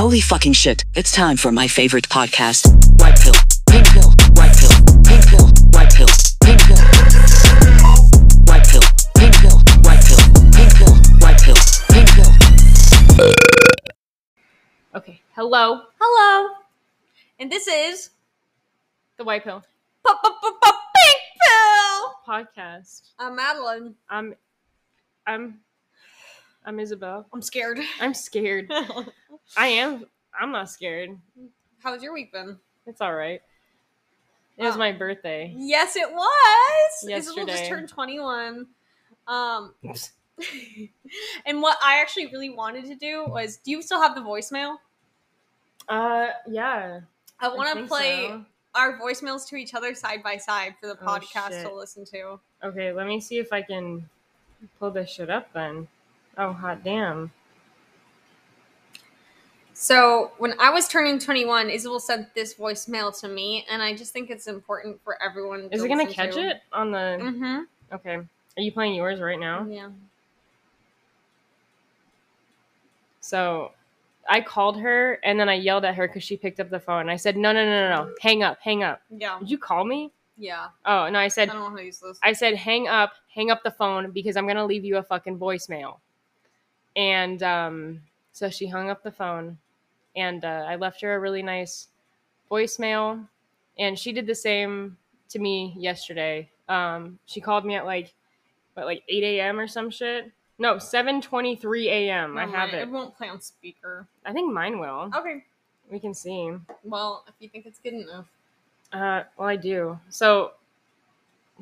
Holy 0.00 0.22
fucking 0.22 0.54
shit. 0.54 0.82
It's 0.94 1.12
time 1.12 1.36
for 1.36 1.52
my 1.52 1.68
favorite 1.68 2.08
podcast. 2.08 2.72
White 3.02 3.20
pill, 3.20 3.34
pink 3.68 3.86
pill, 3.88 4.08
white 4.32 4.56
pill, 4.56 4.70
pink 5.04 5.26
pill, 5.28 5.46
white 5.76 5.92
pill, 5.92 6.08
pink 6.42 6.58
pill. 6.64 6.78
White 8.48 8.64
pill, 8.66 8.80
pink 9.18 9.34
pill, 9.36 9.60
white 9.84 10.00
pill, 10.00 10.16
pink 10.56 10.74
pill, 10.74 10.96
white 11.20 11.42
pill, 11.42 11.54
pink 11.90 12.08
pill. 12.16 12.32
Okay. 14.94 15.20
Hello, 15.34 15.82
Hello. 16.00 16.48
And 17.38 17.52
this 17.52 17.68
is 17.68 18.08
the 19.18 19.24
White 19.24 19.44
Pill 19.44 19.62
Pink 20.06 21.20
Pill. 21.42 22.14
podcast. 22.26 23.02
I'm 23.18 23.36
Madeline. 23.36 23.96
I'm, 24.08 24.34
I'm, 25.26 25.60
I'm 26.64 26.78
Isabel. 26.78 27.26
I'm 27.32 27.42
scared. 27.42 27.80
I'm 28.00 28.14
scared. 28.14 28.70
I 29.56 29.66
am. 29.66 30.04
I'm 30.38 30.52
not 30.52 30.70
scared. 30.70 31.10
How's 31.80 32.02
your 32.02 32.12
week 32.12 32.32
been? 32.32 32.58
It's 32.86 33.00
all 33.00 33.14
right. 33.14 33.40
It 34.56 34.64
was 34.64 34.76
my 34.76 34.92
birthday. 34.92 35.54
Yes, 35.56 35.96
it 35.96 36.10
was. 36.12 36.92
Isabel 37.02 37.46
Yesterday. 37.46 37.52
just 37.52 37.66
turned 37.66 37.88
21. 37.88 38.66
Um, 39.26 39.74
and 41.46 41.62
what 41.62 41.78
I 41.82 42.00
actually 42.00 42.26
really 42.26 42.50
wanted 42.50 42.84
to 42.86 42.94
do 42.94 43.24
was, 43.26 43.56
do 43.56 43.70
you 43.70 43.80
still 43.80 44.02
have 44.02 44.14
the 44.14 44.20
voicemail? 44.20 44.76
Uh, 45.88 46.28
yeah. 46.46 47.00
I 47.40 47.48
want 47.48 47.78
to 47.78 47.86
play 47.86 48.28
so. 48.28 48.44
our 48.74 48.98
voicemails 48.98 49.48
to 49.48 49.56
each 49.56 49.74
other 49.74 49.94
side 49.94 50.22
by 50.22 50.36
side 50.36 50.74
for 50.78 50.88
the 50.88 50.98
Oh, 51.00 51.06
podcast 51.06 51.50
shit. 51.52 51.66
to 51.66 51.74
listen 51.74 52.04
to. 52.06 52.38
Okay, 52.62 52.92
let 52.92 53.06
me 53.06 53.18
see 53.18 53.38
if 53.38 53.54
I 53.54 53.62
can 53.62 54.06
pull 54.78 54.90
this 54.90 55.08
shit 55.08 55.30
up 55.30 55.50
then. 55.54 55.88
Oh, 56.38 56.52
hot 56.52 56.82
damn. 56.84 57.30
So 59.74 60.32
when 60.38 60.54
I 60.60 60.70
was 60.70 60.88
turning 60.88 61.18
21, 61.18 61.70
Isabel 61.70 62.00
sent 62.00 62.34
this 62.34 62.54
voicemail 62.54 63.18
to 63.20 63.28
me, 63.28 63.66
and 63.70 63.82
I 63.82 63.94
just 63.94 64.12
think 64.12 64.30
it's 64.30 64.46
important 64.46 65.00
for 65.02 65.20
everyone. 65.22 65.60
To 65.60 65.64
listen. 65.64 65.78
Is 65.78 65.84
it 65.84 65.88
gonna 65.88 66.06
catch 66.06 66.36
it 66.36 66.58
on 66.72 66.90
the? 66.90 67.18
Mm-hmm. 67.20 67.94
Okay. 67.94 68.16
Are 68.16 68.62
you 68.62 68.72
playing 68.72 68.94
yours 68.94 69.20
right 69.20 69.40
now? 69.40 69.66
Yeah. 69.68 69.88
So 73.20 73.72
I 74.28 74.40
called 74.40 74.80
her 74.80 75.18
and 75.22 75.38
then 75.38 75.48
I 75.48 75.54
yelled 75.54 75.84
at 75.84 75.94
her 75.94 76.06
because 76.06 76.22
she 76.22 76.36
picked 76.36 76.60
up 76.60 76.68
the 76.68 76.80
phone. 76.80 77.08
I 77.08 77.16
said, 77.16 77.36
no, 77.36 77.52
no, 77.52 77.64
no, 77.64 77.88
no, 77.88 78.04
no. 78.04 78.14
Hang 78.20 78.42
up, 78.42 78.58
hang 78.60 78.82
up. 78.82 79.00
Yeah. 79.10 79.38
Did 79.38 79.50
you 79.50 79.58
call 79.58 79.84
me? 79.84 80.10
Yeah. 80.36 80.68
Oh, 80.84 81.08
no, 81.08 81.18
I 81.18 81.28
said. 81.28 81.48
I 81.48 81.52
said, 81.52 81.52
don't 81.52 81.62
know 81.62 81.70
how 81.70 81.76
to 81.76 81.84
use 81.84 82.00
this. 82.00 82.18
I 82.22 82.32
said, 82.32 82.54
hang 82.54 82.88
up, 82.88 83.12
hang 83.34 83.50
up 83.50 83.62
the 83.62 83.70
phone 83.70 84.10
because 84.10 84.36
I'm 84.36 84.44
going 84.44 84.56
to 84.56 84.64
leave 84.64 84.84
you 84.84 84.96
a 84.96 85.02
fucking 85.02 85.38
voicemail. 85.38 85.98
And 86.96 87.42
um, 87.42 88.00
so 88.32 88.50
she 88.50 88.66
hung 88.66 88.90
up 88.90 89.02
the 89.02 89.12
phone 89.12 89.58
and 90.16 90.44
uh, 90.44 90.66
I 90.68 90.76
left 90.76 91.00
her 91.02 91.14
a 91.14 91.20
really 91.20 91.42
nice 91.42 91.88
voicemail. 92.50 93.26
And 93.78 93.98
she 93.98 94.12
did 94.12 94.26
the 94.26 94.34
same 94.34 94.96
to 95.30 95.38
me 95.38 95.74
yesterday. 95.78 96.50
Um, 96.68 97.18
she 97.26 97.40
called 97.40 97.64
me 97.64 97.76
at 97.76 97.84
like, 97.84 98.12
what, 98.74 98.86
like 98.86 99.02
8 99.08 99.22
a.m. 99.22 99.58
or 99.58 99.66
some 99.66 99.90
shit? 99.90 100.30
No, 100.58 100.74
7:23 100.76 101.86
a.m. 101.86 102.36
I 102.36 102.46
have 102.46 102.74
it. 102.74 102.82
It 102.82 102.90
won't 102.90 103.16
play 103.16 103.30
on 103.30 103.40
speaker. 103.40 104.06
I 104.26 104.32
think 104.34 104.52
mine 104.52 104.78
will. 104.78 105.10
Okay. 105.16 105.42
We 105.90 105.98
can 105.98 106.12
see. 106.12 106.52
Well, 106.84 107.24
if 107.26 107.34
you 107.40 107.48
think 107.48 107.64
it's 107.64 107.78
good 107.78 107.94
enough. 107.94 108.26
Uh, 108.92 109.22
well, 109.38 109.48
I 109.48 109.56
do. 109.56 109.98
So, 110.10 110.52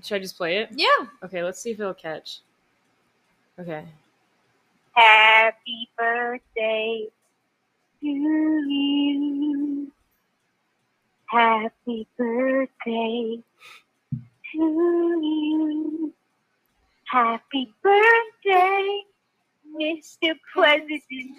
should 0.03 0.17
I 0.17 0.19
just 0.19 0.37
play 0.37 0.59
it? 0.59 0.70
Yeah. 0.73 1.07
Okay, 1.23 1.45
let's 1.45 1.61
see 1.61 1.70
if 1.70 1.79
it'll 1.79 1.95
catch. 1.95 2.41
Okay. 3.59 3.85
Happy 4.99 5.89
birthday 5.97 7.07
to 8.01 8.07
you. 8.09 9.93
Happy 11.27 12.09
birthday 12.19 13.39
to 14.53 14.59
you. 14.59 16.13
Happy 17.05 17.73
birthday, 17.81 19.01
Mr. 19.81 20.35
President. 20.53 21.37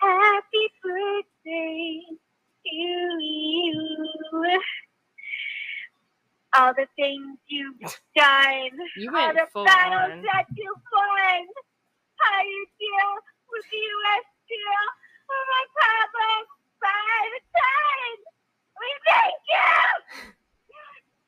Happy 0.00 0.72
birthday 0.82 2.00
to 2.66 2.72
you. 2.72 4.60
All 6.58 6.74
the 6.74 6.86
things 6.96 7.38
you've 7.46 7.78
done 8.16 8.70
You 8.96 9.16
all 9.16 9.32
the 9.32 9.46
battles 9.64 10.10
on. 10.12 10.22
that 10.22 10.46
you've 10.56 10.76
won. 10.92 11.46
How 12.20 12.42
you 12.42 12.66
deal 12.78 13.10
with 13.48 13.64
the 13.70 13.80
U.S. 13.80 14.24
deal 14.48 14.84
with 15.26 15.36
oh, 15.36 15.44
my 15.48 15.64
public 15.80 16.44
by 16.80 17.16
the 17.32 17.40
time. 17.48 18.20
We 18.76 18.88
thank 19.08 19.40
you 19.48 19.72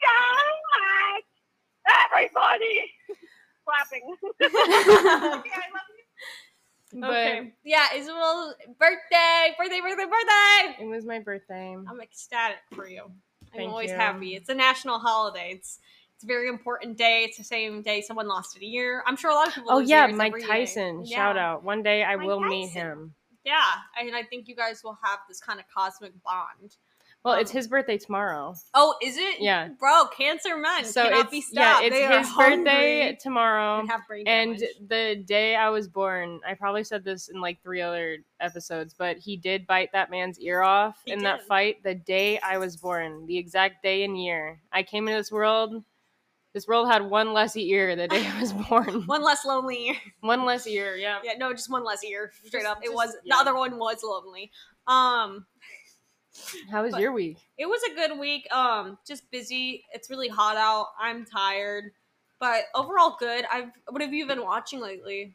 so 0.02 0.18
much, 0.76 1.28
everybody. 1.88 2.76
Clapping. 3.64 4.04
Yeah, 4.40 5.56
I 5.56 5.68
love. 5.72 5.92
But 6.94 7.10
okay. 7.10 7.52
Yeah, 7.64 7.86
Isabel's 7.94 8.54
birthday, 8.78 9.54
birthday, 9.56 9.80
birthday, 9.80 10.04
birthday. 10.04 10.84
it 10.84 10.86
was 10.86 11.06
my 11.06 11.20
birthday. 11.20 11.74
I'm 11.74 12.00
ecstatic 12.02 12.58
for 12.74 12.86
you. 12.86 13.04
I'm 13.04 13.56
Thank 13.56 13.70
always 13.70 13.90
you. 13.90 13.96
happy. 13.96 14.34
It's 14.34 14.50
a 14.50 14.54
national 14.54 14.98
holiday. 14.98 15.52
It's 15.54 15.78
it's 16.22 16.30
a 16.30 16.32
very 16.32 16.48
important 16.48 16.96
day. 16.96 17.24
It's 17.26 17.36
the 17.36 17.42
same 17.44 17.82
day 17.82 18.00
someone 18.00 18.28
lost 18.28 18.56
it 18.56 18.62
a 18.62 18.66
year. 18.66 19.02
I'm 19.06 19.16
sure 19.16 19.30
a 19.30 19.34
lot 19.34 19.48
of 19.48 19.54
people. 19.54 19.70
Oh 19.72 19.78
yeah, 19.80 20.06
Mike 20.06 20.28
every 20.28 20.42
day. 20.42 20.46
Tyson. 20.46 21.02
Yeah. 21.04 21.16
Shout 21.16 21.36
out. 21.36 21.64
One 21.64 21.82
day 21.82 22.04
I 22.04 22.14
Mike 22.16 22.26
will 22.26 22.40
meet 22.40 22.68
him. 22.68 23.14
Yeah, 23.44 23.60
and 23.98 24.14
I 24.14 24.22
think 24.22 24.46
you 24.46 24.54
guys 24.54 24.82
will 24.84 24.96
have 25.02 25.18
this 25.28 25.40
kind 25.40 25.58
of 25.58 25.66
cosmic 25.74 26.12
bond. 26.22 26.76
Well, 27.24 27.34
it's 27.34 27.50
Um, 27.52 27.56
his 27.56 27.68
birthday 27.68 27.98
tomorrow. 27.98 28.54
Oh, 28.74 28.94
is 29.02 29.16
it? 29.16 29.40
Yeah. 29.40 29.68
bro, 29.78 30.06
cancer 30.06 30.56
men 30.56 30.84
So 30.84 31.04
cannot 31.04 31.20
it's 31.22 31.30
be 31.30 31.44
yeah, 31.52 31.80
it's 31.80 31.94
They 31.94 32.18
his 32.18 32.32
birthday 32.36 33.16
tomorrow. 33.20 33.78
and 33.80 33.88
have 33.90 34.06
brain 34.08 34.26
And 34.26 34.58
damage. 34.58 34.74
the 34.88 35.24
day 35.26 35.54
I 35.56 35.70
was 35.70 35.86
born, 35.88 36.40
I 36.46 36.54
probably 36.54 36.82
said 36.84 37.04
this 37.04 37.28
in 37.28 37.40
like 37.40 37.60
three 37.62 37.80
other 37.80 38.18
episodes, 38.40 38.92
but 38.96 39.18
he 39.18 39.36
did 39.36 39.66
bite 39.68 39.90
that 39.92 40.10
man's 40.10 40.38
ear 40.40 40.62
off 40.62 40.96
He 41.04 41.12
in 41.12 41.20
that 41.24 41.42
fight 41.46 41.82
the 41.84 41.94
day 41.94 42.38
I 42.40 42.58
was 42.58 42.76
born, 42.76 43.26
the 43.26 43.38
exact 43.38 43.82
day 43.84 44.02
and 44.04 44.20
year. 44.20 44.60
I 44.72 44.82
came 44.82 45.06
into 45.08 45.18
this 45.18 45.30
world. 45.32 45.84
This 46.54 46.66
world 46.66 46.88
had 46.88 47.02
one 47.02 47.32
less 47.32 47.56
ear 47.56 47.96
the 47.96 48.08
day 48.08 48.26
I 48.26 48.40
was 48.40 48.52
born. 48.68 49.06
one 49.06 49.22
less 49.22 49.44
lonely 49.44 49.88
ear. 49.88 49.94
one 50.20 50.44
less 50.44 50.66
ear, 50.66 50.96
yeah. 50.96 51.18
Yeah, 51.24 51.32
no, 51.38 51.52
just 51.52 51.70
one 51.70 51.84
less 51.84 52.04
ear. 52.04 52.30
Straight 52.44 52.62
Just- 52.62 52.66
up, 52.70 52.78
it 52.82 52.86
just- 52.86 52.94
was 52.94 53.16
yeah. 53.24 53.36
the 53.36 53.40
other 53.40 53.54
one 53.54 53.78
was 53.78 54.02
lonely. 54.02 54.50
Um, 54.86 55.46
How 56.70 56.82
was 56.82 56.96
your 56.98 57.12
week? 57.12 57.38
it 57.56 57.66
was 57.66 57.80
a 57.90 57.94
good 57.94 58.18
week. 58.18 58.52
Um, 58.52 58.98
just 59.06 59.30
busy. 59.30 59.84
It's 59.92 60.10
really 60.10 60.28
hot 60.28 60.56
out. 60.56 60.88
I'm 61.00 61.24
tired, 61.24 61.92
but 62.38 62.64
overall 62.74 63.16
good. 63.18 63.44
I've. 63.50 63.68
What 63.88 64.02
have 64.02 64.12
you 64.12 64.26
been 64.26 64.42
watching 64.42 64.80
lately? 64.80 65.34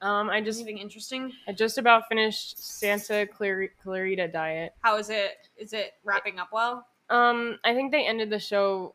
Um, 0.00 0.28
I 0.28 0.40
just 0.42 0.60
Anything 0.60 0.78
interesting? 0.78 1.32
I 1.48 1.52
just 1.52 1.78
about 1.78 2.08
finished 2.08 2.62
Santa 2.62 3.26
Clar- 3.26 3.70
Clarita 3.82 4.28
Diet. 4.28 4.74
How 4.82 4.96
is 4.98 5.08
it? 5.10 5.48
Is 5.56 5.72
it 5.72 5.92
wrapping 6.04 6.38
up 6.38 6.50
well? 6.52 6.86
Um, 7.10 7.58
I 7.64 7.72
think 7.74 7.90
they 7.90 8.06
ended 8.06 8.28
the 8.30 8.38
show. 8.38 8.94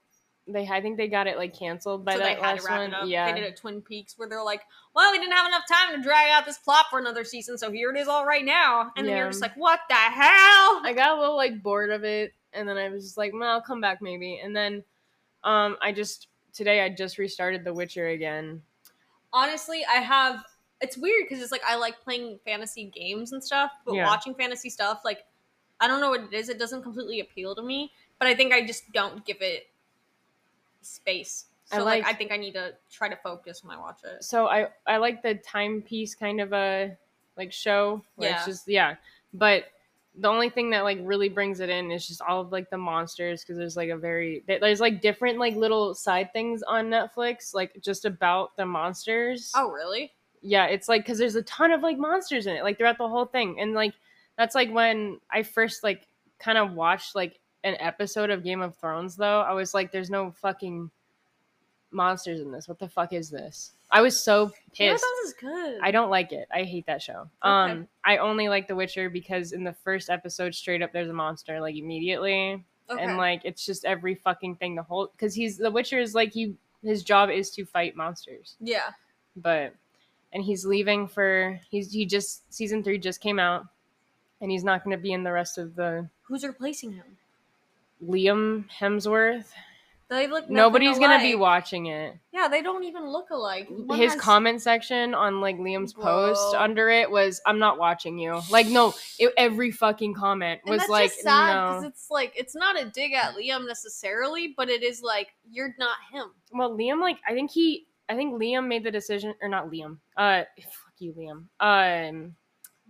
They 0.52 0.68
I 0.68 0.82
think 0.82 0.98
they 0.98 1.08
got 1.08 1.28
it 1.28 1.38
like 1.38 1.58
canceled 1.58 2.06
by 2.06 2.14
so 2.14 2.20
that 2.20 2.40
last 2.42 2.70
one. 2.70 2.90
it 2.90 2.94
up. 2.94 3.08
Yeah, 3.08 3.32
They 3.34 3.42
did 3.42 3.52
a 3.54 3.56
Twin 3.56 3.82
Peaks 3.82 4.18
where 4.18 4.28
they're 4.28 4.44
like, 4.44 4.62
"Well, 4.96 5.12
we 5.12 5.20
didn't 5.20 5.34
have 5.34 5.48
enough 5.48 5.64
time 5.68 5.96
to 5.96 6.02
drag 6.02 6.32
out 6.32 6.46
this 6.46 6.58
plot 6.58 6.86
for 6.90 7.00
another 7.00 7.24
season, 7.24 7.58
so 7.58 7.72
here 7.72 7.92
it 7.92 7.98
is 7.98 8.08
all 8.08 8.26
right 8.26 8.44
now." 8.46 8.92
And 8.96 9.08
then 9.08 9.16
you're 9.18 9.30
just 9.30 9.42
like, 9.42 9.56
"What 9.56 9.80
the 9.90 9.96
hell?" 9.96 10.82
I 10.84 10.94
got 10.96 11.18
a 11.18 11.20
little 11.20 11.36
like 11.36 11.62
bored 11.64 11.90
of 11.92 12.04
it, 12.04 12.34
and 12.54 12.68
then 12.68 12.78
I 12.78 12.90
was 12.90 13.04
just 13.04 13.18
like, 13.18 13.34
"Well, 13.34 13.44
I'll 13.50 13.62
come 13.62 13.82
back 13.82 14.02
maybe." 14.02 14.40
And 14.44 14.56
then, 14.56 14.84
um, 15.44 15.78
I 15.82 15.92
just 15.92 16.28
today 16.54 16.82
I 16.82 16.90
just 16.90 17.18
restarted 17.18 17.64
The 17.64 17.74
Witcher 17.74 18.08
again. 18.08 18.62
honestly, 19.34 19.84
I 19.90 19.96
have. 19.96 20.44
It's 20.82 20.98
weird 20.98 21.26
because 21.28 21.44
it's 21.44 21.52
like 21.52 21.64
I 21.68 21.76
like 21.76 22.00
playing 22.02 22.40
fantasy 22.46 22.86
games 22.86 23.34
and 23.34 23.44
stuff, 23.44 23.72
but 23.86 23.96
Yeah. 23.96 24.06
watching 24.06 24.34
fantasy 24.34 24.70
stuff, 24.70 25.02
like 25.04 25.26
I 25.82 25.88
don't 25.88 26.02
know 26.02 26.10
what 26.10 26.22
it 26.22 26.34
is. 26.34 26.50
It 26.50 26.58
doesn't 26.60 26.84
completely 26.84 27.20
appeal 27.22 27.54
to 27.56 27.62
me, 27.62 27.92
but 28.18 28.28
I 28.28 28.36
think 28.36 28.54
I 28.54 28.66
just 28.66 28.92
don't 28.92 29.26
give 29.26 29.42
it 29.42 29.69
space. 30.82 31.46
I 31.72 31.78
So 31.78 31.84
like, 31.84 32.04
like- 32.04 32.14
I 32.14 32.18
think 32.18 32.32
I 32.32 32.38
need 32.38 32.54
to 32.54 32.74
try 32.92 33.10
to 33.10 33.16
focus 33.18 33.64
when 33.64 33.76
I 33.76 33.80
watch 33.80 34.00
it. 34.04 34.24
So 34.24 34.48
I 34.48 34.68
I 34.88 34.98
like 34.98 35.22
the 35.22 35.36
timepiece 35.36 36.16
kind 36.16 36.42
of 36.42 36.54
a 36.54 36.98
like 37.38 37.52
show. 37.54 38.04
Where 38.16 38.30
Yeah. 38.30 38.38
It's 38.38 38.46
just 38.46 38.68
yeah, 38.68 38.96
but 39.34 39.66
the 40.16 40.28
only 40.28 40.50
thing 40.50 40.72
that 40.72 40.84
like 40.84 40.98
really 41.04 41.30
brings 41.30 41.60
it 41.60 41.70
in 41.70 41.92
is 41.92 42.08
just 42.08 42.22
all 42.22 42.42
of 42.42 42.52
like 42.52 42.70
the 42.70 42.78
monsters 42.78 43.42
because 43.42 43.58
there's 43.58 43.78
like 43.78 43.90
a 43.90 43.98
very 43.98 44.44
there's 44.48 44.82
like 44.82 45.02
different 45.02 45.38
like 45.38 45.56
little 45.56 45.94
side 45.94 46.34
things 46.34 46.64
on 46.64 46.88
Netflix 46.90 47.54
like 47.54 47.80
just 47.82 48.06
about 48.06 48.56
the 48.58 48.66
monsters. 48.66 49.52
Oh, 49.56 49.72
really? 49.72 50.12
yeah, 50.42 50.66
it's 50.66 50.88
like 50.88 51.04
because 51.04 51.18
there's 51.18 51.36
a 51.36 51.42
ton 51.44 51.72
of 51.72 51.82
like 51.82 51.98
monsters 51.98 52.48
in 52.48 52.56
it, 52.56 52.64
like 52.64 52.78
throughout 52.78 52.98
the 52.98 53.08
whole 53.08 53.26
thing, 53.26 53.60
and 53.60 53.74
like 53.74 53.94
that's 54.38 54.56
like 54.56 54.72
when 54.72 55.20
I 55.32 55.44
first 55.44 55.84
like 55.84 56.08
kind 56.40 56.58
of 56.58 56.74
watched 56.74 57.16
like 57.16 57.40
an 57.64 57.76
episode 57.80 58.30
of 58.30 58.44
Game 58.44 58.62
of 58.62 58.76
Thrones. 58.76 59.16
Though 59.16 59.42
I 59.42 59.54
was 59.54 59.74
like, 59.74 59.92
there's 59.92 60.10
no 60.10 60.32
fucking 60.32 60.90
monsters 61.92 62.40
in 62.40 62.52
this. 62.52 62.68
What 62.68 62.80
the 62.80 62.88
fuck 62.88 63.14
is 63.14 63.30
this? 63.30 63.72
I 63.92 64.02
was 64.02 64.20
so 64.20 64.52
pissed. 64.74 65.02
that 65.02 65.22
was 65.24 65.34
good. 65.40 65.80
I 65.82 65.92
don't 65.92 66.10
like 66.10 66.32
it. 66.32 66.48
I 66.54 66.64
hate 66.64 66.86
that 66.86 67.02
show. 67.02 67.28
Um, 67.42 67.88
I 68.04 68.18
only 68.18 68.48
like 68.48 68.68
The 68.68 68.76
Witcher 68.76 69.10
because 69.10 69.52
in 69.52 69.64
the 69.64 69.74
first 69.74 70.10
episode, 70.10 70.54
straight 70.54 70.82
up, 70.82 70.94
there's 70.94 71.10
a 71.10 71.14
monster 71.14 71.60
like 71.60 71.76
immediately, 71.76 72.64
okay. 72.90 73.04
and 73.04 73.18
like 73.18 73.42
it's 73.46 73.66
just 73.66 73.86
every 73.86 74.16
fucking 74.16 74.58
thing. 74.58 74.76
The 74.76 74.84
whole 74.84 75.08
because 75.08 75.34
he's 75.34 75.58
The 75.58 75.72
Witcher 75.72 76.00
is 76.00 76.14
like 76.14 76.32
he 76.34 76.56
his 76.84 77.04
job 77.04 77.30
is 77.30 77.50
to 77.52 77.66
fight 77.66 77.96
monsters, 77.96 78.56
yeah. 78.60 78.92
but 79.36 79.74
and 80.32 80.44
he's 80.44 80.66
leaving 80.66 81.08
for 81.08 81.60
he's 81.70 81.92
he 81.92 82.06
just 82.06 82.54
season 82.54 82.84
three 82.84 83.00
just 83.00 83.22
came 83.22 83.40
out, 83.40 83.66
and 84.40 84.52
he's 84.52 84.64
not 84.64 84.84
going 84.84 84.96
to 84.96 85.02
be 85.02 85.14
in 85.14 85.24
the 85.24 85.32
rest 85.32 85.58
of 85.58 85.76
the 85.76 86.08
Who's 86.24 86.44
replacing 86.44 86.94
him? 86.94 87.18
Liam 88.04 88.66
Hemsworth. 88.80 89.46
They 90.10 90.26
look. 90.26 90.50
Nobody's 90.50 90.98
gonna 90.98 91.20
be 91.20 91.36
watching 91.36 91.86
it. 91.86 92.18
Yeah, 92.32 92.48
they 92.48 92.64
don't 92.64 92.84
even 92.84 93.08
look 93.08 93.30
alike. 93.30 93.68
One 93.70 94.00
his 94.00 94.14
has- 94.14 94.22
comment 94.22 94.60
section 94.60 95.14
on 95.14 95.40
like 95.40 95.58
Liam's 95.58 95.94
post 95.94 96.56
under 96.56 96.90
it 96.90 97.12
was 97.12 97.40
"I'm 97.46 97.60
not 97.60 97.78
watching 97.78 98.18
you." 98.18 98.42
Like 98.50 98.66
no, 98.66 98.96
it, 99.20 99.32
every 99.38 99.70
fucking 99.70 100.16
comment 100.16 100.62
was 100.66 100.82
like 100.90 101.12
sad 101.12 101.54
because 101.54 101.84
no. 101.84 101.88
it's 101.88 102.10
like 102.10 102.34
it's 102.36 102.56
not 102.56 102.80
a 102.80 102.86
dig 102.86 103.14
at 103.14 103.36
Liam 103.36 103.68
necessarily, 103.68 104.56
but 104.58 104.68
it 104.68 104.82
is 104.82 105.04
like 105.04 105.28
you're 105.48 105.76
not 105.78 105.98
him. 106.12 106.32
Well, 106.52 106.76
Liam 106.76 107.00
like 107.00 107.20
I 107.28 107.34
think 107.34 107.52
he 107.52 107.86
I 108.10 108.16
think 108.16 108.34
Liam 108.34 108.68
made 108.68 108.84
the 108.84 108.92
decision 108.92 109.36
or 109.44 109.48
not 109.48 109.70
Liam. 109.70 110.00
Uh 110.18 110.42
fuck 110.58 110.94
you 110.98 111.14
Liam. 111.14 111.46
Um 111.60 112.36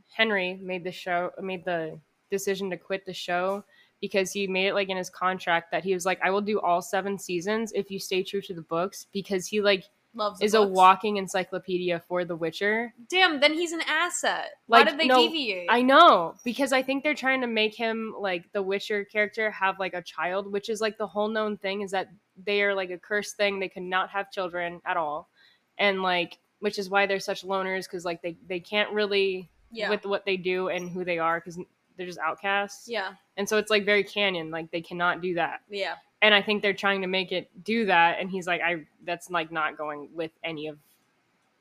Henry 0.07 0.57
made 0.61 0.85
the 0.85 0.91
show 0.93 1.31
made 1.41 1.65
the 1.65 1.99
decision 2.31 2.69
to 2.69 2.77
quit 2.77 3.05
the 3.05 3.13
show 3.13 3.65
because 4.01 4.31
he 4.31 4.47
made 4.47 4.67
it 4.67 4.73
like 4.73 4.89
in 4.89 4.97
his 4.97 5.09
contract 5.09 5.71
that 5.71 5.83
he 5.83 5.93
was 5.93 6.05
like 6.05 6.19
I 6.23 6.29
will 6.29 6.41
do 6.41 6.59
all 6.59 6.81
7 6.81 7.17
seasons 7.17 7.71
if 7.73 7.91
you 7.91 7.99
stay 7.99 8.23
true 8.23 8.41
to 8.41 8.53
the 8.53 8.61
books 8.61 9.07
because 9.11 9.47
he 9.47 9.61
like 9.61 9.85
Loves 10.15 10.41
is 10.41 10.55
a 10.55 10.61
walking 10.61 11.17
encyclopedia 11.17 12.01
for 12.07 12.25
The 12.25 12.35
Witcher. 12.35 12.93
Damn, 13.09 13.39
then 13.39 13.53
he's 13.53 13.73
an 13.73 13.83
asset. 13.87 14.49
Why 14.65 14.83
did 14.83 14.97
they 14.99 15.05
no, 15.05 15.21
deviate? 15.21 15.67
I 15.69 15.83
know 15.83 16.35
because 16.43 16.73
I 16.73 16.81
think 16.81 17.03
they're 17.03 17.13
trying 17.13 17.41
to 17.41 17.47
make 17.47 17.75
him 17.75 18.15
like 18.17 18.51
the 18.51 18.63
Witcher 18.63 19.05
character 19.05 19.51
have 19.51 19.77
like 19.77 19.93
a 19.93 20.01
child, 20.01 20.51
which 20.51 20.69
is 20.69 20.81
like 20.81 20.97
the 20.97 21.05
whole 21.05 21.27
known 21.27 21.57
thing 21.57 21.81
is 21.81 21.91
that 21.91 22.09
they 22.43 22.63
are 22.63 22.73
like 22.73 22.89
a 22.89 22.97
cursed 22.97 23.37
thing. 23.37 23.59
They 23.59 23.69
cannot 23.69 24.09
have 24.09 24.31
children 24.31 24.81
at 24.83 24.97
all, 24.97 25.29
and 25.77 26.01
like 26.01 26.39
which 26.59 26.79
is 26.79 26.89
why 26.89 27.05
they're 27.05 27.19
such 27.19 27.43
loners 27.43 27.83
because 27.83 28.03
like 28.03 28.23
they 28.23 28.35
they 28.47 28.59
can't 28.59 28.91
really 28.91 29.51
yeah. 29.71 29.91
with 29.91 30.05
what 30.05 30.25
they 30.25 30.37
do 30.37 30.69
and 30.69 30.89
who 30.89 31.05
they 31.05 31.19
are 31.19 31.39
because 31.39 31.59
they're 31.99 32.07
just 32.07 32.17
outcasts. 32.19 32.87
yeah. 32.89 33.13
and 33.37 33.47
so 33.47 33.57
it's 33.57 33.69
like 33.69 33.85
very 33.85 34.03
canon. 34.03 34.49
Like 34.49 34.71
they 34.71 34.81
cannot 34.81 35.21
do 35.21 35.35
that, 35.35 35.59
Yeah. 35.69 35.95
and 36.23 36.33
I 36.33 36.41
think 36.41 36.63
they're 36.63 36.73
trying 36.73 37.01
to 37.01 37.07
make 37.07 37.31
it 37.31 37.51
do 37.63 37.85
that. 37.85 38.19
And 38.19 38.31
he's 38.31 38.47
like, 38.47 38.61
I 38.61 38.85
that's 39.05 39.29
like 39.29 39.51
not 39.51 39.77
going 39.77 40.09
with 40.15 40.31
any 40.43 40.65
of 40.67 40.77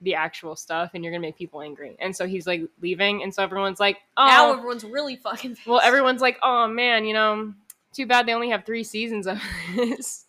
the 0.01 0.15
actual 0.15 0.55
stuff 0.55 0.93
and 0.95 1.03
you're 1.03 1.13
gonna 1.13 1.21
make 1.21 1.37
people 1.37 1.61
angry 1.61 1.97
and 1.99 2.15
so 2.15 2.25
he's 2.25 2.47
like 2.47 2.63
leaving 2.81 3.25
and 3.25 3.35
so 3.35 3.43
everyone's 3.43 3.81
like 3.81 3.99
oh 4.17 4.27
Now 4.29 4.53
everyone's 4.53 4.85
really 4.85 5.17
fucking 5.17 5.57
pissed. 5.57 5.67
well, 5.67 5.81
everyone's 5.81 6.21
like, 6.21 6.39
"Oh 6.41 6.69
man, 6.69 7.05
you 7.05 7.13
know, 7.15 7.53
too 7.93 8.07
bad 8.07 8.25
they 8.25 8.33
only 8.33 8.51
have 8.51 8.65
three 8.65 8.85
seasons 8.85 9.27
of 9.27 9.41
this." 9.75 10.27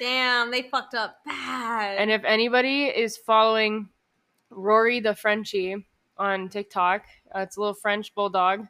Damn, 0.00 0.50
they 0.50 0.62
fucked 0.62 0.94
up 0.94 1.18
bad. 1.24 1.96
and 1.98 2.10
if 2.10 2.24
anybody 2.24 2.86
is 2.86 3.16
following 3.16 3.88
Rory 4.50 4.98
the 5.00 5.14
Frenchie 5.14 5.86
on 6.18 6.48
TikTok, 6.48 7.04
uh, 7.34 7.40
it's 7.40 7.56
a 7.56 7.60
little 7.60 7.72
French 7.74 8.14
bulldog, 8.14 8.66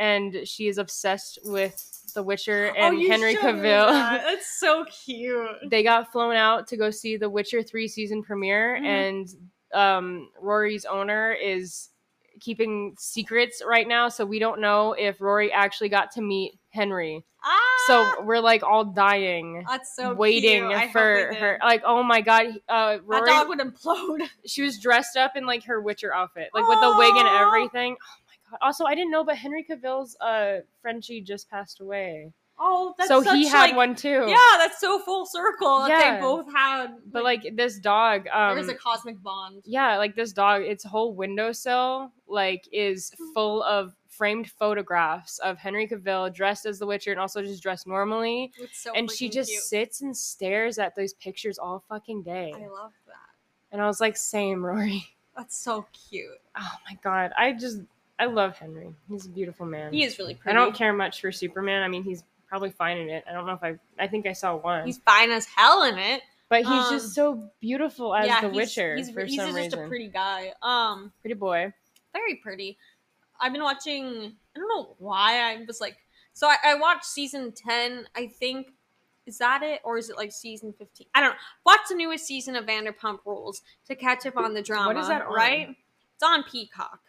and 0.00 0.48
she 0.48 0.66
is 0.66 0.78
obsessed 0.78 1.38
with 1.44 2.10
The 2.14 2.22
Witcher 2.24 2.72
Oh, 2.76 2.80
and 2.80 3.00
you 3.00 3.08
Henry 3.10 3.36
Cavill. 3.36 3.86
that. 3.92 4.22
That's 4.26 4.58
so 4.58 4.84
cute. 4.86 5.46
they 5.70 5.82
got 5.84 6.10
flown 6.10 6.34
out 6.34 6.66
to 6.68 6.76
go 6.76 6.90
see 6.90 7.16
The 7.16 7.30
Witcher 7.30 7.62
three 7.62 7.86
season 7.86 8.22
premiere, 8.24 8.78
Mhm. 8.80 8.84
and 8.86 9.28
um, 9.72 10.30
Rory's 10.40 10.84
owner 10.84 11.32
is 11.32 11.90
keeping 12.40 12.94
secrets 12.98 13.62
right 13.64 13.86
now, 13.86 14.08
so 14.08 14.24
we 14.24 14.38
don't 14.38 14.60
know 14.60 14.94
if 14.94 15.20
Rory 15.20 15.52
actually 15.52 15.90
got 15.90 16.10
to 16.12 16.22
meet 16.22 16.58
Henry. 16.70 17.22
Ah, 17.44 17.58
So 17.86 18.22
we're 18.24 18.40
like 18.40 18.62
all 18.62 18.84
dying, 18.84 19.64
that's 19.68 19.94
so 19.96 20.12
waiting. 20.14 20.70
For 20.92 21.32
her. 21.34 21.58
Like, 21.62 21.82
oh 21.86 22.02
my 22.02 22.20
god, 22.20 22.46
uh, 22.68 22.98
That 23.08 23.24
dog 23.26 23.48
would 23.48 23.58
implode. 23.60 24.28
she 24.46 24.62
was 24.62 24.78
dressed 24.78 25.16
up 25.16 25.36
in 25.36 25.46
like 25.46 25.64
her 25.64 25.80
Witcher 25.80 26.12
outfit, 26.14 26.50
like 26.54 26.66
with 26.68 26.80
the 26.80 26.94
wig 26.98 27.14
and 27.16 27.28
everything. 27.28 27.96
Oh 28.00 28.19
god! 28.50 28.58
Also, 28.62 28.84
I 28.84 28.94
didn't 28.94 29.10
know, 29.10 29.24
but 29.24 29.36
Henry 29.36 29.64
Cavill's 29.68 30.16
uh 30.20 30.60
Frenchie 30.82 31.20
just 31.20 31.48
passed 31.50 31.80
away, 31.80 32.32
Oh, 32.62 32.94
that's 32.98 33.08
so 33.08 33.22
such, 33.22 33.36
he 33.36 33.46
had 33.48 33.68
like- 33.68 33.76
one 33.76 33.94
too. 33.94 34.24
Yeah, 34.28 34.36
that's 34.58 34.78
so 34.80 34.98
full 34.98 35.24
circle. 35.24 35.88
Yeah. 35.88 36.16
they 36.16 36.20
both 36.20 36.52
had. 36.52 36.88
but 37.10 37.24
like 37.24 37.56
this 37.56 37.78
dog, 37.78 38.26
um, 38.32 38.54
there 38.54 38.58
is 38.64 38.68
a 38.68 38.74
cosmic 38.74 39.22
bond. 39.22 39.62
yeah, 39.64 39.96
like 39.96 40.14
this 40.14 40.32
dog, 40.34 40.62
its 40.62 40.84
whole 40.84 41.14
windowsill 41.14 42.12
like 42.28 42.68
is 42.70 43.12
full 43.34 43.62
of 43.62 43.94
framed 44.08 44.50
photographs 44.50 45.38
of 45.38 45.56
Henry 45.56 45.88
Cavill 45.88 46.32
dressed 46.34 46.66
as 46.66 46.78
the 46.78 46.86
Witcher 46.86 47.10
and 47.12 47.18
also 47.20 47.40
just 47.42 47.62
dressed 47.62 47.86
normally. 47.86 48.52
It's 48.58 48.78
so 48.82 48.92
and 48.92 49.10
she 49.10 49.30
just 49.30 49.48
cute. 49.50 49.62
sits 49.62 50.02
and 50.02 50.14
stares 50.14 50.78
at 50.78 50.94
those 50.94 51.14
pictures 51.14 51.58
all 51.58 51.82
fucking 51.88 52.22
day. 52.24 52.52
I 52.54 52.66
love 52.68 52.92
that. 53.06 53.14
And 53.72 53.80
I 53.80 53.86
was 53.86 54.00
like, 54.02 54.18
same, 54.18 54.62
Rory. 54.62 55.06
That's 55.34 55.56
so 55.56 55.86
cute. 56.10 56.26
Oh 56.58 56.72
my 56.90 56.98
god, 57.02 57.30
I 57.38 57.52
just 57.52 57.78
I 58.20 58.26
love 58.26 58.58
Henry. 58.58 58.94
He's 59.08 59.24
a 59.24 59.30
beautiful 59.30 59.64
man. 59.64 59.92
He 59.92 60.04
is 60.04 60.18
really 60.18 60.34
pretty. 60.34 60.56
I 60.56 60.60
don't 60.60 60.74
care 60.74 60.92
much 60.92 61.22
for 61.22 61.32
Superman. 61.32 61.82
I 61.82 61.88
mean, 61.88 62.02
he's 62.02 62.22
probably 62.46 62.70
fine 62.70 62.98
in 62.98 63.08
it. 63.08 63.24
I 63.28 63.32
don't 63.32 63.46
know 63.46 63.54
if 63.54 63.62
I. 63.62 63.78
I 63.98 64.06
think 64.08 64.26
I 64.26 64.34
saw 64.34 64.56
one, 64.56 64.84
He's 64.84 64.98
fine 64.98 65.30
as 65.30 65.46
hell 65.46 65.84
in 65.84 65.98
it. 65.98 66.22
but 66.50 66.58
he's 66.58 66.68
um, 66.68 66.92
just 66.92 67.14
so 67.14 67.50
beautiful 67.60 68.14
as 68.14 68.26
yeah, 68.26 68.42
the 68.42 68.48
he's, 68.48 68.56
Witcher 68.56 68.96
He's, 68.96 69.10
for 69.10 69.24
he's 69.24 69.36
some 69.36 69.46
just 69.46 69.56
reason. 69.56 69.84
a 69.84 69.88
pretty 69.88 70.08
guy. 70.08 70.52
Um, 70.62 71.12
pretty 71.22 71.34
boy. 71.34 71.72
very 72.12 72.34
pretty. 72.36 72.76
I've 73.40 73.52
been 73.52 73.62
watching. 73.62 74.34
I 74.54 74.58
don't 74.58 74.68
know 74.68 74.94
why 74.98 75.40
I 75.40 75.64
was 75.66 75.80
like. 75.80 75.96
So 76.34 76.46
I, 76.46 76.56
I 76.64 76.74
watched 76.74 77.06
season 77.06 77.52
ten. 77.52 78.06
I 78.14 78.26
think 78.26 78.74
is 79.26 79.38
that 79.38 79.62
it, 79.62 79.80
or 79.82 79.96
is 79.96 80.10
it 80.10 80.16
like 80.16 80.32
season 80.32 80.74
fifteen? 80.76 81.06
I 81.14 81.20
don't 81.20 81.30
know. 81.30 81.36
Watch 81.64 81.80
the 81.88 81.94
newest 81.94 82.26
season 82.26 82.54
of 82.54 82.66
Vanderpump 82.66 83.20
Rules 83.24 83.62
to 83.86 83.94
catch 83.94 84.26
up 84.26 84.36
on 84.36 84.52
the 84.52 84.62
drama. 84.62 84.88
what 84.88 84.96
is 84.98 85.08
that 85.08 85.22
on? 85.22 85.32
Right? 85.32 85.68
It's 86.14 86.22
on 86.22 86.44
Peacock. 86.44 87.00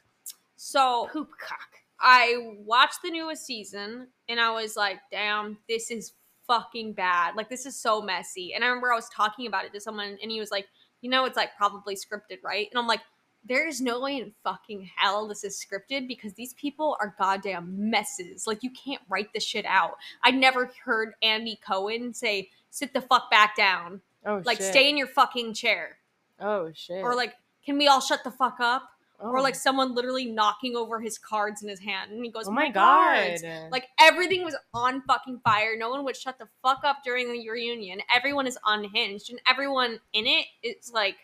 So 0.63 1.10
Poopcock. 1.12 1.81
I 2.00 2.36
watched 2.66 3.02
the 3.04 3.10
newest 3.10 3.48
season 3.48 4.08
and 4.30 4.40
I 4.40 4.52
was 4.52 4.75
like, 4.75 5.00
damn, 5.10 5.58
this 5.68 5.90
is 5.90 6.13
fucking 6.46 6.94
bad. 6.94 7.36
Like, 7.36 7.50
this 7.50 7.66
is 7.66 7.75
so 7.75 8.00
messy. 8.00 8.54
And 8.54 8.63
I 8.63 8.68
remember 8.68 8.92
I 8.92 8.96
was 8.96 9.10
talking 9.10 9.48
about 9.48 9.66
it 9.66 9.74
to 9.74 9.80
someone 9.80 10.19
and 10.22 10.31
he 10.31 10.40
was 10.40 10.52
like, 10.52 10.68
you 11.02 11.10
know, 11.10 11.25
it's 11.25 11.36
like 11.36 11.58
probably 11.58 11.96
scripted, 11.96 12.44
right? 12.44 12.68
And 12.72 12.78
I'm 12.78 12.86
like, 12.86 13.02
there's 13.44 13.81
no 13.81 14.02
way 14.02 14.18
in 14.18 14.34
fucking 14.44 14.88
hell 14.96 15.28
this 15.28 15.44
is 15.44 15.66
scripted 15.66 16.08
because 16.08 16.34
these 16.34 16.54
people 16.54 16.96
are 17.02 17.16
goddamn 17.18 17.90
messes. 17.90 18.45
Like, 18.45 18.62
you 18.62 18.69
can't 18.69 19.02
write 19.09 19.33
this 19.33 19.44
shit 19.44 19.66
out. 19.66 19.97
I 20.24 20.30
never 20.30 20.69
heard 20.85 21.16
Andy 21.24 21.59
Cohen 21.68 22.14
say, 22.14 22.52
sit 22.69 22.94
the 22.94 23.02
fuck 23.02 23.31
back 23.31 23.56
down. 23.56 24.02
Oh 24.28 24.44
Like, 24.45 24.57
shit. 24.57 24.68
stay 24.68 24.90
in 24.92 24.95
your 24.95 25.07
fucking 25.07 25.56
chair. 25.56 25.97
Oh 26.40 26.71
shit. 26.76 27.02
Or, 27.04 27.16
like, 27.16 27.33
can 27.66 27.80
we 27.80 27.88
all 27.88 28.00
shut 28.00 28.24
the 28.24 28.30
fuck 28.30 28.57
up? 28.59 28.90
Oh. 29.21 29.30
or 29.30 29.42
like 29.42 29.56
oh. 29.56 29.57
someone 29.57 29.94
literally 29.94 30.25
knocking 30.25 30.75
over 30.75 30.99
his 30.99 31.18
cards 31.18 31.61
in 31.61 31.69
his 31.69 31.80
hand 31.80 32.11
and 32.11 32.23
he 32.23 32.31
goes 32.31 32.47
oh 32.47 32.51
my 32.51 32.71
cards." 32.71 33.42
god. 33.42 33.71
like 33.71 33.87
everything 33.99 34.44
was 34.44 34.56
on 34.73 35.01
fucking 35.01 35.40
fire 35.44 35.75
no 35.78 35.90
one 35.90 36.04
would 36.04 36.16
shut 36.16 36.37
the 36.37 36.47
fuck 36.61 36.81
up 36.83 36.97
during 37.04 37.31
the 37.31 37.49
reunion 37.49 37.99
everyone 38.13 38.47
is 38.47 38.57
unhinged 38.66 39.30
and 39.30 39.40
everyone 39.47 39.99
in 40.13 40.28
it, 40.28 40.45
it's 40.63 40.92
like 40.92 41.16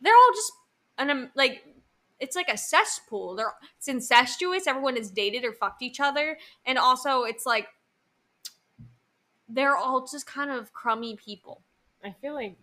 they're 0.00 0.14
all 0.14 0.32
just 0.34 0.52
and 0.98 1.10
I'm 1.10 1.18
um, 1.24 1.30
like 1.34 1.64
it's 2.18 2.36
like 2.36 2.48
a 2.48 2.58
cesspool 2.58 3.34
they're 3.34 3.54
it's 3.78 3.88
incestuous 3.88 4.66
everyone 4.66 4.96
has 4.96 5.10
dated 5.10 5.44
or 5.44 5.52
fucked 5.52 5.82
each 5.82 6.00
other 6.00 6.38
and 6.66 6.78
also 6.78 7.22
it's 7.22 7.46
like 7.46 7.68
they're 9.48 9.76
all 9.76 10.06
just 10.06 10.26
kind 10.26 10.50
of 10.50 10.72
crummy 10.72 11.16
people 11.16 11.62
I 12.04 12.14
feel 12.20 12.34
like 12.34 12.56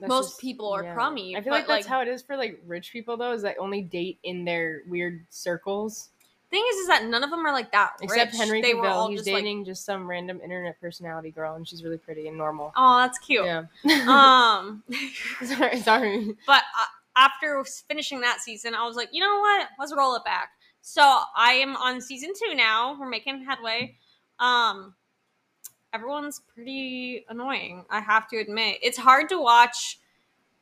that's 0.00 0.08
Most 0.08 0.28
just- 0.30 0.40
people 0.40 0.70
are 0.72 0.92
crummy, 0.94 1.36
I 1.36 1.40
feel 1.40 1.50
but, 1.50 1.56
like 1.58 1.66
that's 1.66 1.84
like- 1.84 1.86
how 1.86 2.00
it 2.02 2.08
is 2.08 2.22
for 2.22 2.36
like 2.36 2.60
rich 2.66 2.92
people 2.92 3.16
though, 3.16 3.32
is 3.32 3.42
that 3.42 3.56
only 3.58 3.82
date 3.82 4.18
in 4.22 4.44
their 4.44 4.82
weird 4.88 5.24
circles. 5.30 6.08
thing 6.50 6.64
is 6.70 6.76
is 6.76 6.86
that 6.86 7.04
none 7.06 7.24
of 7.24 7.30
them 7.30 7.44
are 7.44 7.52
like 7.52 7.72
that 7.72 7.94
Except 8.00 8.32
rich. 8.32 8.40
Henry 8.40 8.62
they 8.62 8.74
were 8.74 8.86
all 8.86 9.08
Cavill, 9.08 9.10
he's 9.10 9.20
just 9.20 9.30
like 9.32 9.42
dating 9.42 9.64
just 9.64 9.84
some 9.84 10.06
random 10.08 10.40
internet 10.40 10.80
personality 10.80 11.30
girl, 11.32 11.54
and 11.56 11.66
she's 11.66 11.82
really 11.82 11.98
pretty 11.98 12.28
and 12.28 12.36
normal. 12.38 12.72
Oh, 12.76 12.98
that's 12.98 13.18
cute. 13.18 13.44
Yeah. 13.44 13.64
Um, 14.08 14.82
sorry, 15.44 15.80
sorry. 15.80 16.36
but 16.46 16.62
uh, 16.78 16.84
after 17.16 17.64
finishing 17.88 18.20
that 18.20 18.40
season, 18.40 18.74
I 18.74 18.86
was 18.86 18.94
like, 18.96 19.08
you 19.12 19.20
know 19.20 19.38
what? 19.40 19.68
Let's 19.78 19.94
roll 19.96 20.14
it 20.16 20.24
back. 20.24 20.50
So 20.80 21.02
I 21.02 21.54
am 21.54 21.76
on 21.76 22.00
season 22.00 22.32
two 22.40 22.54
now. 22.54 22.96
We're 23.00 23.08
making 23.08 23.44
headway. 23.44 23.96
Um, 24.38 24.94
everyone's 25.94 26.42
pretty 26.54 27.24
annoying. 27.30 27.84
I 27.88 28.00
have 28.00 28.28
to 28.28 28.36
admit, 28.38 28.78
it's 28.82 28.98
hard 28.98 29.28
to 29.30 29.40
watch 29.40 29.98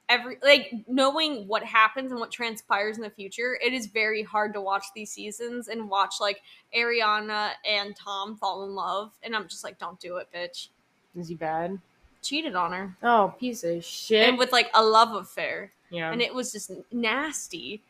every 0.08 0.36
like 0.42 0.72
knowing 0.86 1.48
what 1.48 1.62
happens 1.64 2.10
and 2.12 2.20
what 2.20 2.30
transpires 2.30 2.98
in 2.98 3.02
the 3.02 3.10
future. 3.10 3.58
It 3.64 3.72
is 3.72 3.86
very 3.86 4.22
hard 4.22 4.52
to 4.54 4.60
watch 4.60 4.84
these 4.94 5.10
seasons 5.10 5.68
and 5.68 5.88
watch 5.88 6.16
like 6.20 6.42
Ariana 6.76 7.52
and 7.68 7.96
Tom 7.96 8.36
fall 8.36 8.64
in 8.64 8.74
love, 8.74 9.10
and 9.22 9.34
I'm 9.34 9.48
just 9.48 9.64
like, 9.64 9.78
don't 9.78 9.98
do 9.98 10.16
it, 10.18 10.28
bitch. 10.34 10.68
Is 11.16 11.28
he 11.28 11.34
bad? 11.34 11.78
cheated 12.22 12.54
on 12.54 12.70
her 12.70 12.96
Oh, 13.02 13.34
piece 13.40 13.64
of 13.64 13.84
shit. 13.84 14.28
and 14.28 14.38
with 14.38 14.52
like 14.52 14.70
a 14.74 14.84
love 14.84 15.12
affair. 15.20 15.72
yeah. 15.90 16.12
and 16.12 16.22
it 16.22 16.32
was 16.32 16.52
just 16.52 16.70
nasty. 16.92 17.82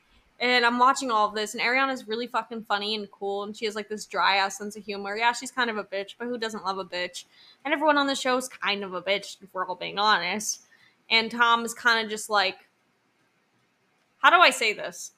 And 0.42 0.66
I'm 0.66 0.80
watching 0.80 1.12
all 1.12 1.28
of 1.28 1.36
this, 1.36 1.54
and 1.54 1.62
Ariana's 1.62 2.08
really 2.08 2.26
fucking 2.26 2.64
funny 2.64 2.96
and 2.96 3.08
cool, 3.12 3.44
and 3.44 3.56
she 3.56 3.64
has 3.64 3.76
like 3.76 3.88
this 3.88 4.06
dry 4.06 4.36
ass 4.36 4.58
sense 4.58 4.76
of 4.76 4.84
humor. 4.84 5.16
Yeah, 5.16 5.32
she's 5.32 5.52
kind 5.52 5.70
of 5.70 5.78
a 5.78 5.84
bitch, 5.84 6.16
but 6.18 6.26
who 6.26 6.36
doesn't 6.36 6.64
love 6.64 6.78
a 6.78 6.84
bitch? 6.84 7.26
And 7.64 7.72
everyone 7.72 7.96
on 7.96 8.08
the 8.08 8.16
show 8.16 8.36
is 8.36 8.48
kind 8.48 8.82
of 8.82 8.92
a 8.92 9.00
bitch, 9.00 9.40
if 9.40 9.48
we're 9.52 9.64
all 9.64 9.76
being 9.76 10.00
honest. 10.00 10.62
And 11.08 11.30
Tom 11.30 11.64
is 11.64 11.72
kind 11.72 12.04
of 12.04 12.10
just 12.10 12.28
like, 12.28 12.56
how 14.18 14.30
do 14.30 14.36
I 14.36 14.50
say 14.50 14.72
this? 14.72 15.12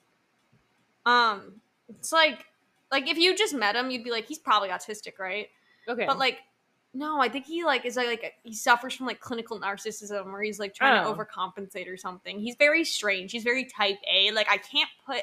Um, 1.06 1.60
it's 1.88 2.12
like, 2.12 2.44
like 2.92 3.08
if 3.08 3.16
you 3.16 3.34
just 3.34 3.54
met 3.54 3.76
him, 3.76 3.90
you'd 3.90 4.04
be 4.04 4.10
like, 4.10 4.26
he's 4.26 4.38
probably 4.38 4.68
autistic, 4.68 5.18
right? 5.18 5.48
okay. 5.88 6.04
But 6.04 6.18
like, 6.18 6.40
no, 6.94 7.20
I 7.20 7.28
think 7.28 7.44
he 7.46 7.64
like 7.64 7.84
is 7.84 7.96
like, 7.96 8.06
like 8.06 8.34
he 8.44 8.54
suffers 8.54 8.94
from 8.94 9.06
like 9.06 9.20
clinical 9.20 9.58
narcissism, 9.60 10.26
where 10.32 10.42
he's 10.42 10.58
like 10.60 10.74
trying 10.74 11.04
Oh. 11.04 11.12
to 11.14 11.18
overcompensate 11.24 11.88
or 11.88 11.96
something. 11.96 12.38
He's 12.38 12.54
very 12.56 12.84
strange. 12.84 13.32
He's 13.32 13.42
very 13.42 13.64
type 13.64 13.98
A. 14.10 14.30
Like 14.30 14.46
I 14.48 14.56
can't 14.58 14.88
put, 15.04 15.22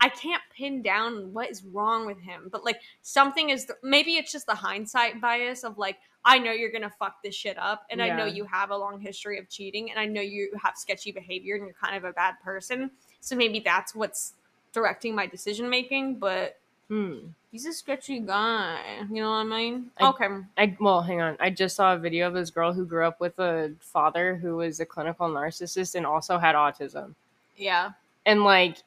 I 0.00 0.08
can't 0.08 0.42
pin 0.54 0.82
down 0.82 1.32
what 1.32 1.50
is 1.50 1.64
wrong 1.64 2.06
with 2.06 2.20
him. 2.20 2.48
But 2.50 2.64
like 2.64 2.80
something 3.02 3.50
is 3.50 3.70
maybe 3.82 4.16
it's 4.16 4.32
just 4.32 4.46
the 4.46 4.54
hindsight 4.54 5.20
bias 5.20 5.64
of 5.64 5.78
like 5.78 5.98
I 6.24 6.38
know 6.38 6.50
you're 6.52 6.72
gonna 6.72 6.92
fuck 6.98 7.22
this 7.22 7.34
shit 7.34 7.56
up, 7.58 7.86
and 7.90 8.02
I 8.02 8.14
know 8.14 8.26
you 8.26 8.44
have 8.44 8.70
a 8.70 8.76
long 8.76 9.00
history 9.00 9.38
of 9.38 9.48
cheating, 9.48 9.90
and 9.90 9.98
I 10.00 10.04
know 10.04 10.20
you 10.20 10.50
have 10.62 10.76
sketchy 10.76 11.12
behavior, 11.12 11.54
and 11.54 11.64
you're 11.64 11.74
kind 11.74 11.96
of 11.96 12.04
a 12.04 12.12
bad 12.12 12.34
person. 12.44 12.90
So 13.20 13.34
maybe 13.36 13.60
that's 13.60 13.94
what's 13.94 14.34
directing 14.72 15.14
my 15.14 15.26
decision 15.26 15.70
making. 15.70 16.18
But 16.18 16.58
Hmm. 16.88 17.18
he's 17.52 17.66
a 17.66 17.72
sketchy 17.72 18.18
guy. 18.20 18.80
You 19.10 19.22
know 19.22 19.30
what 19.30 19.36
I 19.36 19.44
mean? 19.44 19.90
I- 19.98 20.08
okay. 20.08 20.28
I 20.56 20.76
well, 20.80 21.02
hang 21.02 21.20
on. 21.20 21.36
I 21.38 21.50
just 21.50 21.76
saw 21.76 21.94
a 21.94 21.98
video 21.98 22.26
of 22.28 22.34
this 22.34 22.50
girl 22.50 22.72
who 22.72 22.86
grew 22.86 23.04
up 23.06 23.20
with 23.20 23.38
a 23.38 23.72
father 23.80 24.36
who 24.36 24.56
was 24.56 24.80
a 24.80 24.86
clinical 24.86 25.28
narcissist 25.28 25.94
and 25.94 26.06
also 26.06 26.38
had 26.38 26.54
autism. 26.54 27.14
Yeah. 27.56 27.90
And 28.24 28.42
like 28.44 28.78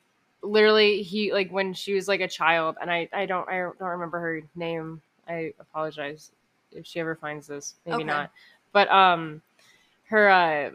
literally 0.41 1.03
he 1.03 1.31
like 1.31 1.51
when 1.51 1.73
she 1.73 1.93
was 1.93 2.07
like 2.07 2.21
a 2.21 2.27
child 2.27 2.77
and 2.81 2.89
I 2.89 3.07
I 3.13 3.25
don't 3.27 3.47
I 3.47 3.59
don't 3.59 3.79
remember 3.81 4.19
her 4.19 4.41
name. 4.55 5.01
I 5.27 5.53
apologize 5.59 6.31
if 6.71 6.85
she 6.87 6.99
ever 6.99 7.13
finds 7.15 7.45
this. 7.45 7.75
Maybe 7.85 7.97
Okay. 7.97 8.03
not. 8.05 8.31
But 8.71 8.89
um 8.89 9.41
her 10.05 10.29
uh 10.29 10.71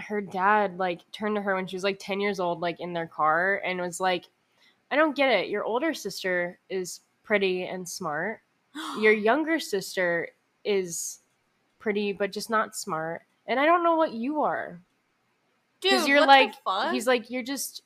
her 0.00 0.20
dad 0.20 0.78
like 0.78 1.00
turned 1.12 1.34
to 1.36 1.42
her 1.42 1.54
when 1.56 1.66
she 1.66 1.74
was 1.76 1.84
like 1.84 1.98
10 2.00 2.20
years 2.20 2.38
old 2.38 2.60
like 2.60 2.78
in 2.80 2.92
their 2.92 3.06
car 3.08 3.60
and 3.64 3.80
was 3.80 3.98
like 4.00 4.24
I 4.90 4.96
don't 4.96 5.16
get 5.16 5.30
it. 5.30 5.48
Your 5.48 5.64
older 5.64 5.94
sister 5.94 6.58
is 6.68 7.00
pretty 7.22 7.64
and 7.64 7.88
smart. 7.88 8.40
Your 9.00 9.12
younger 9.12 9.58
sister 9.58 10.28
is 10.64 11.20
pretty 11.78 12.12
but 12.12 12.32
just 12.32 12.48
not 12.48 12.74
smart. 12.74 13.22
And 13.46 13.60
i 13.60 13.66
don't 13.66 13.84
know 13.84 13.96
what 13.96 14.12
you 14.14 14.42
are. 14.42 14.80
Dude, 15.80 16.08
you're 16.08 16.26
like 16.26 16.54
he's 16.92 17.06
like 17.06 17.28
you're 17.30 17.42
just 17.42 17.82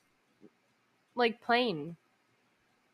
like 1.15 1.41
plain. 1.41 1.97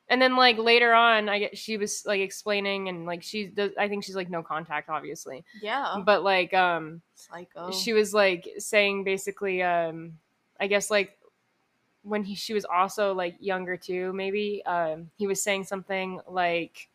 And 0.08 0.22
then 0.22 0.36
like 0.36 0.58
later 0.58 0.94
on 0.94 1.30
i 1.30 1.40
get 1.40 1.58
she 1.58 1.78
was 1.78 2.06
like 2.06 2.22
explaining 2.22 2.90
and 2.90 3.06
like 3.06 3.22
she 3.22 3.48
does 3.48 3.72
i 3.78 3.88
think 3.88 4.04
she's 4.04 4.16
like 4.16 4.30
no 4.30 4.42
contact 4.42 4.90
obviously. 4.90 5.44
Yeah, 5.62 6.02
but 6.04 6.24
like 6.24 6.54
um 6.54 7.02
psycho. 7.14 7.72
she 7.72 7.94
was 7.94 8.14
like 8.14 8.48
saying 8.58 9.04
basically 9.04 9.62
um 9.62 10.14
i 10.60 10.68
guess 10.68 10.90
like 10.90 11.18
when 12.06 12.24
he 12.24 12.36
she 12.36 12.54
was 12.54 12.66
also 12.66 13.14
like 13.14 13.36
younger 13.40 13.76
too 13.76 14.14
maybe 14.14 14.62
um 14.66 15.10
he 15.18 15.26
was 15.28 15.42
saying 15.42 15.64
something 15.64 16.20
like 16.30 16.88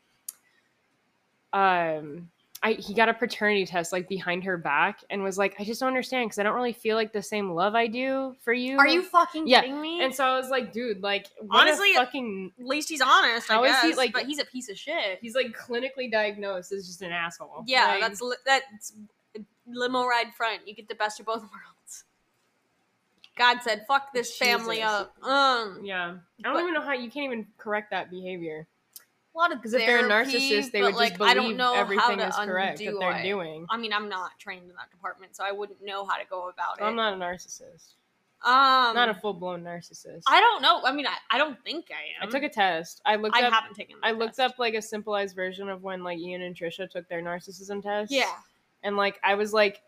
um 1.52 2.30
I, 2.62 2.72
he 2.72 2.92
got 2.92 3.08
a 3.08 3.14
paternity 3.14 3.64
test 3.64 3.90
like 3.90 4.06
behind 4.06 4.44
her 4.44 4.58
back 4.58 5.00
and 5.08 5.22
was 5.22 5.38
like, 5.38 5.56
I 5.58 5.64
just 5.64 5.80
don't 5.80 5.86
understand 5.86 6.28
because 6.28 6.38
I 6.38 6.42
don't 6.42 6.54
really 6.54 6.74
feel 6.74 6.94
like 6.94 7.10
the 7.10 7.22
same 7.22 7.52
love 7.52 7.74
I 7.74 7.86
do 7.86 8.36
for 8.42 8.52
you. 8.52 8.76
Are 8.76 8.86
you 8.86 9.00
fucking 9.02 9.48
Yeah, 9.48 9.62
kidding 9.62 9.80
me? 9.80 10.02
And 10.04 10.14
so 10.14 10.26
I 10.26 10.36
was 10.36 10.50
like, 10.50 10.70
dude, 10.70 11.02
like, 11.02 11.26
what 11.40 11.62
Honestly, 11.62 11.92
a 11.92 11.94
fucking. 11.94 12.52
At 12.60 12.66
least 12.66 12.90
he's 12.90 13.00
honest. 13.00 13.48
How 13.48 13.64
I 13.64 13.68
is 13.68 13.80
he, 13.80 13.94
like- 13.94 14.12
but 14.12 14.26
he's 14.26 14.40
a 14.40 14.44
piece 14.44 14.68
of 14.68 14.76
shit. 14.78 15.20
He's 15.22 15.34
like 15.34 15.56
clinically 15.56 16.12
diagnosed 16.12 16.70
as 16.72 16.86
just 16.86 17.00
an 17.00 17.12
asshole. 17.12 17.64
Yeah, 17.66 17.86
Like, 17.86 18.00
that's 18.02 18.20
li- 18.20 18.36
that's 18.44 18.92
limo 19.66 20.04
ride 20.04 20.34
front. 20.34 20.68
You 20.68 20.74
get 20.74 20.86
the 20.86 20.94
best 20.94 21.18
of 21.18 21.24
both 21.24 21.40
worlds. 21.40 21.79
God 23.40 23.62
said, 23.62 23.86
"Fuck 23.88 24.12
this 24.12 24.36
family 24.36 24.82
up." 24.82 25.16
Um, 25.24 25.80
yeah. 25.82 26.16
I 26.40 26.42
don't 26.42 26.54
But- 26.54 26.60
even 26.60 26.74
know 26.74 26.82
how 26.82 26.92
you 26.92 27.10
can't 27.10 27.24
even 27.32 27.46
correct 27.58 27.90
that 27.90 28.10
behavior. 28.10 28.66
a 29.34 29.38
lot 29.38 29.52
of 29.52 29.58
Because 29.58 29.72
if 29.74 29.86
they're 29.86 30.04
a 30.04 30.08
narcissist, 30.08 30.72
they 30.72 30.82
would 30.82 30.94
like, 30.94 31.12
just 31.16 31.22
I 31.22 31.34
don't 31.34 31.44
believe 31.44 31.56
know 31.56 31.72
how 31.74 31.80
everything 31.80 32.18
to 32.18 32.26
is 32.28 32.34
correct 32.36 32.78
that 32.78 32.96
they're 32.98 33.16
it. 33.18 33.22
doing. 33.22 33.64
I 33.70 33.76
mean, 33.76 33.92
I'm 33.92 34.08
not 34.08 34.32
trained 34.38 34.68
in 34.68 34.76
that 34.76 34.90
department, 34.90 35.36
so 35.36 35.44
I 35.44 35.52
wouldn't 35.52 35.80
know 35.82 36.04
how 36.04 36.16
to 36.18 36.24
go 36.28 36.48
about 36.48 36.78
it. 36.80 36.82
I'm 36.84 36.96
not 36.96 37.14
a 37.14 37.16
narcissist. 37.16 37.94
um, 38.44 38.94
not 38.94 39.08
a 39.08 39.14
full 39.14 39.32
blown 39.34 39.62
narcissist. 39.62 40.22
I 40.26 40.40
don't 40.40 40.60
know. 40.62 40.82
I 40.84 40.92
mean, 40.92 41.06
I, 41.06 41.14
I 41.30 41.38
don't 41.38 41.62
think 41.64 41.86
I 41.90 42.22
am. 42.22 42.28
I 42.28 42.30
took 42.30 42.42
a 42.42 42.48
test. 42.48 43.00
I 43.06 43.16
looked 43.16 43.36
I 43.36 43.42
up. 43.44 43.52
haven't 43.52 43.74
taken. 43.76 43.96
the 44.00 44.06
I 44.06 44.10
looked 44.12 44.36
test. 44.36 44.54
up 44.54 44.58
like 44.58 44.74
a 44.74 44.82
simplified 44.82 45.32
version 45.34 45.68
of 45.68 45.82
when 45.82 46.02
like 46.02 46.18
Ian 46.18 46.42
and 46.42 46.54
Trisha 46.56 46.90
took 46.90 47.08
their 47.08 47.22
narcissism 47.22 47.82
test. 47.82 48.10
Yeah, 48.10 48.34
and 48.82 48.96
like 48.96 49.20
I 49.24 49.34
was 49.36 49.52
like 49.54 49.80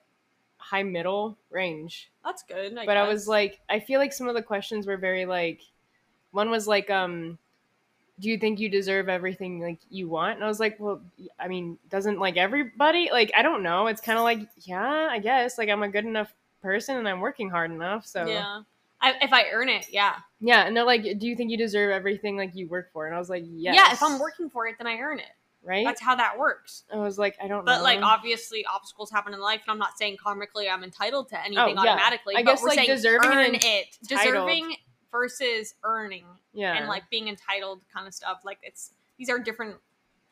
high 0.63 0.83
middle 0.83 1.37
range, 1.51 2.11
that's 2.25 2.43
good. 2.43 2.79
I 2.79 2.87
but 2.87 2.97
I 2.97 3.09
was 3.09 3.29
like 3.29 3.61
I 3.69 3.81
feel 3.81 4.01
like 4.01 4.13
some 4.13 4.29
of 4.29 4.35
the 4.35 4.43
questions 4.43 4.87
were 4.87 4.97
very 4.97 5.27
like 5.27 5.61
one 6.31 6.51
was 6.51 6.67
like 6.67 6.91
um 6.91 7.39
do 8.19 8.29
you 8.29 8.39
think 8.39 8.61
you 8.61 8.69
deserve 8.69 9.09
everything 9.09 9.61
like 9.61 9.79
you 9.91 10.09
want 10.09 10.37
and 10.37 10.45
i 10.45 10.49
was 10.49 10.61
like 10.61 10.79
well 10.79 11.01
i 11.41 11.49
mean 11.49 11.79
doesn't 11.89 12.19
like 12.19 12.37
everybody 12.37 13.09
like 13.11 13.33
i 13.37 13.43
don't 13.43 13.63
know 13.63 13.87
it's 13.87 14.01
kind 14.01 14.19
of 14.19 14.23
like 14.23 14.41
yeah 14.61 15.09
i 15.11 15.19
guess 15.19 15.57
like 15.57 15.69
i'm 15.69 15.83
a 15.83 15.89
good 15.89 16.05
enough 16.05 16.33
person 16.61 16.97
and 16.99 17.09
i'm 17.09 17.21
working 17.21 17.49
hard 17.49 17.71
enough 17.71 18.07
so 18.07 18.27
yeah. 18.27 18.63
I, 19.05 19.15
if 19.21 19.33
I 19.33 19.47
earn 19.53 19.69
it, 19.69 19.87
yeah. 19.91 20.15
yeah 20.41 20.65
and 20.65 20.77
they're 20.77 20.85
like 20.85 21.03
do 21.19 21.27
you 21.27 21.35
think 21.35 21.51
you 21.51 21.59
deserve 21.59 21.91
everything 21.91 22.37
like 22.37 22.55
you 22.55 22.69
work 22.69 22.93
for 22.93 23.07
and 23.07 23.17
i 23.17 23.19
was 23.19 23.29
like 23.29 23.43
yes. 23.49 23.75
Yeah, 23.75 23.93
if 23.93 24.01
I'm 24.01 24.21
working 24.21 24.49
for 24.49 24.69
it, 24.69 24.77
then 24.79 24.87
I 24.87 24.99
earn 24.99 25.19
it. 25.19 25.27
Right 25.65 25.85
That's 25.87 26.01
how 26.01 26.15
that 26.17 26.39
works. 26.39 26.85
i 26.93 26.97
was 26.97 27.19
like 27.19 27.37
i 27.43 27.47
don't 27.49 27.65
But 27.65 27.73
know 27.73 27.79
But 27.79 27.85
like 27.85 28.03
obviously 28.03 28.65
obstacles 28.67 29.11
happen 29.11 29.33
in 29.35 29.41
life, 29.41 29.61
and 29.67 29.73
I'm 29.73 29.79
not 29.79 29.97
saying 29.99 30.17
karmically 30.25 30.71
I'm 30.73 30.83
entitled 30.85 31.29
to 31.31 31.39
anything 31.39 31.59
Oh, 31.59 31.67
yeah. 31.85 31.93
automatically. 31.93 32.35
I 32.37 32.43
but 32.43 32.53
guess, 32.53 32.63
we're 32.63 32.69
like, 32.69 32.77
saying 32.79 32.89
deserving 32.89 33.31
and 33.31 33.39
earn 33.39 33.55
it. 33.55 33.65
entitled. 33.65 34.09
Deserving 34.09 34.77
versus 35.11 35.75
earning 35.85 36.25
yeah 36.55 36.75
and 36.75 36.89
like 36.89 37.03
being 37.11 37.29
entitled 37.29 37.83
kind 37.95 38.07
of 38.09 38.15
stuff. 38.15 38.41
Like 38.45 38.59
it's 38.63 38.91
these 39.19 39.29
are 39.29 39.39
different 39.39 39.77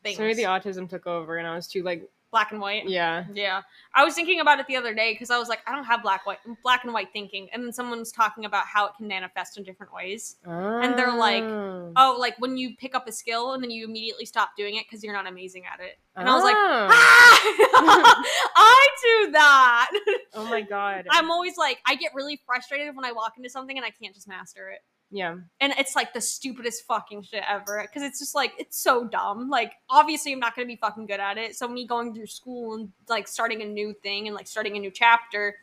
things. 0.03 0.17
so 0.17 0.23
maybe 0.23 0.35
the 0.35 0.45
autism 0.45 0.89
took 0.89 1.07
over 1.07 1.37
and 1.37 1.47
i 1.47 1.55
was 1.55 1.69
too 1.69 1.83
like 1.83 2.09
black 2.31 2.53
and 2.53 2.61
white. 2.61 2.89
yeah 2.89 3.25
Yeah, 3.33 3.63
I 3.95 4.05
was 4.05 4.15
thinking 4.15 4.41
about 4.41 4.61
it 4.61 4.67
the 4.67 4.77
other 4.77 4.95
day 4.95 5.13
because 5.13 5.31
I 5.31 5.39
was 5.39 5.49
like, 5.49 5.61
I 5.67 5.75
don't 5.75 5.85
have 5.85 6.03
black 6.03 6.27
white 6.27 6.39
black 6.63 6.85
and 6.85 6.93
white 6.93 7.09
thinking, 7.13 7.49
and 7.53 7.65
then 7.65 7.73
someone 7.73 7.99
was 7.99 8.13
talking 8.13 8.45
about 8.45 8.67
how 8.67 8.87
it 8.87 8.93
can 8.97 9.09
manifest 9.09 9.59
in 9.59 9.65
different 9.65 9.93
ways. 9.93 10.37
And 10.45 10.99
they're 10.99 11.15
like, 11.17 11.43
Oh. 11.43 11.93
Oh, 11.97 12.17
like 12.19 12.37
when 12.39 12.57
you 12.57 12.77
pick 12.77 12.95
up 12.95 13.09
a 13.09 13.13
skill 13.13 13.53
and 13.55 13.63
then 13.63 13.71
you 13.71 13.85
immediately 13.85 14.25
stop 14.25 14.51
doing 14.57 14.77
it 14.77 14.85
because 14.89 15.03
you're 15.03 15.15
not 15.15 15.27
amazing 15.27 15.65
at 15.73 15.81
it. 15.81 15.99
And 16.17 16.29
I 16.29 16.35
was 16.35 16.45
like, 16.45 16.57
Oh. 16.57 16.89
ah! 16.91 18.23
I 18.57 18.87
do 19.03 19.33
that. 19.33 19.91
oh 20.35 20.45
my 20.45 20.61
god 20.61 21.07
I'm 21.11 21.31
always 21.31 21.57
like, 21.57 21.79
I 21.87 21.95
get 21.97 22.15
really 22.15 22.41
frustrated 22.47 22.95
when 22.97 23.05
I 23.05 23.13
walk 23.13 23.35
into 23.37 23.51
something 23.51 23.77
and 23.77 23.85
I 23.85 23.91
can't 23.91 24.15
just 24.15 24.29
master 24.29 24.69
it. 24.71 24.81
Yeah 25.11 25.37
And 25.61 25.73
it's 25.79 25.97
like 25.97 26.13
the 26.13 26.21
stupidest 26.21 26.87
fucking 26.87 27.23
shit 27.23 27.43
ever. 27.49 27.87
Cause 27.93 28.03
it's 28.03 28.19
just 28.19 28.35
like, 28.35 28.53
it's 28.59 28.79
so 28.79 29.05
dumb. 29.05 29.51
Like, 29.51 29.75
obviously, 29.89 30.33
I'm 30.33 30.39
not 30.39 30.55
gonna 30.55 30.67
be 30.67 30.77
fucking 30.77 31.07
good 31.07 31.21
at 31.21 31.37
it. 31.39 31.57
So, 31.57 31.69
me 31.69 31.87
going 31.87 32.15
through 32.15 32.27
school 32.27 32.75
and 32.75 32.93
like 33.09 33.27
starting 33.29 33.63
a 33.63 33.67
new 33.67 33.95
thing 34.03 34.27
and 34.29 34.37
like 34.37 34.47
starting 34.47 34.77
a 34.77 34.81
new 34.81 34.91
chapter, 34.91 35.57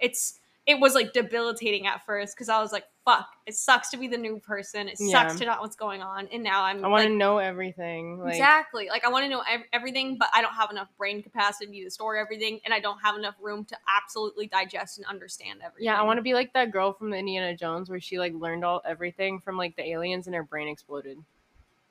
it's, 0.00 0.40
it 0.66 0.80
was 0.80 0.94
like 0.94 1.12
debilitating 1.12 1.86
at 1.86 2.04
first 2.04 2.34
because 2.34 2.48
I 2.48 2.60
was 2.60 2.72
like, 2.72 2.84
fuck, 3.04 3.28
it 3.46 3.54
sucks 3.54 3.88
to 3.90 3.96
be 3.96 4.08
the 4.08 4.18
new 4.18 4.40
person. 4.40 4.88
It 4.88 4.96
Yeah. 4.98 5.12
sucks 5.12 5.38
to 5.38 5.46
not 5.46 5.60
what's 5.60 5.76
going 5.76 6.02
on. 6.02 6.26
And 6.32 6.42
now 6.42 6.64
I'm 6.64 6.84
i 6.84 6.88
want 6.88 7.04
like, 7.04 7.08
to 7.12 7.14
know 7.16 7.38
everything 7.38 8.18
like 8.18 8.34
exactly. 8.34 8.88
Like, 8.88 9.04
I 9.04 9.08
want 9.08 9.24
to 9.24 9.28
know 9.28 9.44
ev- 9.48 9.62
everything, 9.72 10.16
but 10.18 10.28
I 10.34 10.42
don't 10.42 10.54
have 10.54 10.70
enough 10.72 10.88
brain 10.98 11.22
capacity 11.22 11.84
to 11.84 11.90
store 11.90 12.16
everything. 12.16 12.58
And 12.64 12.74
I 12.74 12.80
don't 12.80 12.98
have 12.98 13.16
enough 13.16 13.36
room 13.40 13.64
to 13.66 13.76
absolutely 13.96 14.48
digest 14.48 14.98
and 14.98 15.06
understand 15.06 15.60
everything. 15.64 15.84
yeah 15.86 16.00
i 16.00 16.02
want 16.02 16.18
to 16.18 16.22
be 16.22 16.34
like 16.34 16.52
that 16.54 16.72
girl 16.72 16.92
from 16.92 17.10
the 17.10 17.16
indiana 17.16 17.56
jones 17.56 17.88
where 17.88 18.00
she 18.00 18.18
like 18.18 18.32
learned 18.34 18.64
all 18.64 18.82
everything 18.84 19.38
from 19.40 19.56
like 19.56 19.76
the 19.76 19.88
aliens 19.88 20.26
and 20.26 20.34
her 20.34 20.42
brain 20.42 20.66
exploded 20.68 21.16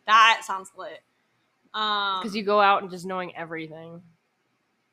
That 0.06 0.42
sounds 0.44 0.72
lit. 0.78 1.02
Um, 1.74 2.22
because 2.22 2.36
you 2.36 2.44
go 2.44 2.60
out 2.62 2.82
and 2.82 2.92
just 2.92 3.06
knowing 3.06 3.36
everything 3.36 4.02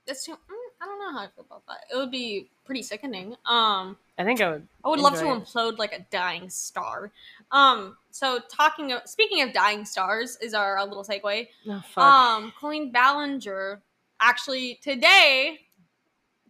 That's 0.07 0.25
too. 0.25 0.33
mm, 0.33 0.62
I 0.83 0.85
don't 0.85 0.99
know 0.99 1.12
how 1.12 1.25
I 1.25 1.29
feel 1.29 1.47
about 1.49 1.62
that. 1.69 1.85
It 1.93 1.97
would 1.97 2.11
be 2.11 2.51
pretty 2.65 2.83
sickening. 2.83 3.37
Um, 3.47 3.97
i 4.19 4.25
think 4.25 4.41
i 4.41 4.51
would 4.51 4.67
I 4.85 4.89
would 4.89 5.01
love 5.01 5.15
to 5.15 5.27
it. 5.27 5.29
implode 5.29 5.79
like 5.79 5.93
a 5.93 6.05
dying 6.11 6.51
star. 6.51 7.12
Um, 7.53 7.97
so 8.11 8.41
talking 8.51 8.91
of 8.93 9.03
speaking 9.07 9.43
of 9.43 9.53
dying 9.53 9.85
stars 9.85 10.37
is 10.43 10.55
our, 10.55 10.79
uh, 10.79 10.85
little 10.85 11.05
segue. 11.05 11.49
oh, 11.69 11.83
fuck. 11.95 12.05
Um, 12.05 12.53
Colleen 12.59 12.91
Ballinger 12.91 13.81
actually 14.21 14.81
today, 14.83 15.61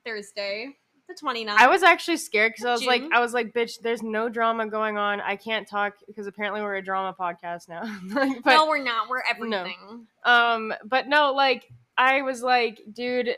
Thursday, 0.04 0.76
the 1.08 1.14
29th. 1.14 1.48
I 1.48 1.68
was 1.68 1.82
actually 1.82 2.16
scared 2.16 2.52
because 2.52 2.64
I 2.64 2.72
was 2.72 2.86
like, 2.86 3.02
I 3.12 3.20
was 3.20 3.34
like, 3.34 3.52
bitch, 3.52 3.80
there's 3.82 4.02
no 4.02 4.28
drama 4.28 4.66
going 4.66 4.96
on. 4.96 5.20
I 5.20 5.36
can't 5.36 5.68
talk 5.68 5.94
because 6.06 6.26
apparently 6.26 6.62
we're 6.62 6.76
a 6.76 6.82
drama 6.82 7.14
podcast 7.18 7.68
now. 7.68 7.82
Like, 8.08 8.42
but 8.44 8.56
no, 8.56 8.66
we're 8.66 8.82
not. 8.82 9.08
We're 9.08 9.22
everything. 9.28 10.06
Um, 10.24 10.72
but 10.84 11.08
no, 11.08 11.32
like 11.32 11.68
I 11.98 12.22
was 12.22 12.42
like, 12.42 12.80
dude, 12.92 13.36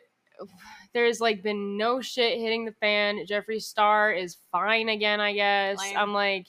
there's 0.95 1.21
like 1.21 1.43
been 1.43 1.77
no 1.77 2.01
shit 2.01 2.39
hitting 2.39 2.65
the 2.65 2.73
fan. 2.73 3.27
Jeffree 3.27 3.61
Star 3.63 4.13
is 4.13 4.39
fine 4.51 4.89
again, 4.89 5.21
I 5.21 5.33
guess. 5.35 5.79
Lame. 5.79 5.97
I'm 5.99 6.13
like 6.15 6.47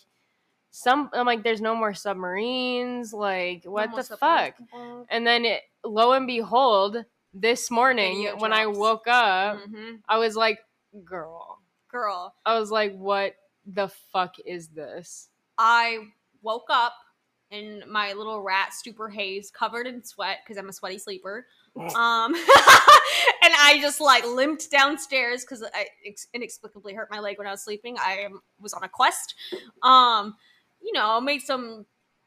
some 0.72 1.10
I'm 1.14 1.26
like 1.26 1.44
there's 1.44 1.62
no 1.62 1.76
more 1.76 1.94
submarines. 1.94 3.12
Like 3.14 3.64
what 3.66 3.90
Almost 3.90 4.10
the 4.10 4.18
fuck? 4.18 4.54
And 5.10 5.26
then 5.26 5.46
it, 5.46 5.62
lo 5.84 6.14
and 6.14 6.28
behold, 6.28 7.04
this 7.34 7.70
morning 7.70 8.18
Video 8.24 8.38
when 8.38 8.54
I 8.54 8.68
woke 8.68 9.08
up, 9.08 9.58
Mhm. 9.68 10.00
I 10.08 10.18
was 10.18 10.36
like, 10.36 10.60
girl. 11.04 11.60
Girl, 11.90 12.34
I 12.46 12.60
was 12.60 12.72
like, 12.72 12.96
what 12.96 13.36
the 13.66 13.88
fuck 14.12 14.36
is 14.46 14.68
this? 14.70 15.30
I 15.58 16.00
woke 16.42 16.68
up 16.70 16.94
in 17.52 17.84
my 17.88 18.12
little 18.14 18.42
rat 18.42 18.74
stupor 18.74 19.08
haze, 19.08 19.50
covered 19.50 19.88
in 19.88 20.04
sweat 20.04 20.40
because 20.44 20.58
I'm 20.58 20.68
a 20.70 20.74
sweaty 20.74 20.98
sleeper. 20.98 21.48
Um, 21.96 22.34
and 23.46 23.54
I 23.60 23.80
just 23.80 24.02
like 24.02 24.26
limped 24.26 24.72
downstairs 24.72 25.44
because 25.44 25.64
I 25.64 25.88
inexplicably 26.34 26.94
hurt 26.94 27.10
my 27.12 27.20
leg 27.20 27.38
when 27.38 27.48
I 27.48 27.52
was 27.52 27.64
sleeping. 27.64 27.96
I 28.00 28.28
was 28.60 28.74
on 28.74 28.84
a 28.84 28.90
quest. 28.90 29.36
Um, 29.84 30.36
you 30.82 30.92
know, 30.94 31.18
I 31.18 31.20
made 31.20 31.42
some 31.42 31.86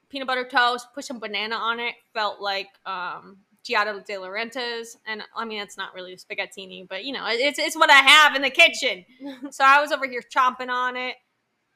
peanut 0.08 0.28
butter 0.28 0.44
toast, 0.44 0.86
put 0.94 1.04
some 1.04 1.18
banana 1.18 1.56
on 1.56 1.80
it. 1.80 1.94
Felt 2.14 2.40
like 2.40 2.68
um, 2.86 3.38
Giada 3.68 4.04
de 4.04 4.14
Laurentiis, 4.14 4.96
and 5.06 5.22
I 5.36 5.44
mean 5.44 5.60
it's 5.60 5.76
not 5.76 5.94
really 5.94 6.16
spaghettini, 6.16 6.88
but 6.88 7.04
you 7.04 7.12
know, 7.12 7.24
it's 7.26 7.58
it's 7.58 7.76
what 7.76 7.90
I 7.90 7.98
have 7.98 8.36
in 8.36 8.42
the 8.42 8.50
kitchen. 8.50 9.04
so 9.50 9.64
I 9.64 9.80
was 9.80 9.92
over 9.92 10.06
here 10.06 10.22
chomping 10.34 10.70
on 10.70 10.96
it. 10.96 11.16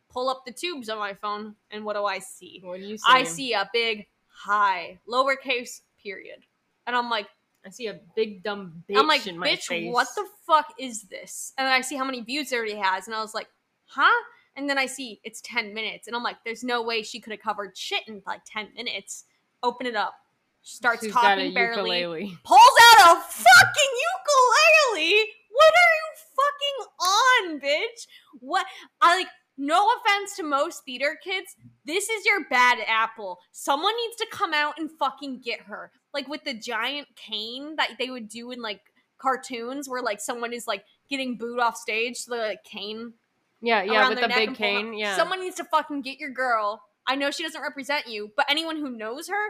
Pull 0.08 0.28
up 0.28 0.42
the 0.46 0.52
tubes 0.52 0.88
on 0.88 0.98
my 0.98 1.14
phone, 1.14 1.56
and 1.70 1.84
what 1.84 1.96
do 1.96 2.04
I 2.04 2.20
see? 2.20 2.60
What 2.62 2.78
do 2.78 2.86
you 2.86 2.96
see? 2.96 3.04
I 3.08 3.24
see 3.24 3.52
a 3.54 3.68
big 3.72 4.06
high, 4.28 4.98
lowercase 5.08 5.80
period. 6.02 6.44
And 6.86 6.96
I'm 6.96 7.08
like, 7.08 7.28
I 7.64 7.70
see 7.70 7.86
a 7.86 8.00
big 8.16 8.42
dumb 8.42 8.82
bitch 8.88 8.98
I'm 8.98 9.06
like, 9.06 9.26
in 9.26 9.38
my 9.38 9.48
bitch, 9.48 9.64
face. 9.64 9.92
what 9.92 10.08
the 10.16 10.26
fuck 10.46 10.66
is 10.78 11.04
this? 11.04 11.52
And 11.56 11.66
then 11.66 11.72
I 11.72 11.80
see 11.80 11.96
how 11.96 12.04
many 12.04 12.20
views 12.20 12.52
it 12.52 12.56
already 12.56 12.74
has, 12.76 13.06
and 13.06 13.14
I 13.14 13.20
was 13.20 13.34
like, 13.34 13.48
huh? 13.86 14.10
And 14.56 14.68
then 14.68 14.78
I 14.78 14.86
see 14.86 15.20
it's 15.24 15.40
10 15.42 15.72
minutes, 15.72 16.06
and 16.06 16.16
I'm 16.16 16.22
like, 16.22 16.36
there's 16.44 16.64
no 16.64 16.82
way 16.82 17.02
she 17.02 17.20
could 17.20 17.30
have 17.32 17.40
covered 17.40 17.76
shit 17.76 18.02
in 18.08 18.22
like 18.26 18.40
10 18.46 18.68
minutes. 18.74 19.24
Open 19.62 19.86
it 19.86 19.94
up. 19.96 20.14
She 20.62 20.76
starts 20.76 21.02
She's 21.02 21.12
talking 21.12 21.54
barely. 21.54 22.00
ukulele. 22.00 22.38
Pulls 22.44 22.60
out 22.60 23.16
a 23.16 23.20
fucking 23.20 23.92
ukulele. 24.12 25.24
What 25.50 25.72
are 25.82 25.94
you 25.98 26.08
fucking 26.36 26.86
on, 27.00 27.60
bitch? 27.60 28.06
What? 28.40 28.66
I 29.00 29.18
like. 29.18 29.28
No 29.58 29.86
offense 29.86 30.34
to 30.36 30.42
most 30.42 30.82
theater 30.84 31.18
kids, 31.22 31.54
this 31.84 32.08
is 32.08 32.24
your 32.24 32.44
bad 32.48 32.78
apple. 32.88 33.38
Someone 33.52 33.92
needs 33.96 34.16
to 34.16 34.26
come 34.32 34.54
out 34.54 34.74
and 34.78 34.90
fucking 34.98 35.42
get 35.44 35.60
her. 35.60 35.92
Like 36.14 36.28
with 36.28 36.44
the 36.44 36.54
giant 36.54 37.08
cane 37.16 37.76
that 37.76 37.92
they 37.98 38.10
would 38.10 38.28
do 38.28 38.50
in 38.50 38.60
like 38.60 38.80
cartoons 39.18 39.88
where 39.88 40.02
like 40.02 40.20
someone 40.20 40.52
is 40.52 40.66
like 40.66 40.84
getting 41.08 41.36
booed 41.36 41.58
off 41.58 41.76
stage, 41.76 42.16
so 42.18 42.34
the 42.36 42.42
like, 42.42 42.64
cane 42.64 43.12
Yeah, 43.60 43.82
yeah, 43.82 44.08
with 44.08 44.20
the 44.20 44.28
big 44.28 44.48
and 44.48 44.56
pull 44.58 44.66
them 44.66 44.84
cane. 44.84 44.94
Yeah. 44.94 45.16
Someone 45.16 45.40
needs 45.40 45.56
to 45.56 45.64
fucking 45.64 46.02
get 46.02 46.18
your 46.18 46.30
girl. 46.30 46.82
I 47.06 47.16
know 47.16 47.30
she 47.30 47.42
doesn't 47.42 47.60
represent 47.62 48.06
you, 48.06 48.30
but 48.36 48.46
anyone 48.48 48.76
who 48.76 48.90
knows 48.90 49.28
her, 49.28 49.48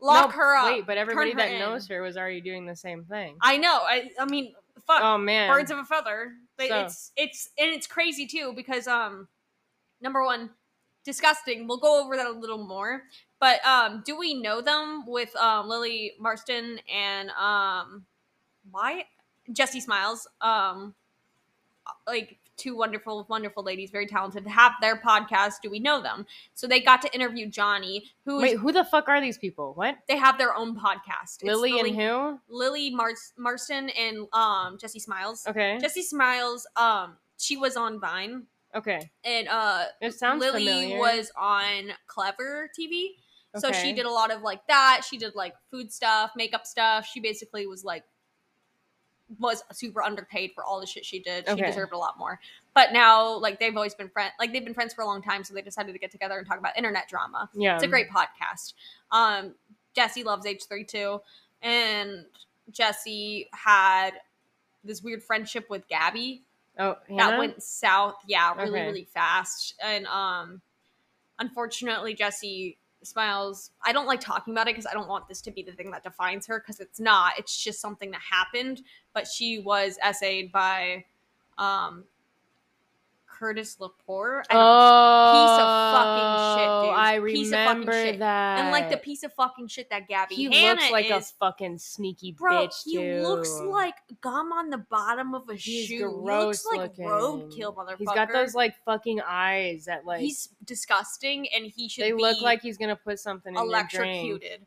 lock 0.00 0.30
No, 0.30 0.36
her 0.36 0.56
up. 0.56 0.66
Wait, 0.66 0.86
but 0.86 0.98
everybody 0.98 1.34
that 1.34 1.52
in. 1.52 1.58
knows 1.58 1.86
her 1.88 2.02
was 2.02 2.16
already 2.16 2.40
doing 2.40 2.66
the 2.66 2.76
same 2.76 3.04
thing. 3.04 3.36
I 3.40 3.56
know. 3.56 3.80
I 3.82 4.10
I 4.18 4.24
mean, 4.26 4.54
fuck. 4.86 5.02
oh 5.02 5.18
man. 5.18 5.50
birds 5.50 5.70
of 5.70 5.78
a 5.78 5.84
feather. 5.84 6.32
They, 6.56 6.68
So- 6.68 6.80
It's 6.84 7.12
it's 7.16 7.48
and 7.58 7.70
it's 7.70 7.86
crazy 7.86 8.26
too 8.26 8.52
because 8.54 8.86
um, 8.86 9.28
number 10.00 10.24
one, 10.24 10.50
disgusting. 11.04 11.66
We'll 11.66 11.78
go 11.78 12.02
over 12.04 12.16
that 12.16 12.26
a 12.26 12.32
little 12.32 12.64
more. 12.64 13.02
But 13.44 13.62
um, 13.66 14.02
do 14.06 14.16
we 14.16 14.32
know 14.32 14.62
them 14.62 15.04
with 15.06 15.36
um 15.36 15.68
Lily 15.68 16.12
Marston 16.18 16.80
and 16.90 17.28
um, 17.32 18.06
why 18.70 19.04
Jessi 19.52 19.82
Smiles 19.82 20.26
um, 20.40 20.94
like 22.06 22.38
two 22.56 22.74
wonderful 22.74 23.26
wonderful 23.28 23.62
ladies, 23.62 23.90
very 23.90 24.06
talented, 24.06 24.46
have 24.46 24.72
their 24.80 24.96
podcast. 24.96 25.56
Do 25.62 25.68
we 25.68 25.78
know 25.78 26.00
them? 26.00 26.24
So 26.54 26.66
they 26.66 26.80
got 26.80 27.02
to 27.02 27.14
interview 27.14 27.46
Johnny, 27.46 28.04
who 28.24 28.40
Wait, 28.40 28.56
who 28.56 28.72
the 28.72 28.82
fuck 28.82 29.10
are 29.10 29.20
these 29.20 29.36
people? 29.36 29.74
What? 29.74 29.98
they 30.08 30.16
have 30.16 30.38
their 30.38 30.54
own 30.54 30.74
podcast. 30.74 31.42
It's 31.42 31.44
Lily 31.44 31.78
and 31.78 31.94
who? 31.94 32.40
Lily 32.48 32.94
Mars- 32.94 33.34
Marston 33.36 33.90
and 33.90 34.20
um 34.32 34.78
Jessi 34.78 35.02
Smiles. 35.02 35.44
Okay. 35.46 35.78
Jessi 35.82 36.02
Smiles, 36.02 36.66
um, 36.76 37.18
she 37.36 37.58
was 37.58 37.76
on 37.76 38.00
Vine, 38.00 38.44
okay. 38.74 39.10
and 39.22 39.48
uh, 39.48 39.84
It 40.00 40.14
sounds 40.14 40.40
Lily 40.40 40.64
familiar. 40.64 40.98
was 40.98 41.30
on 41.36 41.90
Clevver 42.08 42.68
TV. 42.78 43.16
So 43.56 43.72
she 43.72 43.92
did 43.92 44.06
a 44.06 44.10
lot 44.10 44.30
of 44.32 44.42
like 44.42 44.66
that. 44.66 45.02
She 45.08 45.16
did 45.18 45.34
like 45.34 45.54
food 45.70 45.92
stuff, 45.92 46.32
makeup 46.36 46.66
stuff. 46.66 47.06
She 47.06 47.20
basically 47.20 47.66
was 47.66 47.84
like 47.84 48.04
was 49.38 49.62
super 49.72 50.02
underpaid 50.02 50.52
for 50.54 50.64
all 50.64 50.80
the 50.80 50.86
shit 50.86 51.04
she 51.04 51.18
did. 51.18 51.46
She 51.46 51.52
Okay. 51.52 51.66
deserved 51.66 51.92
a 51.92 51.98
lot 51.98 52.18
more. 52.18 52.38
But 52.74 52.92
now, 52.92 53.36
like 53.38 53.58
they've 53.58 53.74
always 53.74 53.94
been 53.94 54.08
friends. 54.08 54.32
Like 54.38 54.52
they've 54.52 54.64
been 54.64 54.74
friends 54.74 54.92
for 54.92 55.02
a 55.02 55.06
long 55.06 55.22
time, 55.22 55.44
so 55.44 55.54
they 55.54 55.62
decided 55.62 55.92
to 55.92 55.98
get 55.98 56.10
together 56.10 56.36
and 56.36 56.46
talk 56.46 56.58
about 56.58 56.76
internet 56.76 57.08
drama. 57.08 57.48
Yeah. 57.54 57.74
It's 57.74 57.84
a 57.84 57.88
great 57.88 58.08
podcast. 58.10 58.74
Um, 59.10 59.54
Jessi 59.96 60.24
loves 60.24 60.46
H32, 60.46 61.20
and 61.62 62.26
Jessi 62.72 63.46
had 63.52 64.10
this 64.82 65.02
weird 65.02 65.22
friendship 65.22 65.70
with 65.70 65.88
Gabbie 65.88 66.42
Oh, 66.78 66.96
that 67.16 67.38
went 67.38 67.62
south 67.62 68.16
yeah 68.26 68.52
really 68.56 68.70
Okay. 68.80 68.86
really 68.86 69.04
fast 69.04 69.74
and 69.80 70.06
um 70.08 70.60
unfortunately 71.38 72.14
jessi 72.16 72.76
smiles. 73.06 73.70
I 73.84 73.92
don't 73.92 74.06
like 74.06 74.20
talking 74.20 74.52
about 74.54 74.68
it 74.68 74.74
because 74.74 74.86
i 74.86 74.92
don't 74.92 75.08
want 75.08 75.28
this 75.28 75.40
to 75.42 75.50
be 75.50 75.62
the 75.62 75.72
thing 75.72 75.90
that 75.90 76.02
defines 76.02 76.46
her 76.46 76.60
because 76.60 76.80
it's 76.80 77.00
not. 77.00 77.32
It's 77.38 77.62
just 77.62 77.80
something 77.80 78.10
that 78.10 78.20
happened 78.30 78.82
but 79.12 79.26
she 79.26 79.60
was 79.60 79.98
SA'd 80.12 80.52
by 80.52 81.04
um 81.56 82.04
curtis 83.38 83.76
lepore 83.80 84.38
and, 84.50 84.58
Oh, 84.58 85.56
fucking 85.94 86.60
shit, 86.60 86.68
oh, 86.68 86.82
dude. 86.86 86.94
I 86.94 87.20
Piece 87.20 87.48
of 87.48 87.52
fucking 87.54 87.68
remember 87.78 87.92
shit. 87.92 88.18
that. 88.20 88.58
and 88.60 88.70
like 88.70 88.90
the 88.90 88.96
piece 88.96 89.22
of 89.22 89.32
fucking 89.34 89.68
shit 89.68 89.90
that 89.90 90.08
gabbie 90.08 90.32
he 90.32 90.44
Hanna 90.52 90.80
looks 90.80 90.90
like 90.92 91.10
is, 91.10 91.30
a 91.30 91.34
fucking 91.44 91.78
sneaky 91.78 92.32
Bro, 92.32 92.52
bitch 92.68 92.82
he 92.84 92.96
too. 92.96 93.22
looks 93.22 93.50
like 93.60 93.94
gum 94.20 94.52
on 94.52 94.70
the 94.70 94.78
bottom 94.78 95.34
of 95.34 95.48
a 95.48 95.54
He's 95.54 95.86
shoe. 95.86 96.10
gross 96.22 96.64
he 96.72 96.78
looks 96.78 96.98
like 96.98 97.06
roadkill, 97.08 97.74
motherfucker. 97.74 97.98
He's 97.98 98.08
got 98.08 98.32
those 98.32 98.54
like 98.54 98.74
fucking 98.84 99.20
eyes 99.26 99.84
that 99.86 100.04
like 100.06 100.20
he's 100.20 100.48
disgusting 100.64 101.46
and 101.54 101.66
he 101.66 101.88
should 101.88 102.04
they 102.04 102.12
look 102.12 102.40
like 102.40 102.62
he's 102.62 102.76
gonna 102.78 102.96
put 102.96 103.18
something 103.18 103.54
in 103.54 103.64
your 103.68 103.82
drink. 103.88 103.92
electrocuted 104.26 104.66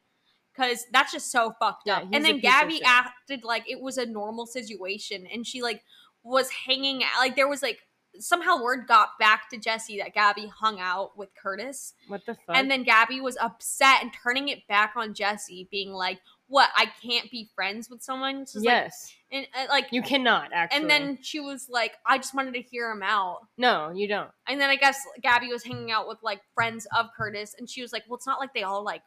because 0.55 0.85
that's 0.91 1.11
just 1.11 1.31
so 1.31 1.53
fucked 1.59 1.87
up 1.87 2.03
he's 2.03 2.09
and 2.13 2.25
then 2.25 2.39
gabbie 2.41 2.81
acted 2.83 3.43
like 3.43 3.69
it 3.69 3.79
was 3.79 3.97
a 3.97 4.05
normal 4.05 4.45
situation 4.45 5.27
and 5.31 5.45
she 5.45 5.61
like 5.61 5.83
was 6.23 6.49
hanging 6.49 7.03
out 7.03 7.19
like 7.19 7.35
there 7.35 7.47
was 7.47 7.61
like 7.61 7.79
somehow 8.19 8.61
word 8.61 8.87
got 8.87 9.09
back 9.19 9.49
to 9.49 9.57
jessi 9.57 9.97
that 9.99 10.13
gabbie 10.15 10.49
hung 10.49 10.79
out 10.79 11.17
with 11.17 11.29
curtis 11.41 11.93
What 12.07 12.25
the 12.25 12.35
fuck? 12.35 12.55
and 12.55 12.69
then 12.69 12.83
gabbie 12.85 13.21
was 13.21 13.37
upset 13.37 14.01
and 14.01 14.11
turning 14.13 14.47
it 14.49 14.67
back 14.67 14.93
on 14.95 15.13
jessi 15.13 15.69
being 15.69 15.91
like 15.91 16.19
what 16.47 16.69
i 16.75 16.85
can't 17.03 17.29
be 17.31 17.49
friends 17.55 17.89
with 17.89 18.01
someone 18.01 18.45
She's 18.45 18.55
like- 18.57 18.65
yes, 18.65 19.13
and 19.31 19.45
uh, 19.53 19.65
like 19.69 19.87
you 19.91 20.01
cannot 20.01 20.49
actually. 20.53 20.81
and 20.81 20.89
then 20.89 21.19
she 21.21 21.39
was 21.39 21.67
like 21.69 21.93
i 22.05 22.17
just 22.17 22.33
wanted 22.33 22.53
to 22.53 22.61
hear 22.61 22.89
him 22.91 23.03
out 23.03 23.39
no, 23.57 23.91
you 23.93 24.07
don't. 24.07 24.29
and 24.47 24.59
then 24.61 24.69
I 24.69 24.75
guess 24.75 24.99
Gabbie 25.23 25.49
was 25.49 25.63
hanging 25.63 25.91
out 25.91 26.07
with 26.07 26.19
like 26.23 26.41
friends 26.53 26.87
of 26.97 27.07
Curtis, 27.17 27.55
and 27.57 27.67
she 27.69 27.81
was 27.81 27.91
like, 27.91 28.03
"Well, 28.07 28.15
it's 28.17 28.27
not 28.27 28.39
like 28.39 28.53
they 28.53 28.61
all 28.63 28.83
like 28.83 29.01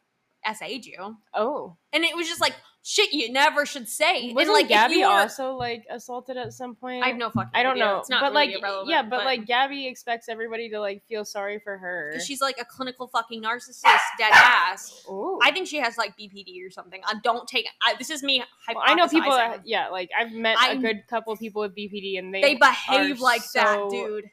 SA'd 0.45 0.87
you," 0.87 1.17
Oh, 1.35 1.77
and 1.93 2.05
it 2.05 2.17
was 2.17 2.29
just 2.29 2.41
like 2.41 2.55
shit 2.83 3.13
you 3.13 3.31
never 3.31 3.67
should 3.67 3.87
say. 3.87 4.33
wasn't 4.33 4.57
and 4.59 4.69
like, 4.69 4.69
Gabbie 4.69 5.01
were- 5.01 5.07
also 5.07 5.55
like 5.55 5.85
assaulted 5.91 6.37
at 6.39 6.53
some 6.55 6.75
point? 6.75 7.05
I 7.05 7.09
have 7.09 7.17
no 7.19 7.29
fucking. 7.29 7.51
I 7.55 7.63
don't 7.63 7.73
idea. 7.73 7.85
know, 7.85 7.99
It's 7.99 8.09
not 8.09 8.23
but 8.23 8.33
really 8.33 8.53
like, 8.55 8.59
irrelevant, 8.63 8.89
yeah, 8.89 9.03
but, 9.03 9.25
like 9.27 9.45
Gabbie 9.47 9.87
expects 9.87 10.29
everybody 10.31 10.71
to 10.71 10.81
like 10.81 11.03
feel 11.07 11.25
sorry 11.27 11.59
for 11.59 11.77
her. 11.77 12.15
she's 12.25 12.41
like 12.41 12.57
a 12.59 12.65
clinical 12.65 13.07
fucking 13.09 13.43
narcissist, 13.43 13.99
dead 14.19 14.33
ass. 14.33 15.05
Ooh. 15.11 15.39
I 15.43 15.51
think 15.53 15.67
she 15.69 15.77
has 15.79 15.99
like 15.99 16.17
BPD 16.17 16.67
or 16.67 16.71
something. 16.71 17.03
I 17.07 17.15
don't 17.23 17.47
take. 17.47 17.67
I, 17.83 17.97
this 17.99 18.09
is 18.09 18.23
me. 18.23 18.43
Well, 18.73 18.83
I 18.87 18.95
know 18.95 19.09
people. 19.09 19.31
That, 19.33 19.67
yeah, 19.67 19.89
like 19.89 20.09
I've 20.19 20.33
met 20.33 20.57
a 20.57 20.61
I'm- 20.61 20.81
good 20.81 21.03
couple 21.09 21.33
of 21.35 21.39
people 21.39 21.61
with 21.63 21.77
BPD, 21.77 22.19
and 22.19 22.33
they 22.33 22.41
they 22.41 22.55
behave 22.55 23.21
like 23.21 23.43
that, 23.55 23.89
dude. 23.91 24.25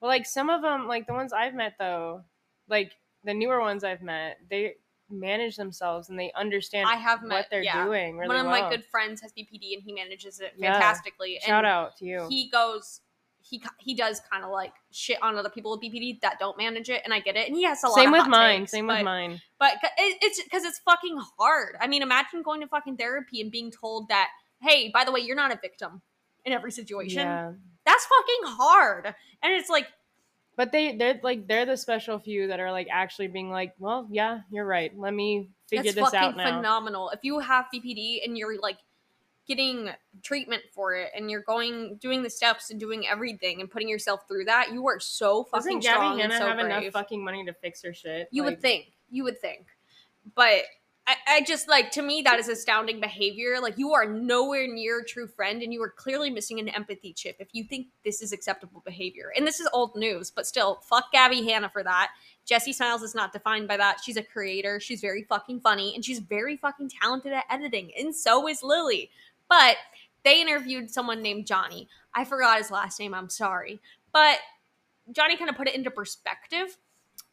Well, 0.00 0.08
like 0.10 0.26
some 0.26 0.48
of 0.50 0.62
them, 0.62 0.86
like 0.86 1.06
the 1.08 1.12
ones 1.14 1.32
I've 1.32 1.54
met 1.54 1.72
though, 1.78 2.22
like 2.68 2.92
the 3.24 3.34
newer 3.34 3.58
ones 3.60 3.82
I've 3.82 4.02
met, 4.02 4.36
they 4.48 4.74
manage 5.10 5.56
themselves 5.56 6.08
and 6.08 6.18
they 6.18 6.32
understand 6.34 6.88
I 6.88 6.96
have 6.96 7.22
what 7.22 7.46
they're 7.50 7.62
yeah. 7.62 7.84
doing 7.84 8.16
really 8.16 8.28
One 8.28 8.36
of 8.44 8.46
well. 8.46 8.62
my 8.62 8.70
good 8.70 8.84
friends 8.84 9.20
has 9.22 9.32
BPD, 9.32 9.74
and 9.74 9.82
he 9.82 9.92
manages 9.92 10.40
it 10.40 10.54
Yeah. 10.56 10.72
fantastically. 10.72 11.38
Shout 11.42 11.58
and 11.58 11.66
out 11.66 11.96
to 11.98 12.04
you. 12.04 12.26
he 12.28 12.50
goes 12.50 13.00
he 13.48 13.62
he 13.78 13.94
does 13.94 14.20
kind 14.30 14.44
of 14.44 14.50
like 14.50 14.72
shit 14.90 15.22
on 15.22 15.36
other 15.36 15.48
people 15.50 15.70
with 15.70 15.80
BPD 15.80 16.20
that 16.22 16.38
don't 16.40 16.58
manage 16.58 16.90
it, 16.90 17.02
and 17.04 17.14
I 17.14 17.20
get 17.20 17.36
it. 17.36 17.46
And 17.46 17.56
he 17.56 17.62
has 17.62 17.82
a 17.84 17.88
lot. 17.88 17.98
Of. 17.98 18.02
Same 18.02 18.12
with 18.12 18.26
mine. 18.26 18.60
takes, 18.60 18.72
Same 18.72 18.86
but, 18.88 18.98
with 18.98 19.04
mine. 19.04 19.40
But 19.58 19.74
it, 19.98 20.18
it's 20.20 20.42
because 20.42 20.64
it's 20.64 20.80
fucking 20.80 21.16
hard. 21.38 21.76
I 21.80 21.86
mean, 21.86 22.02
imagine 22.02 22.42
going 22.42 22.60
to 22.62 22.66
fucking 22.66 22.96
therapy 22.96 23.40
and 23.40 23.50
being 23.50 23.70
told 23.70 24.08
that, 24.08 24.30
hey, 24.60 24.90
by 24.92 25.04
the 25.04 25.12
way, 25.12 25.20
you're 25.20 25.36
not 25.36 25.52
a 25.52 25.58
victim 25.62 26.02
in 26.44 26.52
every 26.52 26.72
situation. 26.72 27.20
Yeah. 27.20 27.52
That's 27.84 28.06
fucking 28.06 28.56
hard. 28.56 29.14
And 29.42 29.52
it's 29.52 29.70
like, 29.70 29.86
But 30.56 30.72
they 30.72 30.96
they're 30.96 31.20
like 31.22 31.46
they're 31.46 31.66
the 31.66 31.76
special 31.76 32.18
few 32.18 32.48
that 32.48 32.60
are 32.60 32.72
like 32.72 32.88
actually 32.90 33.28
being 33.28 33.50
like, 33.50 33.74
well, 33.78 34.08
yeah, 34.10 34.40
you're 34.50 34.64
right. 34.64 34.96
Let 34.98 35.12
me 35.12 35.50
figure 35.68 35.92
that's 35.92 35.94
this 35.94 36.04
fucking 36.04 36.18
out 36.18 36.36
now. 36.36 36.56
phenomenal. 36.56 37.10
If 37.10 37.20
you 37.22 37.38
have 37.40 37.66
BPD 37.72 38.24
and 38.24 38.38
you're 38.38 38.58
like 38.58 38.78
getting 39.46 39.90
treatment 40.22 40.62
for 40.72 40.94
it 40.94 41.10
and 41.14 41.30
you're 41.30 41.42
going 41.42 41.96
doing 41.96 42.22
the 42.22 42.30
steps 42.30 42.70
and 42.70 42.80
doing 42.80 43.06
everything 43.06 43.60
and 43.60 43.70
putting 43.70 43.88
yourself 43.88 44.26
through 44.26 44.46
that, 44.46 44.72
you 44.72 44.86
are 44.88 44.98
so 44.98 45.44
fucking 45.44 45.80
Doesn't 45.80 45.82
strong 45.82 46.18
Gabbie 46.18 46.22
and 46.22 46.32
Hanna 46.32 46.44
so 46.44 46.48
have 46.48 46.58
enough 46.58 46.92
fucking 46.92 47.22
money 47.22 47.44
to 47.44 47.52
fix 47.52 47.82
her 47.82 47.92
shit? 47.92 48.28
You 48.30 48.42
Like, 48.42 48.52
would 48.52 48.62
think. 48.62 48.92
You 49.10 49.24
would 49.24 49.40
think. 49.40 49.66
But 50.34 50.62
I, 51.08 51.16
I 51.28 51.40
just 51.42 51.68
like 51.68 51.92
to 51.92 52.02
me 52.02 52.22
that 52.22 52.40
is 52.40 52.48
astounding 52.48 53.00
behavior. 53.00 53.58
Like 53.60 53.78
you 53.78 53.92
are 53.92 54.06
nowhere 54.06 54.66
near 54.66 55.00
a 55.00 55.04
true 55.04 55.28
friend 55.28 55.62
and 55.62 55.72
you 55.72 55.80
are 55.82 55.90
clearly 55.90 56.30
missing 56.30 56.58
an 56.58 56.68
empathy 56.68 57.12
chip 57.12 57.36
if 57.38 57.48
you 57.52 57.62
think 57.62 57.88
this 58.04 58.22
is 58.22 58.32
acceptable 58.32 58.82
behavior. 58.84 59.32
And 59.36 59.46
this 59.46 59.60
is 59.60 59.68
old 59.72 59.94
news, 59.94 60.30
but 60.30 60.46
still, 60.46 60.80
fuck 60.82 61.12
Gabbie 61.14 61.44
Hanna 61.44 61.68
for 61.68 61.84
that. 61.84 62.10
Jessi 62.48 62.74
Smiles 62.74 63.02
is 63.02 63.14
not 63.14 63.32
defined 63.32 63.68
by 63.68 63.76
that. 63.76 63.98
She's 64.02 64.16
a 64.16 64.22
creator. 64.22 64.80
She's 64.80 65.00
very 65.00 65.22
fucking 65.22 65.60
funny 65.60 65.94
and 65.94 66.04
she's 66.04 66.18
very 66.18 66.56
fucking 66.56 66.90
talented 67.00 67.32
at 67.32 67.44
editing. 67.50 67.92
And 67.96 68.14
so 68.14 68.48
is 68.48 68.62
Lily. 68.62 69.10
But 69.48 69.76
they 70.24 70.40
interviewed 70.40 70.90
someone 70.90 71.22
named 71.22 71.46
Johnny. 71.46 71.88
I 72.14 72.24
forgot 72.24 72.58
his 72.58 72.72
last 72.72 72.98
name. 72.98 73.14
I'm 73.14 73.28
sorry. 73.28 73.80
But 74.12 74.38
Johnny 75.12 75.36
kind 75.36 75.50
of 75.50 75.56
put 75.56 75.68
it 75.68 75.74
into 75.76 75.90
perspective 75.90 76.76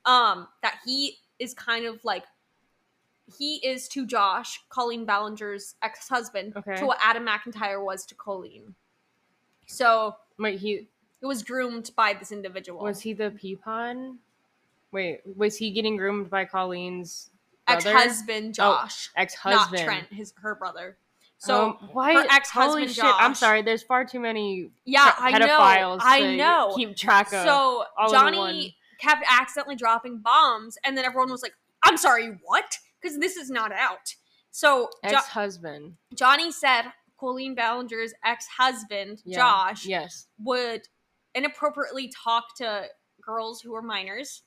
um 0.06 0.48
that 0.62 0.76
he 0.86 1.18
is 1.40 1.54
kind 1.54 1.86
of 1.86 2.04
like 2.04 2.24
he 3.38 3.56
is 3.65 3.88
to 3.89 4.06
Josh, 4.06 4.62
Colleen 4.69 5.06
Ballinger's 5.06 5.76
ex-husband, 5.82 6.54
Okay. 6.58 6.76
to 6.78 6.86
what 6.86 6.98
Adam 7.04 7.26
McIntyre 7.26 7.84
was 7.84 8.06
to 8.08 8.15
Colleen. 8.15 8.76
So 9.67 10.15
Wait, 10.39 10.60
he 10.60 10.88
it 11.22 11.26
was 11.26 11.41
groomed 11.43 11.91
by 11.96 12.13
this 12.13 12.32
individual. 12.32 12.82
was 12.82 13.02
he 13.02 13.13
the 13.13 13.32
peapod? 13.32 14.17
Wait, 14.91 15.22
was 15.38 15.58
he 15.58 15.72
getting 15.72 15.96
groomed 15.98 16.30
by 16.30 16.46
Colleen's 16.46 17.30
ex-husband 17.67 18.54
Josh, 18.56 19.10
ex-husband? 19.15 19.72
not 19.74 19.86
Trent, 19.86 20.08
his 20.12 20.34
her 20.41 20.54
brother. 20.56 20.98
So 21.38 21.72
Um, 21.82 21.89
why 21.91 22.13
her 22.13 22.26
ex-husband 22.30 22.84
holy 22.84 22.93
shit, 22.93 23.04
I'm 23.06 23.36
sorry. 23.36 23.62
There's 23.63 23.84
far 23.84 24.06
too 24.06 24.19
many 24.19 24.72
yeah, 24.86 25.12
pe- 25.12 25.24
I 25.24 25.38
know, 25.39 25.48
pedophiles. 25.48 26.00
I 26.02 26.36
know. 26.36 26.74
Keep 26.76 26.96
track 26.96 27.34
of. 27.34 27.43
So 27.46 27.86
Johnny 28.10 28.78
kept 29.00 29.26
accidentally 29.30 29.76
dropping 29.76 30.19
bombs, 30.19 30.78
and 30.86 30.98
then 30.98 31.04
everyone 31.06 31.30
was 31.32 31.41
like, 31.41 31.54
"I'm 31.84 31.98
sorry, 31.98 32.39
what?" 32.43 32.78
Because 33.04 33.20
this 33.20 33.36
is 33.36 33.50
not 33.52 33.74
out. 33.74 34.16
So 34.52 34.89
Jo- 35.04 35.18
ex-husband. 35.18 35.98
Johnny 36.16 36.52
said 36.52 36.86
Colleen 37.20 37.56
Ballinger's 37.56 38.13
ex-husband 38.24 39.22
Yeah. 39.26 39.38
Josh 39.38 39.86
Yes. 39.86 40.28
would 40.39 40.88
inappropriately 41.36 42.08
talk 42.24 42.56
to 42.58 42.88
girls 43.22 43.62
who 43.62 43.72
were 43.74 43.82
minors 43.82 44.44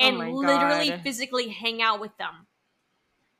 Oh 0.00 0.06
and 0.06 0.18
my 0.18 0.28
literally 0.30 0.90
God. 0.90 1.02
physically 1.02 1.48
hang 1.48 1.80
out 1.82 2.00
with 2.00 2.16
them. 2.18 2.46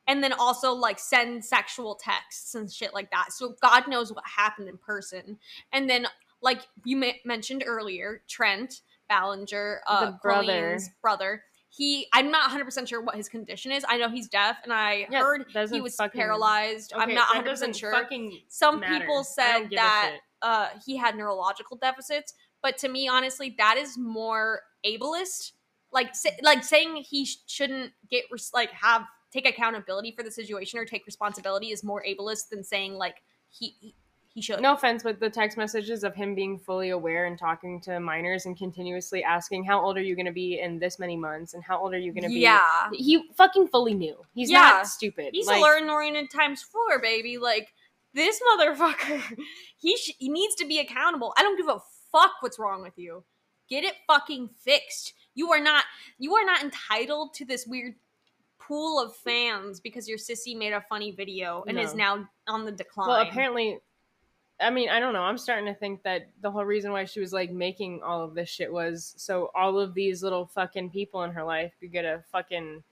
And 0.07 0.23
then 0.23 0.33
also 0.33 0.73
like 0.73 0.99
send 0.99 1.43
sexual 1.45 1.95
texts 1.95 2.55
and 2.55 2.71
shit 2.71 2.93
like 2.93 3.11
that. 3.11 3.31
So 3.33 3.55
God 3.61 3.87
knows 3.87 4.11
what 4.11 4.23
happened 4.25 4.67
in 4.69 4.77
person. 4.77 5.37
And 5.71 5.89
then 5.89 6.07
like 6.41 6.61
you 6.83 6.97
ma- 6.97 7.11
mentioned 7.25 7.63
earlier, 7.65 8.23
Trent 8.27 8.81
Ballinger, 9.09 9.81
uh, 9.87 10.05
The 10.07 10.11
brother. 10.21 10.45
Colleen's 10.45 10.89
brother. 11.01 11.43
He, 11.73 12.07
I'm 12.13 12.29
not 12.29 12.43
100 12.43 12.65
percent 12.65 12.89
sure 12.89 13.01
what 13.01 13.15
his 13.15 13.29
condition 13.29 13.71
is. 13.71 13.85
I 13.87 13.97
know 13.97 14.09
he's 14.09 14.27
deaf, 14.27 14.57
and 14.63 14.73
I 14.73 15.07
Yeah, 15.09 15.21
heard 15.21 15.45
he 15.71 15.79
was 15.79 15.97
paralyzed. 16.13 16.91
I'm 16.95 17.13
not 17.13 17.29
100 17.29 17.49
percent 17.49 17.75
sure 17.75 18.05
some 18.49 18.81
matter. 18.81 18.99
people 18.99 19.23
said 19.23 19.53
don't 19.53 19.69
give 19.69 19.79
a 19.79 19.81
that 19.81 20.17
uh, 20.41 20.67
he 20.85 20.97
had 20.97 21.15
neurological 21.15 21.77
deficits, 21.77 22.33
but 22.61 22.77
to 22.79 22.89
me, 22.89 23.07
honestly, 23.07 23.55
that 23.57 23.77
is 23.77 23.97
more 23.97 24.61
ableist. 24.85 25.53
Like, 25.93 26.13
say, 26.15 26.37
like 26.41 26.63
saying 26.63 26.97
he 26.97 27.25
sh- 27.25 27.37
shouldn't 27.47 27.93
get 28.09 28.25
res- 28.31 28.51
like 28.53 28.71
have 28.71 29.03
take 29.31 29.47
accountability 29.47 30.11
for 30.11 30.23
the 30.23 30.31
situation 30.31 30.77
or 30.77 30.83
take 30.85 31.05
responsibility 31.05 31.71
is 31.71 31.83
more 31.83 32.03
ableist 32.07 32.49
than 32.49 32.63
saying 32.63 32.95
like 32.95 33.23
he 33.49 33.75
he, 33.79 33.95
he 34.33 34.41
should. 34.41 34.61
No 34.61 34.73
offense, 34.73 35.03
but 35.03 35.19
the 35.19 35.29
text 35.29 35.57
messages 35.57 36.03
of 36.03 36.15
him 36.15 36.35
being 36.35 36.57
fully 36.57 36.89
aware 36.91 37.25
and 37.25 37.37
talking 37.37 37.81
to 37.81 37.99
minors 37.99 38.45
and 38.45 38.57
continuously 38.57 39.23
asking, 39.23 39.65
"How 39.65 39.81
old 39.81 39.97
are 39.97 40.01
you 40.01 40.15
going 40.15 40.25
to 40.25 40.31
be 40.31 40.59
in 40.59 40.79
this 40.79 40.99
many 40.99 41.17
months?" 41.17 41.53
and 41.53 41.63
"How 41.63 41.79
old 41.81 41.93
are 41.93 41.99
you 41.99 42.13
going 42.13 42.23
to 42.23 42.29
be?" 42.29 42.39
yeah, 42.39 42.89
he 42.93 43.23
fucking 43.35 43.67
fully 43.67 43.93
knew. 43.93 44.15
He's 44.33 44.49
Yeah. 44.49 44.59
not 44.61 44.87
stupid. 44.87 45.31
he's 45.33 45.47
Like, 45.47 45.61
a 45.61 45.89
oriented 45.89 46.31
times 46.31 46.61
four 46.61 46.99
baby. 46.99 47.37
Like 47.37 47.73
this 48.13 48.41
motherfucker, 48.53 49.21
he 49.77 49.97
sh- 49.97 50.15
he 50.17 50.29
needs 50.29 50.55
to 50.55 50.65
be 50.65 50.79
accountable. 50.79 51.33
I 51.37 51.43
don't 51.43 51.57
give 51.57 51.67
a 51.67 51.81
fuck 52.11 52.35
what's 52.41 52.57
wrong 52.57 52.81
with 52.81 52.97
you. 52.97 53.23
Get 53.69 53.83
it 53.83 53.95
fucking 54.07 54.49
fixed. 54.57 55.13
You 55.33 55.51
are 55.51 55.61
not 55.61 55.83
you 56.17 56.35
are 56.35 56.45
not 56.45 56.63
entitled 56.63 57.33
to 57.35 57.45
this 57.45 57.67
weird 57.67 57.95
pool 58.59 58.99
of 58.99 59.15
fans 59.15 59.79
because 59.79 60.07
your 60.07 60.17
sissy 60.17 60.55
made 60.57 60.71
a 60.71 60.81
funny 60.87 61.11
video 61.11 61.63
and 61.67 61.77
is 61.79 61.93
now 61.95 62.29
on 62.47 62.63
the 62.63 62.71
decline. 62.71 63.09
Well, 63.09 63.21
apparently, 63.27 63.79
I 64.61 64.69
mean, 64.69 64.89
I 64.89 64.99
don't 64.99 65.13
know. 65.13 65.21
I'm 65.23 65.37
starting 65.37 65.65
to 65.65 65.73
think 65.73 66.03
that 66.03 66.27
the 66.41 66.51
whole 66.51 66.65
reason 66.65 66.91
why 66.91 67.05
she 67.05 67.19
was 67.19 67.33
like 67.33 67.51
making 67.51 68.01
all 68.03 68.23
of 68.23 68.33
this 68.35 68.49
shit 68.49 68.71
was 68.71 69.13
so 69.17 69.51
all 69.55 69.79
of 69.79 69.93
these 69.93 70.21
little 70.23 70.45
fucking 70.45 70.89
people 70.91 71.23
in 71.23 71.31
her 71.31 71.43
life 71.43 71.73
could 71.79 71.91
get 71.91 72.05
a 72.05 72.23
fucking 72.31 72.83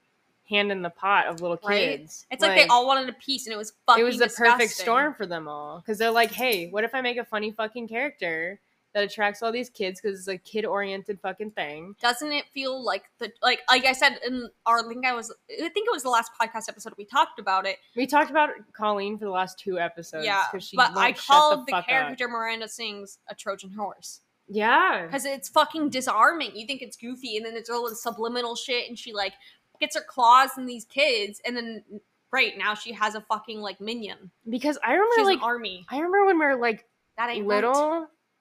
hand 0.48 0.72
in 0.72 0.82
the 0.82 0.90
pot 0.90 1.26
of 1.26 1.40
little 1.40 1.58
Right? 1.64 1.98
kids. 2.00 2.26
it's 2.30 2.42
like, 2.42 2.56
they 2.56 2.66
all 2.66 2.86
wanted 2.86 3.08
a 3.08 3.12
piece 3.12 3.46
and 3.46 3.54
it 3.54 3.56
was 3.56 3.72
fucking 3.86 4.02
it 4.02 4.04
was 4.04 4.18
the 4.18 4.28
perfect 4.28 4.72
storm 4.72 5.14
for 5.14 5.24
them 5.24 5.46
all 5.46 5.78
because 5.78 5.96
they're 5.96 6.10
like, 6.10 6.32
hey, 6.32 6.68
what 6.68 6.82
if 6.82 6.94
I 6.94 7.00
make 7.00 7.18
a 7.18 7.24
funny 7.24 7.52
fucking 7.52 7.86
character 7.86 8.58
that 8.92 9.04
attracts 9.04 9.42
all 9.42 9.52
these 9.52 9.70
kids 9.70 10.00
because 10.00 10.18
it's 10.18 10.28
a 10.28 10.36
kid 10.36 10.64
oriented 10.64 11.20
fucking 11.20 11.52
thing? 11.52 11.94
doesn't 12.00 12.32
it 12.32 12.44
feel 12.52 12.82
like 12.82 13.04
the 13.18 13.32
like 13.42 13.60
like 13.68 13.84
I 13.84 13.92
said 13.92 14.18
in 14.26 14.48
our 14.66 14.80
I 14.80 14.88
think 14.88 15.06
I 15.06 15.12
was 15.12 15.32
I 15.50 15.68
think 15.68 15.86
it 15.86 15.92
was 15.92 16.02
the 16.02 16.10
last 16.10 16.32
podcast 16.40 16.68
episode 16.68 16.94
we 16.98 17.04
talked 17.04 17.38
about 17.38 17.66
it. 17.66 17.76
We 17.96 18.06
talked 18.06 18.30
about 18.30 18.50
Colleen 18.72 19.18
for 19.18 19.24
the 19.24 19.30
last 19.30 19.58
two 19.58 19.78
episodes. 19.78 20.24
yeah, 20.24 20.44
she 20.58 20.76
but 20.76 20.96
I 20.96 21.12
called 21.12 21.66
the, 21.66 21.74
up. 21.76 21.86
character 21.86 22.28
Miranda 22.28 22.68
sings 22.68 23.18
a 23.28 23.34
Trojan 23.34 23.70
horse 23.72 24.20
Yeah, 24.48 25.06
because 25.06 25.24
it's 25.24 25.48
fucking 25.48 25.90
disarming. 25.90 26.56
You 26.56 26.66
think 26.66 26.82
it's 26.82 26.96
goofy, 26.96 27.36
and 27.36 27.46
then 27.46 27.54
it's 27.54 27.70
all 27.70 27.88
this 27.88 28.02
subliminal 28.02 28.56
shit, 28.56 28.88
and 28.88 28.98
she 28.98 29.12
like 29.12 29.34
gets 29.80 29.96
her 29.96 30.02
claws 30.06 30.50
in 30.58 30.66
these 30.66 30.84
kids, 30.84 31.40
and 31.46 31.56
then 31.56 31.84
right 32.32 32.56
now 32.56 32.74
she 32.74 32.92
has 32.92 33.14
a 33.14 33.20
fucking 33.22 33.60
like 33.60 33.80
minion. 33.80 34.30
because 34.48 34.78
I 34.84 34.92
remember 34.92 35.14
has 35.18 35.26
like 35.26 35.38
an 35.38 35.44
army. 35.44 35.86
I 35.88 35.96
remember 35.96 36.26
when 36.26 36.38
we 36.38 36.44
were 36.44 36.56
like 36.56 36.86
That 37.16 37.30
ain't 37.30 37.46
right. 37.46 37.62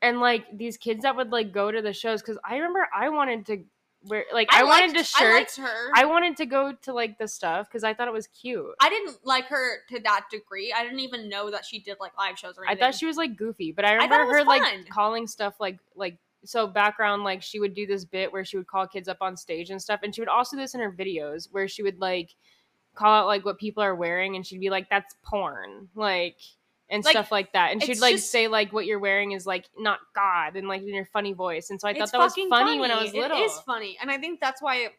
And 0.02 0.20
like 0.20 0.46
these 0.58 0.78
kids 0.78 1.04
that 1.04 1.16
would 1.16 1.32
like 1.32 1.52
go 1.52 1.72
to 1.72 1.82
the 1.82 1.94
shows 1.94 2.22
because 2.22 2.38
I 2.44 2.56
remember 2.56 2.88
I 2.96 3.10
wanted 3.10 3.46
to 3.48 3.64
wear 4.06 4.24
like 4.34 4.48
I, 4.52 4.64
wanted 4.64 4.96
liked- 4.96 5.14
to 5.14 5.24
I 5.24 5.34
liked 5.34 5.56
shirts. 5.56 5.58
her. 5.58 5.92
I, 5.94 6.06
wanted 6.06 6.38
to 6.38 6.46
go 6.46 6.74
to 6.84 6.94
like 6.94 7.18
the 7.18 7.28
stuff 7.28 7.68
because 7.68 7.84
I 7.84 7.94
thought 7.94 8.08
it 8.08 8.14
was 8.14 8.28
cute. 8.28 8.66
I 8.80 8.90
didn't 8.90 9.18
like 9.26 9.46
her 9.48 9.80
to 9.90 10.00
that 10.02 10.26
degree. 10.32 10.74
I 10.76 10.84
didn't 10.84 11.02
even 11.02 11.28
know 11.28 11.52
that 11.52 11.66
she 11.66 11.80
did 11.80 11.98
like 12.00 12.18
live 12.18 12.38
shows 12.38 12.58
or 12.58 12.66
anything. 12.66 12.82
I 12.82 12.88
thought 12.88 12.98
she 12.98 13.06
was 13.06 13.18
like 13.18 13.36
goofy, 13.36 13.72
but 13.74 13.84
I 13.86 13.94
remember 13.94 14.26
was 14.26 14.38
her 14.38 14.46
fun. 14.46 14.60
like 14.60 14.90
calling 14.90 15.28
stuff 15.28 15.56
like 15.60 15.80
like 15.96 16.18
so 16.46 16.66
background 16.68 17.26
like 17.26 17.42
she 17.42 17.60
would 17.60 17.74
do 17.74 17.86
this 17.86 18.06
bit 18.06 18.32
where 18.32 18.46
she 18.46 18.56
would 18.56 18.68
call 18.68 18.88
kids 18.88 19.10
up 19.10 19.18
on 19.20 19.36
stage 19.36 19.70
and 19.70 19.82
stuff, 19.82 20.00
and 20.04 20.16
she 20.16 20.22
would 20.22 20.30
also 20.30 20.56
do 20.56 20.62
this 20.62 20.74
in 20.76 20.80
her 20.80 20.92
videos 20.94 21.50
where 21.52 21.68
she 21.68 21.84
would 21.84 22.00
like 22.00 22.34
call 22.96 23.14
out 23.24 23.28
like 23.28 23.44
what 23.44 23.60
people 23.60 23.84
are 23.84 23.96
wearing, 23.96 24.38
and 24.38 24.46
she'd 24.48 24.62
be 24.62 24.70
like, 24.70 24.90
"That's 24.90 25.14
porn," 25.24 25.90
like. 25.96 26.38
And 26.92 27.06
Like, 27.06 27.12
stuff 27.12 27.32
like 27.32 27.54
that, 27.54 27.72
and 27.72 27.84
she'd 27.84 28.00
like 28.00 28.16
just- 28.16 28.32
say 28.32 28.48
like 28.48 28.74
what 28.74 28.86
you're 28.88 28.98
wearing 28.98 29.34
is 29.34 29.46
like 29.46 29.70
not 29.78 30.00
God, 30.16 30.56
and 30.56 30.68
like 30.68 30.82
in 30.82 30.88
your 30.88 31.06
funny 31.06 31.34
voice, 31.34 31.70
and 31.70 31.80
so 31.80 31.88
I 31.88 31.94
thought 31.94 32.12
that 32.12 32.18
was 32.18 32.32
fucking 32.34 32.50
funny, 32.50 32.80
when 32.80 32.90
I 32.90 33.00
was 33.02 33.14
little. 33.14 33.38
It 33.38 33.42
is 33.42 33.60
funny, 33.60 33.96
and 34.02 34.10
I 34.10 34.18
think 34.18 34.40
that's 34.40 34.60
why. 34.60 34.76
It, 34.78 34.94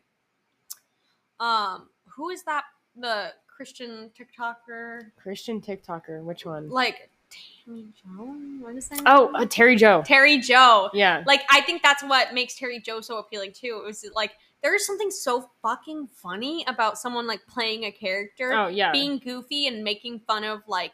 um, 1.40 1.88
who 2.06 2.30
is 2.30 2.42
that? 2.44 2.64
The 2.96 3.32
Christian 3.46 4.10
TikToker, 4.18 5.10
Christian 5.16 5.60
TikToker, 5.60 6.22
which 6.22 6.44
one? 6.44 6.68
like 6.70 7.10
Tammy 7.66 7.86
Joe. 7.94 8.36
What 8.60 8.76
is 8.76 8.88
that? 8.88 9.02
Oh, 9.06 9.30
uh, 9.34 9.46
Terry 9.46 9.76
Joe. 9.76 10.02
Terry 10.04 10.38
Joe. 10.38 10.90
Yeah. 10.92 11.22
Like 11.26 11.42
I 11.50 11.60
think 11.62 11.82
that's 11.82 12.02
what 12.02 12.34
makes 12.34 12.56
Terry 12.58 12.80
Joe 12.80 13.00
so 13.00 13.18
appealing 13.18 13.52
too. 13.52 13.80
It 13.82 13.86
was 13.86 14.04
like 14.14 14.32
there's 14.62 14.84
something 14.86 15.10
so 15.10 15.50
fucking 15.62 16.08
funny 16.08 16.64
about 16.66 16.98
someone 16.98 17.26
like 17.26 17.46
playing 17.46 17.84
a 17.84 17.92
character, 17.92 18.52
Oh 18.52 18.66
yeah. 18.68 18.92
being 18.92 19.18
goofy 19.18 19.66
and 19.66 19.82
making 19.84 20.20
fun 20.20 20.44
of 20.44 20.62
like 20.66 20.92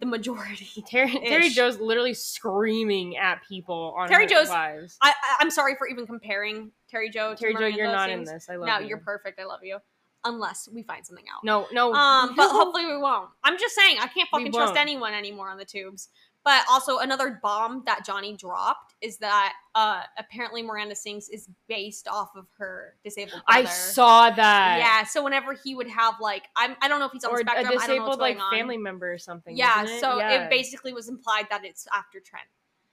the 0.00 0.06
majority. 0.06 0.82
Terry, 0.86 1.10
Terry. 1.10 1.48
Joe's 1.50 1.78
literally 1.78 2.14
screaming 2.14 3.16
at 3.16 3.42
people 3.48 3.94
on 3.96 4.08
Terry 4.08 4.26
Joe's- 4.26 4.48
lives. 4.48 4.96
I, 5.00 5.10
I 5.10 5.36
I'm 5.40 5.50
sorry 5.50 5.74
for 5.76 5.88
even 5.88 6.06
comparing 6.06 6.72
Terry 6.88 7.10
Joe. 7.10 7.34
Terry 7.34 7.54
Joe, 7.54 7.66
you're 7.66 7.90
not 7.90 8.10
in 8.10 8.26
Sings. 8.26 8.46
this. 8.46 8.50
I 8.50 8.56
love 8.56 8.68
you. 8.68 8.74
No, 8.74 8.78
you. 8.80 8.88
you're 8.88 8.98
perfect. 8.98 9.40
I 9.40 9.44
love 9.44 9.60
you. 9.62 9.78
Unless 10.26 10.70
we 10.72 10.82
find 10.82 11.04
something 11.04 11.26
out. 11.34 11.44
No, 11.44 11.66
no. 11.72 11.92
Um, 11.92 12.34
but 12.34 12.48
hopefully 12.50 12.86
we 12.86 12.96
won't. 12.96 13.28
I'm 13.42 13.58
just 13.58 13.74
saying 13.74 13.98
I 14.00 14.06
can't 14.06 14.28
fucking 14.30 14.52
trust 14.52 14.74
anyone 14.74 15.12
anymore 15.12 15.50
on 15.50 15.58
the 15.58 15.66
tubes. 15.66 16.08
But 16.44 16.62
also 16.70 16.98
another 16.98 17.40
bomb 17.42 17.82
that 17.86 18.04
Johnny 18.04 18.36
dropped 18.36 18.94
is 19.00 19.16
that 19.18 19.54
uh 19.74 20.02
apparently 20.18 20.62
Miranda 20.62 20.94
Sings 20.94 21.28
is 21.30 21.48
based 21.68 22.06
off 22.06 22.30
of 22.36 22.46
her 22.58 22.96
disabled 23.02 23.42
brother. 23.46 23.62
I 23.62 23.64
saw 23.64 24.30
that. 24.30 24.76
Yeah, 24.78 25.04
so 25.04 25.24
whenever 25.24 25.54
he 25.54 25.74
would 25.74 25.88
have 25.88 26.14
like 26.20 26.44
I'm 26.56 26.76
I 26.82 26.88
don't 26.88 27.00
know 27.00 27.06
if 27.06 27.12
he's 27.12 27.24
on 27.24 27.30
Or 27.32 27.38
the 27.38 27.40
spectrum. 27.50 27.66
a 27.78 27.82
I 27.82 27.86
don't 27.86 27.96
know 27.96 28.02
what's 28.04 28.16
disabled 28.16 28.20
like 28.20 28.38
on. 28.38 28.50
family 28.52 28.76
member 28.76 29.10
or 29.12 29.18
something. 29.18 29.56
Yeah, 29.56 29.84
so 30.00 30.18
Yeah. 30.18 30.44
it 30.44 30.50
basically 30.50 30.92
was 30.92 31.08
implied 31.08 31.46
that 31.50 31.64
it's 31.64 31.86
after 31.94 32.20
Trent. 32.20 32.46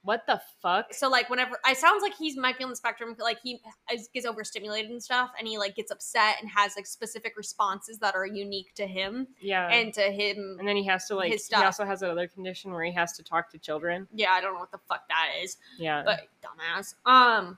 What 0.04 0.26
the 0.26 0.40
fuck? 0.60 0.92
So 0.92 1.08
like 1.08 1.30
whenever 1.30 1.58
I 1.64 1.74
sounds 1.74 2.02
like 2.02 2.14
he's 2.14 2.36
might 2.36 2.58
be 2.58 2.64
on 2.64 2.70
the 2.70 2.76
spectrum, 2.76 3.14
like 3.20 3.38
he 3.40 3.60
is, 3.92 4.08
gets 4.08 4.26
overstimulated 4.26 4.90
and 4.90 5.00
stuff, 5.02 5.30
and 5.38 5.46
he 5.46 5.58
like 5.58 5.76
gets 5.76 5.92
upset 5.92 6.36
and 6.40 6.50
has 6.50 6.74
like 6.74 6.86
specific 6.86 7.36
responses 7.36 7.98
that 7.98 8.16
are 8.16 8.26
unique 8.26 8.74
to 8.74 8.86
him 8.86 9.28
Yeah. 9.40 9.68
and 9.68 9.94
to 9.94 10.02
him. 10.02 10.56
and 10.58 10.66
then 10.66 10.76
he 10.76 10.84
has 10.86 11.06
to 11.06 11.14
like 11.14 11.30
his 11.32 11.44
stuff. 11.44 11.60
he 11.60 11.64
also 11.66 11.84
has 11.84 12.02
another 12.02 12.26
condition 12.26 12.72
where 12.72 12.82
he 12.84 12.90
has 12.92 13.12
to 13.12 13.22
talk 13.22 13.48
to 13.52 13.58
children. 13.58 14.08
yeah, 14.12 14.30
I 14.32 14.40
don't 14.40 14.54
know 14.54 14.60
what 14.60 14.72
the 14.72 14.80
fuck 14.88 15.06
that 15.08 15.28
is, 15.40 15.56
Yeah. 15.78 16.02
but 16.04 16.22
dumbass. 16.42 16.94
Um, 17.06 17.56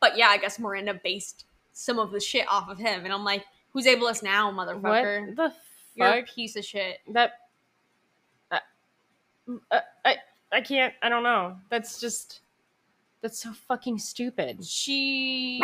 but 0.00 0.16
yeah, 0.16 0.28
I 0.28 0.38
guess 0.38 0.58
Miranda 0.60 0.94
based 0.94 1.46
some 1.72 1.98
of 1.98 2.12
the 2.12 2.20
shit 2.20 2.46
off 2.48 2.68
of 2.68 2.78
him, 2.78 3.04
and 3.04 3.12
I'm 3.12 3.24
like, 3.24 3.44
who's 3.72 3.86
ableist 3.86 4.22
now, 4.22 4.52
motherfucker? 4.52 5.26
what 5.26 5.36
the 5.36 5.52
You're 5.96 6.08
a 6.18 6.22
piece 6.22 6.54
of 6.54 6.64
shit. 6.64 6.98
That 7.12 7.32
uh, 8.52 8.60
uh, 9.70 9.80
I 10.04 10.16
I 10.52 10.60
can't. 10.60 10.94
I 11.02 11.08
don't 11.08 11.22
know. 11.22 11.56
That's 11.70 12.00
just 12.00 12.40
that's 13.20 13.38
so 13.42 13.52
fucking 13.52 13.98
stupid. 13.98 14.64
She 14.64 15.60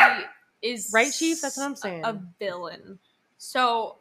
is 0.62 0.90
Right, 0.92 1.12
Chief? 1.12 1.40
That's 1.40 1.57
what 1.57 1.64
I'm 1.64 1.77
saying. 1.77 2.05
A 2.05 2.21
villain. 2.38 2.99
So 3.38 3.97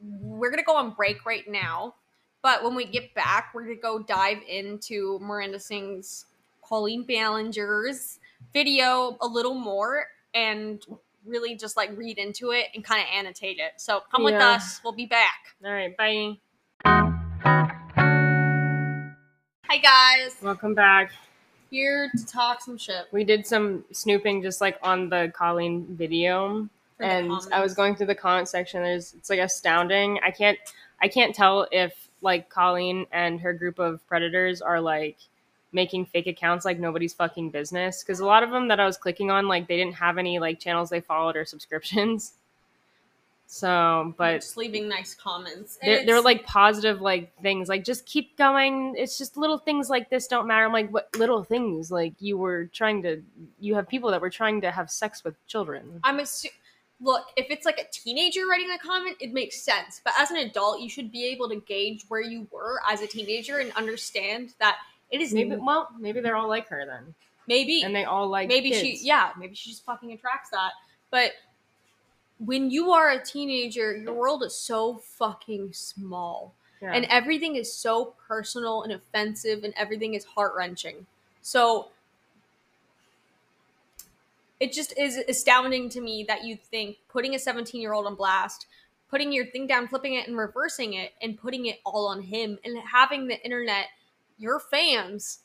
we're 0.00 0.50
gonna 0.50 0.62
go 0.62 0.76
on 0.76 0.90
break 0.90 1.24
right 1.26 1.48
now, 1.48 1.94
but 2.42 2.62
when 2.62 2.74
we 2.74 2.84
get 2.84 3.14
back, 3.14 3.52
we're 3.54 3.62
gonna 3.62 3.76
go 3.76 3.98
dive 3.98 4.38
into 4.48 5.18
Miranda 5.20 5.58
Sings 5.60 6.26
Colleen 6.62 7.04
Ballinger's 7.04 8.18
video 8.52 9.16
a 9.20 9.26
little 9.26 9.54
more 9.54 10.06
and 10.34 10.84
really 11.24 11.56
just 11.56 11.76
like 11.76 11.90
read 11.96 12.18
into 12.18 12.52
it 12.52 12.66
and 12.74 12.84
kind 12.84 13.00
of 13.00 13.06
annotate 13.12 13.58
it. 13.58 13.72
So 13.78 14.02
come 14.10 14.24
with 14.24 14.34
us. 14.34 14.80
We'll 14.84 14.92
be 14.92 15.06
back. 15.06 15.56
All 15.64 15.72
right, 15.72 15.96
bye. 15.96 17.12
Hi 19.68 19.78
guys, 19.78 20.36
Welcome 20.40 20.74
back. 20.74 21.10
here 21.70 22.08
to 22.16 22.24
talk 22.24 22.60
some 22.60 22.78
shit. 22.78 23.06
We 23.10 23.24
did 23.24 23.44
some 23.44 23.84
snooping 23.90 24.42
just 24.42 24.60
like 24.60 24.78
on 24.80 25.08
the 25.08 25.32
Colleen 25.34 25.86
video. 25.96 26.68
for 26.96 27.02
and 27.02 27.32
I 27.52 27.60
was 27.60 27.74
going 27.74 27.96
through 27.96 28.06
the 28.06 28.14
comment 28.14 28.48
section. 28.48 28.82
There's 28.82 29.14
it's 29.14 29.28
like 29.28 29.40
astounding. 29.40 30.20
I 30.24 30.30
can't 30.30 30.56
I 31.02 31.08
can't 31.08 31.34
tell 31.34 31.66
if 31.72 32.08
like 32.22 32.48
Colleen 32.48 33.06
and 33.10 33.40
her 33.40 33.52
group 33.52 33.80
of 33.80 34.06
predators 34.06 34.62
are 34.62 34.80
like 34.80 35.18
making 35.72 36.06
fake 36.06 36.28
accounts 36.28 36.64
like 36.64 36.78
nobody's 36.78 37.12
fucking 37.12 37.50
business 37.50 38.04
because 38.04 38.20
a 38.20 38.26
lot 38.26 38.44
of 38.44 38.50
them 38.50 38.68
that 38.68 38.78
I 38.78 38.86
was 38.86 38.96
clicking 38.96 39.32
on 39.32 39.48
like 39.48 39.66
they 39.66 39.76
didn't 39.76 39.96
have 39.96 40.16
any 40.16 40.38
like 40.38 40.60
channels 40.60 40.90
they 40.90 41.00
followed 41.00 41.36
or 41.36 41.44
subscriptions. 41.44 42.34
So, 43.48 44.12
but 44.18 44.40
just 44.40 44.56
leaving 44.56 44.88
nice 44.88 45.14
comments. 45.14 45.78
they're, 45.80 46.04
they're 46.04 46.20
like 46.20 46.44
positive 46.44 47.00
like 47.00 47.32
things 47.40 47.68
like 47.68 47.84
just 47.84 48.04
keep 48.04 48.36
going 48.36 48.94
it's 48.96 49.16
just 49.16 49.36
little 49.36 49.56
things 49.56 49.88
like 49.88 50.10
this 50.10 50.26
don't 50.26 50.48
matter 50.48 50.64
i'm 50.64 50.72
like 50.72 50.90
what 50.90 51.08
little 51.16 51.44
things 51.44 51.90
like 51.90 52.14
you 52.18 52.36
were 52.36 52.66
trying 52.66 53.02
to 53.02 53.22
you 53.60 53.76
have 53.76 53.88
people 53.88 54.10
that 54.10 54.20
were 54.20 54.30
trying 54.30 54.60
to 54.60 54.70
have 54.70 54.90
sex 54.90 55.22
with 55.22 55.34
children 55.46 56.00
I'm 56.02 56.18
assu- 56.18 56.50
look, 57.00 57.26
if 57.36 57.46
it's 57.50 57.66
like 57.66 57.78
a 57.78 57.84
teenager 57.90 58.46
writing 58.46 58.70
a 58.70 58.78
comment, 58.78 59.16
it 59.20 59.32
makes 59.32 59.60
sense. 59.60 60.00
But 60.04 60.14
as 60.18 60.30
an 60.30 60.38
adult, 60.38 60.80
you 60.80 60.88
should 60.88 61.12
be 61.12 61.24
able 61.26 61.48
to 61.48 61.56
gauge 61.56 62.04
where 62.08 62.22
you 62.22 62.46
were 62.50 62.80
as 62.88 63.02
a 63.02 63.06
teenager 63.06 63.58
and 63.58 63.72
understand 63.72 64.54
that 64.58 64.76
it 65.10 65.20
is 65.20 65.32
maybe 65.32 65.50
maybe 65.50 65.62
well 65.62 65.88
maybe 65.98 66.20
they're 66.20 66.36
all 66.36 66.48
like 66.48 66.68
her 66.68 66.84
then 66.84 67.14
maybe 67.46 67.82
and 67.82 67.94
they 67.94 68.04
all 68.04 68.26
like 68.26 68.48
maybe 68.48 68.70
kids. 68.70 68.80
she 68.80 69.06
yeah 69.06 69.30
maybe 69.38 69.54
she 69.54 69.70
just 69.70 69.84
fucking 69.84 70.12
attracts 70.12 70.50
that. 70.50 70.72
But 71.10 71.32
when 72.38 72.70
you 72.70 72.92
are 72.92 73.10
a 73.10 73.22
teenager, 73.22 73.96
your 73.96 74.12
world 74.12 74.42
is 74.42 74.56
so 74.56 74.96
fucking 74.96 75.72
small. 75.72 76.54
Yeah. 76.82 76.92
and 76.92 77.06
everything 77.06 77.56
is 77.56 77.72
so 77.72 78.14
personal 78.28 78.82
and 78.82 78.92
offensive 78.92 79.64
and 79.64 79.72
everything 79.78 80.12
is 80.12 80.26
heart-wrenching 80.26 81.06
so 81.40 81.88
it 84.60 84.72
just 84.72 84.92
is 84.98 85.16
astounding 85.28 85.88
to 85.88 86.02
me 86.02 86.24
that 86.28 86.44
you 86.44 86.54
think 86.54 86.98
putting 87.08 87.34
a 87.34 87.38
17 87.38 87.80
year 87.80 87.94
old 87.94 88.06
on 88.06 88.14
blast 88.14 88.66
putting 89.10 89.32
your 89.32 89.46
thing 89.46 89.66
down 89.66 89.88
flipping 89.88 90.14
it 90.14 90.28
and 90.28 90.36
reversing 90.36 90.92
it 90.92 91.12
and 91.22 91.38
putting 91.38 91.64
it 91.64 91.80
all 91.86 92.08
on 92.08 92.20
him 92.20 92.58
and 92.62 92.76
having 92.92 93.26
the 93.26 93.42
internet 93.42 93.86
your 94.38 94.60
fans 94.60 95.38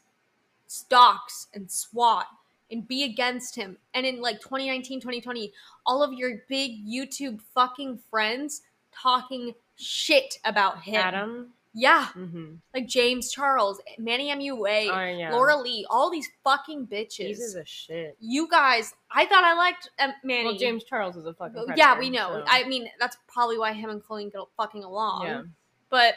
stalks 0.67 1.47
and 1.54 1.71
swat 1.71 2.27
and 2.71 2.88
be 2.88 3.03
against 3.03 3.55
him 3.55 3.77
and 3.93 4.05
in 4.05 4.21
like 4.21 4.39
2019 4.39 4.99
2020 4.99 5.51
all 5.86 6.01
of 6.03 6.13
your 6.13 6.43
big 6.47 6.86
youtube 6.88 7.39
fucking 7.53 7.99
friends 8.10 8.62
talking 8.93 9.53
shit 9.75 10.36
about 10.45 10.81
him 10.81 10.95
adam 10.95 11.47
yeah 11.73 12.07
mm-hmm. 12.17 12.55
like 12.73 12.86
James 12.86 13.31
Charles, 13.31 13.79
Manny 13.97 14.29
MUA, 14.29 14.89
oh 14.89 15.17
yeah 15.17 15.31
Laura 15.31 15.55
Lee, 15.55 15.86
all 15.89 16.12
these 16.12 16.27
fucking 16.43 16.88
bitches. 16.88 17.27
pieces 17.27 17.55
a 17.55 17.63
shit 17.65 18.17
you 18.19 18.49
guys, 18.49 18.93
I 19.10 19.25
thought 19.25 19.45
I 19.45 19.53
liked 19.53 19.89
um, 19.99 20.12
Manny. 20.23 20.43
well 20.43 20.57
james 20.57 20.84
charles 20.84 21.15
is 21.15 21.25
a 21.25 21.34
fucking 21.34 21.53
predator, 21.53 21.75
yeah, 21.77 21.97
we 21.97 22.10
know. 22.10 22.43
so- 22.43 22.43
I 22.45 22.65
mean, 22.65 22.89
that's 22.99 23.15
probably 23.27 23.57
why 23.57 23.71
him 23.71 23.89
and 23.89 24.03
Colleen 24.03 24.29
get 24.29 24.41
fucking 24.57 24.84
along. 24.84 25.23
yeah 25.25 25.41
But 25.89 26.15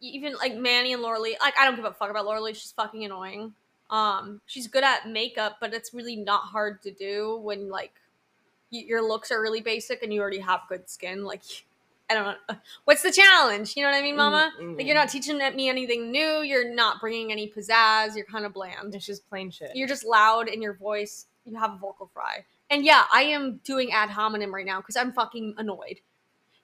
even 0.00 0.34
like 0.34 0.56
Manny 0.56 0.92
and 0.92 1.02
Laura 1.02 1.20
Lee, 1.20 1.36
like 1.40 1.54
I 1.58 1.64
don't 1.64 1.76
give 1.76 1.84
a 1.84 1.92
fuck 1.92 2.10
about 2.10 2.24
Laura 2.24 2.40
Lee. 2.40 2.54
She's 2.54 2.72
fucking 2.72 3.04
annoying. 3.04 3.54
Um, 3.90 4.40
she's 4.46 4.66
good 4.66 4.84
at 4.84 5.08
makeup, 5.08 5.56
but 5.60 5.72
it's 5.72 5.94
really 5.94 6.16
not 6.16 6.42
hard 6.42 6.82
to 6.82 6.90
do 6.90 7.38
when 7.42 7.68
like 7.70 7.92
y- 8.72 8.84
your 8.86 9.02
looks 9.02 9.30
are 9.30 9.40
really 9.40 9.60
basic 9.60 10.02
and 10.02 10.12
you 10.12 10.20
already 10.20 10.40
have 10.40 10.60
good 10.68 10.88
skin. 10.90 11.24
Like, 11.24 11.42
I 12.10 12.14
don't 12.14 12.24
know. 12.48 12.56
What's 12.84 13.02
the 13.02 13.12
challenge? 13.12 13.76
You 13.76 13.82
know 13.84 13.90
what 13.90 13.98
I 13.98 14.02
mean, 14.02 14.16
Mama? 14.16 14.52
Mm, 14.60 14.76
Like 14.76 14.86
you're 14.86 14.94
not 14.94 15.08
teaching 15.08 15.38
me 15.38 15.68
anything 15.68 16.10
new. 16.10 16.40
You're 16.42 16.74
not 16.74 17.00
bringing 17.00 17.32
any 17.32 17.50
pizzazz. 17.50 18.14
You're 18.16 18.26
kind 18.26 18.44
of 18.44 18.52
bland. 18.52 18.94
it's 18.94 19.06
just 19.06 19.28
plain 19.28 19.50
shit 19.50 19.70
You're 19.74 19.88
just 19.88 20.04
loud 20.04 20.48
in 20.48 20.60
your 20.62 20.74
voice. 20.74 21.26
You 21.44 21.56
have 21.56 21.72
a 21.72 21.76
vocal 21.78 22.10
fry. 22.12 22.44
And 22.70 22.84
yeah, 22.84 23.04
I 23.10 23.22
am 23.22 23.60
doing 23.64 23.92
ad 23.92 24.10
hominem 24.10 24.54
right 24.54 24.66
now 24.66 24.80
because 24.80 24.96
I'm 24.96 25.12
fucking 25.12 25.54
annoyed. 25.56 26.00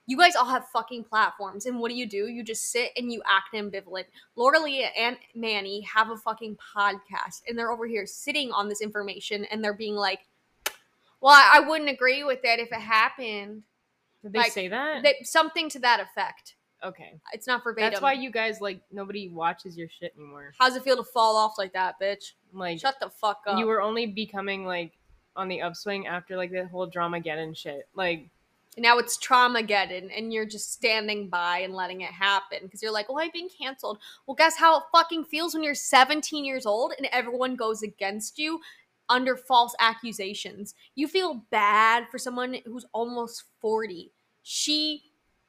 You 0.06 0.18
guys 0.18 0.36
all 0.36 0.44
have 0.44 0.68
fucking 0.68 1.04
platforms, 1.04 1.64
and 1.66 1.78
what 1.80 1.90
do 1.90 1.94
you 1.96 2.04
do? 2.06 2.26
You 2.28 2.42
just 2.44 2.70
sit 2.70 2.90
and 2.96 3.10
you 3.10 3.22
act 3.26 3.54
ambivalent. 3.54 4.04
Laura 4.36 4.60
Lee 4.60 4.86
and 4.98 5.16
Manny 5.34 5.80
have 5.82 6.10
a 6.10 6.16
fucking 6.16 6.56
podcast, 6.76 7.42
and 7.48 7.58
they're 7.58 7.70
over 7.72 7.86
here 7.86 8.04
sitting 8.06 8.52
on 8.52 8.68
this 8.68 8.82
information, 8.82 9.44
and 9.46 9.64
they're 9.64 9.72
being 9.72 9.94
like, 9.94 10.20
"Well, 11.20 11.32
I 11.32 11.52
I 11.54 11.60
wouldn't 11.60 11.88
agree 11.90 12.22
with 12.24 12.42
that 12.42 12.58
if 12.58 12.70
it 12.70 12.80
happened." 12.80 13.62
did 14.22 14.32
they 14.32 14.38
like, 14.38 14.52
say 14.52 14.68
that 14.68 15.02
They, 15.02 15.16
something 15.22 15.68
to 15.70 15.78
that 15.80 16.00
effect. 16.00 16.54
okay 16.82 17.20
It's 17.34 17.46
not 17.46 17.62
verbatim. 17.62 17.90
that's 17.90 18.00
why 18.02 18.14
you 18.14 18.30
guys 18.30 18.58
like 18.60 18.80
nobody 18.90 19.28
watches 19.28 19.76
your 19.76 19.88
shit 19.88 20.14
anymore 20.18 20.52
How's 20.58 20.76
it 20.76 20.82
feel 20.82 20.96
to 20.96 21.04
fall 21.04 21.36
off 21.36 21.58
like 21.58 21.74
that, 21.74 22.00
bitch? 22.00 22.32
like 22.54 22.80
Shut 22.80 22.94
the 23.00 23.10
fuck 23.10 23.42
up. 23.46 23.58
you 23.58 23.66
were 23.66 23.82
only 23.82 24.06
becoming 24.06 24.64
like 24.64 24.92
on 25.36 25.48
the 25.48 25.60
upswing 25.60 26.06
after 26.06 26.36
like 26.38 26.50
the 26.52 26.66
whole 26.68 26.90
dramageddon 26.90 27.54
shit 27.54 27.86
like 27.94 28.30
now 28.76 28.98
it's 28.98 29.16
trauma 29.16 29.62
traumageddon 29.62 30.10
and 30.16 30.32
you're 30.32 30.46
just 30.46 30.72
standing 30.72 31.28
by 31.28 31.58
and 31.58 31.74
letting 31.74 32.00
it 32.00 32.10
happen 32.10 32.58
because 32.62 32.82
you're 32.82 32.92
like, 32.92 33.06
oh, 33.08 33.16
I've 33.16 33.32
been 33.32 33.48
canceled. 33.48 33.98
Well, 34.26 34.34
guess 34.34 34.56
how 34.56 34.78
it 34.78 34.84
fucking 34.92 35.24
feels 35.24 35.54
when 35.54 35.62
you're 35.62 35.74
17 35.74 36.44
years 36.44 36.66
old 36.66 36.92
and 36.96 37.08
everyone 37.12 37.56
goes 37.56 37.82
against 37.82 38.38
you 38.38 38.60
under 39.08 39.36
false 39.36 39.74
accusations. 39.80 40.74
You 40.94 41.08
feel 41.08 41.44
bad 41.50 42.08
for 42.10 42.18
someone 42.18 42.56
who's 42.64 42.86
almost 42.92 43.44
40. 43.60 44.12
She 44.42 45.02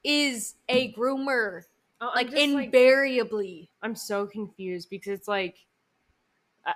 is 0.04 0.54
a 0.68 0.92
groomer, 0.92 1.62
Oh, 2.00 2.12
like 2.14 2.30
just, 2.30 2.52
like- 2.52 2.66
invariably. 2.66 3.70
I'm 3.82 3.94
so 3.94 4.26
confused 4.26 4.90
because 4.90 5.12
it's 5.12 5.28
like 5.28 5.56
uh, 6.66 6.72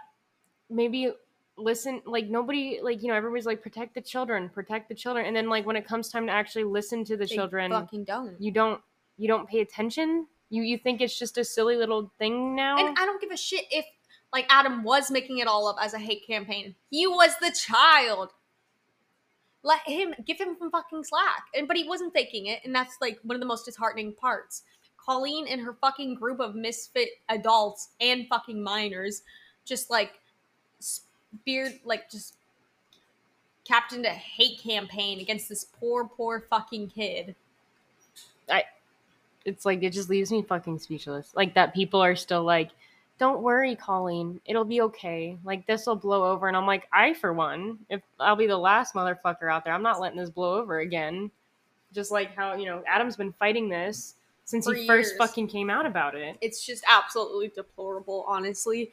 maybe 0.69 1.13
listen 1.63 2.03
like 2.07 2.29
nobody 2.29 2.81
like 2.83 3.03
you 3.03 3.09
know 3.09 3.15
everybody's 3.15 3.47
like 3.47 3.63
protect 3.63 3.95
the 3.95 4.01
children 4.01 4.49
protect 4.49 4.89
the 4.89 4.95
children 4.95 5.27
and 5.27 5.35
then 5.37 5.49
like 5.49 5.67
when 5.67 5.77
it 5.77 5.87
comes 5.87 6.09
time 6.09 6.27
to 6.27 6.33
actually 6.33 6.65
listen 6.65 7.05
to 7.05 7.17
the 7.17 7.27
They 7.27 7.35
children 7.35 7.71
fucking 7.71 8.05
don't. 8.05 8.41
you 8.41 8.51
don't 8.51 8.81
you 9.17 9.29
don't 9.29 9.49
pay 9.49 9.61
attention 9.61 10.27
you 10.49 10.63
you 10.63 10.79
think 10.79 11.01
it's 11.01 11.19
just 11.19 11.39
a 11.39 11.45
silly 11.45 11.77
little 11.77 12.13
thing 12.19 12.55
now 12.57 12.77
And 12.79 12.97
I 12.99 13.07
don't 13.07 13.21
give 13.21 13.31
a 13.31 13.37
shit 13.37 13.65
if 13.71 13.85
like 14.33 14.47
Adam 14.49 14.83
was 14.85 15.11
making 15.11 15.39
it 15.39 15.47
all 15.49 15.67
up 15.67 15.77
as 15.81 15.93
a 15.93 15.99
hate 15.99 16.25
campaign. 16.27 16.75
He 16.89 17.07
was 17.07 17.33
the 17.41 17.51
child. 17.51 18.31
Let 19.63 19.81
him 19.87 20.15
give 20.25 20.39
him 20.39 20.57
some 20.59 20.71
fucking 20.71 21.05
slack. 21.05 21.43
And 21.55 21.67
but 21.69 21.77
he 21.77 21.87
wasn't 21.89 22.15
faking 22.15 22.47
it, 22.47 22.61
and 22.65 22.75
that's 22.75 22.97
like 23.01 23.19
one 23.25 23.35
of 23.35 23.41
the 23.41 23.47
most 23.47 23.65
disheartening 23.67 24.15
parts. 24.15 24.63
Colleen 25.05 25.47
and 25.49 25.61
her 25.61 25.77
fucking 25.81 26.15
group 26.15 26.41
of 26.41 26.55
misfit 26.55 27.09
adults 27.29 27.89
and 28.01 28.27
fucking 28.29 28.63
minors 28.63 29.23
just 29.65 29.91
like 29.91 30.13
speared 31.39 31.81
like 31.85 32.11
just 32.11 32.35
captained 33.65 34.07
a 34.07 34.11
hate 34.11 34.61
campaign 34.61 35.21
against 35.21 35.49
this 35.49 35.65
poor, 35.65 36.05
poor 36.05 36.45
fucking 36.51 36.89
kid. 36.89 37.35
I 38.51 38.65
it's 39.45 39.65
like 39.65 39.83
it 39.83 39.91
just 39.91 40.11
leaves 40.11 40.31
me 40.31 40.43
fucking 40.43 40.79
speechless. 40.79 41.31
Like 41.35 41.55
that 41.55 41.75
people 41.75 42.01
are 42.01 42.17
still 42.17 42.43
like 42.43 42.71
don't 43.19 43.43
worry 43.43 43.77
colleen. 43.77 44.41
It'll 44.47 44.65
be 44.65 44.81
okay. 44.81 45.37
Like 45.45 45.67
this 45.67 45.87
will 45.87 45.97
blow 45.97 46.25
over. 46.31 46.49
And 46.49 46.57
i'm 46.57 46.67
like 46.67 46.89
i 46.93 47.15
for 47.15 47.33
one 47.33 47.79
if 47.89 48.03
i'll 48.19 48.37
be 48.37 48.47
the 48.47 48.57
last 48.57 48.95
motherfucker 48.95 49.53
out 49.53 49.65
there 49.65 49.75
i'm 49.75 49.83
not 49.83 50.01
letting 50.01 50.19
this 50.19 50.31
blow 50.31 50.59
over 50.59 50.81
again. 50.81 51.31
Just 51.93 52.11
like 52.11 52.35
how 52.35 52.55
you 52.55 52.67
know 52.67 52.83
adam's 52.87 53.17
been 53.17 53.33
fighting 53.33 53.69
this 53.69 54.15
since 54.45 54.67
For 54.67 54.75
he 54.75 54.87
first 54.87 55.11
years. 55.11 55.19
fucking 55.19 55.47
came 55.47 55.71
out 55.71 55.87
about 55.87 56.17
it. 56.17 56.37
It's 56.41 56.67
just 56.67 56.83
absolutely 56.89 57.49
deplorable 57.55 58.25
honestly. 58.27 58.91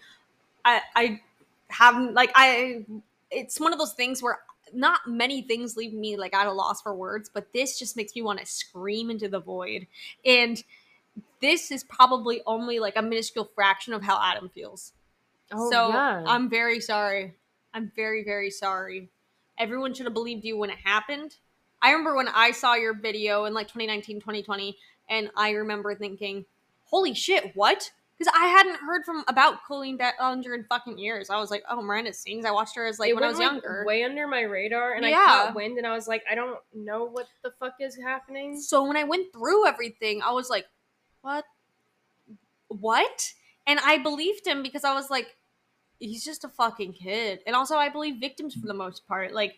I 0.63 0.82
I 0.95 1.21
haven't 1.69 2.13
like 2.13 2.32
I 2.36 2.86
it's 3.30 3.60
one 3.60 3.73
of 3.73 3.80
those 3.80 3.93
things 3.93 4.23
where 4.23 4.39
not 4.73 4.99
many 5.08 5.41
things 5.41 5.77
leave 5.77 5.93
me 5.93 6.17
like 6.17 6.34
at 6.34 6.47
a 6.47 6.51
loss 6.51 6.82
for 6.82 6.93
words, 6.95 7.30
but 7.34 7.53
this 7.53 7.80
just 7.80 7.95
makes 7.95 8.15
me 8.15 8.21
want 8.21 8.39
to 8.39 8.45
scream 8.45 9.10
into 9.10 9.27
the 9.27 9.39
void. 9.39 9.88
And 10.25 10.62
this 11.41 11.71
is 11.71 11.84
probably 11.84 12.41
only 12.45 12.80
like 12.80 12.95
a 12.95 13.01
minuscule 13.01 13.49
fraction 13.56 13.93
of 13.93 14.03
how 14.03 14.19
Adam 14.21 14.49
feels. 14.49 14.93
Oh, 15.51 15.71
so 15.71 15.89
yeah. 15.89 16.23
I'm 16.27 16.49
very 16.49 16.80
sorry. 16.80 17.34
I'm 17.73 17.91
very, 17.95 18.23
very 18.23 18.49
sorry. 18.49 19.10
Everyone 19.58 19.93
should 19.93 20.06
have 20.06 20.13
believed 20.13 20.45
you 20.45 20.58
when 20.58 20.69
it 20.69 20.77
happened. 20.84 21.36
I 21.82 21.91
remember 21.91 22.15
when 22.15 22.27
I 22.27 22.51
saw 22.51 22.75
your 22.75 22.93
video 22.93 23.45
in 23.45 23.53
like 23.53 23.67
2019, 23.67 24.19
2020, 24.19 24.77
and 25.10 25.30
I 25.36 25.51
remember 25.51 25.95
thinking, 25.95 26.45
holy 26.86 27.13
shit, 27.13 27.56
what? 27.56 27.91
Because 28.17 28.34
I 28.36 28.47
hadn't 28.47 28.77
heard 28.77 29.03
from 29.06 29.23
about 29.27 29.63
Colleen 29.63 29.97
Ballinger 29.97 30.56
in 30.56 30.63
fucking 30.63 30.97
years. 30.97 31.30
I 31.30 31.38
was 31.38 31.51
like, 31.51 31.63
oh, 31.69 31.82
Miranda 31.82 32.12
Sings. 32.13 32.45
I 32.45 32.51
watched 32.51 32.75
her 32.75 32.88
as 32.88 32.97
like 32.97 33.12
It 33.12 33.13
when 33.13 33.23
I 33.23 33.27
was 33.27 33.39
younger. 33.39 33.84
way 33.86 34.03
under 34.03 34.27
my 34.27 34.41
radar, 34.41 34.93
and 34.93 35.06
I 35.06 35.10
Yeah. 35.10 35.25
caught 35.25 35.56
wind, 35.56 35.77
and 35.77 35.86
I 35.86 35.93
was 35.93 36.08
like, 36.08 36.23
I 36.30 36.34
don't 36.34 36.60
know 36.73 37.03
what 37.06 37.27
the 37.43 37.51
fuck 37.60 37.75
is 37.80 37.95
happening. 37.95 38.60
So 38.60 38.84
when 38.88 38.97
I 38.97 39.03
went 39.03 39.32
through 39.32 39.67
everything, 39.67 40.21
I 40.23 40.32
was 40.32 40.49
like, 40.49 40.65
what? 41.21 41.45
What? 42.69 43.34
And 43.67 43.80
I 43.84 43.97
believed 43.99 44.47
him 44.47 44.63
because 44.63 44.84
I 44.84 44.93
was 44.93 45.10
like, 45.10 45.36
he's 45.99 46.23
just 46.23 46.43
a 46.43 46.49
fucking 46.49 46.93
kid. 46.93 47.41
And 47.45 47.56
also, 47.56 47.75
I 47.75 47.89
believe 47.89 48.19
victims 48.19 48.56
for 48.56 48.65
the 48.67 48.73
most 48.73 49.08
part. 49.08 49.34
Like, 49.34 49.58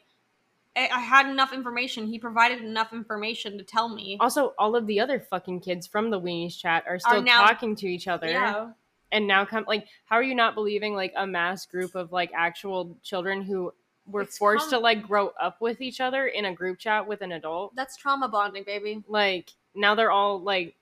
I, 0.75 0.88
I 0.93 0.99
had 0.99 1.27
enough 1.27 1.51
information. 1.53 2.08
He 2.08 2.19
provided 2.19 2.62
enough 2.62 2.93
information 2.93 3.58
to 3.58 3.63
tell 3.63 3.89
me. 3.89 4.17
Also, 4.19 4.53
all 4.58 4.75
of 4.75 4.88
the 4.88 4.99
other 4.99 5.19
fucking 5.19 5.62
kids 5.62 5.88
from 5.88 6.10
the 6.10 6.19
Weenies 6.19 6.58
chat 6.58 6.86
are 6.88 6.99
still 6.99 7.21
now- 7.21 7.45
talking 7.45 7.75
to 7.77 7.88
each 7.88 8.08
other. 8.08 8.29
Yeah. 8.29 8.71
And 9.12 9.25
now 9.25 9.43
come 9.43 9.65
like 9.67 9.88
how 10.05 10.17
are 10.17 10.23
you 10.23 10.36
not 10.36 10.53
believing 10.53 10.93
like 10.93 11.13
a 11.15 11.25
mass 11.25 11.65
group 11.65 11.95
of 11.95 12.12
like 12.12 12.32
actual 12.36 12.95
children 13.01 13.41
who 13.41 13.73
were 14.05 14.21
It's 14.21 14.38
forced 14.38 14.69
com- 14.69 14.71
to 14.71 14.79
like 14.79 15.08
grow 15.08 15.34
up 15.41 15.60
with 15.60 15.82
each 15.82 15.99
other 15.99 16.27
in 16.27 16.45
a 16.45 16.53
group 16.53 16.77
chat 16.77 17.08
with 17.08 17.21
an 17.21 17.32
adult? 17.32 17.75
That's 17.75 17.97
trauma 17.97 18.27
bonding, 18.27 18.65
baby. 18.65 19.03
Like 19.08 19.51
now 19.73 19.95
they're 19.95 20.12
all 20.12 20.39
like 20.39 20.75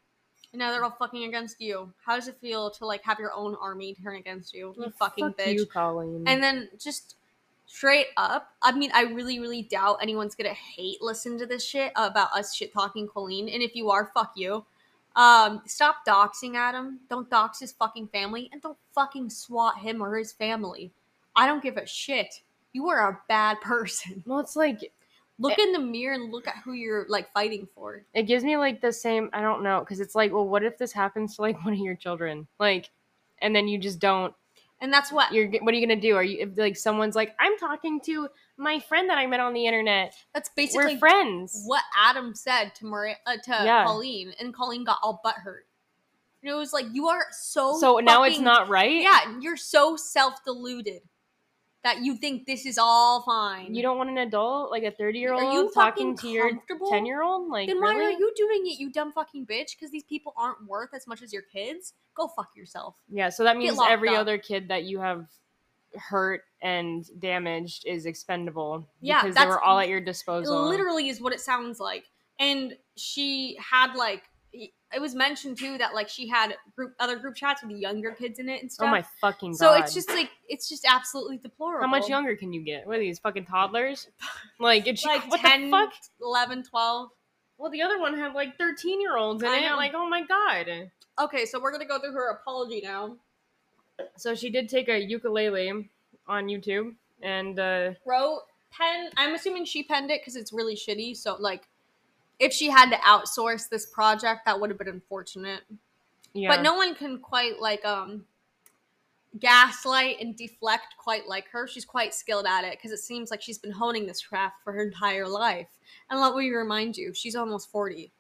And 0.51 0.59
now 0.59 0.71
they're 0.71 0.83
all 0.83 0.95
fucking 0.99 1.23
against 1.23 1.61
you. 1.61 1.93
How 2.05 2.15
does 2.15 2.27
it 2.27 2.35
feel 2.41 2.69
to 2.71 2.85
like 2.85 3.01
have 3.05 3.17
your 3.17 3.31
own 3.33 3.55
army 3.61 3.95
turn 4.03 4.17
against 4.17 4.53
you? 4.53 4.73
You 4.75 4.81
"Well, 4.81 4.93
fucking 4.99 5.27
fuck 5.29 5.37
bitch. 5.37 5.53
you, 5.53 5.65
Colleen. 5.65 6.25
And 6.27 6.43
then 6.43 6.67
just 6.77 7.15
straight 7.67 8.07
up, 8.17 8.49
I 8.63 8.71
mean, 8.71 8.89
I 8.93 9.03
really, 9.03 9.39
really 9.39 9.61
doubt 9.63 9.99
anyone's 10.01 10.33
gonna 10.35 10.53
hate 10.53 11.01
listen 11.01 11.37
to 11.37 11.45
this 11.45 11.63
shit 11.63 11.91
about 11.95 12.31
us 12.33 12.55
shit 12.55 12.73
talking 12.73 13.07
Colleen. 13.07 13.49
And 13.49 13.61
if 13.61 13.75
you 13.75 13.91
are, 13.91 14.09
fuck 14.13 14.31
you. 14.35 14.65
Um, 15.15 15.61
stop 15.65 15.97
doxing 16.07 16.55
Adam. 16.55 16.99
Don't 17.09 17.29
dox 17.29 17.59
his 17.59 17.71
fucking 17.73 18.07
family, 18.07 18.49
and 18.51 18.61
don't 18.61 18.77
fucking 18.95 19.29
swat 19.29 19.77
him 19.77 20.01
or 20.01 20.15
his 20.17 20.31
family. 20.31 20.91
I 21.35 21.45
don't 21.45 21.61
give 21.61 21.77
a 21.77 21.85
shit. 21.85 22.41
You 22.73 22.87
are 22.89 23.09
a 23.09 23.19
bad 23.27 23.61
person. 23.61 24.23
well, 24.25 24.39
it's 24.39 24.55
like 24.55 24.91
Look 25.39 25.59
in 25.59 25.71
the 25.71 25.77
mirror 25.79 26.15
and 26.15 26.31
look 26.31 26.47
at 26.47 26.55
who 26.65 26.73
you're 26.73 27.05
like 27.09 27.31
fighting 27.31 27.67
for. 27.75 28.03
it 28.15 28.23
gives 28.23 28.43
me 28.43 28.57
like 28.57 28.81
the 28.81 28.91
same 28.91 29.29
i 29.33 29.39
don't 29.41 29.61
know 29.61 29.81
because 29.81 29.99
it's 29.99 30.15
like 30.15 30.33
well 30.33 30.47
what 30.47 30.63
if 30.63 30.79
this 30.79 30.91
happens 30.91 31.35
to 31.35 31.43
like 31.43 31.61
one 31.63 31.73
of 31.73 31.79
your 31.79 31.93
children 31.93 32.47
like 32.59 32.89
and 33.43 33.55
then 33.55 33.67
you 33.67 33.77
just 33.77 33.99
don't 33.99 34.33
And 34.79 34.93
that's 34.93 35.11
what 35.11 35.31
you're 35.33 35.49
what 35.61 35.73
are 35.73 35.77
you 35.77 35.87
gonna 35.87 35.99
do? 35.99 36.15
Are 36.15 36.23
you 36.23 36.37
if 36.39 36.57
like 36.57 36.77
someone's 36.77 37.15
like 37.15 37.35
i'm 37.39 37.57
talking 37.57 37.99
to 38.01 38.27
my 38.57 38.79
friend 38.79 39.09
that 39.09 39.17
i 39.17 39.25
met 39.25 39.39
on 39.39 39.53
the 39.53 39.65
internet. 39.65 40.13
That's 40.33 40.49
basically 40.55 40.93
we're 40.93 40.99
friends. 40.99 41.63
what 41.65 41.83
Adam 41.99 42.35
said 42.35 42.75
to 42.75 42.85
Maria 42.85 43.15
uh, 43.25 43.37
to 43.37 43.51
Yeah. 43.65 43.85
Colleen, 43.85 44.33
and 44.39 44.53
Colleen 44.53 44.83
got 44.83 44.97
all 45.01 45.21
butthurt. 45.25 45.61
And 46.43 46.51
it 46.51 46.55
was 46.55 46.73
like 46.73 46.85
you 46.93 47.07
are 47.07 47.25
so 47.31 47.79
so 47.79 47.97
now 47.97 48.23
it's 48.23 48.39
not 48.39 48.69
right? 48.69 49.01
Yeah, 49.01 49.39
you're 49.39 49.57
so 49.57 49.95
self 49.95 50.43
deluded 50.45 51.01
that 51.83 52.03
you 52.03 52.15
think 52.17 52.45
this 52.45 52.65
is 52.65 52.77
all 52.77 53.21
fine. 53.21 53.73
you 53.73 53.81
don't 53.81 53.97
want 53.97 54.09
an 54.09 54.17
adult 54.17 54.71
like 54.71 54.83
a 54.83 54.91
30 54.91 55.19
year 55.19 55.33
old 55.33 55.73
talking 55.73 56.17
to 56.17 56.27
your 56.27 56.49
comfortable? 56.49 56.89
10 56.89 57.05
year 57.05 57.21
old 57.23 57.49
like 57.49 57.67
Then 57.67 57.79
why 57.79 57.93
really? 57.93 58.15
are 58.15 58.17
you 58.19 58.33
doing 58.35 58.63
it, 58.65 58.79
you 58.79 58.91
dumb 58.91 59.11
fucking 59.13 59.45
bitch? 59.45 59.77
Because 59.77 59.91
these 59.91 60.03
people 60.03 60.33
aren't 60.37 60.65
worth 60.67 60.89
as 60.93 61.07
much 61.07 61.21
as 61.21 61.31
your 61.31 61.43
kids. 61.43 61.93
Go 62.15 62.27
fuck 62.27 62.49
yourself. 62.55 62.95
yeah 63.09 63.29
so 63.29 63.43
that 63.43 63.57
means 63.57 63.77
every 63.87 64.09
up. 64.09 64.17
other 64.19 64.37
kid 64.37 64.67
that 64.69 64.83
you 64.83 64.99
have 64.99 65.27
hurt 65.95 66.41
and 66.61 67.05
damaged 67.19 67.85
is 67.85 68.05
expendable 68.05 68.87
Yeah, 68.99 69.21
because 69.21 69.35
they 69.35 69.45
were 69.45 69.61
all 69.61 69.79
at 69.79 69.87
your 69.87 70.01
disposal 70.01 70.67
literally 70.67 71.09
is 71.09 71.21
what 71.21 71.31
it 71.33 71.39
sounds 71.39 71.79
like. 71.79 72.03
And 72.39 72.75
she 72.97 73.57
had 73.59 73.95
like 73.95 74.23
it 74.95 75.01
was 75.01 75.13
mentioned 75.15 75.57
too 75.57 75.77
that 75.77 75.93
like 75.93 76.07
she 76.09 76.27
had 76.27 76.55
group 76.75 76.93
other 76.99 77.17
group 77.17 77.35
chats 77.35 77.61
with 77.61 77.71
the 77.71 77.77
younger 77.77 78.11
kids 78.13 78.39
in 78.39 78.47
it 78.47 78.61
and 78.61 78.71
stuff. 78.71 78.87
oh 78.87 78.91
my 78.91 79.03
fucking 79.21 79.51
god 79.51 79.57
so 79.57 79.73
it's 79.73 79.93
just 79.93 80.09
like 80.09 80.29
it's 80.47 80.69
just 80.69 80.85
absolutely 80.87 81.37
deplorable. 81.37 81.85
How 81.85 81.89
much 81.89 82.07
younger 82.07 82.35
can 82.35 82.53
you 82.53 82.61
get? 82.63 82.87
What 82.87 82.97
are 82.97 82.99
these 82.99 83.19
fucking 83.19 83.45
toddlers? 83.45 84.07
Like, 84.59 84.87
it's 84.87 85.05
Like 85.05 85.29
what 85.29 85.39
10, 85.41 85.65
the 85.65 85.69
fuck? 85.71 85.93
11, 86.21 86.63
12. 86.63 87.09
Well, 87.59 87.71
the 87.71 87.81
other 87.81 87.99
one 87.99 88.17
had 88.17 88.33
like 88.33 88.57
thirteen 88.57 89.01
year 89.01 89.17
olds 89.17 89.41
in 89.43 89.49
I 89.49 89.57
it. 89.57 89.61
know. 89.69 89.75
Like, 89.77 89.93
oh 89.95 90.07
my 90.07 90.23
god. 90.23 90.91
Okay, 91.19 91.45
so 91.45 91.59
we're 91.59 91.71
gonna 91.71 91.85
go 91.85 91.99
through 91.99 92.13
her 92.13 92.29
apology 92.31 92.81
now. 92.83 93.15
So 94.15 94.35
she 94.35 94.49
did 94.51 94.69
take 94.69 94.89
a 94.89 94.99
ukulele 95.03 95.89
on 96.27 96.45
YouTube, 96.47 96.93
and 97.23 97.59
uh, 97.59 97.91
Wrote 98.05 98.41
pen. 98.71 99.09
I'm 99.17 99.33
assuming 99.33 99.65
she 99.65 99.81
penned 99.83 100.11
it 100.11 100.21
because 100.21 100.35
it's 100.35 100.53
really 100.53 100.75
shitty. 100.75 101.17
So 101.17 101.35
like, 101.39 101.67
if 102.39 102.53
she 102.53 102.69
had 102.69 102.89
to 102.91 102.97
outsource 102.97 103.69
this 103.69 103.85
project, 103.85 104.41
that 104.45 104.59
would 104.59 104.69
have 104.69 104.77
been 104.79 104.87
unfortunate. 104.87 105.61
yeah, 106.33 106.55
But 106.55 106.61
no 106.61 106.75
one 106.75 106.95
can 106.95 107.19
quite 107.19 107.59
like 107.59 107.83
um 107.85 108.25
gaslight 109.39 110.17
and 110.19 110.35
deflect 110.35 110.95
quite 110.97 111.27
like 111.27 111.47
her. 111.49 111.67
She's 111.67 111.85
quite 111.85 112.13
skilled 112.13 112.45
at 112.45 112.63
it 112.63 112.71
because 112.71 112.91
it 112.91 112.99
seems 112.99 113.31
like 113.31 113.41
she's 113.41 113.57
been 113.57 113.71
honing 113.71 114.05
this 114.07 114.23
craft 114.23 114.55
for 114.63 114.73
her 114.73 114.83
entire 114.83 115.27
life. 115.27 115.67
And 116.09 116.19
let 116.19 116.35
me 116.35 116.49
remind 116.49 116.97
you, 116.97 117.13
she's 117.13 117.35
almost 117.35 117.71
forty. 117.71 118.11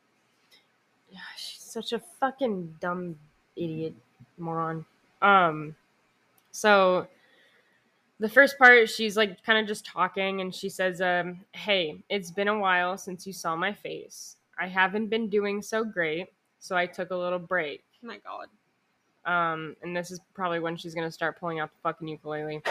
Yeah, 1.09 1.19
she's 1.37 1.61
such 1.61 1.93
a 1.93 1.99
fucking 2.19 2.75
dumb 2.81 3.15
idiot 3.55 3.95
moron. 4.37 4.85
Um, 5.21 5.75
so 6.51 7.07
the 8.19 8.29
first 8.29 8.57
part, 8.57 8.89
she's 8.89 9.17
like 9.17 9.43
kind 9.43 9.59
of 9.59 9.67
just 9.67 9.85
talking, 9.85 10.41
and 10.41 10.53
she 10.53 10.69
says, 10.69 11.01
um, 11.01 11.41
"Hey, 11.53 12.03
it's 12.09 12.31
been 12.31 12.47
a 12.47 12.57
while 12.59 12.97
since 12.97 13.27
you 13.27 13.33
saw 13.33 13.55
my 13.55 13.73
face. 13.73 14.37
I 14.59 14.67
haven't 14.67 15.07
been 15.07 15.29
doing 15.29 15.61
so 15.61 15.83
great, 15.83 16.27
so 16.59 16.75
I 16.75 16.85
took 16.87 17.11
a 17.11 17.15
little 17.15 17.39
break." 17.39 17.83
Oh 18.03 18.07
my 18.07 18.17
god. 18.19 18.47
um, 19.25 19.75
and 19.83 19.95
this 19.95 20.11
is 20.11 20.19
probably 20.33 20.59
when 20.59 20.77
she's 20.77 20.95
gonna 20.95 21.11
start 21.11 21.39
pulling 21.39 21.59
out 21.59 21.71
the 21.71 21.79
fucking 21.83 22.07
ukulele. 22.07 22.61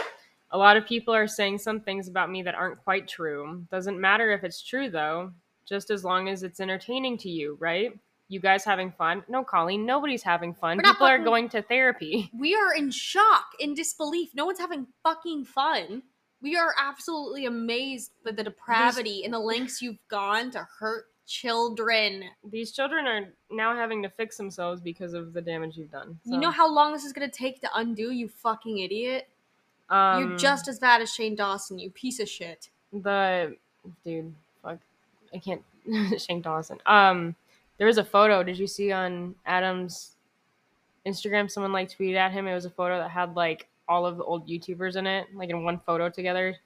A 0.53 0.59
lot 0.59 0.77
of 0.77 0.87
people 0.87 1.15
are 1.15 1.27
saying 1.29 1.59
some 1.59 1.81
things 1.81 2.09
about 2.09 2.31
me 2.31 2.43
that 2.43 2.55
aren't 2.55 2.83
quite 2.85 3.09
true. 3.09 3.65
Doesn't 3.71 4.01
matter 4.01 4.33
if 4.33 4.45
it's 4.45 4.63
true 4.63 4.89
though, 4.91 5.33
just 5.67 5.91
as 5.91 6.05
long 6.05 6.29
as 6.29 6.43
it's 6.45 6.61
entertaining 6.61 7.19
to 7.19 7.29
you, 7.31 7.57
right? 7.61 7.93
You 8.29 8.41
guys 8.41 8.65
having 8.65 8.91
fun? 8.91 9.23
No, 9.29 9.45
Colleen, 9.45 9.87
nobody's 9.87 10.23
having 10.23 10.53
fun. 10.55 10.79
We're 10.79 10.93
People 10.93 11.07
are 11.07 11.19
going 11.23 11.49
to 11.51 11.63
therapy. 11.63 12.31
We 12.37 12.55
are 12.55 12.75
in 12.75 12.91
shock, 12.91 13.47
in 13.61 13.75
disbelief. 13.75 14.31
No 14.35 14.45
one's 14.47 14.59
having 14.59 14.89
fucking 15.05 15.45
fun. 15.45 16.03
We 16.43 16.57
are 16.57 16.75
absolutely 16.79 17.47
amazed 17.47 18.11
by 18.25 18.33
the 18.33 18.43
depravity 18.45 19.25
and 19.25 19.33
the 19.33 19.39
lengths 19.39 19.81
you've 19.81 19.99
gone 20.09 20.51
to 20.53 20.67
hurt 20.79 21.07
children. 21.27 22.25
These 22.51 22.73
children 22.73 23.07
are 23.07 23.29
now 23.51 23.75
having 23.75 24.03
to 24.03 24.09
fix 24.11 24.37
themselves 24.37 24.81
because 24.81 25.15
of 25.15 25.33
the 25.33 25.41
damage 25.41 25.77
you've 25.77 25.91
done. 25.91 26.19
You 26.25 26.39
know 26.39 26.51
how 26.51 26.71
long 26.73 26.93
this 26.93 27.05
is 27.05 27.13
gonna 27.13 27.29
take 27.29 27.61
to 27.63 27.71
undo, 27.75 28.11
you 28.11 28.29
fucking 28.29 28.79
idiot? 28.79 29.29
um, 29.89 30.21
You're 30.31 30.37
just 30.39 30.67
as 30.69 30.79
bad 30.81 31.01
as 31.01 31.13
Shane 31.13 31.37
Dawson, 31.37 31.79
you 31.79 31.91
piece 31.91 32.19
of 32.21 32.29
shit. 32.29 32.71
the 32.93 33.57
dude 34.05 34.35
fuck 34.63 34.79
i 35.33 35.39
can't 35.39 35.63
shane 36.21 36.41
dawson 36.43 36.79
um 36.87 37.37
there 37.79 37.87
was 37.87 37.99
a 37.99 38.05
photo 38.05 38.43
did 38.43 38.59
you 38.59 38.67
see 38.67 38.93
on 38.93 39.35
adam's 39.45 40.17
instagram 41.07 41.51
someone 41.51 41.73
like 41.73 41.91
tweeted 41.91 42.17
at 42.17 42.33
him 42.33 42.47
it 42.47 42.55
was 42.55 42.65
a 42.65 42.71
photo 42.71 42.99
that 42.99 43.11
had 43.11 43.35
like 43.37 43.69
all 43.89 44.05
of 44.05 44.17
the 44.17 44.25
old 44.25 44.49
youtubers 44.49 44.97
in 44.97 45.07
it 45.07 45.27
like 45.35 45.51
in 45.51 45.65
one 45.65 45.79
photo 45.79 46.09
together 46.09 46.57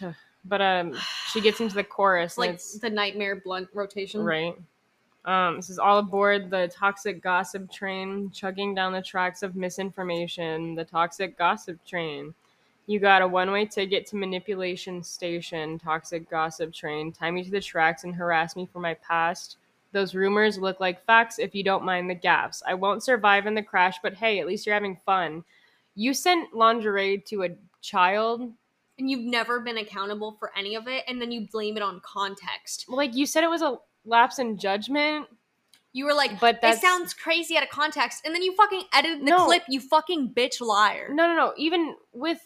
but 0.44 0.60
um 0.60 0.96
she 1.32 1.40
gets 1.40 1.60
into 1.60 1.74
the 1.74 1.84
chorus 1.84 2.38
like 2.38 2.60
the 2.80 2.90
nightmare 2.90 3.36
blunt 3.36 3.68
rotation. 3.74 4.22
right 4.22 4.56
um 5.26 5.56
this 5.56 5.68
is 5.68 5.78
all 5.78 5.98
aboard 5.98 6.50
the 6.50 6.70
toxic 6.74 7.22
gossip 7.22 7.70
train 7.70 8.30
chugging 8.30 8.74
down 8.74 8.92
the 8.92 9.02
tracks 9.02 9.42
of 9.42 9.54
misinformation 9.54 10.74
the 10.74 10.84
toxic 10.84 11.36
gossip 11.36 11.78
train 11.84 12.32
you 12.90 12.98
got 12.98 13.22
a 13.22 13.28
one-way 13.28 13.66
ticket 13.66 14.04
to 14.06 14.16
manipulation 14.16 15.00
station, 15.04 15.78
toxic 15.78 16.28
gossip 16.28 16.72
train. 16.72 17.12
Tie 17.12 17.30
me 17.30 17.44
to 17.44 17.50
the 17.50 17.60
tracks 17.60 18.02
and 18.02 18.12
harass 18.12 18.56
me 18.56 18.68
for 18.72 18.80
my 18.80 18.94
past. 18.94 19.58
Those 19.92 20.14
rumors 20.14 20.58
look 20.58 20.78
like 20.80 21.04
facts 21.04 21.38
if 21.38 21.54
you 21.54 21.64
don't 21.64 21.84
mind 21.84 22.08
the 22.08 22.14
gaps. 22.14 22.62
I 22.66 22.74
won't 22.74 23.02
survive 23.02 23.46
in 23.46 23.54
the 23.54 23.62
crash, 23.62 23.96
but 24.02 24.14
hey, 24.14 24.38
at 24.40 24.46
least 24.46 24.64
you're 24.66 24.74
having 24.74 25.00
fun. 25.04 25.44
You 25.96 26.14
sent 26.14 26.54
lingerie 26.54 27.22
to 27.26 27.42
a 27.44 27.48
child. 27.80 28.52
And 28.98 29.10
you've 29.10 29.24
never 29.24 29.60
been 29.60 29.78
accountable 29.78 30.36
for 30.38 30.52
any 30.56 30.74
of 30.76 30.86
it, 30.86 31.04
and 31.08 31.20
then 31.20 31.32
you 31.32 31.48
blame 31.50 31.76
it 31.76 31.82
on 31.82 32.00
context. 32.04 32.84
Like 32.88 33.14
you 33.16 33.26
said 33.26 33.42
it 33.44 33.50
was 33.50 33.62
a 33.62 33.78
lapse 34.04 34.38
in 34.38 34.58
judgment. 34.58 35.26
You 35.92 36.04
were 36.04 36.14
like, 36.14 36.38
But 36.38 36.60
it 36.62 36.78
sounds 36.78 37.12
crazy 37.14 37.56
out 37.56 37.64
of 37.64 37.70
context, 37.70 38.22
and 38.24 38.32
then 38.34 38.42
you 38.42 38.54
fucking 38.54 38.82
edited 38.92 39.20
the 39.22 39.30
No. 39.30 39.46
clip. 39.46 39.64
You 39.68 39.80
fucking 39.80 40.34
bitch 40.34 40.60
liar. 40.60 41.08
No, 41.12 41.26
no, 41.26 41.34
no. 41.34 41.52
Even 41.56 41.96
with 42.12 42.38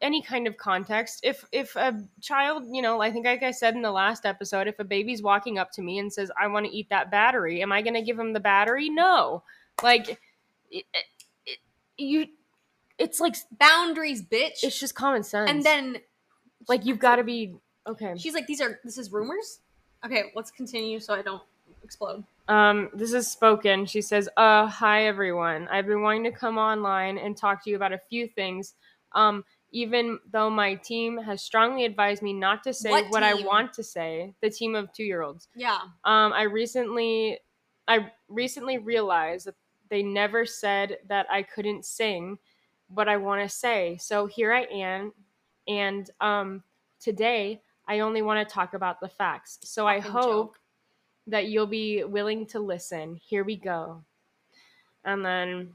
any 0.00 0.20
kind 0.22 0.46
of 0.46 0.56
context, 0.56 1.20
if 1.22 1.44
if 1.52 1.74
a 1.76 2.02
child, 2.20 2.64
you 2.70 2.82
know, 2.82 3.00
I 3.00 3.10
think 3.10 3.26
like 3.26 3.42
I 3.42 3.50
said 3.50 3.74
in 3.74 3.82
the 3.82 3.90
last 3.90 4.26
episode, 4.26 4.68
if 4.68 4.78
a 4.78 4.84
baby's 4.84 5.22
walking 5.22 5.58
up 5.58 5.70
to 5.72 5.82
me 5.82 5.98
and 5.98 6.12
says, 6.12 6.30
"I 6.40 6.46
want 6.48 6.66
to 6.66 6.72
eat 6.72 6.88
that 6.90 7.10
battery," 7.10 7.62
am 7.62 7.72
I 7.72 7.82
going 7.82 7.94
to 7.94 8.02
give 8.02 8.18
him 8.18 8.32
the 8.32 8.40
battery? 8.40 8.90
No. 8.90 9.42
Like 9.82 10.18
it, 10.70 10.84
it, 11.46 11.58
you 11.96 12.26
it's 12.98 13.20
like 13.20 13.36
Boundaries, 13.58 14.22
bitch. 14.22 14.62
it's 14.62 14.78
just 14.78 14.94
common 14.94 15.22
sense. 15.22 15.50
and 15.50 15.62
then 15.62 15.98
like 16.68 16.84
you've 16.84 16.98
got 16.98 17.16
to 17.16 17.24
be 17.24 17.56
okay. 17.86 18.14
she's 18.16 18.34
like, 18.34 18.46
"These 18.46 18.60
are 18.60 18.80
this 18.84 18.98
is 18.98 19.12
rumors." 19.12 19.60
Okay, 20.04 20.24
let's 20.34 20.50
continue 20.50 21.00
so 21.00 21.14
I 21.14 21.22
don't 21.22 21.42
explode. 21.82 22.22
Um, 22.48 22.90
this 22.94 23.12
is 23.12 23.30
spoken. 23.30 23.86
She 23.86 24.02
says, 24.02 24.28
"Uh, 24.36 24.66
hi 24.66 25.06
everyone. 25.06 25.68
I've 25.68 25.86
been 25.86 26.02
wanting 26.02 26.24
to 26.24 26.32
come 26.32 26.58
online 26.58 27.18
and 27.18 27.36
talk 27.36 27.64
to 27.64 27.70
you 27.70 27.76
about 27.76 27.92
a 27.92 27.98
few 28.10 28.28
things. 28.28 28.74
Um, 29.12 29.44
even 29.72 30.18
though 30.30 30.48
my 30.48 30.74
team 30.74 31.18
has 31.18 31.42
strongly 31.42 31.84
advised 31.84 32.22
me 32.22 32.32
not 32.32 32.62
to 32.64 32.72
say 32.72 32.90
What 32.90 33.10
what, 33.10 33.22
I 33.22 33.34
want 33.34 33.72
to 33.74 33.82
say, 33.82 34.34
the 34.40 34.50
team 34.50 34.74
of 34.74 34.92
two-year-olds. 34.92 35.48
Yeah. 35.54 35.78
Um, 36.04 36.32
I 36.32 36.42
recently, 36.42 37.38
I 37.88 38.10
recently 38.28 38.78
realized 38.78 39.46
that 39.46 39.56
they 39.88 40.02
never 40.02 40.46
said 40.46 40.98
that 41.08 41.26
I 41.30 41.42
couldn't 41.42 41.84
sing 41.84 42.38
what 42.88 43.08
I 43.08 43.16
want 43.16 43.42
to 43.42 43.54
say. 43.54 43.98
So 44.00 44.26
here 44.26 44.52
I 44.52 44.62
am, 44.62 45.12
and 45.66 46.08
um, 46.20 46.62
today 47.00 47.60
I 47.88 48.00
only 48.00 48.22
want 48.22 48.46
to 48.46 48.52
talk 48.52 48.74
about 48.74 49.00
the 49.00 49.08
facts. 49.08 49.58
So 49.62 49.86
I 49.86 50.00
hope." 50.00 50.24
joke. 50.24 50.60
that 51.28 51.48
you'll 51.48 51.66
be 51.66 52.04
willing 52.04 52.46
to 52.46 52.60
listen. 52.60 53.18
Here 53.20 53.42
we 53.42 53.56
go. 53.56 54.04
And 55.04 55.24
then 55.24 55.72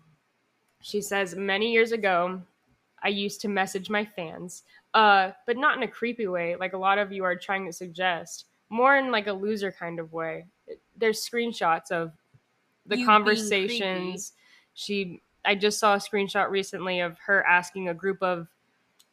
she 0.81 1.01
says, 1.01 1.35
Many 1.35 1.71
years 1.71 1.91
ago, 1.91 2.41
I 3.03 3.09
used 3.09 3.41
to 3.41 3.47
message 3.47 3.89
my 3.89 4.05
fans, 4.05 4.63
uh, 4.93 5.31
but 5.45 5.57
not 5.57 5.77
in 5.77 5.83
a 5.83 5.87
creepy 5.87 6.27
way, 6.27 6.55
like 6.55 6.73
a 6.73 6.77
lot 6.77 6.97
of 6.97 7.11
you 7.11 7.23
are 7.23 7.35
trying 7.35 7.65
to 7.65 7.73
suggest, 7.73 8.45
more 8.69 8.95
in 8.97 9.11
like 9.11 9.27
a 9.27 9.33
loser 9.33 9.71
kind 9.71 9.99
of 9.99 10.13
way. 10.13 10.45
There's 10.97 11.27
screenshots 11.27 11.91
of 11.91 12.11
the 12.85 12.99
You 12.99 13.05
conversations. 13.05 14.33
She, 14.73 15.21
I 15.43 15.55
just 15.55 15.79
saw 15.79 15.95
a 15.95 15.97
screenshot 15.97 16.49
recently 16.49 16.99
of 16.99 17.17
her 17.19 17.45
asking 17.45 17.89
a 17.89 17.93
group 17.93 18.21
of 18.21 18.47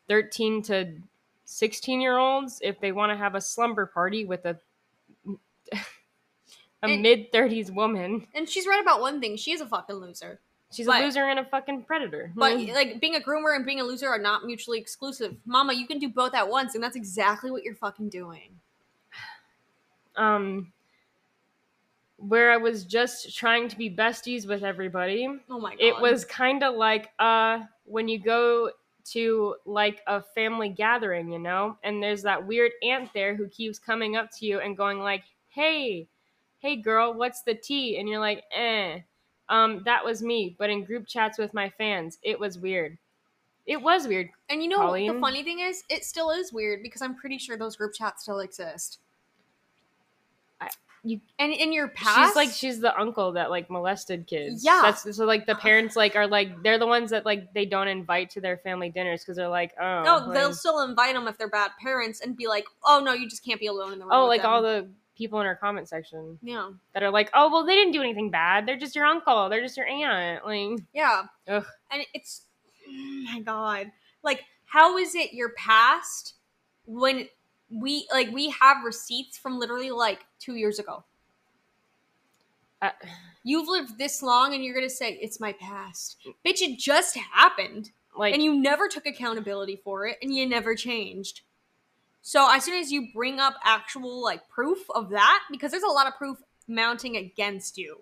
13 0.08 0.62
to 0.62 0.92
16 1.44 2.00
year 2.00 2.18
olds 2.18 2.60
if 2.62 2.80
they 2.80 2.92
want 2.92 3.10
to 3.10 3.16
have 3.16 3.34
a 3.34 3.40
slumber 3.40 3.86
party 3.86 4.24
with 4.24 4.44
a 4.44 4.58
a 6.82 6.88
mid 6.88 7.32
30s 7.32 7.70
woman. 7.72 8.26
And 8.34 8.48
she's 8.48 8.66
right 8.66 8.80
about 8.80 9.00
one 9.00 9.20
thing. 9.20 9.36
She 9.36 9.52
is 9.52 9.60
a 9.60 9.66
fucking 9.66 9.96
loser. 9.96 10.40
She's 10.70 10.86
But- 10.86 11.00
a 11.00 11.04
loser 11.04 11.24
and 11.24 11.38
a 11.38 11.44
fucking 11.44 11.84
predator. 11.84 12.30
But 12.34 12.58
like 12.60 13.00
being 13.00 13.14
a 13.16 13.20
groomer 13.20 13.56
and 13.56 13.64
being 13.64 13.80
a 13.80 13.84
loser 13.84 14.08
are 14.08 14.18
not 14.18 14.44
mutually 14.44 14.78
exclusive. 14.78 15.36
Mama, 15.46 15.72
you 15.72 15.86
can 15.86 15.98
do 15.98 16.08
both 16.08 16.34
at 16.34 16.46
once, 16.48 16.74
and 16.74 16.84
that's 16.84 16.96
exactly 16.96 17.50
what 17.50 17.62
you're 17.64 17.74
fucking 17.74 18.08
doing. 18.10 18.58
um 20.16 20.72
where 22.16 22.50
I 22.50 22.56
was 22.56 22.84
just 22.84 23.36
trying 23.36 23.68
to 23.68 23.76
be 23.78 23.88
besties 23.88 24.46
with 24.48 24.64
everybody. 24.64 25.28
Oh 25.48 25.60
my 25.60 25.70
god. 25.76 25.80
It 25.80 26.00
was 26.00 26.24
kind 26.24 26.64
of 26.64 26.74
like 26.74 27.10
uh 27.20 27.60
when 27.84 28.08
you 28.08 28.18
go 28.18 28.72
to 29.12 29.54
like 29.64 30.02
a 30.08 30.20
family 30.20 30.68
gathering, 30.68 31.30
you 31.30 31.38
know, 31.38 31.78
and 31.84 32.02
there's 32.02 32.22
that 32.24 32.44
weird 32.44 32.72
aunt 32.82 33.10
there 33.14 33.34
who 33.36 33.46
keeps 33.48 33.78
coming 33.78 34.16
up 34.16 34.30
to 34.38 34.46
you 34.46 34.58
and 34.60 34.76
going 34.76 34.98
like, 34.98 35.22
"Hey, 35.48 36.08
hey 36.58 36.76
girl, 36.76 37.14
what's 37.14 37.42
the 37.42 37.54
tea?" 37.54 37.98
And 37.98 38.08
you're 38.08 38.18
like, 38.18 38.42
"Eh." 38.52 39.00
Um 39.48 39.82
that 39.84 40.04
was 40.04 40.22
me, 40.22 40.54
but 40.58 40.70
in 40.70 40.84
group 40.84 41.06
chats 41.06 41.38
with 41.38 41.54
my 41.54 41.70
fans, 41.70 42.18
it 42.22 42.38
was 42.38 42.58
weird. 42.58 42.98
It 43.66 43.80
was 43.82 44.06
weird. 44.08 44.30
And 44.48 44.62
you 44.62 44.68
know 44.68 44.78
what 44.78 44.98
the 45.14 45.20
funny 45.20 45.42
thing 45.42 45.60
is, 45.60 45.84
it 45.90 46.04
still 46.04 46.30
is 46.30 46.52
weird 46.52 46.82
because 46.82 47.02
I'm 47.02 47.14
pretty 47.14 47.36
sure 47.38 47.56
those 47.58 47.76
group 47.76 47.92
chats 47.94 48.22
still 48.22 48.40
exist. 48.40 48.98
I- 50.60 50.70
you- 51.04 51.20
and 51.38 51.52
in 51.52 51.72
your 51.72 51.88
past, 51.88 52.28
She's 52.30 52.36
like 52.36 52.50
she's 52.50 52.80
the 52.80 52.98
uncle 52.98 53.32
that 53.32 53.50
like 53.50 53.70
molested 53.70 54.26
kids. 54.26 54.64
Yeah. 54.64 54.80
That's 54.84 55.14
so 55.16 55.24
like 55.26 55.46
the 55.46 55.54
parents 55.66 55.96
like 55.96 56.16
are 56.16 56.26
like 56.26 56.62
they're 56.62 56.78
the 56.78 56.86
ones 56.86 57.10
that 57.10 57.24
like 57.26 57.52
they 57.52 57.66
don't 57.66 57.88
invite 57.88 58.30
to 58.30 58.40
their 58.40 58.56
family 58.56 58.88
dinners 58.90 59.22
because 59.22 59.36
they're 59.36 59.48
like 59.48 59.72
oh 59.80 60.02
no, 60.02 60.32
they'll 60.32 60.54
still 60.54 60.80
invite 60.80 61.14
them 61.14 61.28
if 61.28 61.36
they're 61.38 61.48
bad 61.48 61.70
parents 61.80 62.20
and 62.20 62.36
be 62.36 62.46
like, 62.48 62.64
oh 62.84 63.00
no, 63.04 63.12
you 63.12 63.28
just 63.28 63.44
can't 63.44 63.60
be 63.60 63.66
alone 63.66 63.92
in 63.92 63.98
the 63.98 64.04
room. 64.06 64.12
oh 64.14 64.26
like 64.26 64.42
them." 64.42 64.50
all 64.50 64.62
the 64.62 64.88
people 65.18 65.40
in 65.40 65.46
our 65.46 65.56
comment 65.56 65.88
section 65.88 66.38
yeah, 66.42 66.70
that 66.94 67.02
are 67.02 67.10
like 67.10 67.28
oh 67.34 67.50
well 67.50 67.66
they 67.66 67.74
didn't 67.74 67.92
do 67.92 68.00
anything 68.00 68.30
bad 68.30 68.64
they're 68.66 68.78
just 68.78 68.94
your 68.96 69.04
uncle 69.04 69.48
they're 69.48 69.60
just 69.60 69.76
your 69.76 69.86
aunt 69.86 70.46
like 70.46 70.78
yeah, 70.94 71.24
ugh. 71.48 71.66
and 71.90 72.02
it's 72.14 72.42
oh 72.88 73.24
my 73.34 73.40
god, 73.40 73.90
like 74.22 74.44
how 74.64 74.96
is 74.96 75.14
it 75.14 75.32
your 75.34 75.50
past 75.50 76.34
when 76.86 77.26
we 77.70 78.06
like 78.12 78.30
we 78.30 78.48
have 78.50 78.78
receipts 78.84 79.36
from 79.36 79.58
literally 79.58 79.90
like 79.90 80.20
two 80.38 80.54
years 80.54 80.78
ago. 80.78 81.04
uh, 82.80 82.90
You've 83.44 83.68
lived 83.68 83.98
this 83.98 84.22
long 84.22 84.54
and 84.54 84.64
you're 84.64 84.74
gonna 84.74 84.88
say 84.88 85.18
it's 85.20 85.40
my 85.40 85.52
past, 85.54 86.16
bitch. 86.46 86.62
It 86.62 86.78
just 86.78 87.16
happened. 87.16 87.90
like 88.16 88.32
and 88.34 88.42
you 88.42 88.54
never 88.60 88.88
took 88.88 89.06
accountability 89.06 89.80
for 89.84 90.06
it 90.06 90.16
and 90.22 90.34
you 90.34 90.46
never 90.46 90.74
changed 90.74 91.42
so 92.22 92.50
as 92.52 92.64
soon 92.64 92.78
as 92.78 92.90
you 92.90 93.08
bring 93.14 93.40
up 93.40 93.54
actual 93.64 94.22
like 94.22 94.48
proof 94.48 94.78
of 94.94 95.10
that 95.10 95.40
because 95.50 95.70
there's 95.70 95.82
a 95.82 95.86
lot 95.86 96.06
of 96.06 96.14
proof 96.16 96.38
mounting 96.66 97.16
against 97.16 97.78
you 97.78 98.00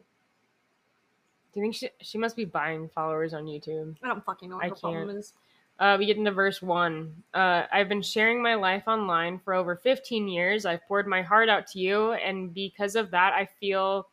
do 1.52 1.60
you 1.60 1.62
think 1.62 1.74
she 1.74 1.90
she 2.00 2.18
must 2.18 2.36
be 2.36 2.44
buying 2.44 2.88
followers 2.88 3.34
on 3.34 3.44
YouTube 3.44 3.96
i 4.02 4.08
don't 4.08 4.24
fucking 4.24 4.50
know 4.50 4.56
what 4.56 4.64
I 4.64 4.68
her 4.68 4.74
can't. 4.74 5.10
is 5.10 5.32
Uh, 5.78 5.96
we 5.98 6.06
get 6.06 6.16
into 6.16 6.30
verse 6.30 6.62
one. 6.62 7.12
Uh, 7.34 7.64
I've 7.70 7.88
been 7.88 8.00
sharing 8.00 8.42
my 8.42 8.54
life 8.54 8.84
online 8.86 9.38
for 9.38 9.52
over 9.52 9.76
15 9.76 10.26
years. 10.26 10.64
I've 10.64 10.86
poured 10.88 11.06
my 11.06 11.20
heart 11.20 11.50
out 11.50 11.66
to 11.68 11.78
you, 11.78 12.12
and 12.12 12.54
because 12.54 12.96
of 12.96 13.10
that, 13.10 13.34
I 13.34 13.44
feel 13.60 14.08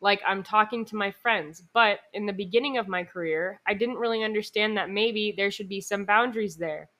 like 0.00 0.20
I'm 0.26 0.42
talking 0.42 0.84
to 0.86 0.96
my 0.96 1.10
friends. 1.10 1.62
But 1.72 2.00
in 2.12 2.26
the 2.26 2.32
beginning 2.32 2.78
of 2.78 2.88
my 2.88 3.04
career, 3.04 3.60
I 3.66 3.74
didn't 3.74 3.96
really 3.96 4.22
understand 4.22 4.76
that 4.76 4.90
maybe 4.90 5.32
there 5.36 5.50
should 5.50 5.68
be 5.68 5.80
some 5.80 6.04
boundaries 6.04 6.56
there. 6.56 6.90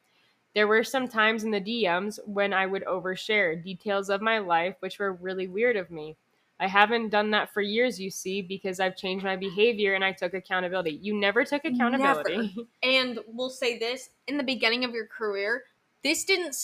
There 0.55 0.69
were 0.69 0.85
some 0.85 1.09
times 1.09 1.45
in 1.45 1.51
the 1.51 1.61
DMs 1.61 2.19
when 2.27 2.53
I 2.53 2.67
would 2.67 2.85
overshare 2.85 3.63
details 3.63 4.09
of 4.09 4.23
my 4.23 4.39
life, 4.39 4.77
which 4.81 4.99
were 4.99 5.13
really 5.13 5.49
weird 5.49 5.77
of 5.77 5.91
me. 5.91 6.17
I 6.61 6.69
haven't 6.69 7.09
done 7.09 7.33
that 7.33 7.53
for 7.53 7.61
years, 7.61 8.01
you 8.01 8.11
see, 8.11 8.41
because 8.41 8.79
I've 8.79 8.97
changed 8.97 9.25
my 9.25 9.35
behavior 9.35 9.95
and 9.95 10.05
I 10.05 10.13
took 10.13 10.35
accountability. 10.35 11.01
You 11.03 11.19
never 11.19 11.45
took 11.45 11.65
accountability. 11.65 12.55
and 12.85 13.19
we'll 13.27 13.51
say 13.51 13.77
this 13.79 14.11
in 14.29 14.37
the 14.37 14.45
beginning 14.45 14.85
of 14.85 14.93
your 14.93 15.07
career 15.07 15.65
this 16.05 16.25
didn't 16.25 16.55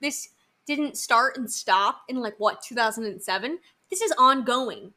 this 0.00 0.30
didn't 0.66 0.96
start 0.96 1.36
and 1.36 1.50
stop 1.50 2.02
in 2.08 2.16
like 2.16 2.34
what 2.38 2.62
2007 2.62 3.58
this 3.90 4.00
is 4.00 4.12
ongoing 4.18 4.92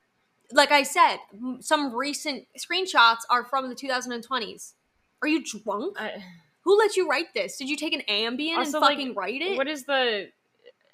like 0.53 0.71
i 0.71 0.83
said 0.83 1.17
some 1.59 1.93
recent 1.93 2.47
screenshots 2.57 3.21
are 3.29 3.43
from 3.43 3.67
the 3.67 3.75
2020s 3.75 4.73
are 5.21 5.27
you 5.27 5.43
drunk 5.43 5.99
I, 5.99 6.23
who 6.70 6.78
let 6.78 6.95
you 6.95 7.09
write 7.09 7.34
this? 7.34 7.57
Did 7.57 7.67
you 7.70 7.76
take 7.76 7.93
an 7.93 8.03
ambien 8.07 8.57
Also, 8.57 8.78
and 8.78 8.82
like, 8.84 8.97
fucking 8.97 9.13
write 9.15 9.41
it? 9.41 9.57
what 9.57 9.67
is 9.67 9.86
the 9.86 10.30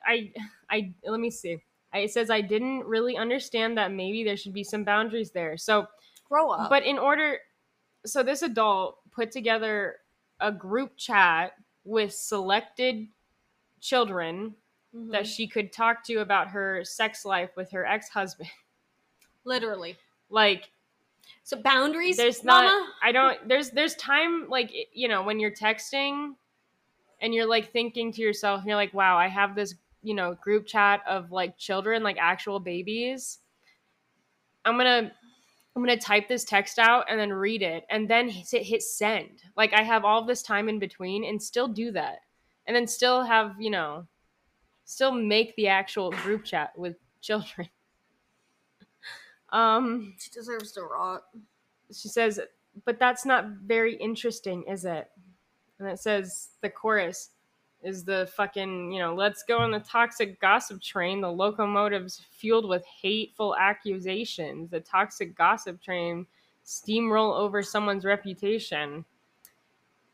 i 0.07 0.31
i 0.69 0.93
let 1.05 1.19
me 1.19 1.29
see. 1.29 1.57
I, 1.93 1.99
it 1.99 2.11
says 2.11 2.29
i 2.29 2.39
didn't 2.39 2.85
really 2.85 3.17
understand 3.17 3.77
that 3.77 3.91
maybe 3.91 4.23
there 4.23 4.37
should 4.37 4.53
be 4.53 4.63
some 4.63 4.83
boundaries 4.85 5.31
there. 5.31 5.57
So 5.57 5.85
grow 6.29 6.49
up. 6.49 6.69
but 6.69 6.83
in 6.83 6.97
order 6.97 7.39
so 8.05 8.23
this 8.23 8.41
adult 8.41 8.99
put 9.11 9.31
together 9.31 9.97
a 10.39 10.51
group 10.51 10.95
chat 10.97 11.53
with 11.83 12.13
selected 12.13 13.07
children 13.81 14.55
Mhm. 14.95 15.11
that 15.11 15.27
she 15.27 15.45
could 15.45 15.73
talk 15.73 16.03
to 16.05 16.15
about 16.21 16.47
her 16.49 16.85
sex 16.85 17.25
life 17.25 17.51
with 17.57 17.69
her 17.71 17.85
ex-husband. 17.85 18.49
Literally. 19.43 19.97
Like 20.29 20.71
so 21.43 21.61
boundaries 21.61 22.17
there's 22.17 22.43
not 22.43 22.65
mama? 22.65 22.87
I 23.03 23.11
don't 23.11 23.47
there's 23.47 23.69
there's 23.71 23.95
time 23.95 24.49
like 24.49 24.71
you 24.93 25.07
know 25.07 25.23
when 25.23 25.39
you're 25.39 25.51
texting 25.51 26.33
and 27.21 27.33
you're 27.33 27.47
like 27.47 27.71
thinking 27.71 28.11
to 28.13 28.21
yourself 28.21 28.59
and 28.59 28.67
you're 28.67 28.75
like 28.75 28.93
wow 28.93 29.17
i 29.17 29.27
have 29.27 29.55
this 29.55 29.75
you 30.05 30.13
know 30.13 30.35
group 30.35 30.67
chat 30.67 31.01
of 31.07 31.31
like 31.31 31.57
children 31.57 32.03
like 32.03 32.17
actual 32.19 32.59
babies. 32.59 33.39
I'm 34.63 34.77
gonna 34.77 35.11
i'm 35.75 35.81
gonna 35.81 35.97
type 35.97 36.27
this 36.27 36.45
text 36.45 36.79
out 36.79 37.05
and 37.09 37.19
then 37.19 37.33
read 37.33 37.61
it 37.61 37.85
and 37.89 38.07
then 38.07 38.29
hit, 38.29 38.63
hit 38.63 38.83
send. 38.83 39.43
Like 39.57 39.73
i 39.73 39.81
have 39.81 40.05
all 40.05 40.23
this 40.23 40.43
time 40.43 40.69
in 40.69 40.79
between 40.79 41.25
and 41.25 41.41
still 41.41 41.67
do 41.67 41.91
that. 41.91 42.19
And 42.67 42.75
then 42.75 42.87
still 42.87 43.23
have 43.23 43.55
you 43.59 43.71
know 43.71 44.07
still 44.85 45.11
make 45.11 45.55
the 45.55 45.67
actual 45.67 46.11
group 46.11 46.45
chat 46.45 46.77
with 46.77 46.95
children 47.21 47.67
um 49.55 50.13
she 50.19 50.29
deserves 50.29 50.71
to 50.73 50.81
rot 50.81 51.23
she 51.91 52.07
says, 52.07 52.39
but 52.83 52.99
that's 52.99 53.25
not 53.25 53.47
very 53.47 53.95
interesting, 53.95 54.63
is 54.63 54.85
it? 54.85 55.09
And 55.79 55.87
it 55.87 55.99
says 55.99 56.49
the 56.61 56.69
chorus, 56.69 57.29
is 57.83 58.03
the 58.03 58.27
fucking, 58.35 58.91
you 58.91 58.99
know, 58.99 59.13
let's 59.13 59.43
go 59.43 59.59
on 59.59 59.69
the 59.69 59.79
toxic 59.79 60.39
gossip 60.39 60.81
train. 60.81 61.21
The 61.21 61.31
locomotives 61.31 62.23
fueled 62.31 62.67
with 62.67 62.83
hateful 62.85 63.55
accusations. 63.55 64.71
The 64.71 64.79
toxic 64.79 65.35
gossip 65.35 65.81
train 65.83 66.25
steamroll 66.65 67.37
over 67.37 67.61
someone's 67.61 68.03
reputation. 68.03 69.05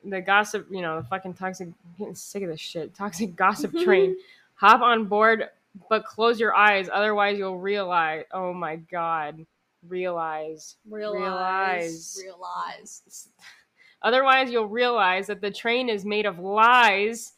The 0.03 0.19
gossip, 0.19 0.67
you 0.69 0.81
know, 0.81 0.99
the 0.99 1.07
fucking 1.07 1.35
toxic, 1.35 1.67
I'm 1.67 1.75
getting 1.97 2.15
sick 2.15 2.43
of 2.43 2.49
this 2.49 2.59
shit. 2.59 2.93
Toxic 2.93 3.35
gossip 3.35 3.73
train. 3.83 4.17
Hop 4.55 4.81
on 4.81 5.05
board, 5.05 5.49
but 5.89 6.05
close 6.05 6.39
your 6.39 6.55
eyes. 6.55 6.89
Otherwise, 6.91 7.37
you'll 7.37 7.59
realize. 7.59 8.23
Oh 8.31 8.53
my 8.53 8.75
God. 8.75 9.45
Realize. 9.87 10.75
Realize. 10.89 11.21
Realize. 11.21 12.21
Realize. 12.23 13.29
Otherwise, 14.03 14.51
you'll 14.51 14.67
realize 14.67 15.27
that 15.27 15.41
the 15.41 15.51
train 15.51 15.87
is 15.89 16.05
made 16.05 16.25
of 16.25 16.39
lies 16.39 17.33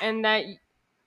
and 0.00 0.24
that 0.24 0.44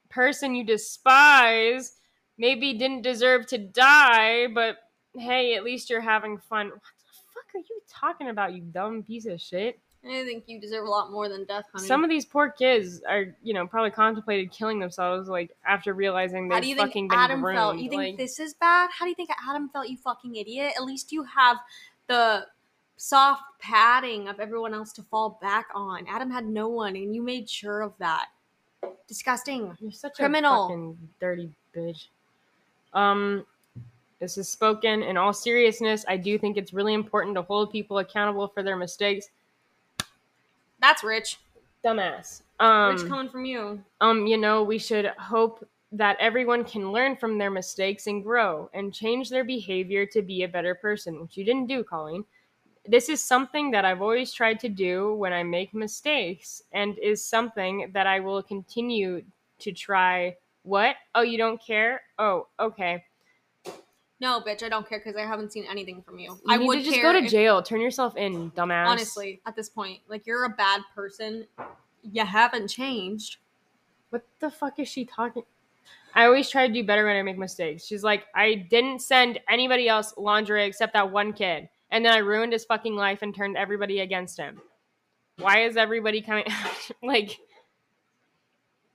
person 0.09 0.55
you 0.55 0.63
despise 0.63 1.93
maybe 2.37 2.73
didn't 2.73 3.01
deserve 3.01 3.47
to 3.47 3.57
die, 3.57 4.47
but 4.47 4.77
hey, 5.17 5.55
at 5.55 5.63
least 5.63 5.89
you're 5.89 6.01
having 6.01 6.37
fun. 6.37 6.67
What 6.67 6.81
the 6.99 7.33
fuck 7.33 7.55
are 7.55 7.65
you 7.69 7.81
talking 7.89 8.29
about, 8.29 8.53
you 8.53 8.61
dumb 8.61 9.03
piece 9.03 9.25
of 9.25 9.41
shit? 9.41 9.79
I 10.11 10.23
think 10.25 10.43
you 10.47 10.59
deserve 10.59 10.85
a 10.85 10.89
lot 10.89 11.11
more 11.11 11.29
than 11.29 11.45
death, 11.45 11.65
honey. 11.73 11.87
Some 11.87 12.03
of 12.03 12.09
these 12.09 12.25
poor 12.25 12.49
kids 12.49 13.01
are, 13.07 13.35
you 13.43 13.53
know, 13.53 13.67
probably 13.67 13.91
contemplated 13.91 14.51
killing 14.51 14.79
themselves, 14.79 15.29
like 15.29 15.55
after 15.65 15.93
realizing 15.93 16.49
How 16.49 16.55
they've 16.55 16.63
do 16.63 16.69
you 16.69 16.75
fucking 16.75 16.91
think 16.91 17.11
been 17.11 17.19
Adam 17.19 17.41
groomed. 17.41 17.57
felt? 17.57 17.77
You 17.77 17.89
think 17.89 18.01
like, 18.01 18.17
this 18.17 18.39
is 18.39 18.53
bad? 18.53 18.89
How 18.91 19.05
do 19.05 19.09
you 19.09 19.15
think 19.15 19.29
Adam 19.47 19.69
felt? 19.69 19.89
You 19.89 19.97
fucking 19.97 20.35
idiot. 20.35 20.73
At 20.77 20.83
least 20.83 21.11
you 21.11 21.23
have 21.23 21.57
the 22.07 22.47
soft 22.97 23.43
padding 23.59 24.27
of 24.27 24.39
everyone 24.39 24.73
else 24.73 24.91
to 24.93 25.03
fall 25.03 25.37
back 25.41 25.67
on. 25.73 26.05
Adam 26.07 26.29
had 26.29 26.45
no 26.45 26.67
one, 26.67 26.95
and 26.95 27.15
you 27.15 27.21
made 27.21 27.49
sure 27.49 27.81
of 27.81 27.93
that. 27.99 28.27
Disgusting. 29.07 29.75
You're 29.79 29.91
such 29.91 30.15
Criminal. 30.15 30.65
a 30.65 30.67
criminal, 30.67 30.97
dirty 31.19 31.51
bitch. 31.75 32.07
Um, 32.93 33.45
this 34.19 34.37
is 34.37 34.49
spoken 34.49 35.03
in 35.03 35.15
all 35.15 35.31
seriousness. 35.31 36.03
I 36.07 36.17
do 36.17 36.37
think 36.37 36.57
it's 36.57 36.73
really 36.73 36.93
important 36.93 37.35
to 37.35 37.43
hold 37.43 37.71
people 37.71 37.99
accountable 37.99 38.47
for 38.47 38.63
their 38.63 38.75
mistakes. 38.75 39.29
That's 40.79 41.03
rich. 41.03 41.39
Dumbass. 41.85 42.41
Um, 42.59 42.95
rich 42.95 43.07
coming 43.07 43.29
from 43.29 43.45
you. 43.45 43.83
um, 44.01 44.27
you 44.27 44.37
know, 44.37 44.63
we 44.63 44.77
should 44.77 45.05
hope 45.19 45.67
that 45.91 46.17
everyone 46.19 46.63
can 46.65 46.91
learn 46.91 47.15
from 47.15 47.37
their 47.37 47.49
mistakes 47.51 48.07
and 48.07 48.23
grow 48.23 48.69
and 48.73 48.93
change 48.93 49.29
their 49.29 49.43
behavior 49.43 50.05
to 50.05 50.21
be 50.21 50.43
a 50.43 50.47
better 50.47 50.75
person, 50.75 51.21
which 51.21 51.37
you 51.37 51.45
didn't 51.45 51.67
do, 51.67 51.83
Colleen. 51.83 52.25
This 52.85 53.09
is 53.09 53.23
something 53.23 53.71
that 53.71 53.85
I've 53.85 54.01
always 54.01 54.33
tried 54.33 54.59
to 54.61 54.69
do 54.69 55.13
when 55.15 55.33
I 55.33 55.43
make 55.43 55.73
mistakes 55.73 56.61
and 56.71 56.97
is 56.99 57.23
something 57.23 57.91
that 57.93 58.07
I 58.07 58.19
will 58.19 58.41
continue 58.43 59.23
to 59.59 59.71
try. 59.71 60.35
What? 60.63 60.95
Oh, 61.15 61.21
you 61.21 61.37
don't 61.37 61.61
care? 61.61 62.01
Oh, 62.19 62.47
okay. 62.59 63.03
No, 64.19 64.41
bitch, 64.41 64.63
I 64.63 64.69
don't 64.69 64.87
care 64.87 64.99
because 64.99 65.15
I 65.15 65.25
haven't 65.25 65.51
seen 65.51 65.65
anything 65.69 66.01
from 66.01 66.17
you. 66.17 66.31
You 66.31 66.41
I 66.49 66.57
need 66.57 66.67
would 66.67 66.79
to 66.79 66.85
just 66.85 67.01
go 67.01 67.13
to 67.13 67.19
if- 67.19 67.29
jail. 67.31 67.61
Turn 67.61 67.81
yourself 67.81 68.17
in, 68.17 68.49
dumbass. 68.51 68.87
honestly, 68.87 69.41
at 69.45 69.55
this 69.55 69.69
point, 69.69 69.99
like 70.07 70.25
you're 70.25 70.45
a 70.45 70.49
bad 70.49 70.81
person. 70.95 71.45
You 72.01 72.25
haven't 72.25 72.67
changed. 72.67 73.37
What 74.09 74.23
the 74.39 74.49
fuck 74.49 74.79
is 74.79 74.87
she 74.87 75.05
talking? 75.05 75.43
I 76.15 76.25
always 76.25 76.49
try 76.49 76.65
to 76.65 76.73
do 76.73 76.83
better 76.83 77.05
when 77.05 77.15
I 77.15 77.21
make 77.21 77.37
mistakes. 77.37 77.85
She's 77.85 78.03
like, 78.03 78.25
I 78.33 78.55
didn't 78.55 79.01
send 79.01 79.39
anybody 79.49 79.87
else 79.87 80.13
lingerie 80.17 80.65
except 80.65 80.93
that 80.93 81.11
one 81.11 81.31
kid. 81.33 81.69
And 81.91 82.03
then 82.03 82.11
I 82.13 82.17
ruined 82.17 82.53
his 82.53 82.65
fucking 82.65 82.95
life 82.95 83.21
and 83.21 83.35
turned 83.35 83.55
everybody 83.55 83.99
against 83.99 84.37
him. 84.37 84.59
Why 85.37 85.63
is 85.63 85.77
everybody 85.77 86.21
coming? 86.21 86.45
like, 87.03 87.37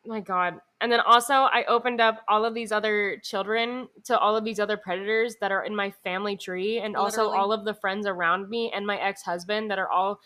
my 0.04 0.18
God. 0.20 0.60
And 0.82 0.90
then 0.90 0.98
also, 0.98 1.34
I 1.34 1.64
opened 1.68 2.00
up 2.00 2.22
all 2.28 2.44
of 2.44 2.54
these 2.54 2.72
other 2.72 3.16
children 3.22 3.88
to 4.04 4.18
all 4.18 4.36
of 4.36 4.42
these 4.42 4.58
other 4.58 4.76
predators 4.76 5.36
that 5.40 5.52
are 5.52 5.64
in 5.64 5.76
my 5.76 5.92
family 6.02 6.36
tree, 6.36 6.78
and 6.80 6.96
also 6.96 7.30
all 7.30 7.52
of 7.52 7.64
the 7.64 7.72
friends 7.72 8.04
around 8.04 8.48
me 8.50 8.72
and 8.74 8.84
my 8.84 8.98
ex 8.98 9.22
husband 9.22 9.70
that 9.70 9.78
are 9.78 9.88
all 9.88 10.20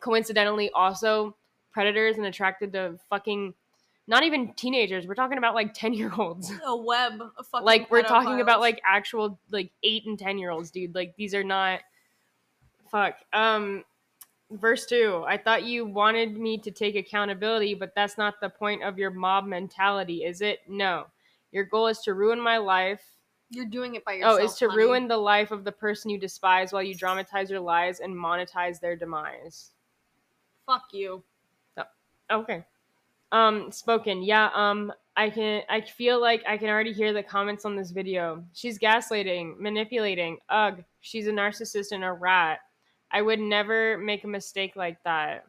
coincidentally 0.00 0.70
also 0.72 1.34
predators 1.72 2.18
and 2.18 2.26
attracted 2.26 2.72
to 2.74 2.98
fucking 3.08 3.54
not 4.06 4.24
even 4.24 4.52
teenagers. 4.54 5.06
We're 5.06 5.14
talking 5.14 5.38
about 5.38 5.54
like 5.54 5.72
10 5.74 5.94
year 5.94 6.12
olds. 6.16 6.52
A 6.66 6.76
web 6.76 7.22
of 7.22 7.46
fucking 7.46 7.64
Like, 7.64 7.90
we're 7.90 8.02
talking 8.02 8.42
about 8.42 8.60
like 8.60 8.82
actual 8.84 9.38
like 9.50 9.70
8 9.82 10.06
and 10.06 10.18
10 10.18 10.38
year 10.38 10.50
olds, 10.50 10.70
dude. 10.70 10.94
Like, 10.94 11.14
these 11.16 11.34
are 11.34 11.44
not. 11.44 11.80
Fuck. 12.90 13.16
Um, 13.32 13.84
verse 14.50 14.86
2 14.86 15.24
I 15.26 15.36
thought 15.36 15.64
you 15.64 15.84
wanted 15.86 16.38
me 16.38 16.58
to 16.58 16.70
take 16.70 16.96
accountability, 16.96 17.74
but 17.74 17.94
that's 17.94 18.18
not 18.18 18.40
the 18.40 18.48
point 18.48 18.82
of 18.82 18.98
your 18.98 19.10
mob 19.10 19.46
mentality, 19.46 20.24
is 20.24 20.40
it? 20.40 20.60
No. 20.68 21.06
Your 21.52 21.64
goal 21.64 21.86
is 21.86 22.00
to 22.00 22.14
ruin 22.14 22.40
my 22.40 22.58
life. 22.58 23.02
You're 23.50 23.66
doing 23.66 23.94
it 23.94 24.04
by 24.04 24.14
yourself. 24.14 24.38
oh, 24.40 24.44
is 24.44 24.54
to 24.56 24.68
honey. 24.68 24.82
ruin 24.82 25.08
the 25.08 25.16
life 25.16 25.50
of 25.50 25.64
the 25.64 25.72
person 25.72 26.10
you 26.10 26.18
despise 26.18 26.72
while 26.72 26.82
you 26.82 26.94
dramatize 26.94 27.48
your 27.50 27.60
lies 27.60 28.00
and 28.00 28.14
monetize 28.14 28.78
their 28.78 28.96
demise. 28.96 29.70
Fuck 30.66 30.84
you. 30.92 31.22
Okay. 32.30 32.64
Um, 33.32 33.70
spoken. 33.70 34.22
Yeah, 34.22 34.50
um, 34.54 34.92
I 35.16 35.30
can 35.30 35.62
I 35.68 35.80
feel 35.80 36.20
like 36.20 36.42
I 36.46 36.56
can 36.56 36.68
already 36.68 36.92
hear 36.92 37.12
the 37.12 37.22
comments 37.22 37.64
on 37.64 37.76
this 37.76 37.90
video. 37.90 38.44
She's 38.54 38.78
gaslighting, 38.78 39.58
manipulating. 39.58 40.38
Ugh, 40.48 40.82
she's 41.00 41.26
a 41.26 41.32
narcissist 41.32 41.92
and 41.92 42.04
a 42.04 42.12
rat. 42.12 42.60
I 43.10 43.22
would 43.22 43.40
never 43.40 43.98
make 43.98 44.24
a 44.24 44.28
mistake 44.28 44.76
like 44.76 45.02
that. 45.04 45.44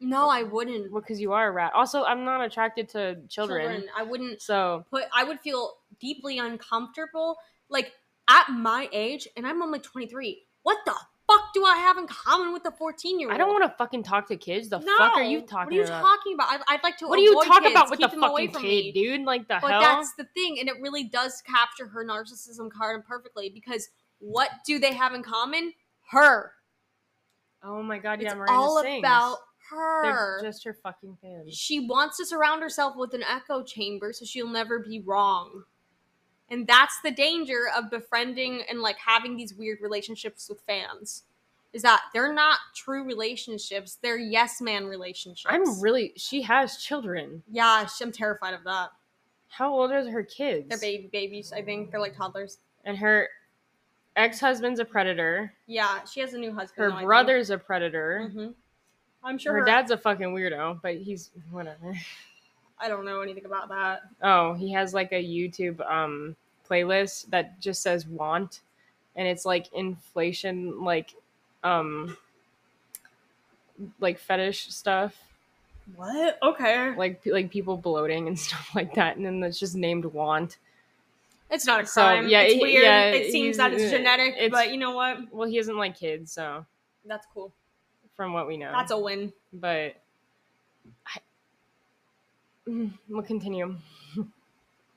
No, 0.00 0.28
I 0.28 0.42
wouldn't. 0.42 0.92
Because 0.92 1.20
you 1.20 1.32
are 1.32 1.48
a 1.48 1.52
rat. 1.52 1.72
Also, 1.74 2.04
I'm 2.04 2.24
not 2.24 2.44
attracted 2.44 2.88
to 2.90 3.16
children. 3.28 3.84
I 3.96 4.02
wouldn't 4.02 4.42
So 4.42 4.84
put. 4.90 5.04
I 5.14 5.24
would 5.24 5.40
feel 5.40 5.74
deeply 6.00 6.38
uncomfortable. 6.38 7.36
Like 7.70 7.92
at 8.28 8.48
my 8.50 8.88
age, 8.92 9.28
and 9.36 9.46
I'm 9.46 9.62
only 9.62 9.78
23. 9.78 10.42
What 10.62 10.78
the 10.84 10.94
fuck 11.26 11.40
do 11.54 11.64
I 11.64 11.76
have 11.76 11.96
in 11.96 12.06
common 12.06 12.52
with 12.52 12.66
a 12.66 12.70
14 12.70 13.18
year 13.18 13.28
old? 13.30 13.34
I 13.34 13.38
don't 13.38 13.48
want 13.48 13.64
to 13.64 13.74
fucking 13.78 14.02
talk 14.02 14.28
to 14.28 14.36
kids. 14.36 14.68
The 14.68 14.80
fuck 14.80 15.14
are 15.14 15.22
you 15.22 15.40
talking 15.40 15.48
about? 15.48 15.56
What 15.64 15.72
are 15.72 15.74
you 15.76 15.82
about? 15.84 16.02
talking 16.02 16.34
about? 16.34 16.48
I'd, 16.50 16.60
I'd 16.68 16.82
like 16.82 16.98
to. 16.98 17.06
what 17.08 17.16
do 17.16 17.22
you 17.22 17.34
talk 17.44 17.62
kids, 17.62 17.72
about 17.72 17.90
with 17.90 18.00
the 18.00 18.06
keep 18.08 18.14
them 18.14 18.22
away 18.24 18.48
fucking 18.48 18.60
kid, 18.60 18.84
me. 18.86 18.92
dude? 18.92 19.22
Like 19.22 19.48
the 19.48 19.58
But 19.60 19.70
hell? 19.70 19.80
that's 19.80 20.12
the 20.14 20.24
thing, 20.34 20.58
and 20.60 20.68
it 20.68 20.74
really 20.80 21.04
does 21.04 21.42
capture 21.46 21.86
her 21.86 22.04
narcissism 22.04 22.70
card 22.70 23.04
perfectly 23.06 23.48
because 23.48 23.88
what 24.18 24.50
do 24.66 24.78
they 24.78 24.92
have 24.92 25.14
in 25.14 25.22
common? 25.22 25.72
Her. 26.10 26.52
Oh 27.64 27.82
my 27.82 27.98
god, 27.98 28.20
yeah, 28.20 28.28
it's 28.28 28.36
Miranda 28.36 28.52
all 28.52 28.82
sings. 28.82 29.00
about 29.00 29.38
They're 30.02 30.12
her. 30.12 30.40
just 30.42 30.64
her 30.64 30.74
fucking 30.82 31.16
fans. 31.22 31.54
she 31.56 31.86
wants 31.86 32.16
to 32.18 32.26
surround 32.26 32.62
herself 32.62 32.94
with 32.96 33.14
an 33.14 33.22
echo 33.22 33.62
chamber 33.62 34.12
so 34.12 34.24
she'll 34.24 34.48
never 34.48 34.78
be 34.80 35.00
wrong. 35.00 35.64
And 36.50 36.66
that's 36.66 37.00
the 37.02 37.10
danger 37.10 37.62
of 37.76 37.90
befriending 37.90 38.62
and 38.68 38.80
like 38.80 38.96
having 38.98 39.36
these 39.36 39.54
weird 39.54 39.78
relationships 39.80 40.48
with 40.48 40.60
fans. 40.66 41.24
Is 41.72 41.82
that 41.82 42.02
they're 42.12 42.32
not 42.32 42.58
true 42.76 43.02
relationships, 43.04 43.98
they're 44.00 44.18
yes 44.18 44.60
man 44.60 44.86
relationships. 44.86 45.46
I'm 45.52 45.80
really. 45.80 46.12
She 46.16 46.40
has 46.42 46.76
children. 46.76 47.42
Yeah, 47.50 47.86
I'm 48.00 48.12
terrified 48.12 48.54
of 48.54 48.62
that. 48.64 48.90
How 49.48 49.72
old 49.72 49.90
are 49.90 50.08
her 50.08 50.22
kids? 50.22 50.68
They're 50.68 50.78
baby 50.78 51.08
babies, 51.12 51.52
I 51.52 51.62
think. 51.62 51.90
They're 51.90 52.00
like 52.00 52.16
toddlers. 52.16 52.58
And 52.84 52.96
her 52.98 53.28
ex-husband's 54.16 54.80
a 54.80 54.84
predator. 54.84 55.52
Yeah, 55.66 56.04
she 56.04 56.20
has 56.20 56.34
a 56.34 56.38
new 56.38 56.54
husband. 56.54 56.92
Her 56.92 57.02
brother's 57.04 57.50
a 57.50 57.58
predator. 57.58 58.28
hmm 58.32 58.48
I'm 59.26 59.38
sure 59.38 59.54
Her 59.54 59.60
her, 59.60 59.64
dad's 59.64 59.90
a 59.90 59.96
fucking 59.96 60.34
weirdo, 60.34 60.82
but 60.82 60.96
he's 60.96 61.30
whatever. 61.50 61.94
I 62.78 62.88
don't 62.88 63.06
know 63.06 63.22
anything 63.22 63.46
about 63.46 63.70
that. 63.70 64.02
Oh, 64.22 64.52
he 64.52 64.70
has 64.72 64.92
like 64.92 65.12
a 65.12 65.24
YouTube 65.24 65.80
um 65.90 66.36
playlist 66.68 67.30
that 67.30 67.60
just 67.60 67.82
says 67.82 68.06
want 68.06 68.60
and 69.16 69.28
it's 69.28 69.44
like 69.44 69.72
inflation 69.72 70.82
like 70.82 71.14
um 71.62 72.16
like 74.00 74.18
fetish 74.18 74.70
stuff. 74.74 75.16
What? 75.96 76.38
Okay. 76.42 76.94
Like 76.94 77.22
like 77.24 77.50
people 77.50 77.76
bloating 77.76 78.28
and 78.28 78.38
stuff 78.46 78.74
like 78.74 78.94
that 78.94 79.16
and 79.16 79.24
then 79.24 79.42
it's 79.42 79.58
just 79.58 79.74
named 79.74 80.04
want. 80.04 80.58
It's 81.54 81.66
not 81.66 81.82
a 81.82 81.86
So, 81.86 82.02
crime. 82.02 82.28
yeah, 82.28 82.40
it's 82.40 82.60
weird. 82.60 82.82
yeah, 82.82 83.04
it 83.10 83.30
seems 83.30 83.56
that 83.58 83.72
it's 83.72 83.84
uh, 83.84 83.96
genetic, 83.96 84.34
it's- 84.34 84.50
but 84.50 84.70
you 84.72 84.76
know 84.78 84.90
what? 84.90 85.32
Well, 85.32 85.48
he 85.48 85.56
doesn't 85.56 85.76
like 85.76 85.96
kids, 85.96 86.32
so 86.32 86.66
That's 87.06 87.26
cool. 87.32 87.52
from 88.16 88.32
what 88.32 88.46
we 88.48 88.56
know. 88.56 88.72
That's 88.72 88.90
a 88.90 88.98
win. 88.98 89.32
but 89.52 89.94
I, 91.06 91.20
we'll 93.08 93.22
continue. 93.22 93.76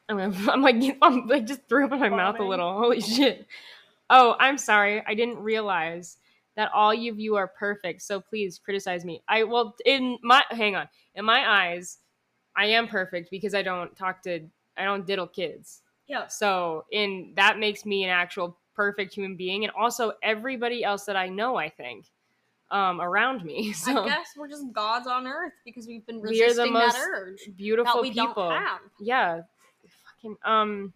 I'm, 0.09 0.17
gonna- 0.17 0.51
I'm 0.51 0.61
like 0.61 0.97
I'm 1.01 1.27
like 1.27 1.45
just 1.45 1.67
threw 1.69 1.85
up 1.85 1.91
in 1.91 1.99
my 1.99 2.09
mouth 2.09 2.39
a 2.39 2.43
little. 2.43 2.77
Holy 2.77 3.01
shit! 3.01 3.45
Oh, 4.09 4.35
I'm 4.39 4.57
sorry. 4.57 5.03
I 5.05 5.13
didn't 5.13 5.37
realize 5.37 6.17
that 6.55 6.71
all 6.73 6.91
of 6.91 7.19
you 7.19 7.35
are 7.35 7.47
perfect. 7.47 8.01
So 8.01 8.19
please 8.19 8.57
criticize 8.57 9.05
me. 9.05 9.21
I 9.27 9.43
well 9.43 9.75
in 9.85 10.17
my 10.23 10.43
hang 10.49 10.75
on 10.75 10.87
in 11.15 11.25
my 11.25 11.47
eyes, 11.47 11.97
I 12.55 12.67
am 12.67 12.87
perfect 12.87 13.29
because 13.29 13.53
I 13.53 13.61
don't 13.61 13.95
talk 13.95 14.21
to 14.23 14.39
I 14.77 14.85
don't 14.85 15.05
diddle 15.05 15.27
kids. 15.27 15.81
Yeah. 16.07 16.27
So 16.27 16.85
in 16.91 17.33
that 17.35 17.59
makes 17.59 17.85
me 17.85 18.03
an 18.03 18.09
actual 18.09 18.57
perfect 18.75 19.13
human 19.13 19.35
being, 19.35 19.63
and 19.65 19.73
also 19.77 20.13
everybody 20.23 20.83
else 20.83 21.05
that 21.05 21.15
I 21.15 21.29
know, 21.29 21.55
I 21.55 21.69
think. 21.69 22.05
um, 22.69 22.99
around 22.99 23.43
me. 23.45 23.73
So 23.73 24.03
I 24.03 24.05
guess 24.05 24.27
we're 24.35 24.49
just 24.49 24.71
gods 24.73 25.07
on 25.07 25.25
earth 25.25 25.53
because 25.63 25.87
we've 25.87 26.05
been 26.05 26.21
We 26.21 26.43
are 26.43 26.47
the 26.53 26.61
resisting 26.63 26.73
most 26.73 26.95
that 26.95 27.01
urge 27.01 27.49
beautiful 27.55 28.01
that 28.03 28.11
people. 28.11 28.59
Yeah, 28.99 29.41
fucking 30.21 30.35
um, 30.43 30.93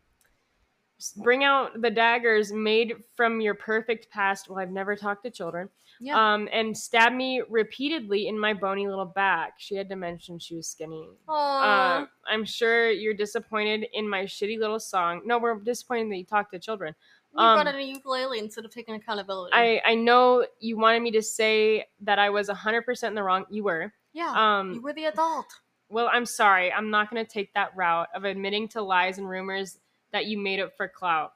bring 1.18 1.44
out 1.44 1.82
the 1.82 1.90
daggers 1.90 2.52
made 2.52 2.94
from 3.16 3.42
your 3.42 3.54
perfect 3.56 4.10
past. 4.10 4.50
Well, 4.50 4.60
I've 4.60 4.72
never 4.72 4.96
talked 4.96 5.24
to 5.24 5.32
children. 5.32 5.70
Yeah. 6.00 6.34
Um, 6.34 6.50
and 6.52 6.76
stab 6.76 7.14
me 7.14 7.44
repeatedly 7.50 8.28
in 8.28 8.38
my 8.40 8.54
bony 8.54 8.88
little 8.88 9.06
back. 9.06 9.54
She 9.60 9.76
had 9.76 9.88
to 9.90 9.96
mention 9.96 10.40
she 10.40 10.56
was 10.56 10.68
skinny. 10.68 11.08
Aw. 11.28 12.02
Uh, 12.02 12.06
I'm 12.28 12.44
sure 12.46 12.90
you're 12.90 13.14
disappointed 13.14 13.86
in 13.94 14.10
my 14.10 14.24
shitty 14.24 14.58
little 14.60 14.80
song. 14.80 15.22
No, 15.26 15.38
we're 15.38 15.60
disappointed 15.60 16.12
that 16.12 16.18
you 16.18 16.26
talk 16.26 16.50
to 16.52 16.60
children. 16.60 16.96
you 17.34 17.38
brought 17.38 17.68
um, 17.68 17.76
in 17.76 17.82
a 17.82 17.84
ukulele 17.84 18.40
instead 18.40 18.66
of 18.66 18.72
taking 18.72 18.96
accountability. 18.96 19.52
I 19.54 19.82
I 19.86 19.96
know 19.96 20.46
you 20.60 20.78
wanted 20.78 21.02
me 21.04 21.12
to 21.12 21.22
say 21.22 21.86
that 22.02 22.18
I 22.18 22.30
was 22.32 22.50
100% 22.50 23.04
in 23.04 23.14
the 23.16 23.24
wrong. 23.24 23.46
You 23.50 23.64
were. 23.64 23.94
yeah. 24.14 24.34
Um, 24.60 24.74
you 24.74 24.82
were 24.82 24.94
the 24.94 25.06
adult. 25.06 25.46
well, 25.90 26.10
I'm 26.12 26.26
sorry. 26.26 26.72
I'm 26.74 26.90
not 26.90 27.12
going 27.12 27.24
to 27.24 27.32
take 27.32 27.54
that 27.54 27.76
route 27.76 28.08
of 28.16 28.24
admitting 28.24 28.68
to 28.70 28.82
lies 28.82 29.20
and 29.20 29.30
rumors 29.30 29.78
that 30.12 30.26
you 30.26 30.38
made 30.38 30.60
up 30.60 30.76
for 30.76 30.88
clout. 30.88 31.34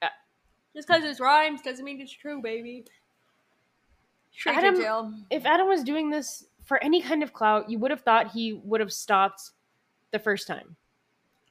Uh, 0.00 0.08
just 0.74 0.88
because 0.88 1.04
it 1.04 1.20
rhymes 1.20 1.62
doesn't 1.62 1.84
mean 1.84 2.00
it's 2.00 2.12
true, 2.12 2.40
baby. 2.40 2.84
Straight 4.32 4.56
Adam- 4.56 4.74
to 4.76 4.80
jail. 4.80 5.14
If 5.30 5.44
Adam 5.44 5.68
was 5.68 5.82
doing 5.82 6.10
this 6.10 6.46
for 6.64 6.82
any 6.82 7.02
kind 7.02 7.22
of 7.22 7.32
clout, 7.32 7.68
you 7.68 7.78
would 7.78 7.90
have 7.90 8.00
thought 8.00 8.32
he 8.32 8.54
would 8.64 8.80
have 8.80 8.92
stopped 8.92 9.50
the 10.10 10.18
first 10.18 10.46
time. 10.46 10.76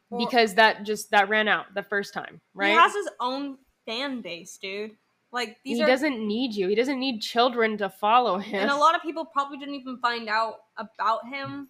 Well- 0.10 0.26
because 0.26 0.56
that 0.56 0.84
just 0.84 1.12
that 1.12 1.30
ran 1.30 1.48
out 1.48 1.74
the 1.74 1.84
first 1.84 2.14
time, 2.14 2.42
right? 2.54 2.72
He 2.72 2.76
has 2.76 2.94
his 2.94 3.10
own 3.20 3.58
fan 3.86 4.22
base, 4.22 4.58
dude. 4.58 4.92
Like 5.32 5.58
these 5.64 5.78
he 5.78 5.84
are 5.84 5.88
doesn't 5.88 6.28
need 6.28 6.54
you. 6.54 6.68
He 6.68 6.76
doesn't 6.76 7.00
need 7.00 7.22
children 7.22 7.78
to 7.78 7.90
follow 7.90 8.38
him. 8.38 8.62
and 8.62 8.70
a 8.70 8.76
lot 8.76 8.96
of 8.96 9.02
people 9.02 9.24
probably 9.24 9.58
didn't 9.58 9.76
even 9.76 9.98
find 10.00 10.28
out 10.28 10.64
about 10.78 11.26
him 11.28 11.70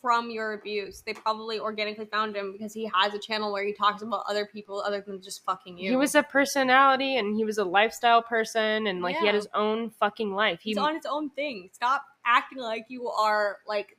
from 0.00 0.30
your 0.30 0.52
abuse. 0.52 1.02
They 1.04 1.14
probably 1.14 1.58
organically 1.58 2.06
found 2.06 2.36
him 2.36 2.52
because 2.52 2.72
he 2.72 2.90
has 2.94 3.14
a 3.14 3.18
channel 3.18 3.52
where 3.52 3.64
he 3.64 3.72
talks 3.72 4.02
about 4.02 4.24
other 4.28 4.46
people 4.46 4.80
other 4.80 5.00
than 5.06 5.20
just 5.22 5.44
fucking 5.44 5.78
you. 5.78 5.90
He 5.90 5.96
was 5.96 6.14
a 6.14 6.22
personality 6.22 7.16
and 7.16 7.36
he 7.36 7.44
was 7.44 7.58
a 7.58 7.64
lifestyle 7.64 8.22
person 8.22 8.86
and 8.86 9.02
like 9.02 9.16
he 9.16 9.26
had 9.26 9.34
his 9.34 9.48
own 9.54 9.90
fucking 9.90 10.34
life. 10.34 10.60
He 10.62 10.70
He's 10.70 10.78
on 10.78 10.94
his 10.94 11.06
own 11.06 11.30
thing. 11.30 11.70
Stop 11.72 12.04
acting 12.24 12.58
like 12.58 12.86
you 12.88 13.08
are 13.08 13.58
like 13.66 13.96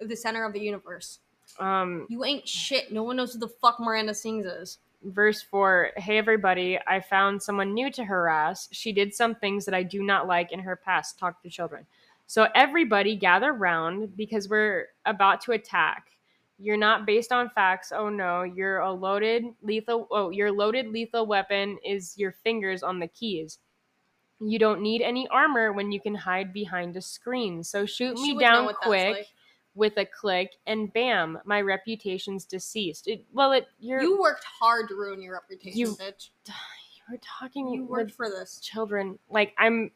the 0.00 0.16
center 0.16 0.44
of 0.44 0.52
the 0.52 0.60
universe. 0.60 1.20
um 1.58 2.06
You 2.08 2.24
ain't 2.24 2.46
shit. 2.48 2.92
No 2.92 3.02
one 3.02 3.16
knows 3.16 3.32
who 3.34 3.38
the 3.38 3.48
fuck 3.48 3.78
Miranda 3.80 4.14
Sings 4.14 4.46
is. 4.46 4.78
verse 5.02 5.40
4 5.40 5.92
hey 5.96 6.18
everybody 6.18 6.78
i 6.86 7.00
found 7.00 7.42
someone 7.42 7.72
new 7.72 7.90
to 7.90 8.04
harass 8.04 8.68
she 8.70 8.92
did 8.92 9.14
some 9.14 9.34
things 9.34 9.64
that 9.64 9.72
i 9.74 9.82
do 9.82 10.02
not 10.02 10.26
like 10.26 10.52
in 10.52 10.60
her 10.60 10.76
past 10.76 11.18
talk 11.18 11.40
to 11.42 11.48
children 11.48 11.86
so 12.30 12.46
everybody 12.54 13.16
gather 13.16 13.52
round 13.52 14.16
because 14.16 14.48
we're 14.48 14.86
about 15.04 15.40
to 15.40 15.50
attack. 15.50 16.10
You're 16.60 16.76
not 16.76 17.04
based 17.04 17.32
on 17.32 17.50
facts. 17.50 17.90
Oh 17.92 18.08
no. 18.08 18.44
You're 18.44 18.78
a 18.78 18.92
loaded 18.92 19.46
lethal 19.62 20.06
oh 20.12 20.30
your 20.30 20.52
loaded 20.52 20.86
lethal 20.92 21.26
weapon 21.26 21.76
is 21.84 22.16
your 22.16 22.30
fingers 22.30 22.84
on 22.84 23.00
the 23.00 23.08
keys. 23.08 23.58
You 24.38 24.60
don't 24.60 24.80
need 24.80 25.02
any 25.02 25.26
armor 25.26 25.72
when 25.72 25.90
you 25.90 26.00
can 26.00 26.14
hide 26.14 26.52
behind 26.52 26.96
a 26.96 27.00
screen. 27.02 27.64
So 27.64 27.84
shoot 27.84 28.16
She 28.16 28.34
me 28.34 28.38
down 28.38 28.72
quick 28.80 29.16
like. 29.16 29.26
with 29.74 29.96
a 29.96 30.04
click 30.04 30.52
and 30.68 30.92
bam 30.92 31.36
my 31.44 31.60
reputation's 31.60 32.44
deceased. 32.44 33.08
It, 33.08 33.24
well 33.32 33.50
it 33.50 33.66
You 33.80 34.20
worked 34.20 34.44
hard 34.44 34.86
to 34.90 34.94
ruin 34.94 35.20
your 35.20 35.34
reputation, 35.34 35.80
You- 35.80 35.96
bitch. 35.96 36.30
we're 37.10 37.18
talking 37.40 37.70
You 37.74 37.86
worked 37.86 38.12
for 38.12 38.28
this. 38.30 38.60
children. 38.60 39.18
Like 39.28 39.52
i'm 39.58 39.90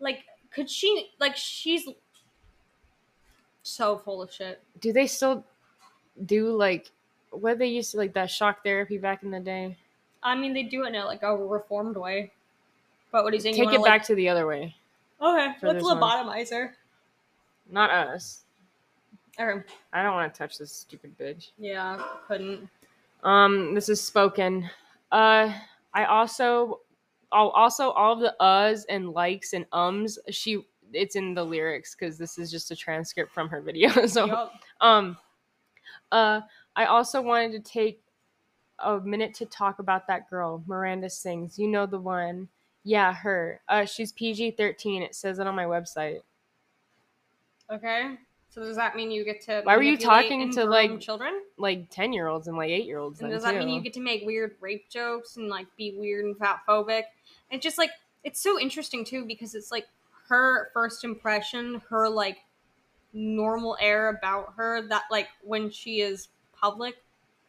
Like, 0.00 0.24
could 0.52 0.70
she? 0.70 1.10
Like, 1.18 1.36
she's 1.36 1.88
so 3.62 3.98
full 3.98 4.22
of 4.22 4.32
shit. 4.32 4.62
do 4.80 4.92
they 4.92 5.06
still 5.06 5.44
do 6.24 6.50
like 6.56 6.90
what 7.30 7.58
they 7.58 7.66
used 7.66 7.90
to 7.90 7.98
like 7.98 8.14
that 8.14 8.30
shock 8.30 8.64
therapy 8.64 8.96
back 8.98 9.22
in 9.22 9.30
the 9.30 9.40
day 9.40 9.76
I 10.22 10.34
mean, 10.34 10.52
they 10.52 10.64
do 10.64 10.84
it 10.84 10.88
in 10.88 10.94
a 10.96 11.04
like 11.04 11.22
a 11.22 11.36
reformed 11.36 11.96
way. 11.96 12.32
But 13.12 13.22
what 13.22 13.32
he's 13.32 13.44
saying, 13.44 13.54
take 13.54 13.68
it 13.72 13.78
wanna, 13.78 13.84
back 13.84 14.02
to 14.06 14.14
the 14.16 14.28
other 14.28 14.46
way 14.46 14.74
okay, 15.20 15.54
let's 15.62 15.84
lobotomize 15.84 16.50
her. 16.50 16.74
not 17.70 17.90
us 17.90 18.42
Or, 19.38 19.64
i 19.92 20.02
don't 20.02 20.14
want 20.14 20.32
to 20.32 20.38
touch 20.38 20.58
this 20.58 20.72
stupid 20.72 21.16
bitch 21.18 21.50
yeah, 21.58 22.00
couldn't. 22.26 22.68
um 23.24 23.74
this 23.74 23.88
is 23.88 24.00
spoken 24.00 24.68
uh 25.12 25.52
i 25.94 26.04
also 26.04 26.80
oh, 27.32 27.50
also 27.50 27.90
all 27.90 28.14
of 28.14 28.20
the 28.20 28.34
uhs 28.40 28.84
and 28.88 29.10
likes 29.10 29.52
and 29.52 29.66
ums 29.72 30.18
she 30.30 30.66
it's 30.92 31.16
in 31.16 31.34
the 31.34 31.44
lyrics 31.44 31.94
because 31.94 32.16
this 32.16 32.38
is 32.38 32.50
just 32.50 32.70
a 32.70 32.76
transcript 32.76 33.32
from 33.32 33.48
her 33.48 33.60
video 33.60 33.90
so 34.06 34.26
Yup. 34.26 34.52
Um, 34.80 35.16
uh, 36.12 36.40
I 36.76 36.86
also 36.86 37.20
wanted 37.20 37.52
to 37.52 37.70
take 37.70 38.00
a 38.80 39.00
minute 39.00 39.34
to 39.34 39.46
talk 39.46 39.78
about 39.78 40.06
that 40.06 40.30
girl, 40.30 40.62
Miranda 40.66 41.10
Sings. 41.10 41.58
You 41.58 41.68
know 41.68 41.86
the 41.86 41.98
one. 41.98 42.48
Yeah, 42.84 43.12
her. 43.12 43.60
Uh, 43.68 43.84
she's 43.84 44.12
PG 44.12 44.52
thirteen. 44.52 45.02
It 45.02 45.14
says 45.14 45.38
it 45.38 45.46
on 45.46 45.54
my 45.54 45.64
website. 45.64 46.20
Okay. 47.70 48.16
So 48.50 48.62
does 48.62 48.76
that 48.76 48.96
mean 48.96 49.10
you 49.10 49.24
get 49.24 49.42
to? 49.42 49.60
Why 49.64 49.76
were 49.76 49.82
you 49.82 49.98
talking 49.98 50.50
to, 50.52 50.64
like, 50.64 51.00
children? 51.00 51.42
Like 51.58 51.90
ten 51.90 52.12
year 52.12 52.28
olds 52.28 52.48
and 52.48 52.56
like 52.56 52.70
eight 52.70 52.86
year 52.86 52.98
olds. 52.98 53.20
And 53.20 53.30
does 53.30 53.42
that 53.42 53.52
too. 53.52 53.58
mean 53.58 53.68
you 53.68 53.82
get 53.82 53.92
to 53.94 54.00
make 54.00 54.24
weird 54.24 54.56
rape 54.60 54.88
jokes 54.88 55.36
and 55.36 55.48
like 55.48 55.66
be 55.76 55.96
weird 55.98 56.24
and 56.24 56.36
fat 56.38 56.60
phobic? 56.66 57.02
It's 57.50 57.62
just 57.62 57.78
like 57.78 57.90
it's 58.24 58.40
so 58.40 58.58
interesting 58.58 59.04
too 59.04 59.24
because 59.24 59.54
it's 59.54 59.70
like 59.70 59.86
her 60.28 60.70
first 60.72 61.04
impression, 61.04 61.80
her 61.88 62.08
like 62.08 62.38
normal 63.12 63.76
air 63.80 64.08
about 64.08 64.52
her 64.56 64.82
that 64.88 65.04
like 65.10 65.28
when 65.42 65.70
she 65.70 66.00
is 66.00 66.28
public, 66.52 66.96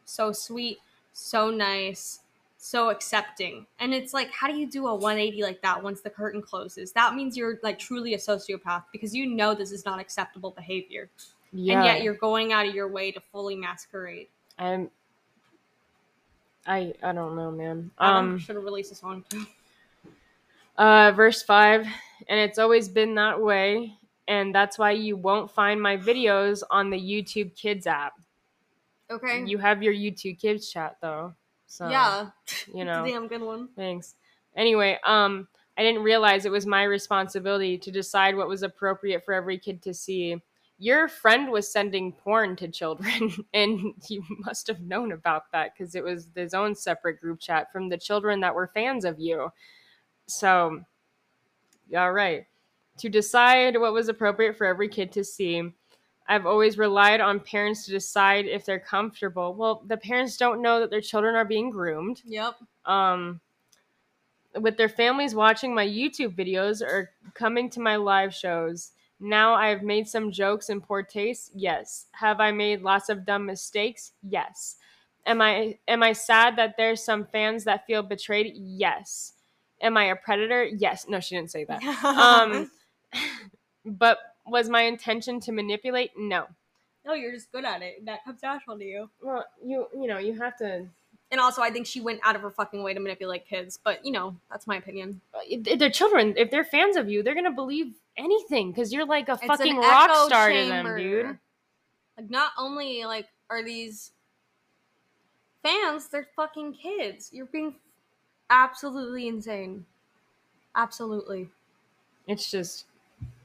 so 0.04 0.32
sweet, 0.32 0.78
so 1.12 1.50
nice, 1.50 2.20
so 2.56 2.90
accepting. 2.90 3.66
And 3.78 3.92
it's 3.92 4.14
like 4.14 4.30
how 4.32 4.48
do 4.48 4.56
you 4.56 4.66
do 4.70 4.86
a 4.86 4.94
180 4.94 5.42
like 5.42 5.60
that 5.62 5.82
once 5.82 6.00
the 6.00 6.10
curtain 6.10 6.40
closes? 6.42 6.92
That 6.92 7.14
means 7.14 7.36
you're 7.36 7.58
like 7.62 7.78
truly 7.78 8.14
a 8.14 8.18
sociopath 8.18 8.84
because 8.92 9.14
you 9.14 9.26
know 9.26 9.54
this 9.54 9.72
is 9.72 9.84
not 9.84 10.00
acceptable 10.00 10.50
behavior. 10.50 11.10
yeah. 11.52 11.76
And 11.76 11.84
yet 11.84 12.02
you're 12.02 12.14
going 12.14 12.52
out 12.52 12.66
of 12.66 12.74
your 12.74 12.88
way 12.88 13.12
to 13.12 13.20
fully 13.32 13.56
masquerade. 13.56 14.28
I'm. 14.58 14.90
I 16.66 16.94
I 17.02 17.12
don't 17.12 17.36
know, 17.36 17.50
man. 17.50 17.90
Um. 17.98 18.38
should 18.38 18.56
have 18.56 18.64
released 18.64 18.92
a 18.92 18.94
song 18.94 19.24
too. 19.28 19.46
Uh, 20.80 21.12
verse 21.12 21.42
5 21.42 21.86
and 22.28 22.40
it's 22.40 22.58
always 22.58 22.88
been 22.88 23.14
that 23.14 23.38
way 23.38 23.92
and 24.28 24.54
that's 24.54 24.78
why 24.78 24.92
you 24.92 25.14
won't 25.14 25.50
find 25.50 25.78
my 25.78 25.94
videos 25.94 26.62
on 26.70 26.88
the 26.88 26.98
youtube 26.98 27.54
kids 27.54 27.86
app 27.86 28.14
Okay. 29.10 29.44
you 29.44 29.58
have 29.58 29.82
your 29.82 29.92
youtube 29.92 30.40
kids 30.40 30.70
chat 30.70 30.96
though 31.02 31.34
so 31.66 31.86
yeah. 31.90 32.30
you 32.74 32.84
know 32.86 33.04
damn 33.04 33.28
good 33.28 33.42
one. 33.42 33.68
thanks 33.76 34.14
anyway 34.56 34.98
um 35.04 35.46
i 35.76 35.82
didn't 35.82 36.02
realize 36.02 36.46
it 36.46 36.50
was 36.52 36.64
my 36.64 36.84
responsibility 36.84 37.76
to 37.76 37.90
decide 37.90 38.34
what 38.34 38.48
was 38.48 38.62
appropriate 38.62 39.22
for 39.22 39.34
every 39.34 39.58
kid 39.58 39.82
to 39.82 39.92
see 39.92 40.34
your 40.78 41.08
friend 41.08 41.50
was 41.50 41.70
sending 41.70 42.10
porn 42.10 42.56
to 42.56 42.68
children 42.68 43.30
and 43.52 43.92
you 44.08 44.24
must 44.46 44.66
have 44.66 44.80
known 44.80 45.12
about 45.12 45.42
that 45.52 45.74
because 45.76 45.94
it 45.94 46.02
was 46.02 46.28
his 46.34 46.54
own 46.54 46.74
separate 46.74 47.20
group 47.20 47.38
chat 47.38 47.70
from 47.70 47.90
the 47.90 47.98
children 47.98 48.40
that 48.40 48.54
were 48.54 48.70
fans 48.72 49.04
of 49.04 49.20
you 49.20 49.52
so 50.30 50.82
all 51.96 52.12
right 52.12 52.46
to 52.98 53.08
decide 53.08 53.78
what 53.78 53.92
was 53.92 54.08
appropriate 54.08 54.56
for 54.56 54.66
every 54.66 54.88
kid 54.88 55.10
to 55.12 55.24
see 55.24 55.62
i've 56.28 56.46
always 56.46 56.78
relied 56.78 57.20
on 57.20 57.40
parents 57.40 57.84
to 57.84 57.90
decide 57.90 58.46
if 58.46 58.64
they're 58.64 58.78
comfortable 58.78 59.54
well 59.54 59.82
the 59.86 59.96
parents 59.96 60.36
don't 60.36 60.62
know 60.62 60.80
that 60.80 60.90
their 60.90 61.00
children 61.00 61.34
are 61.34 61.44
being 61.44 61.70
groomed 61.70 62.22
Yep. 62.24 62.54
um 62.86 63.40
with 64.60 64.76
their 64.76 64.88
families 64.88 65.34
watching 65.34 65.74
my 65.74 65.86
YouTube 65.86 66.34
videos 66.36 66.82
or 66.82 67.10
coming 67.34 67.70
to 67.70 67.80
my 67.80 67.96
live 67.96 68.34
shows. 68.34 68.92
Now 69.20 69.54
I 69.54 69.68
have 69.68 69.82
made 69.82 70.08
some 70.08 70.32
jokes 70.32 70.70
in 70.70 70.80
poor 70.80 71.02
taste. 71.02 71.52
Yes. 71.54 72.06
Have 72.12 72.40
I 72.40 72.50
made 72.50 72.82
lots 72.82 73.08
of 73.08 73.24
dumb 73.24 73.46
mistakes? 73.46 74.12
Yes. 74.28 74.76
Am 75.26 75.40
I 75.40 75.78
am 75.86 76.02
I 76.02 76.12
sad 76.12 76.56
that 76.56 76.76
there's 76.76 77.02
some 77.02 77.26
fans 77.26 77.64
that 77.64 77.86
feel 77.86 78.02
betrayed? 78.02 78.54
Yes. 78.56 79.34
Am 79.80 79.96
I 79.96 80.04
a 80.04 80.16
predator? 80.16 80.64
Yes. 80.64 81.06
No, 81.08 81.20
she 81.20 81.36
didn't 81.36 81.50
say 81.50 81.64
that. 81.64 81.82
Um 82.04 82.70
but 83.84 84.18
was 84.46 84.68
my 84.68 84.82
intention 84.82 85.40
to 85.40 85.52
manipulate? 85.52 86.10
No. 86.16 86.46
no, 87.04 87.14
you're 87.14 87.32
just 87.32 87.50
good 87.52 87.64
at 87.64 87.82
it. 87.82 88.04
That 88.06 88.24
comes 88.24 88.42
natural 88.42 88.78
to 88.78 88.84
you. 88.84 89.10
Well, 89.22 89.44
you 89.64 89.86
you 89.94 90.06
know, 90.06 90.18
you 90.18 90.38
have 90.40 90.56
to 90.58 90.86
And 91.30 91.40
also, 91.40 91.62
I 91.62 91.70
think 91.70 91.86
she 91.86 92.00
went 92.00 92.20
out 92.24 92.36
of 92.36 92.42
her 92.42 92.50
fucking 92.50 92.82
way 92.82 92.94
to 92.94 93.00
manipulate 93.00 93.46
kids. 93.46 93.78
But 93.82 94.04
you 94.04 94.12
know, 94.12 94.36
that's 94.50 94.66
my 94.66 94.76
opinion. 94.76 95.20
if 95.48 95.78
they're 95.78 95.90
children. 95.90 96.34
If 96.36 96.50
they're 96.50 96.64
fans 96.64 96.96
of 96.96 97.08
you, 97.08 97.22
they're 97.22 97.34
gonna 97.34 97.50
believe 97.52 97.94
anything 98.16 98.70
because 98.70 98.92
you're 98.92 99.06
like 99.06 99.28
a 99.28 99.32
It's 99.32 99.44
fucking 99.44 99.76
rock 99.76 100.26
star 100.26 100.50
to 100.50 100.66
them, 100.66 100.96
dude. 100.96 101.38
Like, 102.18 102.30
not 102.30 102.52
only 102.58 103.04
like 103.04 103.28
are 103.48 103.62
these 103.64 104.12
fans, 105.62 106.08
they're 106.08 106.28
fucking 106.36 106.74
kids. 106.74 107.30
You're 107.32 107.46
being 107.46 107.74
absolutely 108.50 109.28
insane. 109.28 109.84
Absolutely. 110.76 111.48
It's 112.26 112.50
just 112.50 112.84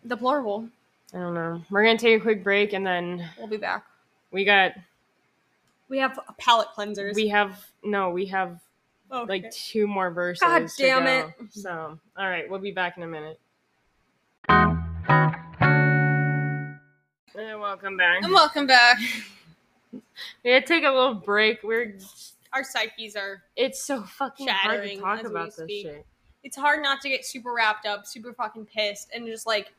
Deplorable. 0.07 0.67
I 1.13 1.17
don't 1.17 1.33
know. 1.33 1.61
We're 1.69 1.83
gonna 1.83 1.97
take 1.97 2.19
a 2.19 2.21
quick 2.21 2.43
break 2.43 2.73
and 2.73 2.85
then 2.85 3.27
We'll 3.37 3.47
be 3.47 3.57
back. 3.57 3.85
we 4.31 4.45
got 4.45 4.73
We 5.89 5.97
have 5.99 6.19
palate 6.37 6.67
cleansers. 6.75 7.15
we 7.15 7.27
have 7.29 7.65
no 7.83 8.09
we 8.11 8.25
have 8.27 8.59
oh, 9.11 9.25
like 9.27 9.49
two 9.51 9.87
more 9.87 10.11
verses. 10.11 10.41
God 10.41 10.67
to 10.67 10.83
damn 10.83 11.03
go. 11.05 11.33
it. 11.39 11.53
So 11.53 11.99
all 12.17 12.29
right, 12.29 12.49
we'll 12.49 12.59
be 12.59 12.71
back 12.71 12.97
in 12.97 13.03
a 13.03 13.07
minute. 13.07 13.39
And 17.37 17.59
welcome 17.59 17.97
back. 17.97 18.23
and 18.23 18.31
welcome 18.31 18.67
back. 18.67 18.97
We 20.43 20.51
had 20.51 20.65
to 20.65 20.73
take 20.73 20.83
a 20.83 20.89
little 20.91 21.15
break. 21.15 21.63
We're 21.63 21.95
Our 22.55 22.63
psyches 22.63 23.15
are. 23.15 23.43
it's 23.55 23.83
so 23.83 24.01
fucking 24.03 24.47
hard 24.47 24.83
to 24.83 24.95
talk 24.97 25.23
about 25.25 25.45
this 25.47 25.55
speak. 25.55 25.85
shit. 25.85 26.05
It's 26.43 26.55
hard 26.55 26.81
not 26.81 27.01
to 27.01 27.09
get 27.09 27.25
super 27.25 27.53
wrapped 27.53 27.85
up, 27.85 28.05
super 28.05 28.31
fucking 28.33 28.67
pissed, 28.67 29.09
and 29.13 29.25
just 29.27 29.45
like 29.45 29.73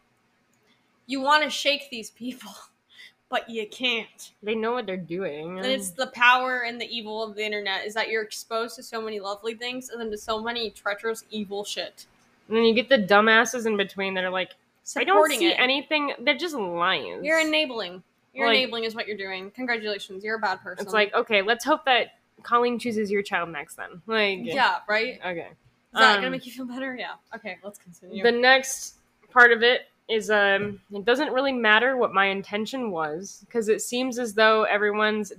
you 1.06 1.20
want 1.20 1.44
to 1.44 1.50
shake 1.50 1.88
these 1.90 2.10
people, 2.10 2.50
but 3.28 3.48
you 3.48 3.66
can't. 3.68 4.32
They 4.42 4.54
know 4.54 4.72
what 4.72 4.84
they're 4.86 4.96
doing. 4.96 5.58
And 5.58 5.66
it's 5.66 5.90
the 5.90 6.08
power 6.08 6.60
and 6.66 6.80
the 6.80 6.86
evil 6.86 7.22
of 7.22 7.34
the 7.34 7.44
internet 7.44 7.86
is 7.86 7.94
that 7.94 8.08
you're 8.10 8.22
exposed 8.22 8.76
to 8.76 8.82
so 8.82 9.00
many 9.00 9.20
lovely 9.20 9.54
things 9.54 9.88
and 9.90 10.00
then 10.00 10.10
to 10.10 10.18
so 10.18 10.42
many 10.42 10.70
treacherous, 10.70 11.24
evil 11.30 11.64
shit. 11.64 12.06
And 12.48 12.56
then 12.56 12.64
you 12.64 12.74
get 12.74 12.88
the 12.88 12.98
dumbasses 12.98 13.66
in 13.66 13.76
between 13.76 14.14
that 14.14 14.24
are 14.24 14.30
like, 14.30 14.52
I 14.96 15.02
don't 15.04 15.30
see 15.32 15.48
it. 15.48 15.56
anything. 15.58 16.12
They're 16.20 16.36
just 16.36 16.54
lions. 16.54 17.24
You're 17.24 17.40
enabling. 17.40 18.02
You're 18.34 18.48
Like- 18.48 18.58
enabling 18.58 18.84
is 18.84 18.94
what 18.94 19.06
you're 19.08 19.16
doing. 19.16 19.50
Congratulations, 19.52 20.22
you're 20.22 20.36
a 20.36 20.40
bad 20.40 20.60
person. 20.62 20.84
It's 20.84 20.92
like, 20.92 21.14
okay, 21.14 21.42
let's 21.42 21.64
hope 21.64 21.84
that 21.86 22.08
Colleen 22.42 22.78
chooses 22.78 23.10
your 23.10 23.22
child 23.22 23.48
next 23.50 23.74
then. 23.76 24.02
Like, 24.06 24.40
yeah, 24.42 24.78
right. 24.88 25.18
Okay. 25.24 25.48
Is 25.48 26.00
that 26.00 26.16
Um, 26.16 26.20
gonna 26.20 26.30
make 26.30 26.46
you 26.46 26.52
feel 26.52 26.66
better? 26.66 26.94
Yeah. 26.98 27.12
Okay, 27.34 27.58
let's 27.64 27.78
continue. 27.78 28.22
The 28.22 28.32
next 28.32 28.96
part 29.30 29.52
of 29.52 29.62
it 29.62 29.88
is 30.08 30.30
um 30.30 30.80
it 30.92 31.04
doesn't 31.04 31.32
really 31.32 31.52
matter 31.52 31.96
what 31.96 32.12
my 32.12 32.26
intention 32.26 32.90
was 32.90 33.42
because 33.46 33.68
it 33.68 33.80
seems 33.82 34.18
as 34.18 34.34
though 34.34 34.62
everyone's 34.64 35.32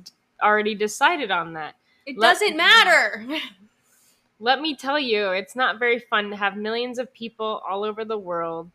already 0.43 0.75
decided 0.75 1.31
on 1.31 1.53
that. 1.53 1.75
it 2.05 2.17
let- 2.17 2.33
doesn't 2.33 2.57
matter. 2.57 3.25
Let 4.39 4.61
me 4.61 4.75
tell 4.75 4.99
you, 4.99 5.31
it's 5.31 5.55
not 5.55 5.79
very 5.79 5.97
fun 5.97 6.29
to 6.29 6.35
have 6.35 6.55
millions 6.57 6.99
of 6.99 7.11
people 7.11 7.59
all 7.67 7.83
over 7.83 8.05
the 8.05 8.19
world 8.19 8.69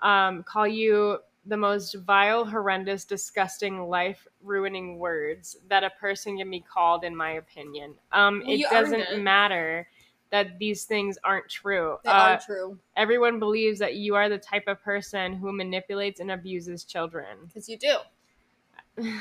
um, 0.00 0.42
call 0.42 0.66
you 0.66 1.18
the 1.46 1.56
most 1.56 1.94
vile, 1.94 2.44
horrendous, 2.44 3.04
disgusting, 3.04 3.88
life 3.88 4.26
ruining 4.42 4.98
words 4.98 5.56
that 5.68 5.84
a 5.84 5.90
person 5.90 6.36
can 6.38 6.50
be 6.50 6.60
called, 6.60 7.04
in 7.04 7.14
my 7.16 7.32
opinion. 7.32 7.94
Um, 8.12 8.42
Well, 8.44 8.56
it 8.56 8.68
doesn't 8.70 9.00
it. 9.00 9.22
matter 9.22 9.88
that 10.30 10.58
these 10.58 10.84
things 10.84 11.18
aren't 11.22 11.48
true. 11.48 11.98
they 12.02 12.10
Uh, 12.10 12.12
are 12.34 12.40
true 12.40 12.78
everyone 12.96 13.38
believes 13.38 13.78
that 13.78 13.94
you 13.94 14.14
are 14.16 14.28
the 14.28 14.38
type 14.38 14.64
of 14.66 14.82
person 14.82 15.34
who 15.34 15.52
manipulates 15.52 16.18
and 16.20 16.32
abuses 16.32 16.82
children. 16.84 17.38
because 17.46 17.68
you 17.68 17.76
do. 17.78 17.96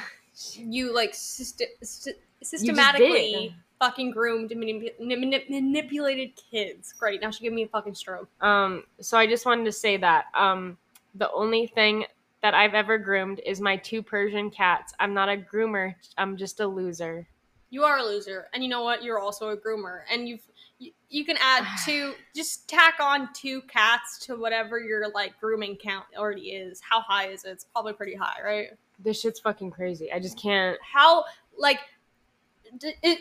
You 0.55 0.93
like 0.93 1.13
syst- 1.13 1.61
sy- 1.81 2.11
did. 2.11 2.19
systematically 2.43 3.55
fucking 3.79 4.11
groomed 4.11 4.51
and 4.51 4.61
manip- 4.61 4.99
manip- 4.99 5.49
manipulated 5.49 6.35
kids. 6.35 6.91
Great. 6.91 7.21
Now 7.21 7.31
she 7.31 7.43
gave 7.43 7.53
me 7.53 7.63
a 7.63 7.67
fucking 7.67 7.95
stroke. 7.95 8.27
Um, 8.41 8.83
so 8.99 9.17
I 9.17 9.27
just 9.27 9.45
wanted 9.45 9.63
to 9.65 9.71
say 9.71 9.95
that 9.97 10.25
um, 10.33 10.77
the 11.13 11.31
only 11.31 11.67
thing 11.67 12.05
that 12.45 12.53
I've 12.53 12.75
ever 12.75 12.99
groomed 12.99 13.41
is 13.43 13.59
my 13.59 13.75
two 13.75 14.03
Persian 14.03 14.51
cats. 14.51 14.93
I'm 14.99 15.15
not 15.15 15.29
a 15.29 15.35
groomer. 15.35 15.95
I'm 16.15 16.37
just 16.37 16.59
a 16.59 16.67
loser. 16.67 17.27
You 17.71 17.81
are 17.81 17.97
a 17.97 18.03
loser, 18.03 18.49
and 18.53 18.61
you 18.61 18.69
know 18.69 18.83
what? 18.83 19.01
You're 19.01 19.17
also 19.17 19.49
a 19.49 19.57
groomer, 19.57 20.01
and 20.11 20.29
you've 20.29 20.47
you, 20.77 20.91
you 21.09 21.25
can 21.25 21.37
add 21.41 21.65
two. 21.87 22.13
Just 22.35 22.69
tack 22.69 22.99
on 23.01 23.29
two 23.33 23.63
cats 23.63 24.19
to 24.27 24.35
whatever 24.35 24.79
your 24.79 25.09
like 25.09 25.39
grooming 25.39 25.75
count 25.77 26.05
already 26.15 26.51
is. 26.51 26.79
How 26.87 27.01
high 27.01 27.29
is 27.29 27.45
it? 27.45 27.49
It's 27.49 27.63
probably 27.63 27.93
pretty 27.93 28.13
high, 28.13 28.39
right? 28.45 28.67
This 28.99 29.21
shit's 29.21 29.39
fucking 29.39 29.71
crazy. 29.71 30.11
I 30.11 30.19
just 30.19 30.39
can't. 30.39 30.77
How 30.83 31.23
like. 31.57 31.79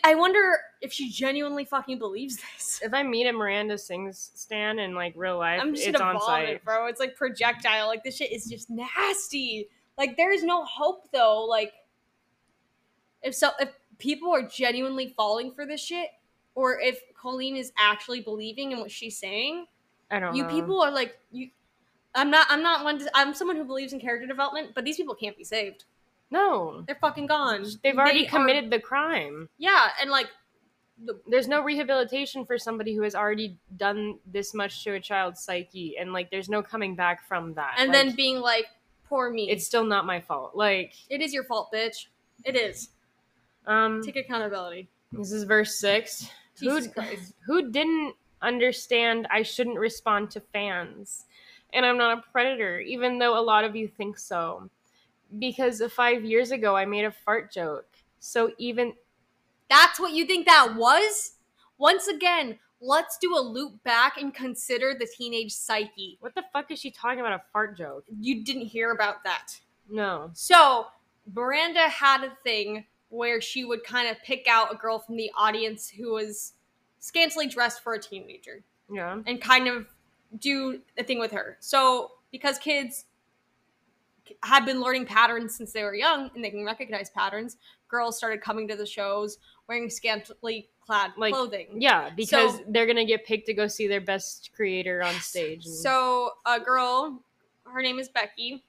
I 0.05 0.15
wonder 0.15 0.59
if 0.81 0.93
she 0.93 1.11
genuinely 1.11 1.65
fucking 1.65 1.99
believes 1.99 2.37
this. 2.37 2.81
If 2.83 2.95
I 2.95 3.03
meet 3.03 3.27
a 3.27 3.33
Miranda 3.33 3.79
Sings 3.79 4.33
stan 4.35 4.79
in 4.79 4.95
like 4.95 5.13
real 5.17 5.39
life, 5.39 5.61
I'm 5.63 5.75
just 5.75 5.87
it's 5.87 5.99
gonna 5.99 6.15
on 6.15 6.21
vomit, 6.21 6.49
site. 6.49 6.65
bro. 6.65 6.87
It's 6.87 7.01
like 7.01 7.17
projectile. 7.17 7.87
Like 7.87 8.05
this 8.05 8.17
shit 8.17 8.33
is 8.33 8.47
just 8.47 8.71
nasty. 8.71 9.69
Like 9.97 10.17
there 10.17 10.33
is 10.33 10.43
no 10.43 10.65
hope 10.65 11.11
though. 11.13 11.45
Like 11.45 11.73
if 13.23 13.35
so, 13.35 13.51
if 13.61 13.71
people 13.99 14.33
are 14.33 14.47
genuinely 14.47 15.15
falling 15.17 15.53
for 15.53 15.67
this 15.67 15.81
shit, 15.81 16.09
or 16.55 16.81
if 16.81 17.01
Colleen 17.15 17.57
is 17.57 17.73
actually 17.79 18.21
believing 18.21 18.73
in 18.73 18.81
what 18.81 18.91
she's 18.91 19.19
saying, 19.19 19.67
I 20.11 20.21
don't 20.21 20.31
know. 20.31 20.37
you 20.37 20.43
know. 20.45 20.49
people 20.49 20.83
are 20.83 20.91
like 20.91 21.19
you. 21.31 21.51
I'm 22.15 22.31
not. 22.31 22.47
I'm 22.51 22.63
not 22.63 22.85
one. 22.85 22.99
To, 22.99 23.11
I'm 23.15 23.35
someone 23.35 23.57
who 23.57 23.65
believes 23.65 23.93
in 23.93 24.01
character 24.01 24.27
development, 24.27 24.71
but 24.75 24.85
these 24.85 24.97
people 24.97 25.15
can't 25.15 25.37
be 25.37 25.45
saved. 25.45 25.85
No, 26.35 26.83
They're 26.87 26.99
fucking 27.01 27.27
gone. 27.27 27.65
they've 27.83 27.97
already 27.97 28.23
They 28.23 28.27
are- 28.27 28.31
committed 28.31 28.71
the 28.71 28.81
crime. 28.81 29.49
yeah, 29.59 29.89
and 30.01 30.11
like 30.11 30.29
There's 31.27 31.49
no 31.49 31.61
rehabilitation 31.63 32.45
for 32.47 32.57
somebody 32.59 32.95
who 32.95 33.03
has 33.03 33.15
already 33.17 33.59
done 33.77 34.19
this 34.37 34.55
much 34.55 34.85
to 34.85 34.91
a 34.95 35.01
child's 35.01 35.41
psyche, 35.43 35.97
and 35.99 36.13
like, 36.13 36.31
there's 36.31 36.49
no 36.49 36.63
coming 36.63 36.95
back 36.95 37.27
from 37.29 37.55
that. 37.55 37.75
and 37.79 37.89
Like, 37.89 37.97
then 38.07 38.15
being 38.15 38.39
like, 38.41 38.67
poor 39.09 39.29
me. 39.31 39.51
it's 39.51 39.67
still 39.67 39.85
not 39.85 40.07
my 40.07 40.21
fault. 40.21 40.55
Like, 40.55 40.93
it 41.11 41.21
is 41.21 41.35
your 41.35 41.45
fault, 41.45 41.67
bitch. 41.75 42.07
It 42.45 42.55
is. 42.57 42.91
um, 43.67 44.03
Take 44.05 44.17
accountability. 44.17 44.89
This 45.11 45.33
is 45.33 45.43
verse 45.45 45.75
six. 45.79 46.29
Jesus 46.61 46.87
who, 46.87 46.93
Christ. 46.93 47.35
who 47.47 47.71
didn't 47.73 48.15
understand 48.41 49.27
I 49.31 49.43
shouldn't 49.43 49.79
respond 49.79 50.31
to 50.33 50.41
fans? 50.41 51.25
And 51.73 51.85
I'm 51.85 51.99
not 51.99 52.19
a 52.19 52.23
predator, 52.31 52.79
even 52.79 53.19
though 53.19 53.37
a 53.37 53.43
lot 53.43 53.65
of 53.65 53.75
you 53.75 53.89
think 53.89 54.17
so. 54.17 54.71
Because 55.39 55.83
five 55.93 56.25
years 56.25 56.51
ago, 56.51 56.77
I 56.77 56.85
made 56.85 57.05
a 57.05 57.11
fart 57.11 57.53
joke. 57.53 57.87
So 58.21 58.53
even 58.59 58.93
That's 59.69 59.99
what 59.99 60.13
you 60.13 60.27
think 60.27 60.47
that 60.47 60.75
was? 60.77 61.33
Once 61.79 62.07
again, 62.09 62.59
let's 62.81 63.17
do 63.19 63.37
a 63.37 63.41
loop 63.41 63.83
back 63.83 64.17
and 64.21 64.33
consider 64.35 64.95
the 64.99 65.07
teenage 65.07 65.53
psyche. 65.53 66.19
what 66.21 66.35
the 66.35 66.45
fuck 66.53 66.71
is 66.71 66.79
she 66.79 66.91
talking 66.91 67.21
about? 67.21 67.33
A 67.33 67.43
fart 67.53 67.77
joke? 67.77 68.05
You 68.21 68.45
didn't 68.45 68.67
hear 68.67 68.91
about 68.93 69.25
that. 69.25 69.59
No. 69.89 70.31
So, 70.35 70.87
Miranda 71.35 71.89
had 71.89 72.23
a 72.25 72.33
thing 72.45 72.85
where 73.09 73.41
she 73.41 73.65
would 73.65 73.85
kind 73.85 74.09
of 74.09 74.23
pick 74.23 74.47
out 74.49 74.73
a 74.73 74.77
girl 74.77 74.99
from 74.99 75.17
the 75.17 75.31
audience 75.37 75.89
who 75.89 76.13
was 76.13 76.53
scantily 77.01 77.47
dressed 77.47 77.83
for 77.83 77.95
a 77.95 77.99
teenager 78.01 78.63
Yeah. 78.91 79.21
and 79.27 79.41
kind 79.41 79.69
of 79.69 79.87
do 80.39 80.81
a 80.99 81.05
thing 81.05 81.19
with 81.19 81.33
her. 81.33 81.57
So, 81.61 82.13
because 82.33 82.59
kids 82.59 83.05
had 84.43 84.65
been 84.65 84.81
learning 84.81 85.07
patterns 85.07 85.55
since 85.57 85.73
they 85.73 85.83
were 85.83 85.95
young 85.95 86.31
and 86.35 86.45
they 86.45 86.51
can 86.51 86.65
recognize 86.65 87.11
patterns, 87.11 87.57
girls 87.89 88.17
started 88.17 88.41
coming 88.41 88.67
to 88.69 88.77
the 88.77 88.87
shows 88.87 89.39
wearing 89.69 89.89
scantily 89.91 90.69
clad 90.81 91.13
Like, 91.17 91.33
clothing. 91.33 91.81
Yeah, 91.81 92.11
because 92.11 92.57
So- 92.59 92.65
they're 92.69 92.87
gonna 92.87 93.05
get 93.05 93.25
picked 93.25 93.47
to 93.47 93.55
go 93.55 93.67
see 93.67 93.87
their 93.87 94.01
best 94.01 94.51
creator 94.55 95.03
on 95.03 95.15
stage. 95.15 95.65
and- 95.67 95.75
So 95.75 96.33
a 96.47 96.61
girl, 96.61 97.23
her 97.67 97.81
name 97.83 97.99
is 97.99 98.09
Becky. 98.09 98.65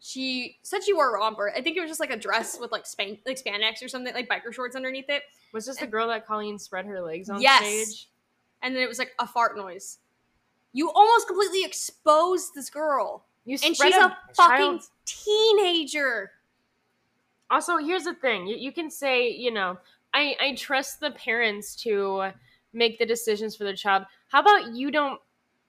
She 0.00 0.58
said 0.62 0.84
she 0.84 0.92
wore 0.92 1.10
a 1.10 1.18
romper. 1.18 1.50
I 1.50 1.60
think 1.60 1.76
it 1.76 1.80
was 1.80 1.90
just 1.90 2.00
like 2.00 2.12
a 2.12 2.16
dress 2.16 2.58
with 2.58 2.70
like 2.72 2.86
span 2.86 3.18
like 3.26 3.42
spandex 3.42 3.82
or 3.82 3.88
something, 3.88 4.14
like 4.14 4.28
biker 4.28 4.52
shorts 4.54 4.76
underneath 4.76 5.08
it. 5.10 5.24
was 5.52 5.64
this 5.66 5.78
the 5.78 5.86
girl 5.86 6.08
that 6.08 6.26
Colleen 6.26 6.58
spread 6.58 6.84
her 6.86 7.00
legs 7.00 7.28
on 7.30 7.40
Yes. 7.40 7.62
stage? 7.62 8.10
And 8.62 8.74
then 8.76 8.82
it 8.82 8.88
was 8.88 8.98
like 8.98 9.14
a 9.18 9.26
fart 9.26 9.56
noise. 9.56 9.98
You 10.72 10.90
almost 10.92 11.26
completely 11.26 11.64
exposed 11.64 12.54
this 12.54 12.68
girl. 12.70 13.24
You 13.48 13.56
And 13.64 13.74
she's 13.74 13.94
a 13.94 14.16
fucking 14.34 14.80
teenager. 15.06 16.30
also 17.50 17.78
here's 17.78 18.04
the 18.04 18.14
thing 18.14 18.46
you, 18.46 18.56
you 18.56 18.72
can 18.72 18.90
say 18.90 19.30
you 19.30 19.50
know 19.50 19.78
I, 20.12 20.36
I 20.40 20.54
trust 20.54 21.00
the 21.00 21.10
parents 21.12 21.74
to 21.76 22.30
make 22.72 22.98
the 22.98 23.06
decisions 23.06 23.56
for 23.56 23.64
their 23.64 23.74
child 23.74 24.04
how 24.28 24.40
about 24.40 24.74
you 24.76 24.90
don't 24.90 25.18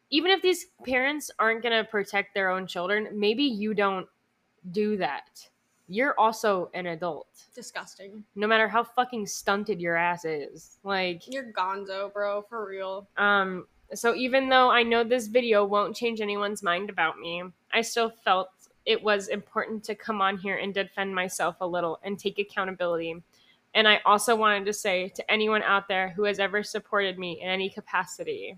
even 0.10 0.32
if 0.32 0.42
these 0.42 0.66
parents 0.86 1.32
aren't 1.40 1.62
going 1.64 1.78
to 1.84 1.90
protect 1.90 2.34
their 2.34 2.50
own 2.50 2.68
children 2.68 3.08
maybe 3.14 3.44
you 3.44 3.74
don't 3.74 4.08
do 4.72 4.98
that 4.98 5.48
you're 5.88 6.14
also 6.20 6.70
an 6.74 6.86
adult 6.88 7.28
Disgusting. 7.56 8.24
no 8.36 8.46
matter 8.46 8.68
how 8.68 8.84
fucking 8.84 9.26
stunted 9.26 9.80
your 9.80 9.96
ass 9.96 10.26
is 10.26 10.78
like 10.84 11.24
You're 11.28 11.52
gonzo, 11.54 12.12
bro, 12.12 12.42
for 12.50 12.68
real. 12.68 13.08
um 13.18 13.66
so 13.94 14.16
even 14.16 14.50
though 14.50 14.70
i 14.70 14.84
know 14.84 15.04
this 15.04 15.28
video 15.28 15.66
won't 15.66 15.96
change 15.96 16.22
anyone's 16.22 16.64
mind 16.64 16.90
about 16.90 17.20
me 17.20 17.44
i 17.74 17.82
still 17.82 18.10
felt 18.10 18.50
it 18.86 19.04
was 19.04 19.28
important 19.28 19.84
to 19.84 19.94
come 19.94 20.20
on 20.20 20.36
here 20.36 20.58
and 20.58 20.74
defend 20.74 21.14
myself 21.14 21.58
a 21.62 21.68
little 21.68 22.00
and 22.04 22.18
take 22.18 22.40
accountability. 22.40 23.22
And 23.76 23.88
i 23.88 24.00
also 24.04 24.36
wanted 24.36 24.66
to 24.66 24.74
say 24.74 25.10
to 25.10 25.32
anyone 25.32 25.62
out 25.62 25.88
there 25.88 26.10
who 26.10 26.24
has 26.24 26.40
ever 26.40 26.64
supported 26.64 27.20
me 27.20 27.40
in 27.40 27.48
any 27.48 27.70
capacity 27.70 28.58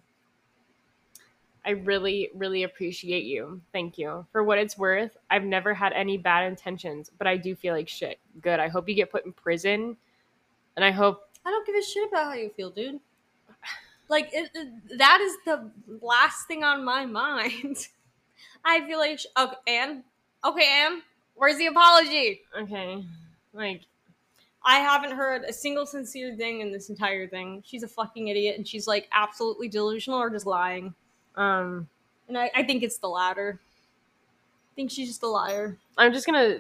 i 1.65 1.71
really 1.71 2.29
really 2.33 2.63
appreciate 2.63 3.25
you. 3.25 3.61
Thank 3.73 3.97
you. 3.97 4.25
For 4.31 4.43
what 4.43 4.57
it's 4.57 4.77
worth 4.77 5.17
i've 5.29 5.43
never 5.43 5.73
had 5.73 5.91
any 5.91 6.17
bad 6.17 6.49
intentions 6.49 7.11
but 7.17 7.27
i 7.27 7.35
do 7.35 7.53
feel 7.53 7.73
like 7.73 7.89
shit. 7.89 8.17
Good. 8.41 8.61
I 8.61 8.69
hope 8.69 8.87
you 8.87 8.95
get 8.95 9.11
put 9.11 9.25
in 9.25 9.33
prison 9.33 9.97
and 10.77 10.85
i 10.85 10.91
hope 10.91 11.23
I 11.45 11.49
don't 11.49 11.65
give 11.65 11.75
a 11.75 11.83
shit 11.83 12.07
about 12.07 12.25
how 12.25 12.33
you 12.33 12.51
feel, 12.51 12.69
dude. 12.69 12.99
Like 14.11 14.29
it, 14.33 14.51
it- 14.53 14.97
that 14.99 15.19
is 15.21 15.37
the 15.45 15.71
last 16.01 16.47
thing 16.47 16.63
on 16.65 16.83
my 16.83 17.05
mind. 17.05 17.87
I 18.65 18.85
feel 18.85 18.99
like 18.99 19.19
okay, 19.37 19.55
Anne. 19.67 20.03
Okay, 20.45 20.67
Anne. 20.69 21.01
Where's 21.35 21.57
the 21.57 21.67
apology? 21.67 22.41
Okay. 22.59 23.03
Like 23.53 23.81
I 24.63 24.75
haven't 24.79 25.13
heard 25.17 25.43
a 25.43 25.53
single 25.53 25.85
sincere 25.85 26.35
thing 26.35 26.61
in 26.61 26.71
this 26.71 26.89
entire 26.89 27.27
thing. 27.27 27.63
She's 27.65 27.83
a 27.83 27.87
fucking 27.87 28.27
idiot, 28.27 28.57
and 28.57 28.67
she's 28.67 28.87
like 28.87 29.07
absolutely 29.13 29.69
delusional 29.69 30.19
or 30.19 30.29
just 30.29 30.45
lying. 30.45 30.93
um 31.35 31.87
And 32.27 32.37
I, 32.37 32.51
I 32.53 32.63
think 32.63 32.83
it's 32.83 32.97
the 32.99 33.09
latter. 33.09 33.59
I 34.59 34.73
think 34.75 34.91
she's 34.91 35.07
just 35.07 35.23
a 35.23 35.27
liar. 35.27 35.77
I'm 35.97 36.13
just 36.13 36.25
gonna 36.25 36.59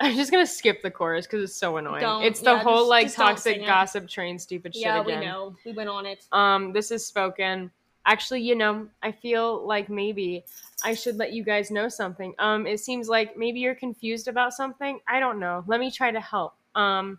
I'm 0.00 0.14
just 0.14 0.30
gonna 0.30 0.46
skip 0.46 0.82
the 0.82 0.90
chorus 0.90 1.26
because 1.26 1.42
it's 1.42 1.56
so 1.56 1.76
annoying. 1.78 2.02
Don't, 2.02 2.22
it's 2.22 2.40
the 2.40 2.52
yeah, 2.52 2.62
whole 2.62 2.80
just- 2.80 2.88
like 2.88 3.06
just 3.06 3.16
toxic 3.16 3.64
gossip 3.64 4.08
train 4.08 4.38
stupid 4.38 4.74
shit 4.74 4.82
yeah, 4.82 5.00
again. 5.00 5.20
we 5.20 5.26
know. 5.26 5.56
We 5.64 5.72
went 5.72 5.88
on 5.88 6.06
it. 6.06 6.26
Um, 6.32 6.72
this 6.72 6.90
is 6.90 7.04
spoken. 7.06 7.70
Actually, 8.04 8.42
you 8.42 8.54
know, 8.54 8.86
I 9.02 9.10
feel 9.10 9.66
like 9.66 9.88
maybe 9.88 10.44
I 10.84 10.94
should 10.94 11.16
let 11.16 11.32
you 11.32 11.42
guys 11.42 11.70
know 11.70 11.88
something. 11.88 12.34
Um, 12.38 12.66
it 12.66 12.78
seems 12.78 13.08
like 13.08 13.36
maybe 13.36 13.58
you're 13.58 13.74
confused 13.74 14.28
about 14.28 14.52
something. 14.52 15.00
I 15.08 15.18
don't 15.18 15.40
know. 15.40 15.64
Let 15.66 15.80
me 15.80 15.90
try 15.90 16.12
to 16.12 16.20
help. 16.20 16.54
Um, 16.76 17.18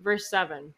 verse 0.00 0.28
7. 0.28 0.74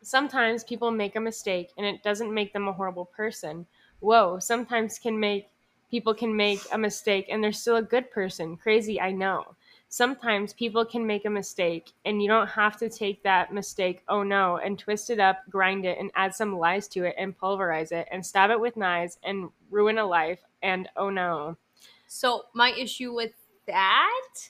Sometimes 0.00 0.64
people 0.64 0.90
make 0.90 1.16
a 1.16 1.20
mistake 1.20 1.70
and 1.76 1.84
it 1.84 2.02
doesn't 2.02 2.32
make 2.32 2.52
them 2.52 2.66
a 2.66 2.72
horrible 2.72 3.04
person. 3.04 3.66
Whoa, 4.00 4.38
sometimes 4.38 4.98
can 4.98 5.20
make 5.20 5.48
people 5.90 6.14
can 6.14 6.34
make 6.34 6.60
a 6.72 6.78
mistake 6.78 7.26
and 7.30 7.44
they're 7.44 7.52
still 7.52 7.76
a 7.76 7.82
good 7.82 8.10
person. 8.10 8.56
Crazy, 8.56 8.98
I 8.98 9.12
know. 9.12 9.54
Sometimes 9.92 10.54
people 10.54 10.86
can 10.86 11.06
make 11.06 11.26
a 11.26 11.30
mistake 11.30 11.92
and 12.06 12.22
you 12.22 12.26
don't 12.26 12.46
have 12.46 12.78
to 12.78 12.88
take 12.88 13.22
that 13.24 13.52
mistake, 13.52 14.02
oh 14.08 14.22
no, 14.22 14.56
and 14.56 14.78
twist 14.78 15.10
it 15.10 15.20
up, 15.20 15.42
grind 15.50 15.84
it, 15.84 15.98
and 15.98 16.10
add 16.14 16.34
some 16.34 16.56
lies 16.56 16.88
to 16.88 17.04
it 17.04 17.14
and 17.18 17.36
pulverize 17.36 17.92
it 17.92 18.08
and 18.10 18.24
stab 18.24 18.50
it 18.50 18.58
with 18.58 18.74
knives 18.74 19.18
and 19.22 19.50
ruin 19.70 19.98
a 19.98 20.06
life 20.06 20.40
and 20.62 20.88
oh 20.96 21.10
no. 21.10 21.58
So 22.06 22.46
my 22.54 22.70
issue 22.70 23.12
with 23.12 23.32
that. 23.66 24.48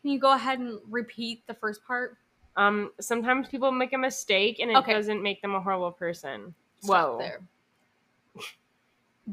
Can 0.00 0.10
you 0.10 0.18
go 0.18 0.32
ahead 0.32 0.58
and 0.58 0.80
repeat 0.90 1.46
the 1.46 1.54
first 1.54 1.84
part? 1.84 2.18
Um, 2.56 2.90
sometimes 3.00 3.46
people 3.46 3.70
make 3.70 3.92
a 3.92 3.98
mistake 3.98 4.58
and 4.58 4.68
it 4.68 4.78
Okay. 4.78 4.94
doesn't 4.94 5.22
make 5.22 5.42
them 5.42 5.54
a 5.54 5.60
horrible 5.60 5.92
person. 5.92 6.56
Stop 6.80 7.18
Whoa. 7.18 7.18
there. 7.18 7.40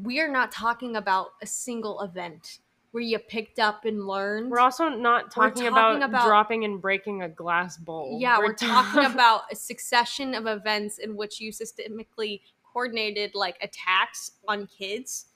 We 0.00 0.20
are 0.20 0.30
not 0.30 0.52
talking 0.52 0.94
about 0.94 1.32
a 1.42 1.46
single 1.46 2.00
event 2.02 2.60
where 2.92 3.02
you 3.02 3.18
picked 3.18 3.58
up 3.58 3.84
and 3.84 4.06
learned. 4.06 4.50
We're 4.50 4.58
also 4.60 4.88
not 4.88 5.30
talking, 5.30 5.64
talking 5.64 5.68
about, 5.68 6.02
about- 6.02 6.26
dropping 6.26 6.64
and 6.64 6.80
breaking 6.80 7.22
a 7.22 7.28
glass 7.28 7.76
bowl. 7.76 8.18
yeah, 8.20 8.38
we're, 8.38 8.54
ta- 8.54 8.90
talking 8.92 9.10
about 9.14 9.42
a 9.52 9.54
succession 9.56 10.34
of 10.34 10.46
events 10.46 10.98
in 10.98 11.16
which 11.16 11.40
you 11.40 11.52
systemically 11.52 12.40
coordinated 12.72 13.34
like 13.34 13.56
attacks 13.62 14.32
on 14.48 14.66
kids 14.66 15.26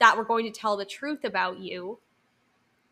that 0.00 0.16
were 0.16 0.24
going 0.24 0.44
to 0.44 0.50
tell 0.60 0.76
the 0.76 0.84
truth 0.84 1.24
about 1.24 1.58
you. 1.60 1.98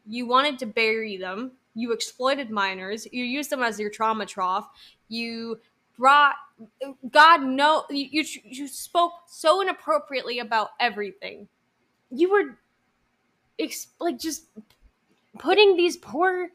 You 0.06 0.26
wanted 0.26 0.58
to 0.60 0.66
bury 0.66 1.16
them. 1.16 1.52
You 1.74 1.92
exploited 1.92 2.50
minors. 2.50 3.06
You 3.12 3.24
used 3.24 3.50
them 3.50 3.62
as 3.62 3.78
your 3.80 3.90
trauma 3.90 4.26
trough. 4.26 4.68
You 5.08 5.58
brought 5.98 6.34
God 7.10 7.42
no 7.42 7.84
you, 7.90 8.24
you 8.44 8.68
spoke 8.68 9.12
so 9.26 9.60
inappropriately 9.60 10.38
about 10.38 10.70
everything. 10.80 11.48
you 12.10 12.30
were 12.30 12.58
ex- 13.58 13.88
like 14.00 14.18
just 14.18 14.46
putting 15.38 15.76
these 15.76 15.96
poor 15.96 16.48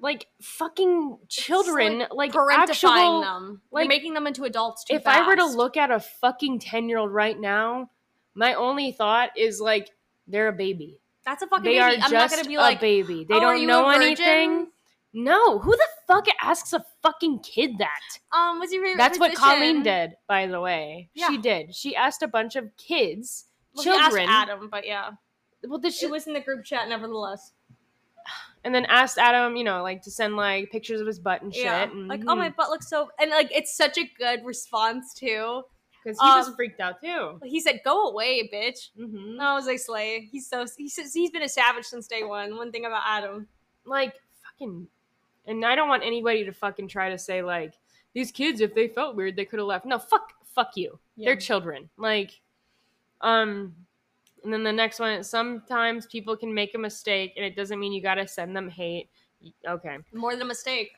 like 0.00 0.26
fucking 0.42 1.18
children 1.28 2.02
It's 2.02 2.12
like, 2.12 2.32
parentifying 2.32 2.58
actual 2.68 3.20
them. 3.20 3.62
like, 3.70 3.84
You're 3.84 3.88
making 3.88 4.14
them 4.14 4.26
into 4.26 4.44
adults 4.44 4.84
too 4.84 4.94
if 4.96 5.06
I 5.06 5.26
were 5.26 5.36
to 5.36 5.46
look 5.46 5.76
at 5.76 5.90
a 5.90 6.00
fucking 6.00 6.58
10 6.58 6.88
year 6.88 6.98
old 6.98 7.10
right 7.12 7.38
now, 7.38 7.90
my 8.34 8.54
only 8.54 8.92
thought 8.92 9.30
is 9.36 9.60
like, 9.60 9.88
they're 10.26 10.48
a 10.48 10.52
baby. 10.52 10.98
that's 11.24 11.42
a 11.42 11.46
fucking 11.46 11.64
They 11.64 11.78
baby. 11.78 11.80
are 11.80 11.88
I'm 11.90 12.00
just 12.00 12.12
not 12.12 12.30
gonna 12.30 12.44
be 12.44 12.56
a 12.56 12.60
like, 12.60 12.80
baby. 12.80 13.24
They 13.24 13.34
"Oh, 13.36 13.40
don't 13.40 13.66
know 13.66 13.88
anything. 13.88 14.66
No, 15.16 15.60
who 15.60 15.70
the 15.70 15.86
fuck 16.08 16.26
asks 16.42 16.72
a 16.72 16.84
fucking 17.02 17.38
kid 17.38 17.78
that? 17.78 18.00
um, 18.36 18.58
what's 18.58 18.72
your 18.72 18.82
favorite? 18.82 18.98
That's 18.98 19.18
what 19.18 19.34
Colleen 19.36 19.84
did, 19.84 20.16
by 20.26 20.48
the 20.48 20.60
way. 20.60 21.08
Yeah. 21.14 21.28
She 21.28 21.38
did. 21.38 21.72
She 21.74 21.94
asked 21.94 22.22
a 22.22 22.28
bunch 22.28 22.56
of 22.56 22.76
kids, 22.76 23.44
Well, 23.74 23.84
children. 23.84 24.26
Adam, 24.28 24.68
but 24.70 24.84
yeah, 24.84 25.10
Well, 25.66 25.78
did 25.78 25.92
she 25.94 26.06
was 26.06 26.26
in 26.26 26.32
the 26.34 26.40
group 26.40 26.64
chat, 26.64 26.88
nevertheless. 26.88 27.52
and 28.64 28.74
then 28.74 28.84
asked 28.86 29.18
Adam, 29.18 29.56
you 29.56 29.64
know, 29.64 29.82
like 29.82 30.02
to 30.02 30.10
send 30.10 30.36
like 30.36 30.70
pictures 30.70 31.00
of 31.00 31.06
his 31.06 31.18
butt 31.18 31.42
and 31.42 31.54
shit. 31.54 31.64
Yeah, 31.64 31.84
and, 31.90 32.08
like 32.08 32.22
oh 32.26 32.34
my 32.34 32.48
butt 32.50 32.70
looks 32.70 32.88
so, 32.88 33.10
and 33.20 33.30
like 33.30 33.50
it's 33.54 33.76
such 33.76 33.98
a 33.98 34.04
good 34.18 34.44
response 34.44 35.12
too. 35.14 35.62
because 36.02 36.18
he 36.20 36.26
was 36.26 36.48
um, 36.48 36.54
freaked 36.56 36.80
out 36.80 37.00
too. 37.02 37.40
He 37.44 37.60
said, 37.60 37.80
"Go 37.84 38.08
away, 38.08 38.48
bitch." 38.52 38.90
hmm 38.96 39.36
No, 39.36 39.44
I 39.44 39.54
was 39.54 39.66
like, 39.66 39.78
"Slay." 39.78 40.28
He's 40.30 40.48
so 40.48 40.66
he 40.78 40.88
says 40.88 41.12
he's 41.12 41.30
been 41.30 41.42
a 41.42 41.48
savage 41.48 41.84
since 41.84 42.06
day 42.06 42.22
one. 42.22 42.56
One 42.56 42.72
thing 42.72 42.84
about 42.86 43.02
Adam, 43.06 43.46
Like 43.84 44.14
fucking, 44.42 44.86
and 45.46 45.64
I 45.64 45.74
don't 45.74 45.88
want 45.88 46.02
anybody 46.02 46.44
to 46.44 46.52
fucking 46.52 46.88
try 46.88 47.10
to 47.10 47.18
say 47.18 47.42
like 47.42 47.74
these 48.14 48.30
kids, 48.32 48.60
if 48.60 48.74
they 48.74 48.88
felt 48.88 49.16
weird, 49.16 49.36
they 49.36 49.44
could 49.44 49.58
have 49.58 49.66
left. 49.66 49.84
No, 49.84 49.98
fuck, 49.98 50.32
fuck 50.54 50.70
you. 50.76 50.98
Yeah. 51.16 51.30
They're 51.30 51.36
children. 51.36 51.90
Like, 51.96 52.40
um, 53.20 53.74
and 54.44 54.52
then 54.52 54.62
the 54.62 54.72
next 54.72 55.00
one. 55.00 55.24
Sometimes 55.24 56.06
people 56.06 56.36
can 56.36 56.52
make 56.52 56.74
a 56.74 56.78
mistake, 56.78 57.32
and 57.36 57.44
it 57.44 57.56
doesn't 57.56 57.80
mean 57.80 57.92
you 57.92 58.02
gotta 58.02 58.28
send 58.28 58.54
them 58.54 58.68
hate. 58.68 59.08
Okay. 59.66 59.98
more 60.12 60.32
than 60.32 60.42
a 60.42 60.46
mistake. 60.46 60.92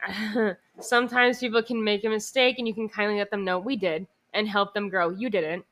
Sometimes 0.80 1.38
people 1.38 1.62
can 1.62 1.82
make 1.82 2.04
a 2.04 2.08
mistake 2.08 2.58
and 2.58 2.68
you 2.68 2.74
can 2.74 2.88
kindly 2.88 3.18
let 3.18 3.30
them 3.30 3.44
know 3.44 3.58
we 3.58 3.76
did 3.76 4.06
and 4.34 4.48
help 4.48 4.74
them 4.74 4.88
grow. 4.88 5.10
You 5.10 5.30
didn't. 5.30 5.64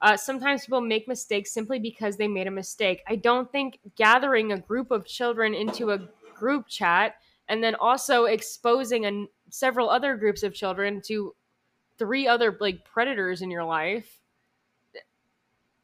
Uh, 0.00 0.16
sometimes 0.16 0.64
people 0.64 0.80
make 0.80 1.08
mistakes 1.08 1.52
simply 1.52 1.78
because 1.78 2.16
they 2.16 2.28
made 2.28 2.46
a 2.46 2.50
mistake. 2.50 3.02
I 3.06 3.16
don't 3.16 3.50
think 3.50 3.78
gathering 3.96 4.52
a 4.52 4.58
group 4.58 4.90
of 4.90 5.06
children 5.06 5.54
into 5.54 5.90
a 5.90 6.08
group 6.34 6.66
chat 6.68 7.16
and 7.48 7.62
then 7.62 7.74
also 7.76 8.24
exposing 8.24 9.06
a, 9.06 9.26
several 9.50 9.88
other 9.88 10.16
groups 10.16 10.42
of 10.42 10.52
children 10.52 11.00
to 11.06 11.34
three 11.98 12.26
other 12.26 12.56
like 12.60 12.84
predators 12.84 13.40
in 13.40 13.50
your 13.50 13.64
life. 13.64 14.20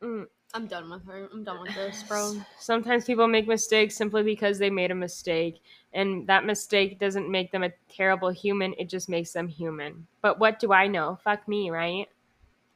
Mm, 0.02 0.26
I'm 0.54 0.66
done 0.66 0.90
with 0.90 1.06
her. 1.06 1.28
I'm 1.32 1.44
done 1.44 1.62
with 1.62 1.74
this, 1.74 2.02
bro. 2.02 2.34
Sometimes 2.58 3.06
people 3.06 3.26
make 3.26 3.48
mistakes 3.48 3.96
simply 3.96 4.22
because 4.22 4.58
they 4.58 4.68
made 4.68 4.90
a 4.90 4.94
mistake, 4.94 5.60
and 5.94 6.26
that 6.26 6.44
mistake 6.44 6.98
doesn't 6.98 7.30
make 7.30 7.50
them 7.52 7.62
a 7.62 7.70
terrible 7.90 8.28
human, 8.30 8.74
it 8.78 8.88
just 8.90 9.08
makes 9.08 9.32
them 9.32 9.48
human. 9.48 10.06
But 10.20 10.38
what 10.38 10.58
do 10.60 10.72
I 10.72 10.88
know? 10.88 11.18
Fuck 11.24 11.48
me, 11.48 11.70
right? 11.70 12.06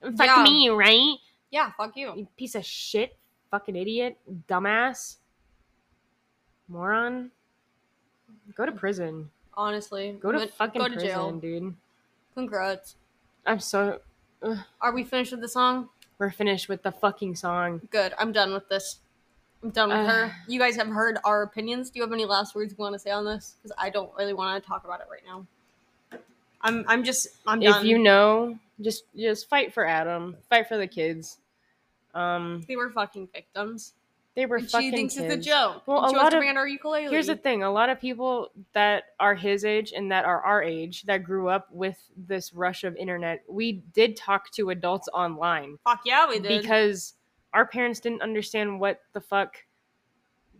Fuck 0.03 0.27
Yeah. 0.27 0.43
me, 0.43 0.71
right? 0.71 1.17
Yeah, 1.51 1.71
fuck 1.77 1.97
you. 1.97 2.15
You 2.17 2.29
piece 2.37 2.55
of 2.55 2.65
shit, 2.65 3.17
fucking 3.51 3.77
idiot, 3.77 4.17
dumbass, 4.49 5.17
moron. 6.69 7.31
Go 8.55 8.65
to 8.67 8.73
prison. 8.73 9.31
Honestly, 9.55 10.13
Go 10.21 10.33
to 10.33 10.47
fucking 10.47 10.81
go 10.81 10.89
to 10.89 10.95
prison, 10.95 11.09
jail. 11.09 11.33
dude. 11.33 11.75
Congrats. 12.35 12.97
I'm 13.47 13.61
so. 13.61 14.01
Are 14.81 14.93
we 14.93 15.03
finished 15.05 15.33
with 15.33 15.41
the 15.41 15.49
song? 15.49 15.89
We're 16.19 16.31
finished 16.31 16.69
with 16.69 16.83
the 16.83 16.93
fucking 16.93 17.37
song. 17.37 17.81
Good. 17.91 18.15
I'm 18.19 18.33
done 18.33 18.53
with 18.53 18.69
this. 18.69 18.99
I'm 19.63 19.71
done 19.71 19.89
with 19.91 19.99
Uh. 19.99 20.11
her. 20.11 20.33
You 20.49 20.59
guys 20.59 20.77
have 20.77 20.89
heard 20.89 21.19
our 21.25 21.43
opinions. 21.43 21.91
Do 21.91 21.99
you 21.99 22.03
have 22.05 22.13
any 22.13 22.25
last 22.25 22.55
words 22.55 22.73
you 22.73 22.77
want 22.83 22.95
to 22.95 22.99
say 22.99 23.11
on 23.11 23.25
this? 23.25 23.55
Because 23.63 23.75
I 23.79 23.91
don't 23.91 24.11
really 24.17 24.33
want 24.35 24.63
to 24.63 24.67
talk 24.67 24.85
about 24.85 25.01
it 25.01 25.07
right 25.11 25.23
now. 25.27 25.47
I'm. 26.63 26.85
I'm 26.89 27.05
just. 27.05 27.29
I'm 27.47 27.61
done. 27.61 27.81
If 27.81 27.85
you 27.85 27.99
know, 27.99 28.59
just 28.81 29.05
just 29.17 29.49
fight 29.49 29.73
for 29.75 29.87
Adam. 29.87 30.37
Fight 30.49 30.69
for 30.69 30.79
the 30.79 30.87
kids. 30.87 31.39
Um, 32.15 32.65
they 32.67 32.77
were 32.77 32.89
fucking 32.91 33.29
victims. 33.35 33.93
They 34.37 34.47
were 34.47 34.57
And 34.57 34.71
fucking 34.71 34.91
she 34.91 34.97
thinks 34.97 35.15
kids. 35.15 35.35
it's 35.35 35.47
a 35.47 35.51
joke. 35.51 35.83
Well, 35.87 36.05
and 36.05 36.15
a 36.15 36.19
lot 36.19 36.33
of- 36.35 36.43
our 36.45 36.69
ukulele. 36.69 37.09
Here's 37.11 37.27
the 37.27 37.37
thing: 37.37 37.63
a 37.65 37.71
lot 37.73 37.89
of 37.89 37.99
people 38.01 38.51
that 38.75 39.05
are 39.19 39.35
his 39.35 39.65
age 39.65 39.93
and 39.97 40.13
that 40.13 40.25
are 40.25 40.41
our 40.43 40.63
age 40.63 41.03
that 41.05 41.25
grew 41.25 41.49
up 41.49 41.69
with 41.73 41.97
this 42.17 42.53
rush 42.55 42.85
of 42.85 42.95
internet, 42.97 43.43
we 43.49 43.73
did 43.95 44.17
talk 44.17 44.51
to 44.53 44.71
adults 44.71 45.09
online 45.13 45.79
Fuck 45.85 46.03
yeah, 46.05 46.29
we 46.29 46.39
did. 46.39 46.61
because 46.63 47.15
our 47.53 47.67
parents 47.67 47.99
didn't 48.01 48.23
understand 48.23 48.79
what 48.79 49.01
the 49.15 49.21
fuck. 49.21 49.57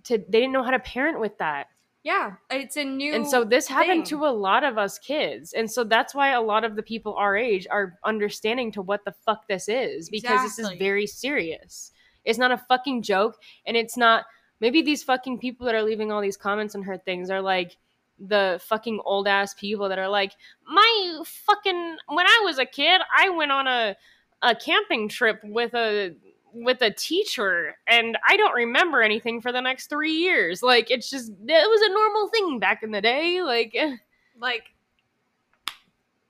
To 0.05 0.19
they 0.19 0.41
didn't 0.41 0.53
know 0.53 0.63
how 0.63 0.71
to 0.71 0.79
parent 0.79 1.19
with 1.21 1.37
that, 1.39 1.67
yeah, 2.05 2.35
it's 2.49 2.77
a 2.77 2.85
new. 2.85 3.13
and 3.13 3.27
so 3.27 3.43
this 3.43 3.67
happened 3.67 4.07
to 4.07 4.25
a 4.25 4.31
lot 4.31 4.63
of 4.63 4.79
us 4.79 4.99
kids, 5.01 5.53
and 5.53 5.69
so 5.71 5.83
that's 5.83 6.15
why 6.15 6.29
a 6.31 6.41
lot 6.41 6.63
of 6.65 6.77
the 6.77 6.83
people 6.83 7.15
our 7.17 7.37
age 7.37 7.67
are 7.71 7.99
understanding 8.05 8.71
to 8.73 8.83
what 8.83 9.05
the 9.05 9.11
fuck 9.25 9.49
this 9.49 9.69
is 9.69 10.09
because 10.09 10.43
this 10.43 10.59
is 10.61 10.71
very 10.79 11.07
serious. 11.09 11.91
It's 12.27 12.39
not 12.39 12.53
a 12.53 12.59
fucking 12.59 13.03
joke, 13.03 13.39
and 13.67 13.77
it's 13.77 13.97
not. 13.97 14.25
Maybe 14.61 14.83
these 14.83 15.03
fucking 15.03 15.39
people 15.39 15.67
that 15.67 15.75
are 15.75 15.83
leaving 15.83 16.11
all 16.11 16.23
these 16.23 16.37
comments 16.37 16.75
on 16.75 16.83
her 16.83 16.97
things 16.97 17.29
are 17.31 17.43
like 17.43 17.77
the 18.19 18.61
fucking 18.65 19.01
old 19.05 19.29
ass 19.29 19.55
people 19.55 19.89
that 19.89 19.99
are 19.99 20.09
like, 20.09 20.33
my 20.67 21.21
fucking 21.25 21.97
when 22.09 22.27
I 22.27 22.43
was 22.45 22.59
a 22.59 22.67
kid, 22.67 23.01
I 23.17 23.31
went 23.31 23.53
on 23.53 23.67
a 23.67 23.97
a 24.43 24.55
camping 24.55 25.09
trip 25.09 25.41
with 25.45 25.75
a 25.75 26.15
with 26.53 26.81
a 26.81 26.91
teacher 26.91 27.77
and 27.87 28.17
I 28.27 28.37
don't 28.37 28.55
remember 28.55 29.03
anything 29.03 29.43
for 29.43 29.53
the 29.53 29.61
next 29.61 29.89
3 29.91 30.11
years. 30.11 30.63
Like 30.63 30.91
it's 30.91 31.11
just 31.11 31.31
it 31.31 31.71
was 31.71 31.83
a 31.83 31.93
normal 31.93 32.29
thing 32.29 32.59
back 32.59 32.83
in 32.83 32.91
the 32.91 33.03
day, 33.03 33.43
like 33.43 33.77
like 34.41 34.65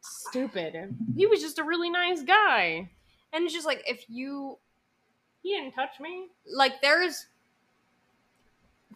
stupid. 0.00 0.96
He 1.16 1.26
was 1.26 1.40
just 1.40 1.58
a 1.58 1.64
really 1.64 1.90
nice 1.90 2.22
guy. 2.22 2.90
And 3.32 3.44
it's 3.44 3.54
just 3.54 3.66
like 3.66 3.82
if 3.86 4.04
you 4.08 4.58
He 5.46 5.52
didn't 5.54 5.74
touch 5.74 6.00
me. 6.00 6.26
like 6.52 6.82
there's 6.82 7.26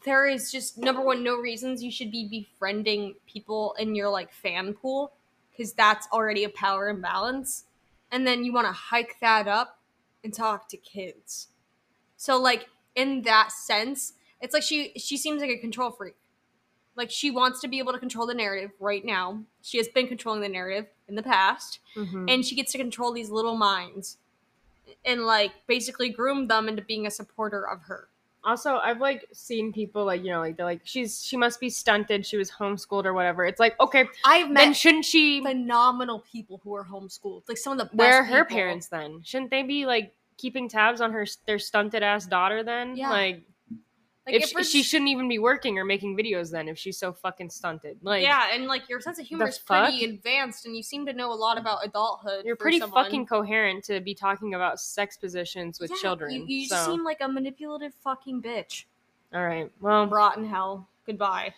there 0.04 0.26
is 0.26 0.50
just 0.50 0.78
number 0.78 1.00
one 1.00 1.22
no 1.22 1.36
reasons 1.36 1.80
you 1.80 1.92
should 1.92 2.10
be 2.10 2.26
befriending 2.26 3.14
people 3.28 3.76
in 3.78 3.94
your 3.94 4.08
like 4.08 4.32
fan 4.32 4.72
pool 4.74 5.12
because 5.52 5.72
that's 5.74 6.08
already 6.12 6.42
a 6.42 6.48
power 6.48 6.88
imbalance. 6.88 7.64
And 8.10 8.26
then 8.26 8.44
you 8.44 8.52
want 8.52 8.66
to 8.66 8.72
hike 8.72 9.16
that 9.20 9.46
up 9.46 9.78
and 10.24 10.34
talk 10.34 10.68
to 10.70 10.76
kids. 10.76 11.48
So 12.16 12.36
like 12.40 12.66
in 12.96 13.22
that 13.22 13.52
sense 13.52 14.14
it's 14.40 14.52
like 14.52 14.64
she 14.64 14.92
she 14.96 15.16
seems 15.16 15.40
like 15.42 15.50
a 15.50 15.58
control 15.58 15.92
freak. 15.92 16.16
Like 16.96 17.12
she 17.12 17.30
wants 17.30 17.60
to 17.60 17.68
be 17.68 17.78
able 17.78 17.92
to 17.92 17.98
control 18.00 18.26
the 18.26 18.34
narrative 18.34 18.72
right 18.80 19.04
now. 19.04 19.42
She 19.62 19.78
has 19.78 19.86
been 19.86 20.08
controlling 20.08 20.40
the 20.40 20.48
narrative 20.48 20.86
in 21.06 21.14
the 21.14 21.22
past. 21.22 21.78
Mhm. 21.94 22.28
and 22.28 22.44
she 22.44 22.56
gets 22.56 22.72
to 22.72 22.78
control 22.78 23.12
these 23.12 23.30
little 23.30 23.56
minds 23.56 24.16
and 25.04 25.22
like 25.22 25.52
basically 25.66 26.10
groom 26.10 26.46
them 26.48 26.68
into 26.68 26.82
being 26.82 27.06
a 27.06 27.10
supporter 27.10 27.66
of 27.68 27.80
her 27.82 28.08
Also, 28.42 28.76
I've 28.76 29.00
like 29.00 29.26
seen 29.32 29.72
people 29.72 30.04
like 30.04 30.24
you 30.24 30.30
know 30.30 30.40
like 30.40 30.56
they're 30.56 30.66
like 30.66 30.80
she's 30.84 31.22
she 31.22 31.36
must 31.36 31.60
be 31.60 31.68
stunted. 31.68 32.24
She 32.24 32.36
was 32.36 32.50
homeschooled 32.50 33.04
or 33.04 33.12
whatever. 33.12 33.44
It's 33.44 33.60
like 33.60 33.78
okay, 33.80 34.06
I've 34.24 34.46
then 34.46 34.54
met 34.70 34.76
shouldn't 34.76 35.04
she? 35.04 35.42
phenomenal 35.42 36.24
people 36.32 36.60
who 36.64 36.74
are 36.74 36.84
homeschooled. 36.84 37.42
Like 37.48 37.58
some 37.58 37.72
of 37.72 37.78
the 37.78 37.84
best 37.84 37.96
Where 37.96 38.20
are 38.20 38.24
her 38.24 38.44
people. 38.44 38.56
parents 38.56 38.88
then? 38.88 39.20
Shouldn't 39.24 39.50
they 39.50 39.62
be 39.62 39.84
like 39.84 40.14
keeping 40.38 40.68
tabs 40.68 41.00
on 41.02 41.12
her 41.12 41.26
their 41.46 41.58
stunted 41.58 42.02
ass 42.02 42.26
daughter 42.26 42.62
then? 42.62 42.96
Yeah. 42.96 43.10
Like, 43.10 43.42
Like 44.32 44.42
if 44.42 44.56
if 44.56 44.66
she, 44.66 44.82
shouldn't 44.82 45.10
even 45.10 45.28
be 45.28 45.38
working 45.38 45.78
or 45.78 45.84
making 45.84 46.16
videos 46.16 46.50
then 46.50 46.68
if 46.68 46.78
she's 46.78 46.98
so 46.98 47.12
fucking 47.12 47.50
stunted. 47.50 47.98
Like, 48.02 48.22
yeah, 48.22 48.48
and 48.52 48.66
like 48.66 48.88
your 48.88 49.00
sense 49.00 49.18
of 49.18 49.26
humor 49.26 49.48
is 49.48 49.58
pretty 49.58 50.00
fuck? 50.00 50.08
advanced, 50.10 50.66
and 50.66 50.76
you 50.76 50.82
seem 50.82 51.06
to 51.06 51.12
know 51.12 51.32
a 51.32 51.34
lot 51.34 51.58
about 51.58 51.84
adulthood. 51.84 52.44
you're 52.44 52.56
pretty 52.56 52.78
someone. 52.80 53.04
fucking 53.04 53.26
coherent 53.26 53.84
to 53.84 54.00
be 54.00 54.14
talking 54.14 54.54
about 54.54 54.80
sex 54.80 55.16
positions 55.16 55.80
with 55.80 55.90
Yeah, 55.90 55.96
children. 56.00 56.32
You, 56.32 56.44
you 56.46 56.66
so. 56.68 56.74
just 56.74 56.86
seem 56.86 57.04
like 57.04 57.18
a 57.20 57.28
manipulative 57.28 57.94
fucking 58.02 58.42
bitch. 58.42 58.84
all 59.34 59.44
right. 59.44 59.70
Well, 59.80 60.06
Rotten 60.06 60.44
hell. 60.44 60.88
Goodbye. 61.06 61.54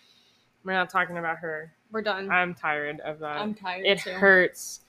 we're 0.64 0.72
not 0.74 0.90
talking 0.90 1.18
about 1.18 1.38
her. 1.38 1.72
We're 1.90 2.02
done. 2.02 2.30
I'm 2.30 2.54
tired 2.54 3.00
of 3.00 3.18
that. 3.18 3.36
I'm 3.38 3.54
tired. 3.54 3.84
it 3.84 3.98
too. 4.00 4.10
hurts. 4.10 4.81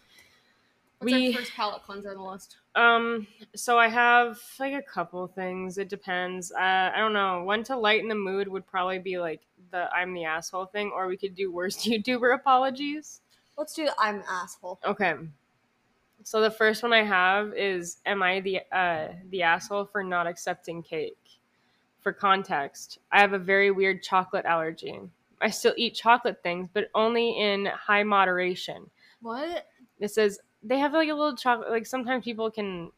What's 1.04 1.14
we- 1.14 1.34
first 1.34 1.54
palate 1.54 1.84
cleanser 1.84 2.12
on 2.12 2.18
the 2.18 2.24
list? 2.24 2.58
Um, 2.76 3.28
so 3.56 3.78
I 3.78 3.88
have 3.88 4.40
like 4.60 4.74
a 4.74 4.82
couple 4.82 5.28
things. 5.28 5.78
It 5.78 5.90
depends. 5.90 6.52
Uh, 6.52 6.92
I 6.94 6.98
don't 6.98 7.14
know. 7.14 7.44
One 7.44 7.64
to 7.66 7.78
lighten 7.78 8.08
the 8.10 8.16
mood 8.16 8.48
would 8.48 8.66
probably 8.66 9.00
be 9.00 9.20
like 9.20 9.42
the 9.72 9.94
I'm 9.94 10.14
the 10.14 10.26
asshole 10.26 10.66
thing, 10.68 10.92
or 10.94 11.08
we 11.08 11.18
could 11.18 11.36
do 11.36 11.52
worst 11.52 11.80
YouTuber 11.86 12.34
apologies. 12.34 13.22
Let's 13.58 13.74
do. 13.74 13.88
I'm 14.00 14.24
asshole. 14.28 14.80
Okay. 14.86 15.14
So 16.24 16.42
the 16.42 16.50
first 16.52 16.82
one 16.84 16.94
I 16.94 17.04
have 17.04 17.54
is 17.54 17.98
Am 18.06 18.24
I 18.24 18.40
the 18.40 18.62
uh 18.72 19.10
the 19.30 19.44
asshole 19.44 19.86
for 19.86 20.04
not 20.04 20.26
accepting 20.28 20.82
cake? 20.82 21.18
For 22.02 22.12
context, 22.12 23.00
I 23.12 23.22
have 23.22 23.34
a 23.34 23.40
very 23.40 23.72
weird 23.72 24.04
chocolate 24.04 24.46
allergy. 24.46 25.00
I 25.40 25.50
still 25.50 25.74
eat 25.78 25.96
chocolate 25.96 26.42
things, 26.44 26.70
but 26.74 26.90
only 26.96 27.32
in 27.40 27.66
high 27.66 28.04
moderation. 28.04 28.90
What? 29.22 29.68
It 30.00 30.10
says 30.12 30.40
they 30.64 30.80
have 30.80 30.94
like 30.94 31.10
a 31.10 31.14
little 31.14 31.36
chocolate 31.36 31.70
like 31.70 31.86
sometimes 31.86 32.24
people 32.24 32.50
can 32.50 32.92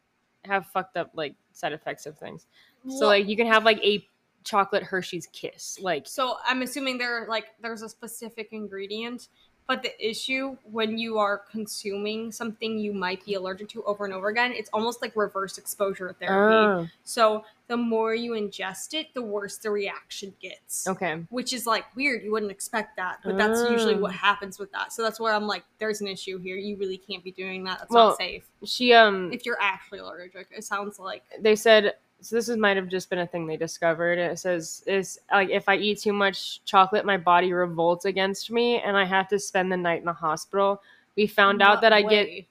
have 0.43 0.67
fucked 0.67 0.97
up 0.97 1.11
like 1.15 1.35
side 1.53 1.73
effects 1.73 2.05
of 2.05 2.17
things. 2.17 2.45
So 2.87 3.07
like 3.07 3.27
you 3.27 3.35
can 3.35 3.47
have 3.47 3.65
like 3.65 3.83
a 3.83 4.07
chocolate 4.43 4.83
Hershey's 4.83 5.27
kiss. 5.27 5.79
Like 5.81 6.07
So 6.07 6.37
I'm 6.45 6.61
assuming 6.61 6.97
there 6.97 7.25
like 7.27 7.47
there's 7.61 7.81
a 7.81 7.89
specific 7.89 8.49
ingredient, 8.51 9.27
but 9.67 9.81
the 9.81 10.09
issue 10.09 10.55
when 10.71 10.97
you 10.97 11.17
are 11.17 11.39
consuming 11.51 12.31
something 12.31 12.77
you 12.77 12.93
might 12.93 13.25
be 13.25 13.33
allergic 13.33 13.69
to 13.69 13.83
over 13.83 14.05
and 14.05 14.13
over 14.13 14.29
again, 14.29 14.51
it's 14.53 14.69
almost 14.71 15.01
like 15.01 15.15
reverse 15.15 15.57
exposure 15.57 16.15
therapy. 16.19 16.55
Oh, 16.55 16.87
So 17.03 17.43
the 17.67 17.77
more 17.77 18.13
you 18.13 18.31
ingest 18.31 18.93
it, 18.93 19.07
the 19.13 19.21
worse 19.21 19.57
the 19.57 19.71
reaction 19.71 20.33
gets. 20.39 20.87
okay. 20.87 21.23
Which 21.29 21.51
is 21.53 21.65
like 21.65 21.85
weird. 21.95 22.23
You 22.23 22.31
wouldn't 22.31 22.51
expect 22.51 22.95
that, 22.97 23.19
but 23.23 23.37
that's 23.37 23.69
usually 23.69 23.95
Oh. 23.95 23.99
what 23.99 24.13
happens 24.13 24.59
with 24.59 24.71
that. 24.71 24.93
So 24.93 25.01
that's 25.01 25.19
where 25.19 25.33
I'm 25.33 25.47
like, 25.47 25.63
there's 25.79 26.01
an 26.01 26.07
issue 26.07 26.37
here. 26.37 26.57
You 26.57 26.77
really 26.77 26.97
can't 26.97 27.23
be 27.23 27.31
doing 27.31 27.63
that. 27.63 27.79
That's 27.79 27.91
Well, 27.91 28.09
not 28.09 28.17
safe. 28.17 28.45
She 28.63 28.93
um 28.93 29.31
If 29.33 29.45
you're 29.45 29.61
actually 29.61 29.99
allergic, 29.99 30.47
it 30.51 30.63
sounds 30.63 30.99
like 30.99 31.23
they 31.39 31.55
said 31.55 31.95
so 32.21 32.35
this 32.37 32.49
is, 32.49 32.57
might 32.57 32.75
have 32.77 32.87
just 32.87 33.09
been 33.09 33.19
a 33.19 33.27
thing 33.27 33.45
they 33.45 33.57
discovered. 33.57 34.17
It 34.17 34.39
says 34.39 34.83
is 34.87 35.19
like 35.31 35.49
if 35.49 35.67
I 35.67 35.75
eat 35.75 35.99
too 35.99 36.13
much 36.13 36.63
chocolate, 36.65 37.05
my 37.05 37.17
body 37.17 37.51
revolts 37.51 38.05
against 38.05 38.49
me 38.51 38.79
and 38.79 38.95
I 38.95 39.05
have 39.05 39.27
to 39.29 39.39
spend 39.39 39.71
the 39.71 39.77
night 39.77 39.99
in 39.99 40.05
the 40.05 40.13
hospital. 40.13 40.81
We 41.15 41.27
found 41.27 41.61
out 41.61 41.81
that 41.81 41.93
I 41.93 42.01
get 42.01 42.45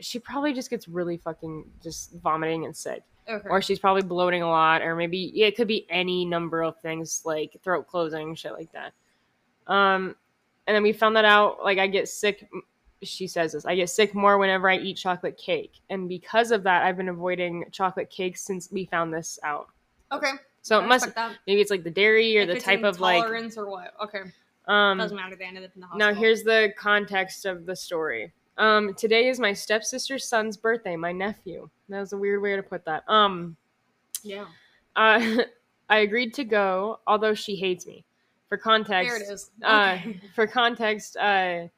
she 0.00 0.18
probably 0.20 0.52
just 0.52 0.70
gets 0.70 0.86
really 0.88 1.16
fucking 1.16 1.64
just 1.82 2.12
vomiting 2.14 2.64
and 2.64 2.76
sick. 2.76 3.02
Okay. 3.28 3.48
or 3.48 3.60
she's 3.62 3.78
probably 3.78 4.02
bloating 4.02 4.42
a 4.42 4.48
lot, 4.48 4.82
or 4.82 4.96
maybe 4.96 5.30
yeah, 5.34 5.46
it 5.46 5.56
could 5.56 5.68
be 5.68 5.86
any 5.90 6.24
number 6.24 6.62
of 6.62 6.78
things 6.80 7.22
like 7.24 7.56
throat 7.62 7.86
closing, 7.86 8.34
shit 8.34 8.52
like 8.52 8.70
that. 8.72 8.92
Um, 9.72 10.16
and 10.66 10.74
then 10.74 10.82
we 10.82 10.92
found 10.92 11.16
that 11.16 11.24
out. 11.24 11.62
Like 11.62 11.78
I 11.78 11.86
get 11.86 12.08
sick. 12.08 12.48
She 13.02 13.26
says 13.28 13.52
this. 13.52 13.64
I 13.64 13.76
get 13.76 13.90
sick 13.90 14.14
more 14.14 14.38
whenever 14.38 14.68
I 14.68 14.76
eat 14.76 14.96
chocolate 14.96 15.36
cake, 15.38 15.80
and 15.90 16.08
because 16.08 16.50
of 16.50 16.62
that, 16.64 16.84
I've 16.84 16.96
been 16.96 17.08
avoiding 17.08 17.64
chocolate 17.70 18.10
cake 18.10 18.36
since 18.36 18.70
we 18.72 18.86
found 18.86 19.12
this 19.12 19.38
out. 19.42 19.68
okay. 20.12 20.32
So 20.62 20.80
I 20.80 20.84
it 20.84 20.88
must 20.88 21.08
maybe 21.46 21.60
it's 21.60 21.70
like 21.70 21.84
the 21.84 21.90
dairy 21.90 22.36
or 22.36 22.42
If 22.42 22.48
the 22.48 22.60
type 22.60 22.82
of 22.82 23.00
like. 23.00 23.18
intolerance 23.18 23.56
or 23.56 23.70
what? 23.70 23.94
Okay, 24.02 24.20
Um, 24.66 24.98
doesn't 24.98 25.16
matter. 25.16 25.36
They 25.36 25.44
ended 25.46 25.64
up 25.64 25.70
in 25.74 25.80
the 25.80 25.86
now 25.96 26.12
here's 26.12 26.42
the 26.42 26.72
context 26.76 27.46
of 27.46 27.64
the 27.64 27.74
story. 27.74 28.32
Um, 28.58 28.92
today 28.94 29.28
is 29.28 29.38
my 29.40 29.52
stepsister's 29.52 30.24
son's 30.24 30.56
birthday. 30.56 30.96
My 30.96 31.12
nephew. 31.12 31.68
That 31.88 32.00
was 32.00 32.12
a 32.12 32.18
weird 32.18 32.42
way 32.42 32.56
to 32.56 32.62
put 32.62 32.84
that. 32.84 33.04
Um. 33.08 33.56
yeah. 34.22 34.46
Uh, 34.96 35.38
I 35.90 35.98
agreed 36.00 36.34
to 36.34 36.44
go, 36.44 37.00
although 37.06 37.32
she 37.34 37.56
hates 37.56 37.86
me. 37.86 38.04
For 38.48 38.58
context, 38.58 39.10
There 39.10 39.22
it 39.22 39.32
is. 39.32 39.50
uh, 39.62 39.96
Okay. 40.00 40.20
for 40.34 40.46
context, 40.46 41.16
uh, 41.16 41.68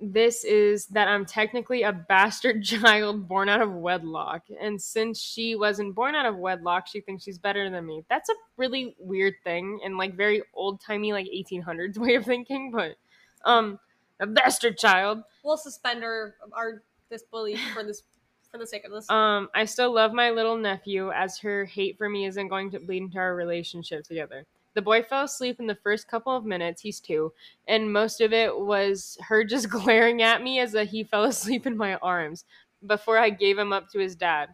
this 0.00 0.44
is 0.44 0.86
that 0.86 1.08
I'm 1.08 1.24
technically 1.24 1.82
a 1.84 1.92
bastard 1.92 2.62
child 2.64 3.26
born 3.26 3.48
out 3.48 3.62
of 3.62 3.72
wedlock, 3.72 4.42
and 4.60 4.80
since 4.80 5.20
she 5.20 5.56
wasn't 5.56 5.94
born 5.94 6.14
out 6.14 6.26
of 6.26 6.36
wedlock, 6.36 6.86
she 6.86 7.00
thinks 7.00 7.24
she's 7.24 7.38
better 7.38 7.70
than 7.70 7.86
me. 7.86 8.04
That's 8.10 8.28
a 8.28 8.34
really 8.56 8.94
weird 8.98 9.34
thing 9.42 9.80
and 9.84 9.96
like 9.96 10.14
very 10.14 10.42
old 10.52 10.80
timey, 10.80 11.12
like 11.12 11.26
1800s 11.26 11.96
way 11.96 12.14
of 12.16 12.24
thinking. 12.24 12.70
But 12.70 12.96
um, 13.44 13.78
a 14.20 14.26
bastard 14.26 14.78
child. 14.78 15.22
we'll 15.44 15.56
suspend 15.56 16.04
our 16.04 16.34
our 16.52 16.82
disbelief 17.10 17.60
for 17.72 17.82
this 17.82 18.02
for 18.50 18.58
the 18.58 18.66
sake 18.66 18.84
of 18.84 18.92
this. 18.92 19.10
Um, 19.10 19.48
I 19.54 19.64
still 19.64 19.92
love 19.92 20.12
my 20.12 20.30
little 20.30 20.56
nephew, 20.56 21.10
as 21.10 21.38
her 21.38 21.64
hate 21.64 21.98
for 21.98 22.08
me 22.08 22.26
isn't 22.26 22.48
going 22.48 22.70
to 22.70 22.78
bleed 22.78 23.02
into 23.02 23.18
our 23.18 23.34
relationship 23.34 24.04
together. 24.04 24.46
The 24.74 24.82
boy 24.82 25.02
fell 25.02 25.24
asleep 25.24 25.58
in 25.58 25.66
the 25.66 25.74
first 25.76 26.08
couple 26.08 26.36
of 26.36 26.44
minutes, 26.44 26.80
he's 26.80 27.00
two, 27.00 27.32
and 27.66 27.92
most 27.92 28.20
of 28.20 28.32
it 28.32 28.56
was 28.56 29.18
her 29.22 29.44
just 29.54 29.68
glaring 29.68 30.22
at 30.22 30.42
me 30.42 30.60
as 30.60 30.72
that 30.72 30.88
he 30.88 31.02
fell 31.04 31.24
asleep 31.24 31.66
in 31.66 31.76
my 31.76 31.96
arms 31.96 32.44
before 32.86 33.18
I 33.18 33.30
gave 33.30 33.58
him 33.58 33.72
up 33.72 33.88
to 33.90 33.98
his 33.98 34.14
dad. 34.14 34.50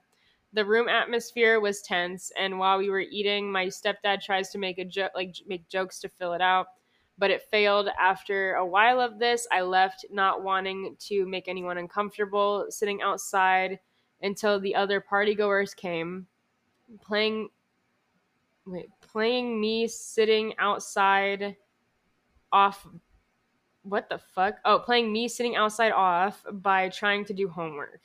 The 0.52 0.64
room 0.64 0.88
atmosphere 0.88 1.60
was 1.60 1.82
tense, 1.82 2.32
and 2.38 2.58
while 2.58 2.78
we 2.78 2.90
were 2.90 3.00
eating, 3.00 3.52
my 3.52 3.66
stepdad 3.66 4.22
tries 4.22 4.48
to 4.50 4.58
make 4.58 4.78
a 4.78 4.84
joke, 4.84 5.12
like 5.14 5.36
make 5.46 5.68
jokes 5.68 6.00
to 6.00 6.08
fill 6.08 6.32
it 6.32 6.40
out, 6.40 6.66
but 7.20 7.30
it 7.30 7.42
failed. 7.42 7.88
After 8.00 8.54
a 8.54 8.66
while 8.66 8.98
of 8.98 9.18
this, 9.18 9.46
I 9.52 9.60
left, 9.60 10.06
not 10.10 10.42
wanting 10.42 10.96
to 11.00 11.26
make 11.26 11.48
anyone 11.48 11.76
uncomfortable, 11.76 12.66
sitting 12.70 13.02
outside 13.02 13.78
until 14.22 14.58
the 14.58 14.74
other 14.74 15.00
partygoers 15.00 15.76
came, 15.76 16.26
playing 17.02 17.50
wait, 18.66 18.88
playing 19.00 19.60
me 19.60 19.86
sitting 19.86 20.54
outside 20.58 21.56
off 22.50 22.86
what 23.82 24.08
the 24.10 24.18
fuck? 24.18 24.56
Oh, 24.64 24.78
playing 24.78 25.12
me 25.12 25.28
sitting 25.28 25.56
outside 25.56 25.92
off 25.92 26.44
by 26.52 26.88
trying 26.90 27.24
to 27.26 27.34
do 27.34 27.48
homework. 27.48 28.00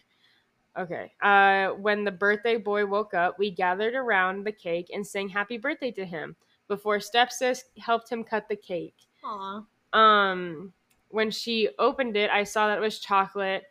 Okay. 0.77 1.13
Uh 1.21 1.69
when 1.69 2.03
the 2.03 2.11
birthday 2.11 2.57
boy 2.57 2.85
woke 2.85 3.13
up, 3.13 3.39
we 3.39 3.49
gathered 3.49 3.95
around 3.95 4.45
the 4.45 4.51
cake 4.51 4.89
and 4.93 5.07
sang 5.07 5.29
happy 5.29 5.57
birthday 5.57 5.91
to 5.91 6.05
him 6.05 6.35
before 6.67 6.97
stepsis 6.97 7.63
helped 7.79 8.09
him 8.09 8.23
cut 8.23 8.47
the 8.49 8.55
cake. 8.55 8.95
Aw. 9.23 9.63
um 9.93 10.73
when 11.09 11.31
she 11.31 11.69
opened 11.79 12.15
it 12.17 12.29
i 12.29 12.43
saw 12.43 12.67
that 12.67 12.77
it 12.77 12.81
was 12.81 12.99
chocolate. 12.99 13.63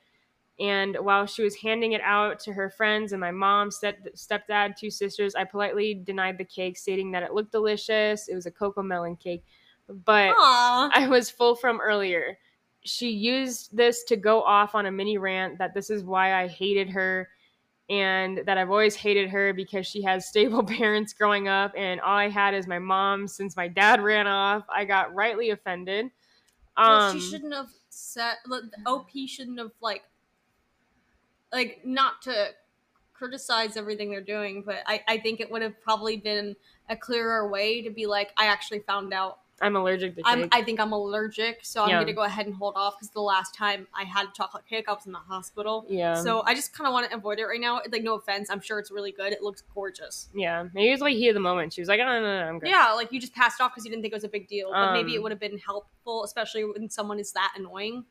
And 0.61 0.97
while 1.01 1.26
she 1.26 1.42
was 1.42 1.57
handing 1.57 1.92
it 1.95 2.01
out 2.01 2.38
to 2.40 2.53
her 2.53 2.70
friends 2.70 3.11
and 3.11 3.20
my 3.20 3.32
mom 3.32 3.72
step, 3.72 3.99
stepdad 4.14 4.76
two 4.76 4.88
sisters 4.90 5.34
i 5.34 5.42
politely 5.45 5.95
denied 5.95 6.38
the 6.38 6.45
cake 6.45 6.76
stating 6.76 7.11
that 7.12 7.24
it 7.24 7.34
looked 7.34 7.51
delicious. 7.53 8.28
It 8.28 8.34
was 8.36 8.47
a 8.47 8.53
Cocomelon 8.53 9.18
cake. 9.18 9.45
But 9.88 10.34
Aw. 10.38 10.90
i 10.95 11.09
was 11.09 11.28
full 11.28 11.57
from 11.57 11.80
earlier. 11.80 12.38
She 12.82 13.11
used 13.11 13.76
this 13.76 14.05
to 14.05 14.16
go 14.16 14.42
off 14.42 14.74
on 14.74 14.86
a 14.86 14.92
mini 14.92 15.18
rant 15.18 15.59
that 15.59 15.74
this 15.74 15.90
is 15.90 16.05
why 16.05 16.34
i 16.40 16.47
hated 16.47 16.88
her 16.90 17.28
and 17.91 18.39
that 18.47 18.57
I've 18.57 18.70
always 18.70 18.95
hated 18.95 19.30
her 19.30 19.53
because 19.53 19.87
she 19.87 20.03
has 20.03 20.26
stable 20.26 20.62
parents 20.64 21.12
growing 21.12 21.49
up, 21.49 21.72
and 21.76 22.01
all 22.01 22.16
I 22.16 22.28
had 22.28 22.55
is 22.55 22.66
my 22.66 22.78
mom 22.78 23.28
since 23.28 23.57
my 23.57 23.68
dad 23.68 24.03
ran 24.03 24.26
off. 24.26 24.64
I 24.68 24.85
got 24.85 25.14
rightly 25.14 25.51
offended. 25.51 26.07
Um, 26.76 26.89
well, 26.89 27.12
she 27.12 27.20
shouldn't 27.20 27.55
have 27.55 27.70
said. 27.89 28.35
like, 28.47 28.62
OP 28.87 29.11
shouldn't 29.26 29.59
have 29.59 29.72
like 29.80 30.03
like 31.53 31.82
not 31.85 32.20
to 32.22 32.49
criticize 33.12 33.76
everything 33.76 34.11
they're 34.11 34.20
doing, 34.20 34.62
but 34.66 34.78
I, 34.87 35.03
I 35.07 35.18
think 35.18 35.41
it 35.41 35.51
would 35.51 35.62
have 35.62 35.80
probably 35.80 36.16
been 36.16 36.57
a 36.91 36.97
clearer 36.97 37.49
way 37.49 37.80
to 37.82 37.91
be 37.91 38.07
like, 38.07 38.32
I 38.37 38.47
actually 38.47 38.80
found 38.80 39.14
out 39.14 39.39
I'm 39.62 39.76
allergic 39.76 40.16
to 40.16 40.22
cake. 40.22 40.24
I'm, 40.26 40.48
I 40.52 40.62
think 40.62 40.80
I'm 40.80 40.92
allergic, 40.92 41.61
so 41.62 41.82
I'm 41.84 41.90
gonna 41.90 42.12
go 42.12 42.22
ahead 42.22 42.46
and 42.46 42.55
hold 42.55 42.74
off 42.76 42.96
because 42.96 43.11
the 43.11 43.20
last 43.20 43.55
time 43.55 43.86
I 43.94 44.02
had 44.05 44.34
chocolate 44.34 44.66
cake, 44.66 44.86
I 44.88 44.92
was 44.92 45.07
in 45.07 45.12
the 45.12 45.18
hospital. 45.18 45.86
yeah. 45.88 46.14
So 46.14 46.42
I 46.44 46.55
just 46.55 46.72
kind 46.76 46.86
of 46.88 46.92
want 46.92 47.09
to 47.09 47.16
avoid 47.16 47.38
it 47.38 47.44
right 47.44 47.61
now. 47.61 47.80
Like, 47.90 48.02
no 48.02 48.14
offense, 48.14 48.50
I'm 48.50 48.61
sure 48.61 48.78
it's 48.78 48.90
really 48.90 49.12
good. 49.12 49.32
It 49.32 49.42
looks 49.42 49.62
gorgeous. 49.74 50.28
yeah. 50.34 50.64
Maybe 50.74 50.88
it 50.88 50.92
was 50.92 51.00
like 51.00 51.14
heat 51.14 51.28
of 51.28 51.34
the 51.34 51.40
moment. 51.40 51.72
She 51.72 51.80
was 51.80 51.88
like, 51.88 52.00
oh, 52.00 52.05
no, 52.05 52.20
no, 52.20 52.40
no, 52.40 52.46
I'm 52.48 52.59
good. 52.59 52.68
Yeah, 52.68 52.92
like 52.94 53.12
you 53.12 53.20
just 53.20 53.34
passed 53.34 53.61
off 53.61 53.72
because 53.72 53.84
you 53.84 53.90
didn't 53.90 54.02
think 54.02 54.12
it 54.12 54.16
was 54.16 54.24
a 54.24 54.28
big 54.28 54.48
deal, 54.48 54.70
but 54.72 54.92
maybe 54.92 55.14
it 55.14 55.18
Um, 55.18 55.22
would 55.24 55.32
have 55.32 55.40
been 55.40 55.59
helpful, 55.59 56.24
especially 56.24 56.64
when 56.64 56.90
someone 56.90 57.18
is 57.20 57.32
that 57.32 57.52
annoying, 57.57 58.05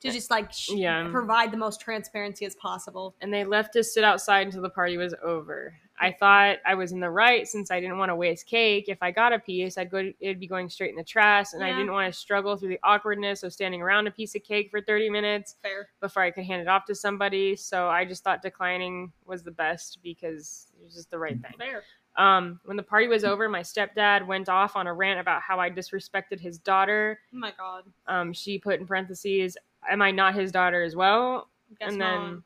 to 0.00 0.10
just 0.10 0.30
like 0.30 0.52
sh- 0.52 0.72
Yeah. 0.74 1.08
provide 1.10 1.52
the 1.52 1.56
most 1.56 1.80
transparency 1.80 2.44
as 2.44 2.54
possible. 2.56 3.14
and 3.20 3.32
they 3.32 3.44
left 3.44 3.76
us 3.76 3.94
sit 3.94 4.04
outside 4.04 4.46
until 4.46 4.60
the 4.62 4.68
party 4.70 4.96
was 4.96 5.14
over. 5.22 5.74
I 6.02 6.10
thought 6.10 6.56
I 6.66 6.74
was 6.74 6.90
in 6.90 6.98
the 6.98 7.10
right 7.10 7.46
since 7.46 7.70
I 7.70 7.78
didn't 7.78 7.96
want 7.96 8.10
to 8.10 8.16
waste 8.16 8.46
cake. 8.46 8.86
If 8.88 8.98
I 9.02 9.12
got 9.12 9.32
a 9.32 9.38
piece, 9.38 9.78
I'd 9.78 9.88
go. 9.88 10.10
It'd 10.18 10.40
be 10.40 10.48
going 10.48 10.68
straight 10.68 10.90
in 10.90 10.96
the 10.96 11.04
trash, 11.04 11.52
and 11.52 11.62
I 11.62 11.70
didn't 11.70 11.92
want 11.92 12.12
to 12.12 12.18
struggle 12.18 12.56
through 12.56 12.70
the 12.70 12.80
awkwardness 12.82 13.44
of 13.44 13.52
standing 13.52 13.80
around 13.80 14.08
a 14.08 14.10
piece 14.10 14.34
of 14.34 14.42
cake 14.42 14.68
for 14.70 14.80
thirty 14.80 15.08
minutes 15.08 15.54
Fair. 15.62 15.88
before 16.00 16.24
I 16.24 16.32
could 16.32 16.44
hand 16.44 16.60
it 16.60 16.66
off 16.66 16.86
to 16.86 16.94
somebody. 16.96 17.54
So 17.54 17.88
I 17.88 18.04
just 18.04 18.24
thought 18.24 18.42
declining 18.42 19.12
was 19.26 19.44
the 19.44 19.52
best 19.52 20.00
because 20.02 20.72
it 20.76 20.84
was 20.84 20.94
just 20.94 21.10
the 21.10 21.18
right 21.18 21.40
thing. 21.40 21.54
Fair. 21.56 21.84
Um, 22.16 22.58
when 22.64 22.76
the 22.76 22.82
party 22.82 23.06
was 23.06 23.22
over, 23.22 23.48
my 23.48 23.60
stepdad 23.60 24.26
went 24.26 24.48
off 24.48 24.74
on 24.74 24.88
a 24.88 24.92
rant 24.92 25.20
about 25.20 25.40
how 25.40 25.60
I 25.60 25.70
disrespected 25.70 26.40
his 26.40 26.58
daughter. 26.58 27.20
Oh 27.32 27.38
my 27.38 27.52
god. 27.56 27.84
Um, 28.08 28.32
she 28.32 28.58
put 28.58 28.80
in 28.80 28.86
parentheses, 28.86 29.56
"Am 29.88 30.02
I 30.02 30.10
not 30.10 30.34
his 30.34 30.50
daughter 30.50 30.82
as 30.82 30.96
well?" 30.96 31.48
Guess 31.78 31.90
and 31.90 31.98
not. 31.98 32.42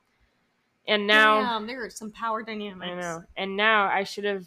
And 0.89 1.07
now. 1.07 1.41
Damn, 1.41 1.66
there 1.66 1.84
are 1.84 1.91
some 1.91 2.11
power 2.11 2.43
dynamics. 2.43 2.91
I 2.91 3.01
know. 3.01 3.22
And 3.37 3.57
now 3.57 3.87
I 3.87 4.05
should 4.05 4.24
have, 4.24 4.47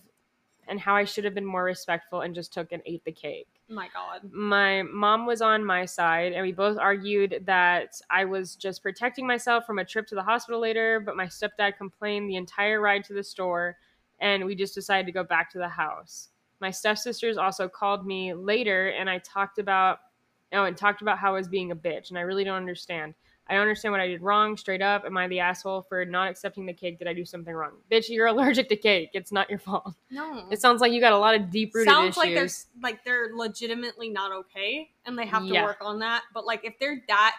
and 0.67 0.79
how 0.79 0.95
I 0.95 1.05
should 1.05 1.23
have 1.25 1.33
been 1.33 1.45
more 1.45 1.63
respectful 1.63 2.21
and 2.21 2.35
just 2.35 2.53
took 2.53 2.71
and 2.71 2.81
ate 2.85 3.03
the 3.05 3.11
cake. 3.11 3.47
My 3.71 3.87
god. 3.93 4.31
My 4.31 4.81
mom 4.81 5.27
was 5.27 5.41
on 5.41 5.63
my 5.63 5.85
side, 5.85 6.33
and 6.33 6.41
we 6.43 6.51
both 6.51 6.77
argued 6.79 7.43
that 7.45 8.01
I 8.09 8.25
was 8.25 8.55
just 8.55 8.81
protecting 8.81 9.27
myself 9.27 9.65
from 9.65 9.77
a 9.77 9.85
trip 9.85 10.07
to 10.07 10.15
the 10.15 10.23
hospital 10.23 10.59
later, 10.59 10.99
but 10.99 11.15
my 11.15 11.25
stepdad 11.25 11.77
complained 11.77 12.29
the 12.29 12.35
entire 12.35 12.81
ride 12.81 13.03
to 13.05 13.13
the 13.13 13.23
store, 13.23 13.77
and 14.19 14.43
we 14.45 14.55
just 14.55 14.73
decided 14.73 15.05
to 15.05 15.11
go 15.11 15.23
back 15.23 15.51
to 15.51 15.59
the 15.59 15.69
house. 15.69 16.29
My 16.59 16.71
stepsisters 16.71 17.37
also 17.37 17.69
called 17.69 18.07
me 18.07 18.33
later, 18.33 18.89
and 18.89 19.07
I 19.09 19.19
talked 19.19 19.59
about, 19.59 19.99
oh, 20.51 20.65
and 20.65 20.75
talked 20.75 21.03
about 21.03 21.19
how 21.19 21.29
I 21.29 21.37
was 21.37 21.47
being 21.47 21.71
a 21.71 21.75
bitch, 21.75 22.09
and 22.09 22.17
I 22.17 22.21
really 22.21 22.43
don't 22.43 22.57
understand. 22.57 23.13
I 23.49 23.53
don't 23.53 23.61
understand 23.63 23.91
what 23.91 24.01
I 24.01 24.07
did 24.07 24.21
wrong. 24.21 24.55
Straight 24.57 24.81
up, 24.81 25.05
am 25.05 25.17
I 25.17 25.27
the 25.27 25.39
asshole 25.39 25.81
for 25.81 26.05
not 26.05 26.29
accepting 26.29 26.65
the 26.65 26.73
cake? 26.73 26.99
Did 26.99 27.07
I 27.07 27.13
do 27.13 27.25
something 27.25 27.53
wrong? 27.53 27.71
Bitch, 27.91 28.05
you're 28.09 28.27
allergic 28.27 28.69
to 28.69 28.75
cake. 28.75 29.09
It's 29.13 29.31
not 29.31 29.49
your 29.49 29.59
fault. 29.59 29.95
No. 30.11 30.45
It 30.51 30.61
sounds 30.61 30.81
like 30.81 30.91
you 30.91 31.01
got 31.01 31.13
a 31.13 31.17
lot 31.17 31.33
of 31.35 31.49
deep 31.49 31.73
rooted 31.73 31.87
issues. 31.91 32.15
Sounds 32.15 32.17
like 32.17 32.33
they're 32.35 32.49
like 32.83 33.03
they're 33.03 33.31
legitimately 33.33 34.09
not 34.09 34.31
okay, 34.31 34.91
and 35.05 35.17
they 35.17 35.25
have 35.25 35.43
to 35.43 35.49
Yeah. 35.53 35.63
work 35.65 35.77
on 35.81 35.99
that. 35.99 36.23
But 36.33 36.45
like, 36.45 36.63
if 36.63 36.77
they're 36.79 37.01
that 37.07 37.35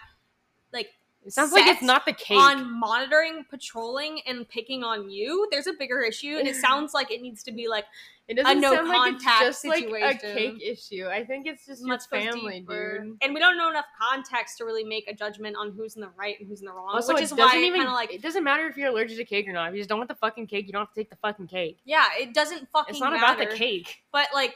like 0.73 0.89
it 1.25 1.31
sounds 1.33 1.51
like 1.51 1.67
it's 1.67 1.83
not 1.83 2.05
the 2.05 2.13
cake. 2.13 2.37
on 2.37 2.79
monitoring, 2.79 3.45
patrolling, 3.49 4.21
and 4.25 4.47
picking 4.49 4.83
on 4.83 5.09
you, 5.09 5.47
there's 5.51 5.67
a 5.67 5.73
bigger 5.73 6.01
issue, 6.01 6.37
and 6.37 6.47
it 6.47 6.55
sounds 6.67 6.93
like 6.93 7.11
it 7.11 7.21
needs 7.21 7.43
to 7.43 7.51
be 7.51 7.67
like 7.67 7.85
it 8.31 8.43
doesn't 8.43 8.61
no 8.61 8.73
sound 8.73 8.87
like 8.87 9.13
it's 9.15 9.23
just 9.23 9.65
like 9.65 9.83
a 9.83 9.87
situation. 9.87 10.35
cake 10.35 10.61
issue. 10.63 11.07
I 11.07 11.23
think 11.25 11.45
it's 11.47 11.65
just 11.65 11.83
much 11.83 12.07
family, 12.09 12.61
deeper. 12.61 12.99
dude. 13.03 13.17
And 13.21 13.33
we 13.33 13.39
don't 13.39 13.57
know 13.57 13.69
enough 13.69 13.85
context 13.99 14.57
to 14.59 14.65
really 14.65 14.83
make 14.83 15.07
a 15.09 15.13
judgment 15.13 15.55
on 15.59 15.71
who's 15.71 15.95
in 15.95 16.01
the 16.01 16.09
right 16.17 16.35
and 16.39 16.47
who's 16.47 16.61
in 16.61 16.65
the 16.67 16.71
wrong. 16.73 16.89
Also, 16.93 17.13
which 17.13 17.21
it 17.21 17.25
is 17.25 17.29
doesn't 17.31 17.45
why 17.45 17.69
kind 17.69 17.87
of 17.87 17.93
like, 17.93 18.13
it 18.13 18.21
doesn't 18.21 18.43
matter 18.43 18.67
if 18.67 18.77
you're 18.77 18.87
allergic 18.89 19.17
to 19.17 19.25
cake 19.25 19.47
or 19.47 19.53
not. 19.53 19.67
If 19.69 19.73
you 19.75 19.79
just 19.81 19.89
don't 19.89 19.99
want 19.99 20.07
the 20.09 20.15
fucking 20.15 20.47
cake, 20.47 20.65
you 20.67 20.71
don't 20.73 20.81
have 20.81 20.93
to 20.93 20.99
take 20.99 21.09
the 21.09 21.17
fucking 21.17 21.47
cake. 21.47 21.79
yeah, 21.85 22.05
it 22.19 22.33
doesn't 22.33 22.69
fucking. 22.71 22.93
It's 22.95 23.01
not 23.01 23.11
matter. 23.13 23.41
about 23.41 23.49
the 23.51 23.55
cake. 23.57 24.03
but 24.11 24.27
like 24.33 24.55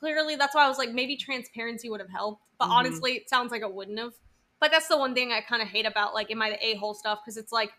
clearly 0.00 0.36
that's 0.36 0.54
why 0.54 0.64
I 0.64 0.68
was 0.68 0.78
like 0.78 0.92
maybe 0.92 1.16
transparency 1.16 1.90
would 1.90 2.00
have 2.00 2.10
helped, 2.10 2.42
but 2.58 2.66
Mhm. 2.68 2.72
honestly, 2.72 3.12
it 3.14 3.28
sounds 3.28 3.50
like 3.50 3.62
it 3.62 3.72
wouldn't 3.72 3.98
have. 3.98 4.12
But 4.60 4.70
that's 4.70 4.88
the 4.88 4.98
one 4.98 5.14
thing 5.14 5.32
I 5.32 5.40
kind 5.40 5.62
of 5.62 5.68
hate 5.68 5.86
about 5.86 6.14
like 6.14 6.30
am 6.30 6.42
I 6.42 6.50
the 6.50 6.66
a 6.66 6.74
hole 6.76 6.94
stuff 6.94 7.20
because 7.24 7.36
it's 7.36 7.52
like 7.52 7.70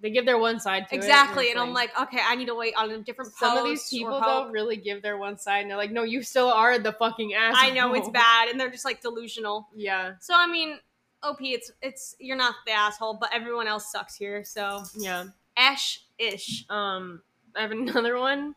They 0.00 0.10
give 0.10 0.26
their 0.26 0.38
one 0.38 0.60
side 0.60 0.88
to 0.88 0.94
it, 0.94 0.98
exactly, 0.98 1.44
it's 1.44 1.54
and 1.54 1.60
I'm 1.60 1.72
like 1.72 1.98
okay, 1.98 2.20
I 2.22 2.34
need 2.34 2.46
to 2.46 2.54
wait 2.54 2.74
on 2.76 2.90
a 2.90 2.98
different. 2.98 3.32
some 3.32 3.56
of 3.56 3.64
these 3.64 3.88
people 3.88 4.20
though 4.20 4.50
really 4.50 4.76
give 4.76 5.02
their 5.02 5.16
one 5.16 5.38
side, 5.38 5.60
and 5.60 5.70
they're 5.70 5.78
like, 5.78 5.92
"No, 5.92 6.02
you 6.02 6.22
still 6.22 6.48
are 6.48 6.78
the 6.78 6.92
fucking 6.92 7.32
asshole." 7.32 7.70
I 7.70 7.72
know 7.72 7.94
it's 7.94 8.10
bad, 8.10 8.48
and 8.48 8.60
they're 8.60 8.70
just 8.70 8.84
like 8.84 9.00
delusional. 9.00 9.68
Yeah, 9.74 10.14
So 10.20 10.34
I 10.36 10.46
mean, 10.46 10.78
op, 11.22 11.38
it's 11.40 11.70
it's 11.80 12.16
you're 12.18 12.36
not 12.36 12.54
the 12.66 12.72
asshole, 12.72 13.14
but 13.14 13.30
everyone 13.32 13.66
else 13.66 13.90
sucks 13.90 14.14
here. 14.14 14.44
So 14.44 14.82
yeah. 14.96 15.24
ash 15.56 16.00
ish. 16.18 16.66
Um, 16.68 17.22
I 17.56 17.62
have 17.62 17.70
another 17.72 18.18
one. 18.18 18.54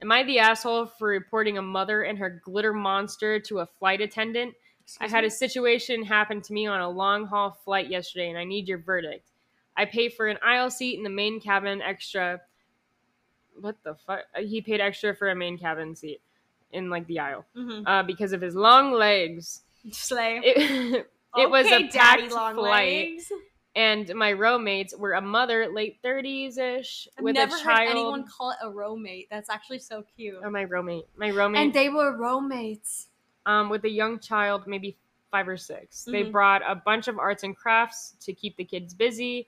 Am 0.00 0.12
I 0.12 0.22
the 0.22 0.38
asshole 0.38 0.86
for 0.86 1.08
reporting 1.08 1.58
a 1.58 1.62
mother 1.62 2.02
and 2.02 2.18
her 2.18 2.40
glitter 2.44 2.72
monster 2.72 3.40
to 3.40 3.60
a 3.60 3.66
flight 3.66 4.00
attendant? 4.00 4.54
I 5.00 5.08
had 5.08 5.24
a 5.24 5.30
situation 5.30 6.02
happen 6.04 6.40
to 6.40 6.52
me 6.52 6.66
on 6.66 6.80
a 6.80 6.88
long 6.88 7.26
haul 7.26 7.58
flight 7.64 7.90
yesterday, 7.90 8.28
and 8.28 8.38
I 8.38 8.44
need 8.44 8.68
your 8.68 8.78
verdict. 8.78 9.28
I 9.78 9.84
paid 9.86 10.12
for 10.12 10.26
an 10.26 10.36
aisle 10.42 10.70
seat 10.70 10.98
in 10.98 11.04
the 11.04 11.08
main 11.10 11.40
cabin 11.40 11.80
extra. 11.80 12.40
What 13.60 13.76
the 13.84 13.94
fuck? 13.94 14.20
Uh, 14.36 14.40
He 14.42 14.60
paid 14.60 14.80
extra 14.80 15.14
for 15.14 15.30
a 15.30 15.34
main 15.34 15.56
cabin 15.56 15.94
seat 15.96 16.20
in 16.72 16.90
like 16.90 17.06
the 17.06 17.20
aisle 17.20 17.46
mm-hmm. 17.56 17.86
uh, 17.86 18.02
because 18.02 18.32
of 18.32 18.40
his 18.40 18.54
long 18.54 18.92
legs. 18.92 19.62
Slay. 19.92 20.40
It, 20.44 21.06
it 21.36 21.50
was 21.50 21.66
a 21.66 21.76
Okay, 21.76 21.88
daddy 21.88 22.22
packed 22.22 22.32
long 22.34 22.54
flight, 22.56 23.10
legs. 23.12 23.32
and 23.74 24.14
my 24.14 24.30
roommates 24.30 24.94
were 24.96 25.12
a 25.12 25.20
mother, 25.22 25.68
late 25.72 25.98
thirties 26.02 26.58
ish, 26.58 27.08
with 27.20 27.36
never 27.36 27.54
a 27.56 27.58
child. 27.58 27.78
heard 27.88 27.90
anyone 27.92 28.24
call 28.26 28.50
it 28.50 28.56
a 28.62 28.70
roommate. 28.70 29.28
That's 29.30 29.48
actually 29.48 29.78
so 29.78 30.04
cute. 30.16 30.36
Oh, 30.44 30.50
my 30.50 30.62
roommate, 30.62 31.04
my 31.16 31.28
roommate, 31.28 31.62
and 31.62 31.72
they 31.72 31.88
were 31.88 32.16
roommates. 32.16 33.06
um, 33.46 33.70
with 33.70 33.84
a 33.84 33.88
young 33.90 34.18
child, 34.18 34.66
maybe 34.66 34.96
five 35.30 35.46
or 35.48 35.56
6 35.58 36.04
They 36.04 36.24
Mhm. 36.24 36.32
brought 36.32 36.62
a 36.66 36.74
bunch 36.74 37.06
of 37.06 37.18
arts 37.18 37.42
and 37.44 37.54
crafts 37.56 38.16
to 38.20 38.32
keep 38.32 38.56
the 38.56 38.64
kids 38.64 38.94
busy, 38.94 39.46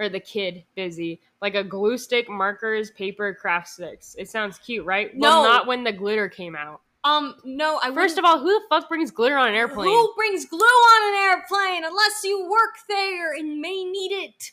or 0.00 0.08
the 0.08 0.18
kid 0.18 0.64
busy, 0.74 1.20
like 1.42 1.54
a 1.54 1.62
glue 1.62 1.98
stick, 1.98 2.28
markers, 2.28 2.90
paper, 2.90 3.34
craft 3.34 3.68
sticks. 3.68 4.16
It 4.18 4.28
sounds 4.28 4.58
cute, 4.58 4.84
right? 4.84 5.12
Well, 5.16 5.42
No. 5.42 5.48
not 5.48 5.66
when 5.66 5.84
the 5.84 5.92
glitter 5.92 6.28
came 6.28 6.56
out. 6.56 6.80
Um, 7.04 7.36
no, 7.44 7.78
I 7.82 7.92
First 7.94 8.18
of 8.18 8.24
all, 8.24 8.38
who 8.38 8.48
the 8.48 8.62
fuck 8.68 8.88
brings 8.88 9.10
glitter 9.10 9.36
on 9.36 9.48
an 9.48 9.54
airplane? 9.54 9.88
Who 9.88 10.12
brings 10.16 10.44
glue 10.46 10.58
on 10.58 11.14
an 11.14 11.30
airplane 11.30 11.84
unless 11.84 12.24
you 12.24 12.48
work 12.50 12.76
there 12.88 13.32
and 13.34 13.60
may 13.60 13.84
need 13.84 14.12
it? 14.12 14.52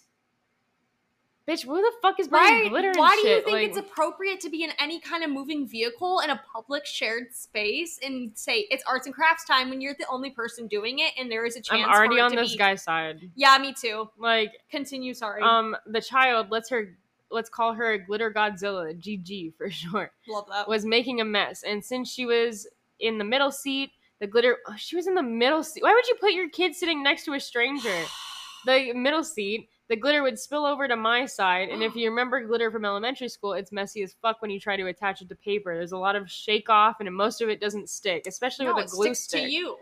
Bitch, 1.48 1.66
who 1.66 1.78
the 1.78 1.93
fuck 2.02 2.20
is 2.20 2.28
bringing 2.28 2.64
Right? 2.64 2.70
glitter 2.70 2.89
and 2.89 2.98
Why 3.00 3.12
do 3.16 3.20
you 3.20 3.36
shit? 3.36 3.45
think 3.45 3.54
Like- 3.54 3.68
it's 3.70 3.78
appropriate 3.78 4.41
to 4.41 4.50
be 4.50 4.64
in 4.64 4.72
any 4.80 5.00
kind 5.00 5.24
of 5.24 5.30
moving 5.30 5.66
vehicle 5.66 6.20
in 6.20 6.30
a 6.30 6.41
public 6.52 6.86
shared 6.86 7.34
space 7.34 8.00
and 8.04 8.38
say 8.38 8.68
it's 8.70 8.84
arts 8.86 9.06
and 9.06 9.16
crafts 9.16 9.45
time 9.45 9.70
when 9.70 9.80
you're 9.80 9.93
the 9.98 10.08
only 10.10 10.30
person 10.30 10.68
doing 10.68 11.00
it 11.00 11.14
and 11.18 11.32
there 11.32 11.45
is 11.45 11.56
a 11.56 11.62
chance 11.62 11.84
I'm 11.88 11.89
already 11.89 12.20
on 12.20 12.36
this 12.36 12.52
be- 12.52 12.58
guy's 12.58 12.84
side. 12.84 13.32
Yeah, 13.36 13.58
me 13.60 13.74
too. 13.74 14.10
Like, 14.18 14.52
Continue. 14.70 15.14
Sorry. 15.14 15.41
um, 15.41 15.78
the 15.86 16.02
child, 16.02 16.48
let's 16.52 16.70
her, 16.70 16.98
let's 17.32 17.50
call 17.50 17.72
her 17.74 17.93
a 17.93 17.98
glitter 17.98 18.30
Godzilla, 18.30 18.93
GG 19.00 19.54
for 19.56 19.70
short, 19.72 20.12
Love 20.28 20.48
that. 20.52 20.68
was 20.68 20.84
making 20.86 21.22
a 21.22 21.26
mess, 21.26 21.64
and 21.64 21.84
since 21.84 22.12
she 22.12 22.26
was 22.26 22.68
in 23.00 23.18
the 23.20 23.24
middle 23.24 23.52
seat, 23.52 23.91
the 24.20 24.28
glitter, 24.28 24.58
oh, 24.68 24.76
she 24.78 24.95
was 24.98 25.08
in 25.08 25.14
the 25.16 25.24
middle 25.24 25.64
seat. 25.64 25.82
Why 25.84 25.93
would 25.93 26.08
you 26.08 26.16
put 26.16 26.34
your 26.34 26.50
kid 26.50 26.76
sitting 26.76 27.04
next 27.04 27.24
to 27.26 27.34
a 27.34 27.39
stranger? 27.39 28.04
The 28.66 28.91
middle 28.91 29.24
seat, 29.24 29.70
the 29.89 29.95
glitter 29.95 30.21
would 30.23 30.38
spill 30.38 30.65
over 30.65 30.88
to 30.88 30.95
my 30.95 31.25
side, 31.25 31.69
and 31.69 31.81
if 31.81 31.95
you 31.95 32.09
remember 32.09 32.41
glitter 32.41 32.71
from 32.71 32.85
elementary 32.85 33.29
school, 33.29 33.53
it's 33.53 33.72
messy 33.72 34.03
as 34.03 34.15
fuck 34.22 34.41
when 34.41 34.51
you 34.51 34.59
try 34.59 34.76
to 34.76 34.88
attach 34.88 35.22
it 35.22 35.30
to 35.30 35.35
paper. 35.35 35.76
There's 35.76 35.91
a 35.93 35.97
lot 35.97 36.15
of 36.15 36.30
shake 36.30 36.69
off, 36.69 36.97
and 36.99 37.14
most 37.14 37.41
of 37.41 37.49
it 37.49 37.61
doesn't 37.61 37.89
stick, 37.89 38.23
especially 38.27 38.65
no, 38.65 38.76
with 38.76 38.85
it 38.85 38.91
a 38.91 38.95
glue 38.95 39.05
sticks 39.05 39.19
stick. 39.19 39.43
to 39.43 39.49
you. 39.49 39.77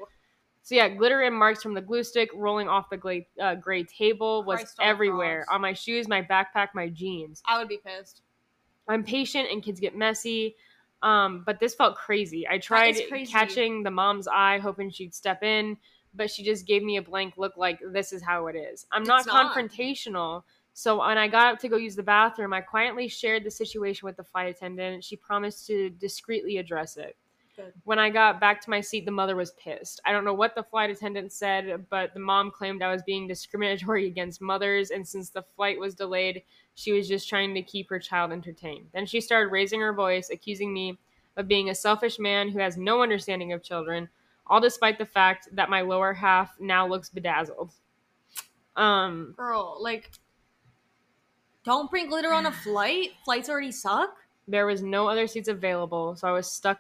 So 0.65 0.73
yeah, 0.73 0.90
glitter 0.90 1.22
and 1.22 1.36
marks 1.36 1.61
from 1.61 1.76
the 1.76 1.82
glue 1.82 2.03
stick 2.03 2.32
rolling 2.34 2.68
off 2.68 2.90
the 2.90 2.98
gray, 2.98 3.27
uh, 3.40 3.53
gray 3.53 3.84
table 3.84 4.44
was 4.44 4.61
Christ 4.61 4.80
everywhere 4.82 5.45
on 5.52 5.61
my 5.61 5.73
shoes, 5.73 6.07
my 6.07 6.23
backpack, 6.23 6.69
my 6.73 6.90
jeans. 6.90 7.44
I 7.45 7.60
would 7.60 7.68
be 7.68 7.77
pissed. 7.86 8.23
I'm 8.88 9.03
patient 9.03 9.48
and 9.52 9.61
kids 9.61 9.80
get 9.80 9.95
messy, 9.95 10.56
um, 11.03 11.44
but 11.45 11.60
this 11.60 11.76
felt 11.76 11.95
crazy. 11.95 12.48
I 12.48 12.57
tried 12.57 12.95
crazy. 13.10 13.32
catching 13.32 13.84
the 13.84 13.91
mom's 13.91 14.27
eye, 14.27 14.57
hoping 14.57 14.90
she'd 14.90 15.14
step 15.14 15.44
in, 15.44 15.77
but 16.16 16.32
she 16.32 16.44
just 16.44 16.66
gave 16.66 16.84
me 16.84 16.98
a 16.98 17.02
blank 17.02 17.36
look, 17.38 17.58
like 17.58 17.80
this 17.92 18.14
is 18.14 18.22
how 18.22 18.48
it 18.48 18.56
is. 18.56 18.86
I'm 18.92 19.04
not 19.04 19.26
confrontational. 19.26 20.44
So 20.74 21.00
when 21.00 21.18
I 21.18 21.28
got 21.28 21.54
up 21.54 21.60
to 21.62 21.70
go 21.70 21.78
use 21.78 21.96
the 21.96 22.04
bathroom, 22.04 22.54
I 22.54 22.62
quietly 22.62 23.08
shared 23.08 23.44
the 23.44 23.52
situation 23.52 24.06
with 24.06 24.18
the 24.18 24.24
flight 24.24 24.50
attendant. 24.50 25.04
She 25.04 25.16
promised 25.16 25.66
to 25.68 25.90
discreetly 25.90 26.58
address 26.58 26.98
it. 26.98 27.16
Good. 27.56 27.72
When 27.86 28.00
I 28.00 28.10
got 28.10 28.42
back 28.42 28.60
to 28.62 28.70
my 28.70 28.82
seat, 28.82 29.06
the 29.06 29.12
mother 29.12 29.38
was 29.38 29.52
pissed. 29.52 30.02
I 30.06 30.12
don't 30.12 30.26
know 30.26 30.34
what 30.34 30.56
the 30.56 30.64
flight 30.64 30.90
attendant 30.90 31.32
said, 31.32 31.86
but 31.90 32.14
the 32.14 32.20
mom 32.20 32.52
claimed 32.52 32.84
I 32.84 32.92
was 32.92 33.04
being 33.04 33.28
discriminatory 33.28 34.08
against 34.08 34.42
mothers, 34.42 34.92
and 34.92 35.08
since 35.08 35.30
the 35.30 35.46
flight 35.56 35.80
was 35.80 35.96
delayed, 35.96 36.44
she 36.74 36.92
was 36.92 37.08
just 37.08 37.30
trying 37.30 37.54
to 37.56 37.62
keep 37.62 37.90
her 37.90 38.00
child 38.00 38.34
entertained. 38.34 38.88
Then 38.94 39.06
she 39.06 39.22
started 39.22 39.54
raising 39.54 39.80
her 39.80 39.94
voice, 39.94 40.30
accusing 40.30 40.74
me 40.74 40.98
of 41.38 41.48
being 41.48 41.70
a 41.70 41.76
selfish 41.76 42.20
man 42.20 42.50
who 42.50 42.60
has 42.60 42.76
no 42.76 43.02
understanding 43.02 43.54
of 43.54 43.64
children, 43.64 44.10
all 44.48 44.60
despite 44.62 44.98
the 44.98 45.06
fact 45.06 45.48
that 45.54 45.70
my 45.70 45.82
lower 45.82 46.14
half 46.14 46.56
now 46.60 46.88
looks 46.88 47.10
bedazzled. 47.10 47.72
Um, 48.76 49.34
Girl, 49.38 49.78
like 49.80 50.12
Don't 51.64 51.90
bring 51.90 52.10
glitter 52.10 52.34
on 52.34 52.46
a 52.46 52.52
flight. 52.64 53.12
Flights 53.24 53.50
already 53.50 53.72
suck. 53.72 54.16
There 54.48 54.66
was 54.66 54.82
no 54.84 55.08
other 55.08 55.28
seats 55.28 55.48
available, 55.48 56.16
so 56.16 56.28
I 56.28 56.32
was 56.32 56.52
stuck. 56.52 56.80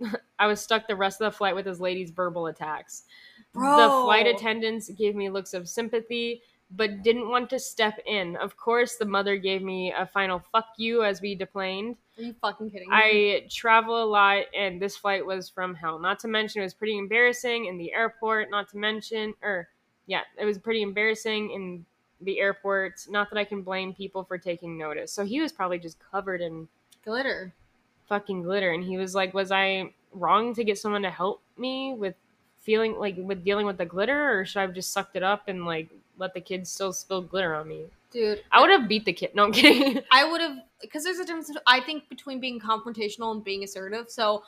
I 0.38 0.46
was 0.46 0.60
stuck 0.60 0.86
the 0.86 0.96
rest 0.96 1.20
of 1.20 1.32
the 1.32 1.36
flight 1.36 1.54
with 1.54 1.64
this 1.64 1.80
lady's 1.80 2.10
verbal 2.10 2.46
attacks. 2.46 3.04
Bro. 3.52 3.76
The 3.76 4.04
flight 4.04 4.26
attendants 4.26 4.90
gave 4.90 5.14
me 5.14 5.30
looks 5.30 5.54
of 5.54 5.68
sympathy, 5.68 6.42
but 6.70 7.02
didn't 7.02 7.28
want 7.28 7.50
to 7.50 7.58
step 7.58 7.98
in. 8.06 8.36
Of 8.36 8.56
course, 8.56 8.96
the 8.96 9.04
mother 9.04 9.36
gave 9.36 9.62
me 9.62 9.92
a 9.92 10.06
final 10.06 10.38
fuck 10.52 10.66
you 10.76 11.04
as 11.04 11.20
we 11.20 11.34
deplaned. 11.34 11.96
Are 12.18 12.22
you 12.22 12.34
fucking 12.40 12.70
kidding 12.70 12.90
me? 12.90 12.94
I 12.96 13.46
travel 13.50 14.02
a 14.02 14.04
lot, 14.04 14.44
and 14.54 14.80
this 14.80 14.96
flight 14.96 15.24
was 15.24 15.48
from 15.48 15.74
hell. 15.74 15.98
Not 15.98 16.18
to 16.20 16.28
mention, 16.28 16.60
it 16.60 16.64
was 16.64 16.74
pretty 16.74 16.98
embarrassing 16.98 17.66
in 17.66 17.78
the 17.78 17.92
airport. 17.92 18.50
Not 18.50 18.68
to 18.70 18.76
mention, 18.76 19.34
or 19.42 19.68
yeah, 20.06 20.20
it 20.38 20.44
was 20.44 20.58
pretty 20.58 20.82
embarrassing 20.82 21.50
in 21.50 21.86
the 22.20 22.38
airport. 22.38 23.06
Not 23.08 23.30
that 23.30 23.38
I 23.38 23.44
can 23.44 23.62
blame 23.62 23.94
people 23.94 24.24
for 24.24 24.36
taking 24.38 24.76
notice. 24.76 25.10
So 25.12 25.24
he 25.24 25.40
was 25.40 25.52
probably 25.52 25.78
just 25.78 25.98
covered 26.10 26.40
in 26.40 26.68
glitter. 27.04 27.54
fucking 28.08 28.42
glitter, 28.42 28.72
and 28.72 28.84
he 28.84 28.98
was 28.98 29.14
like, 29.14 29.32
"Was 29.32 29.50
I 29.50 29.94
wrong 30.12 30.54
to 30.54 30.64
get 30.64 30.78
someone 30.78 31.02
to 31.02 31.10
help 31.10 31.40
me 31.56 31.94
with 31.94 32.14
feeling 32.60 32.98
like 32.98 33.16
with 33.16 33.42
dealing 33.42 33.64
with 33.66 33.78
the 33.78 33.86
glitter, 33.86 34.38
or 34.38 34.44
should 34.44 34.58
I 34.58 34.62
have 34.62 34.74
just 34.74 34.92
sucked 34.92 35.16
it 35.16 35.22
up 35.22 35.48
and 35.48 35.64
like 35.64 35.88
let 36.18 36.34
the 36.34 36.40
kids 36.40 36.70
still 36.70 36.92
spill 36.92 37.22
glitter 37.22 37.54
on 37.54 37.68
me?" 37.68 37.86
Dude, 38.10 38.44
I 38.52 38.60
would 38.60 38.68
have 38.70 38.86
beat 38.88 39.06
the 39.06 39.12
kid. 39.14 39.34
No, 39.34 39.44
I'm 39.44 39.52
kidding. 39.52 40.02
I 40.12 40.30
would 40.30 40.42
have 40.42 40.58
because 40.82 41.04
there's 41.04 41.18
a 41.18 41.24
difference. 41.24 41.50
I 41.66 41.80
think 41.80 42.08
between 42.08 42.40
being 42.40 42.60
confrontational 42.60 43.32
and 43.32 43.42
being 43.42 43.64
assertive. 43.64 44.10
So, 44.10 44.42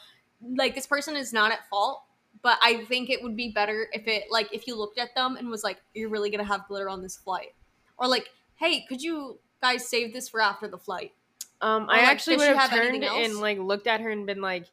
like, 0.56 0.74
this 0.74 0.86
person 0.86 1.16
is 1.16 1.32
not 1.32 1.52
at 1.52 1.69
fault, 1.69 2.02
but 2.43 2.59
I 2.62 2.85
think 2.85 3.11
it 3.11 3.23
would 3.23 3.36
be 3.36 3.51
better 3.51 3.89
if 3.93 4.06
it 4.06 4.24
like 4.31 4.52
if 4.52 4.66
you 4.66 4.77
looked 4.77 4.98
at 4.98 5.15
them 5.15 5.36
and 5.36 5.48
was 5.48 5.65
like, 5.65 5.78
"You're 5.94 6.11
really 6.11 6.31
gonna 6.31 6.44
have 6.44 6.66
glitter 6.69 6.89
on 6.89 7.02
this 7.02 7.16
flight," 7.16 7.55
or 7.97 8.09
like, 8.09 8.28
"Hey, 8.56 8.85
could 8.89 9.01
you 9.01 9.39
guys 9.62 9.89
save 9.89 10.12
this 10.12 10.28
for 10.28 10.40
after 10.40 10.69
the 10.69 10.78
flight?" 10.78 11.12
Um, 11.61 11.85
Or, 11.85 11.93
I 11.93 11.97
like, 11.98 12.09
actually 12.09 12.36
would 12.36 12.48
have 12.48 12.70
have 12.70 12.70
turned 12.70 13.05
and 13.05 13.40
like 13.40 13.59
looked 13.59 13.86
at 13.86 14.01
her 14.01 14.11
and 14.11 14.27
been 14.27 14.40
like, 14.40 14.66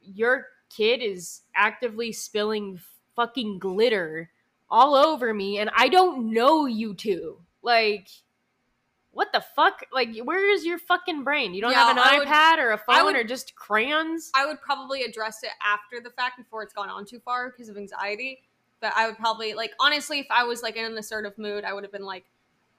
"Your 0.00 0.46
kid 0.70 1.02
is 1.02 1.42
actively 1.54 2.12
spilling 2.12 2.80
fucking 3.14 3.58
glitter 3.58 4.30
all 4.70 4.94
over 4.94 5.32
me, 5.32 5.58
and 5.58 5.70
I 5.76 5.88
don't 5.88 6.32
know 6.32 6.66
you 6.66 6.94
two. 6.94 7.40
Like, 7.62 8.08
what 9.16 9.32
the 9.32 9.40
fuck? 9.40 9.80
Like, 9.90 10.14
where 10.18 10.52
is 10.52 10.66
your 10.66 10.76
fucking 10.78 11.24
brain? 11.24 11.54
You 11.54 11.62
don't 11.62 11.72
Yeah, 11.72 11.86
have 11.86 11.96
an 11.96 12.02
I 12.04 12.18
would- 12.18 12.28
iPad 12.28 12.58
or 12.58 12.72
a 12.72 12.78
phone 12.78 13.06
would- 13.06 13.16
or 13.16 13.24
just 13.24 13.54
crayons? 13.56 14.30
I 14.34 14.44
would 14.44 14.60
probably 14.60 15.04
address 15.04 15.42
it 15.42 15.52
after 15.64 16.00
the 16.00 16.10
fact 16.10 16.36
before 16.36 16.62
it's 16.62 16.74
gone 16.74 16.90
on 16.90 17.06
too 17.06 17.18
far 17.20 17.48
because 17.50 17.70
of 17.70 17.78
anxiety. 17.78 18.42
But 18.80 18.92
I 18.94 19.06
would 19.06 19.16
probably 19.16 19.54
like 19.54 19.72
honestly, 19.80 20.18
if 20.20 20.26
I 20.28 20.44
was 20.44 20.62
like 20.62 20.76
in 20.76 20.84
an 20.84 20.98
assertive 20.98 21.38
mood, 21.38 21.64
I 21.64 21.72
would 21.72 21.82
have 21.82 21.92
been 21.92 22.04
like, 22.04 22.26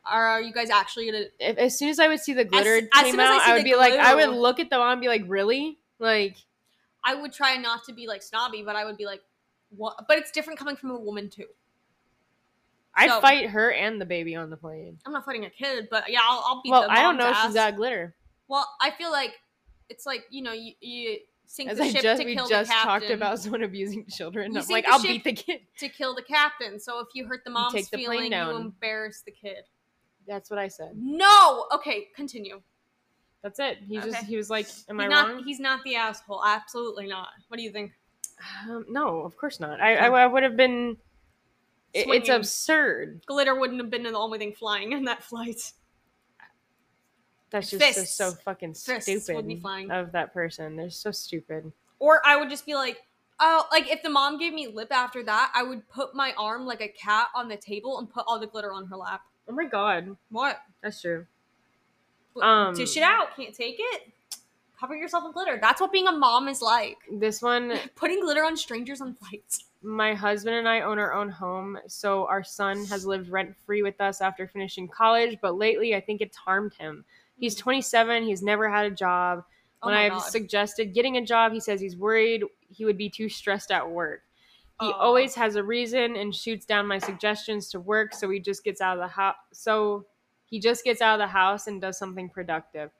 "Are 0.05 0.39
you 0.39 0.53
guys 0.53 0.69
actually 0.69 1.07
gonna?" 1.07 1.26
If, 1.39 1.57
as 1.57 1.76
soon 1.80 1.89
as 1.89 1.99
I 1.99 2.07
would 2.07 2.19
see 2.19 2.34
the 2.34 2.45
glitter 2.45 2.76
as 2.93 3.03
came 3.03 3.11
soon 3.14 3.19
as 3.19 3.30
I 3.31 3.35
out, 3.35 3.41
see 3.41 3.51
I 3.51 3.53
would 3.55 3.61
the 3.65 3.72
be 3.72 3.76
like, 3.76 3.93
I 3.93 4.14
would 4.14 4.30
look 4.30 4.59
at 4.59 4.69
them 4.69 4.80
and 4.80 5.01
be 5.01 5.07
like, 5.07 5.23
really? 5.26 5.80
Like, 5.97 6.38
I 7.03 7.15
would 7.15 7.34
try 7.34 7.57
not 7.57 7.84
to 7.85 7.93
be 7.93 8.05
like 8.05 8.22
snobby, 8.22 8.61
but 8.61 8.76
I 8.76 8.85
would 8.85 8.95
be 8.97 9.07
like, 9.07 9.23
"What?" 9.76 10.05
But 10.07 10.19
it's 10.19 10.30
different 10.30 10.59
coming 10.59 10.76
from 10.76 10.91
a 10.91 10.99
woman 10.99 11.31
too. 11.31 11.47
I 12.97 13.07
So- 13.07 13.21
fight 13.21 13.49
her 13.49 13.71
and 13.71 14.01
the 14.01 14.05
baby 14.05 14.35
on 14.35 14.49
the 14.49 14.57
plane. 14.57 14.99
I'm 15.05 15.13
not 15.13 15.23
fighting 15.23 15.45
a 15.45 15.49
kid, 15.49 15.87
but 15.91 16.09
yeah, 16.09 16.19
I'll, 16.23 16.43
I'll 16.45 16.61
beat 16.63 16.71
Well, 16.71 16.87
I 16.89 17.01
don't 17.03 17.15
know 17.17 17.29
if 17.29 17.37
she's 17.37 17.53
got 17.53 17.75
glitter. 17.75 18.15
Well, 18.47 18.67
I 18.81 18.91
feel 18.91 19.11
like 19.11 19.33
it's 19.89 20.05
like 20.05 20.25
you 20.31 20.41
know 20.41 20.51
you, 20.53 20.73
you 20.81 21.19
sink 21.45 21.69
As 21.69 21.77
the 21.77 21.83
I 21.85 21.91
ship 21.91 22.01
just 22.01 22.21
to 22.21 22.25
we 22.25 22.35
kill 22.35 22.47
just 22.47 22.69
the 22.69 22.73
captain. 22.73 22.89
talked 23.01 23.11
about 23.11 23.39
someone 23.39 23.63
abusing 23.63 24.05
children. 24.07 24.51
You 24.53 24.59
I'm 24.59 24.67
like, 24.67 24.85
I'll 24.87 25.01
beat 25.01 25.23
the 25.23 25.33
kid. 25.33 25.61
to 25.79 25.87
kill 25.89 26.15
the 26.15 26.23
captain. 26.23 26.79
So 26.79 26.99
if 26.99 27.07
you 27.13 27.25
hurt 27.25 27.43
the 27.45 27.51
mom's 27.51 27.73
take 27.73 27.89
the 27.89 27.97
plane 28.03 28.09
feeling, 28.17 28.31
down. 28.31 28.49
you 28.55 28.61
embarrass 28.61 29.21
the 29.21 29.31
kid. 29.31 29.63
That's 30.27 30.49
what 30.49 30.59
I 30.59 30.67
said. 30.67 30.91
No. 30.95 31.67
Okay, 31.73 32.07
continue. 32.15 32.61
That's 33.43 33.59
it. 33.59 33.77
He 33.87 33.97
just 33.99 34.25
he 34.25 34.35
was 34.35 34.49
like, 34.49 34.67
"Am 34.89 34.99
I 34.99 35.07
not. 35.07 35.29
wrong?" 35.29 35.43
He's 35.43 35.59
not 35.59 35.83
the 35.83 35.95
asshole. 35.95 36.43
Absolutely 36.43 37.07
not. 37.07 37.29
What 37.47 37.57
do 37.57 37.63
you 37.63 37.71
think? 37.71 37.91
Um, 38.67 38.85
no, 38.89 39.19
of 39.21 39.37
course 39.37 39.59
not. 39.59 39.79
I 39.79 39.95
I, 39.95 40.07
I 40.23 40.25
would 40.25 40.43
have 40.43 40.57
been. 40.57 40.97
It- 41.97 42.07
it's 42.09 42.29
absurd. 42.29 43.21
Glitter 43.25 43.55
wouldn't 43.55 43.79
have 43.81 43.89
been 43.89 44.03
the 44.03 44.13
only 44.17 44.37
thing 44.39 44.53
flying 44.53 44.91
in 44.93 45.05
that 45.05 45.23
flight. 45.23 45.73
That's 47.49 47.69
just 47.69 47.81
Fists. 47.81 48.13
so 48.15 48.31
fucking 48.31 48.73
Fists 48.73 49.07
would 49.07 49.21
stupid 49.23 49.47
be 49.47 49.55
flying. 49.55 49.89
of 49.89 50.11
that 50.11 50.33
person. 50.33 50.75
They're 50.75 50.89
so 50.89 51.11
stupid. 51.11 51.71
Or 51.99 52.21
I 52.25 52.35
would 52.35 52.49
just 52.49 52.65
be 52.65 52.75
like, 52.75 53.01
oh, 53.39 53.65
like 53.71 53.89
if 53.89 54.03
the 54.03 54.09
mom 54.09 54.37
gave 54.37 54.53
me 54.53 54.67
lip 54.67 54.91
after 54.91 55.23
that, 55.23 55.51
I 55.55 55.63
would 55.63 55.87
put 55.87 56.13
my 56.13 56.33
arm 56.37 56.65
like 56.65 56.81
a 56.81 56.89
cat 56.89 57.29
on 57.33 57.47
the 57.47 57.55
table 57.55 57.99
and 57.99 58.09
put 58.09 58.25
all 58.27 58.37
the 58.39 58.47
glitter 58.47 58.73
on 58.73 58.85
her 58.87 58.97
lap. 58.97 59.21
Oh 59.47 59.53
my 59.53 59.63
god, 59.65 60.17
What? 60.29 60.59
that's 60.81 61.01
true. 61.01 61.25
Um, 62.41 62.75
Dish 62.75 62.97
it 62.97 63.03
out. 63.03 63.35
Can't 63.35 63.55
take 63.55 63.77
it. 63.79 64.11
Cover 64.79 64.95
yourself 64.95 65.25
in 65.25 65.31
glitter. 65.31 65.57
That's 65.61 65.81
what 65.81 65.91
being 65.91 66.07
a 66.07 66.11
mom 66.11 66.47
is 66.47 66.61
like. 66.61 66.97
This 67.11 67.41
one, 67.41 67.77
Putting 67.95 68.21
glitter 68.21 68.43
on 68.43 68.55
strangers 68.55 69.01
on 69.01 69.15
flights. 69.15 69.65
my 69.81 70.13
husband 70.13 70.55
and 70.55 70.67
I 70.67 70.81
own 70.81 70.99
our 70.99 71.13
own 71.13 71.29
home, 71.29 71.79
so 71.87 72.27
our 72.27 72.43
son 72.43 72.85
has 72.85 73.05
lived 73.05 73.29
rent 73.29 73.55
free 73.65 73.81
with 73.81 73.99
us 73.99 74.21
after 74.21 74.47
finishing 74.47 74.87
college. 74.87 75.37
But 75.41 75.57
lately, 75.57 75.95
I 75.95 76.01
think 76.01 76.21
it's 76.21 76.37
harmed 76.37 76.73
him. 76.75 77.05
He's 77.39 77.55
hmm. 77.55 77.63
27. 77.63 78.23
He's 78.23 78.43
never 78.43 78.69
had 78.69 78.85
a 78.85 78.91
job. 78.91 79.43
Oh 79.81 79.87
when 79.87 79.95
my 79.95 80.05
I've 80.05 80.11
God. 80.13 80.31
suggested 80.31 80.93
getting 80.93 81.17
a 81.17 81.25
job, 81.25 81.53
he 81.53 81.59
says 81.59 81.79
he's 81.79 81.95
worried 81.95 82.43
he 82.69 82.85
would 82.85 82.97
be 82.97 83.09
too 83.09 83.29
stressed 83.29 83.71
at 83.71 83.89
work. 83.89 84.21
He 84.79 84.87
Aw. 84.87 84.91
always 84.91 85.33
has 85.35 85.55
a 85.55 85.63
reason 85.63 86.15
and 86.15 86.35
shoots 86.35 86.65
down 86.65 86.87
my 86.87 86.99
suggestions 86.99 87.69
to 87.69 87.79
work, 87.79 88.13
so 88.13 88.29
he 88.29 88.39
just 88.39 88.63
gets 88.63 88.81
out 88.81 88.97
of 88.97 89.01
the 89.01 89.07
house. 89.07 89.35
So 89.51 90.05
he 90.45 90.59
just 90.59 90.83
gets 90.83 91.01
out 91.01 91.19
of 91.19 91.19
the 91.19 91.31
house 91.31 91.67
and 91.67 91.81
does 91.81 91.97
something 91.97 92.29
productive. 92.29 92.91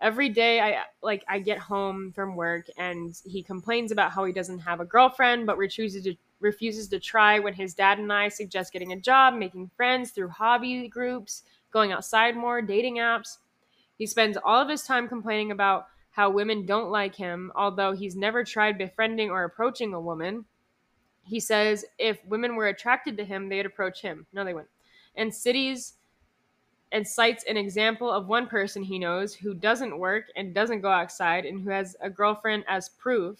Every 0.00 0.28
day, 0.28 0.60
I 0.60 0.84
like 1.02 1.24
I 1.28 1.40
get 1.40 1.58
home 1.58 2.12
from 2.12 2.36
work 2.36 2.66
and 2.76 3.20
he 3.24 3.42
complains 3.42 3.90
about 3.90 4.12
how 4.12 4.24
he 4.24 4.32
doesn't 4.32 4.60
have 4.60 4.80
a 4.80 4.84
girlfriend, 4.84 5.46
but 5.46 5.58
refuses 5.58 6.04
to 6.04 6.14
refuses 6.40 6.86
to 6.88 7.00
try 7.00 7.40
when 7.40 7.54
his 7.54 7.74
dad 7.74 7.98
and 7.98 8.12
I 8.12 8.28
suggest 8.28 8.72
getting 8.72 8.92
a 8.92 9.00
job, 9.00 9.34
making 9.34 9.70
friends 9.76 10.12
through 10.12 10.28
hobby 10.28 10.86
groups, 10.86 11.42
going 11.72 11.90
outside 11.90 12.36
more, 12.36 12.62
dating 12.62 12.96
apps. 12.96 13.38
He 13.96 14.06
spends 14.06 14.38
all 14.44 14.62
of 14.62 14.68
his 14.68 14.84
time 14.84 15.08
complaining 15.08 15.50
about 15.50 15.88
how 16.10 16.30
women 16.30 16.64
don't 16.64 16.90
like 16.90 17.16
him, 17.16 17.50
although 17.56 17.92
he's 17.92 18.14
never 18.14 18.44
tried 18.44 18.78
befriending 18.78 19.30
or 19.30 19.42
approaching 19.42 19.94
a 19.94 20.00
woman. 20.00 20.44
He 21.24 21.40
says 21.40 21.84
if 21.98 22.24
women 22.24 22.54
were 22.54 22.68
attracted 22.68 23.16
to 23.16 23.24
him, 23.24 23.48
they'd 23.48 23.66
approach 23.66 24.00
him. 24.00 24.26
No, 24.32 24.44
they 24.44 24.54
wouldn't. 24.54 24.70
And 25.16 25.34
cities 25.34 25.94
and 26.92 27.06
cites 27.06 27.44
an 27.48 27.56
example 27.56 28.10
of 28.10 28.28
one 28.28 28.46
person 28.46 28.82
he 28.82 28.98
knows 28.98 29.34
who 29.34 29.54
doesn't 29.54 29.98
work 29.98 30.24
and 30.36 30.54
doesn't 30.54 30.80
go 30.80 30.90
outside 30.90 31.44
and 31.44 31.60
who 31.60 31.70
has 31.70 31.96
a 32.00 32.08
girlfriend 32.08 32.64
as 32.68 32.88
proof 32.90 33.38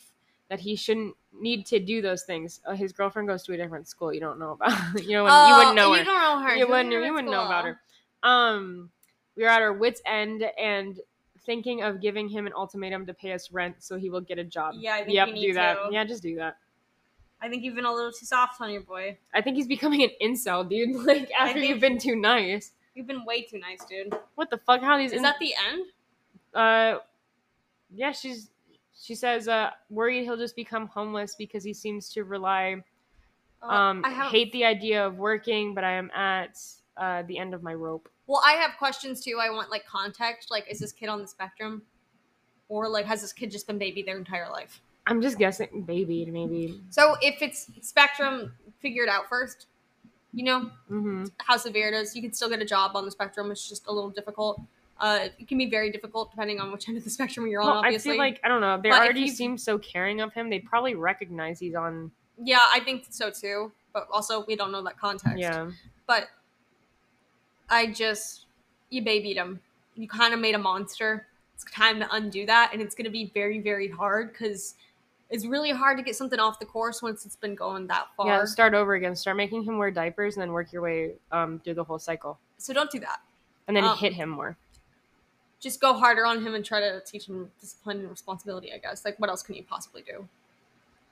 that 0.48 0.60
he 0.60 0.76
shouldn't 0.76 1.14
need 1.40 1.66
to 1.66 1.78
do 1.78 2.00
those 2.02 2.24
things. 2.24 2.60
Uh, 2.66 2.72
his 2.74 2.92
girlfriend 2.92 3.28
goes 3.28 3.42
to 3.44 3.52
a 3.52 3.56
different 3.56 3.86
school. 3.88 4.12
You 4.12 4.20
don't 4.20 4.38
know 4.38 4.52
about. 4.52 4.72
you 5.02 5.12
know. 5.12 5.26
you 5.48 5.56
wouldn't 5.56 5.76
know 5.76 5.88
Oh, 5.88 5.92
her 5.92 5.98
You 5.98 6.04
don't 6.04 6.18
know 6.20 6.40
her. 6.40 6.56
you 6.56 6.68
wouldn't 6.68 6.92
you 6.92 7.12
wouldn't 7.14 7.30
know 7.30 7.44
about 7.44 7.64
her. 7.64 7.80
Um, 8.22 8.90
we 9.36 9.44
are 9.44 9.48
at 9.48 9.62
our 9.62 9.72
wits' 9.72 10.02
end 10.06 10.44
and 10.58 10.98
thinking 11.46 11.82
of 11.82 12.00
giving 12.00 12.28
him 12.28 12.46
an 12.46 12.52
ultimatum 12.54 13.06
to 13.06 13.14
pay 13.14 13.32
us 13.32 13.50
rent 13.52 13.76
so 13.78 13.96
he 13.96 14.10
will 14.10 14.20
get 14.20 14.38
a 14.38 14.44
job. 14.44 14.74
Yeah, 14.76 14.94
I 14.94 15.04
think 15.04 15.14
yep, 15.14 15.28
you 15.28 15.48
do 15.48 15.54
that. 15.54 15.74
to. 15.74 15.88
Yeah, 15.92 16.04
just 16.04 16.22
do 16.22 16.36
that. 16.36 16.56
I 17.40 17.48
think 17.48 17.62
you've 17.62 17.76
been 17.76 17.84
a 17.84 17.92
little 17.92 18.10
too 18.10 18.26
soft 18.26 18.60
on 18.60 18.70
your 18.70 18.82
boy. 18.82 19.16
I 19.32 19.40
think 19.42 19.56
he's 19.56 19.68
becoming 19.68 20.02
an 20.02 20.10
incel, 20.20 20.68
dude. 20.68 20.96
Like 21.06 21.30
after 21.38 21.60
you've 21.60 21.80
been 21.80 21.98
too 21.98 22.16
nice. 22.16 22.72
You've 22.98 23.06
been 23.06 23.24
way 23.24 23.42
too 23.42 23.60
nice, 23.60 23.84
dude. 23.88 24.12
What 24.34 24.50
the 24.50 24.58
fuck? 24.58 24.80
How 24.82 24.98
these? 24.98 25.12
Is 25.12 25.18
in- 25.18 25.22
that 25.22 25.36
the 25.38 25.54
end? 25.70 25.86
uh, 26.52 26.98
yeah, 27.94 28.10
she's. 28.10 28.50
She 29.00 29.14
says, 29.14 29.46
uh, 29.46 29.70
worried 29.90 30.24
he'll 30.24 30.36
just 30.36 30.56
become 30.56 30.88
homeless 30.88 31.36
because 31.36 31.62
he 31.62 31.72
seems 31.72 32.08
to 32.14 32.24
rely. 32.24 32.82
Uh, 33.62 33.66
Um, 33.66 34.02
I 34.04 34.10
have. 34.10 34.32
hate 34.32 34.50
the 34.50 34.64
idea 34.64 35.06
of 35.06 35.16
working, 35.18 35.72
but 35.72 35.84
I 35.84 35.92
am 35.92 36.10
at 36.10 36.58
uh, 36.96 37.22
the 37.22 37.38
end 37.38 37.54
of 37.54 37.62
my 37.62 37.74
rope. 37.74 38.08
Well, 38.26 38.42
I 38.44 38.54
have 38.54 38.72
questions 38.76 39.22
too. 39.24 39.38
I 39.40 39.50
want 39.50 39.70
like 39.70 39.86
context. 39.86 40.50
Like, 40.50 40.66
is 40.68 40.80
this 40.80 40.90
kid 40.90 41.08
on 41.08 41.22
the 41.22 41.28
spectrum, 41.28 41.82
or 42.68 42.88
like 42.88 43.06
has 43.06 43.20
this 43.20 43.32
kid 43.32 43.52
just 43.52 43.68
been 43.68 43.78
baby 43.78 44.02
their 44.02 44.18
entire 44.18 44.50
life? 44.50 44.80
I'm 45.06 45.22
just 45.22 45.38
guessing, 45.38 45.82
baby, 45.82 46.26
maybe. 46.26 46.80
So 46.90 47.16
if 47.22 47.40
it's 47.40 47.70
spectrum, 47.82 48.52
figure 48.80 49.04
it 49.04 49.08
out 49.08 49.28
first. 49.28 49.68
You 50.32 50.44
know 50.44 50.70
hmm 50.88 51.24
how 51.38 51.56
severe 51.56 51.88
it 51.88 51.94
is. 51.94 52.14
You 52.14 52.22
can 52.22 52.32
still 52.32 52.48
get 52.48 52.60
a 52.60 52.64
job 52.64 52.94
on 52.94 53.04
the 53.04 53.10
spectrum. 53.10 53.50
It's 53.50 53.68
just 53.68 53.86
a 53.86 53.92
little 53.92 54.10
difficult. 54.10 54.60
Uh, 55.00 55.28
it 55.38 55.46
can 55.48 55.58
be 55.58 55.66
very 55.70 55.90
difficult 55.92 56.30
depending 56.30 56.60
on 56.60 56.70
which 56.72 56.88
end 56.88 56.98
of 56.98 57.04
the 57.04 57.10
spectrum 57.10 57.46
you're 57.46 57.60
on. 57.62 57.68
Well, 57.68 57.76
I 57.78 57.86
obviously, 57.88 58.12
feel 58.12 58.18
like 58.18 58.40
I 58.44 58.48
don't 58.48 58.60
know. 58.60 58.78
They 58.82 58.90
But 58.90 59.00
already 59.00 59.20
you- 59.22 59.28
seem 59.28 59.56
so 59.58 59.78
caring 59.78 60.20
of 60.20 60.32
him. 60.34 60.50
They 60.50 60.58
probably 60.60 60.94
recognize 60.94 61.58
he's 61.60 61.74
on. 61.74 62.10
yeah, 62.42 62.60
I 62.72 62.80
think 62.80 63.06
so 63.10 63.30
too. 63.30 63.72
But 63.92 64.06
also, 64.12 64.44
we 64.46 64.54
don't 64.54 64.70
know 64.70 64.82
that 64.84 64.98
context. 64.98 65.38
Yeah, 65.38 65.70
But 66.06 66.28
I 67.70 67.86
just 67.86 68.46
you 68.90 69.02
babied 69.02 69.36
him. 69.36 69.60
You 69.96 70.08
kind 70.08 70.32
of 70.34 70.40
made 70.40 70.54
a 70.54 70.58
monster. 70.58 71.26
It's 71.54 71.64
time 71.72 71.98
to 72.00 72.08
undo 72.14 72.46
that, 72.46 72.70
and 72.72 72.80
it's 72.80 72.94
going 72.94 73.06
to 73.06 73.10
be 73.10 73.30
very, 73.34 73.58
very 73.60 73.88
hard 73.88 74.32
because 74.32 74.74
it's 75.30 75.44
really 75.46 75.70
hard 75.70 75.96
to 75.98 76.02
get 76.02 76.16
something 76.16 76.38
off 76.40 76.58
the 76.58 76.66
course 76.66 77.02
once 77.02 77.26
it's 77.26 77.36
been 77.36 77.54
going 77.54 77.86
that 77.88 78.06
far. 78.16 78.26
yeah. 78.26 78.44
Start 78.44 78.74
over 78.74 78.94
again. 78.94 79.14
Start 79.14 79.36
making 79.36 79.62
him 79.64 79.78
wear 79.78 79.90
diapers 79.90 80.36
and 80.36 80.42
then 80.42 80.52
work 80.52 80.72
your 80.72 80.82
way 80.82 81.12
um 81.32 81.60
through 81.64 81.74
the 81.74 81.84
whole 81.84 81.98
cycle. 81.98 82.38
So 82.58 82.72
don't 82.72 82.90
do 82.90 82.98
that. 83.00 83.20
and 83.66 83.76
then 83.76 83.84
Um, 83.84 83.96
hit 83.98 84.14
him 84.14 84.30
more. 84.30 84.56
Just 85.60 85.80
go 85.80 85.92
harder 85.92 86.24
on 86.24 86.40
him 86.46 86.54
and 86.54 86.64
try 86.64 86.80
to 86.80 87.00
teach 87.04 87.26
him 87.28 87.50
discipline 87.60 87.98
and 87.98 88.08
responsibility. 88.10 88.72
I 88.72 88.78
guess. 88.78 89.04
Like, 89.04 89.18
what 89.18 89.28
else 89.28 89.42
can 89.42 89.54
you 89.56 89.64
possibly 89.64 90.02
do? 90.02 90.26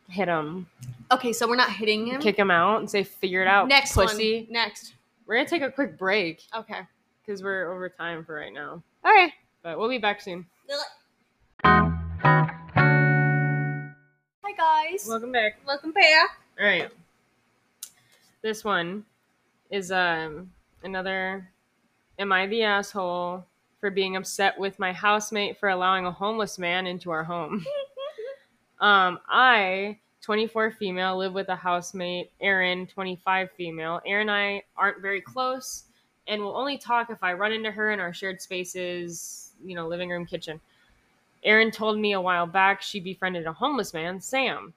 Hit 0.08 0.28
him, 0.28 0.68
Okay, 1.10 1.32
so 1.32 1.48
we're 1.48 1.56
not 1.56 1.70
hitting 1.72 2.06
him. 2.06 2.20
kick 2.20 2.36
him 2.38 2.48
out, 2.50 2.78
and 2.78 2.88
say, 2.88 3.02
"Figure 3.02 3.42
it 3.42 3.48
out, 3.48 3.66
Next 3.66 3.92
pussy." 3.94 4.42
one. 4.44 4.52
Next. 4.52 4.94
We're 5.26 5.34
gonna 5.34 5.48
take 5.48 5.62
a 5.62 5.70
quick 5.72 5.98
break 5.98 6.44
Okay. 6.54 6.82
because 7.24 7.42
we're 7.42 7.72
over 7.72 7.88
time 7.88 8.24
for 8.24 8.36
right 8.36 8.52
now, 8.52 8.80
All 9.04 9.12
right. 9.12 9.32
but 9.64 9.76
we'll 9.80 9.88
be 9.88 9.98
back 9.98 10.20
soon. 10.20 10.46
Guys. 14.56 15.06
Welcome 15.08 15.32
back. 15.32 15.58
Welcome 15.66 15.92
back. 15.92 16.38
All 16.58 16.66
right. 16.66 16.90
This 18.42 18.64
one 18.64 19.04
is 19.70 19.92
um 19.92 20.50
another 20.82 21.50
am 22.18 22.32
I 22.32 22.46
the 22.46 22.62
asshole 22.62 23.44
for 23.80 23.90
being 23.90 24.16
upset 24.16 24.58
with 24.58 24.78
my 24.78 24.92
housemate 24.92 25.58
for 25.58 25.68
allowing 25.68 26.06
a 26.06 26.12
homeless 26.12 26.58
man 26.58 26.86
into 26.86 27.10
our 27.10 27.24
home? 27.24 27.66
um 28.80 29.18
I 29.28 29.98
24 30.22 30.72
female 30.72 31.18
live 31.18 31.34
with 31.34 31.48
a 31.50 31.56
housemate, 31.56 32.30
Erin 32.40 32.86
25 32.86 33.50
female. 33.52 34.00
Erin 34.06 34.28
and 34.28 34.30
I 34.30 34.62
aren't 34.76 35.02
very 35.02 35.20
close 35.20 35.84
and 36.26 36.42
will 36.42 36.56
only 36.56 36.78
talk 36.78 37.10
if 37.10 37.22
I 37.22 37.34
run 37.34 37.52
into 37.52 37.70
her 37.70 37.92
in 37.92 38.00
our 38.00 38.12
shared 38.12 38.40
spaces, 38.40 39.52
you 39.64 39.76
know, 39.76 39.86
living 39.86 40.08
room, 40.10 40.26
kitchen. 40.26 40.60
Erin 41.46 41.70
told 41.70 41.98
me 41.98 42.12
a 42.12 42.20
while 42.20 42.46
back 42.46 42.82
she 42.82 43.00
befriended 43.00 43.46
a 43.46 43.52
homeless 43.52 43.94
man, 43.94 44.20
Sam. 44.20 44.74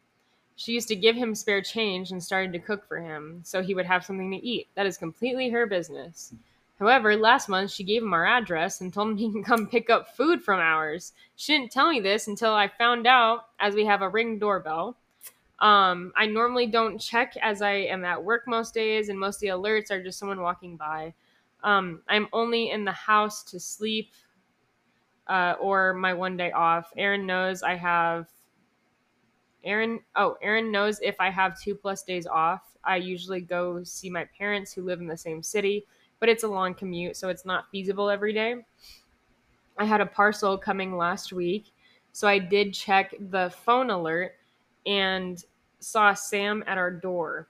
She 0.56 0.74
used 0.74 0.88
to 0.90 0.96
give 0.96 1.16
him 1.16 1.34
spare 1.34 1.62
change 1.62 2.12
and 2.12 2.24
started 2.24 2.54
to 2.54 2.60
cook 2.60 2.88
for 2.88 3.00
him 3.00 3.41
so 3.44 3.64
he 3.64 3.74
would 3.74 3.88
have 3.88 4.06
something 4.06 4.30
to 4.32 4.38
eat. 4.38 4.68
That 4.76 4.86
is 4.86 4.98
completely 4.98 5.50
her 5.50 5.66
business. 5.66 6.34
However, 6.78 7.16
last 7.16 7.50
month 7.50 7.72
she 7.72 7.84
gave 7.84 8.04
him 8.04 8.14
our 8.14 8.26
address 8.26 8.80
and 8.80 8.94
told 8.94 9.10
him 9.10 9.18
he 9.18 9.32
can 9.32 9.44
come 9.44 9.68
pick 9.68 9.90
up 9.90 10.16
food 10.16 10.44
from 10.44 10.60
ours. 10.60 11.14
She 11.36 11.54
didn't 11.54 11.72
tell 11.72 11.90
me 11.90 12.00
this 12.00 12.28
until 12.28 12.54
I 12.54 12.68
found 12.68 13.08
out 13.08 13.48
as 13.60 13.74
we 13.74 13.86
have 13.86 14.02
a 14.02 14.10
ring 14.10 14.38
doorbell. 14.38 14.96
Um, 15.60 16.14
I 16.16 16.26
normally 16.26 16.68
don't 16.68 17.00
check 17.00 17.36
as 17.41 17.62
I 17.62 17.72
am 17.72 18.06
at 18.06 18.24
work 18.24 18.48
most 18.48 18.74
days, 18.74 19.10
and 19.10 19.20
most 19.20 19.38
of 19.38 19.41
the 19.41 19.48
alerts 19.48 19.91
are 19.91 20.02
just 20.02 20.20
someone 20.20 20.40
walking 20.40 20.78
by. 20.78 21.14
Um, 21.64 22.02
I'm 22.08 22.28
only 22.32 22.70
in 22.70 22.86
the 22.86 22.94
house 22.94 23.44
to 23.44 23.60
sleep 23.60 24.12
uh, 25.30 25.56
or 25.62 25.94
my 25.94 26.14
one 26.14 26.36
day 26.36 26.52
off. 26.52 26.92
Erin 26.98 27.26
knows 27.26 27.64
I 27.64 27.76
have 27.76 28.28
Erin, 29.64 30.00
oh, 30.16 30.38
Erin 30.42 30.72
knows 30.72 31.00
if 31.02 31.16
I 31.20 31.30
have 31.30 31.60
two 31.60 31.76
plus 31.76 32.04
days 32.04 32.26
off, 32.26 32.62
I 32.84 32.96
usually 32.96 33.42
go 33.42 33.84
see 33.84 34.10
my 34.10 34.26
parents 34.38 34.74
who 34.74 34.84
live 34.84 35.00
in 35.00 35.08
the 35.08 35.18
same 35.18 35.44
city, 35.44 35.86
but 36.20 36.30
it's 36.30 36.44
a 36.44 36.48
long 36.48 36.74
commute, 36.74 37.18
so 37.18 37.30
it's 37.30 37.46
not 37.46 37.70
feasible 37.72 38.10
every 38.10 38.34
day. 38.34 38.56
I 39.78 39.86
had 39.86 40.02
a 40.02 40.06
parcel 40.06 40.58
coming 40.58 40.98
last 40.98 41.34
week, 41.34 41.72
so 42.14 42.28
I 42.28 42.40
did 42.40 42.74
check 42.74 43.14
the 43.20 43.50
phone 43.66 43.90
alert 43.90 44.34
and 44.86 45.44
saw 45.80 46.14
Sam 46.14 46.64
at 46.68 46.78
our 46.78 46.92
door. 46.92 47.48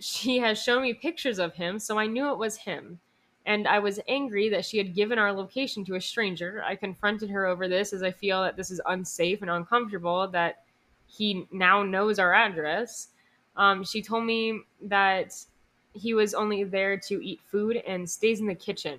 She 0.00 0.38
has 0.38 0.60
shown 0.60 0.82
me 0.82 0.94
pictures 0.94 1.38
of 1.38 1.54
him, 1.54 1.78
so 1.78 1.98
I 1.98 2.06
knew 2.06 2.30
it 2.32 2.38
was 2.38 2.56
him. 2.56 3.00
And 3.46 3.68
I 3.68 3.78
was 3.78 4.00
angry 4.08 4.48
that 4.50 4.64
she 4.64 4.78
had 4.78 4.94
given 4.94 5.18
our 5.18 5.32
location 5.32 5.84
to 5.86 5.96
a 5.96 6.00
stranger. 6.00 6.62
I 6.66 6.76
confronted 6.76 7.30
her 7.30 7.46
over 7.46 7.68
this 7.68 7.92
as 7.92 8.02
I 8.02 8.10
feel 8.10 8.42
that 8.42 8.56
this 8.56 8.70
is 8.70 8.80
unsafe 8.86 9.42
and 9.42 9.50
uncomfortable 9.50 10.28
that 10.28 10.64
he 11.06 11.46
now 11.52 11.82
knows 11.82 12.18
our 12.18 12.32
address. 12.32 13.08
Um, 13.56 13.84
she 13.84 14.02
told 14.02 14.24
me 14.24 14.60
that 14.82 15.34
he 15.92 16.14
was 16.14 16.34
only 16.34 16.64
there 16.64 16.96
to 16.96 17.24
eat 17.24 17.40
food 17.46 17.76
and 17.86 18.08
stays 18.08 18.40
in 18.40 18.46
the 18.46 18.54
kitchen. 18.54 18.98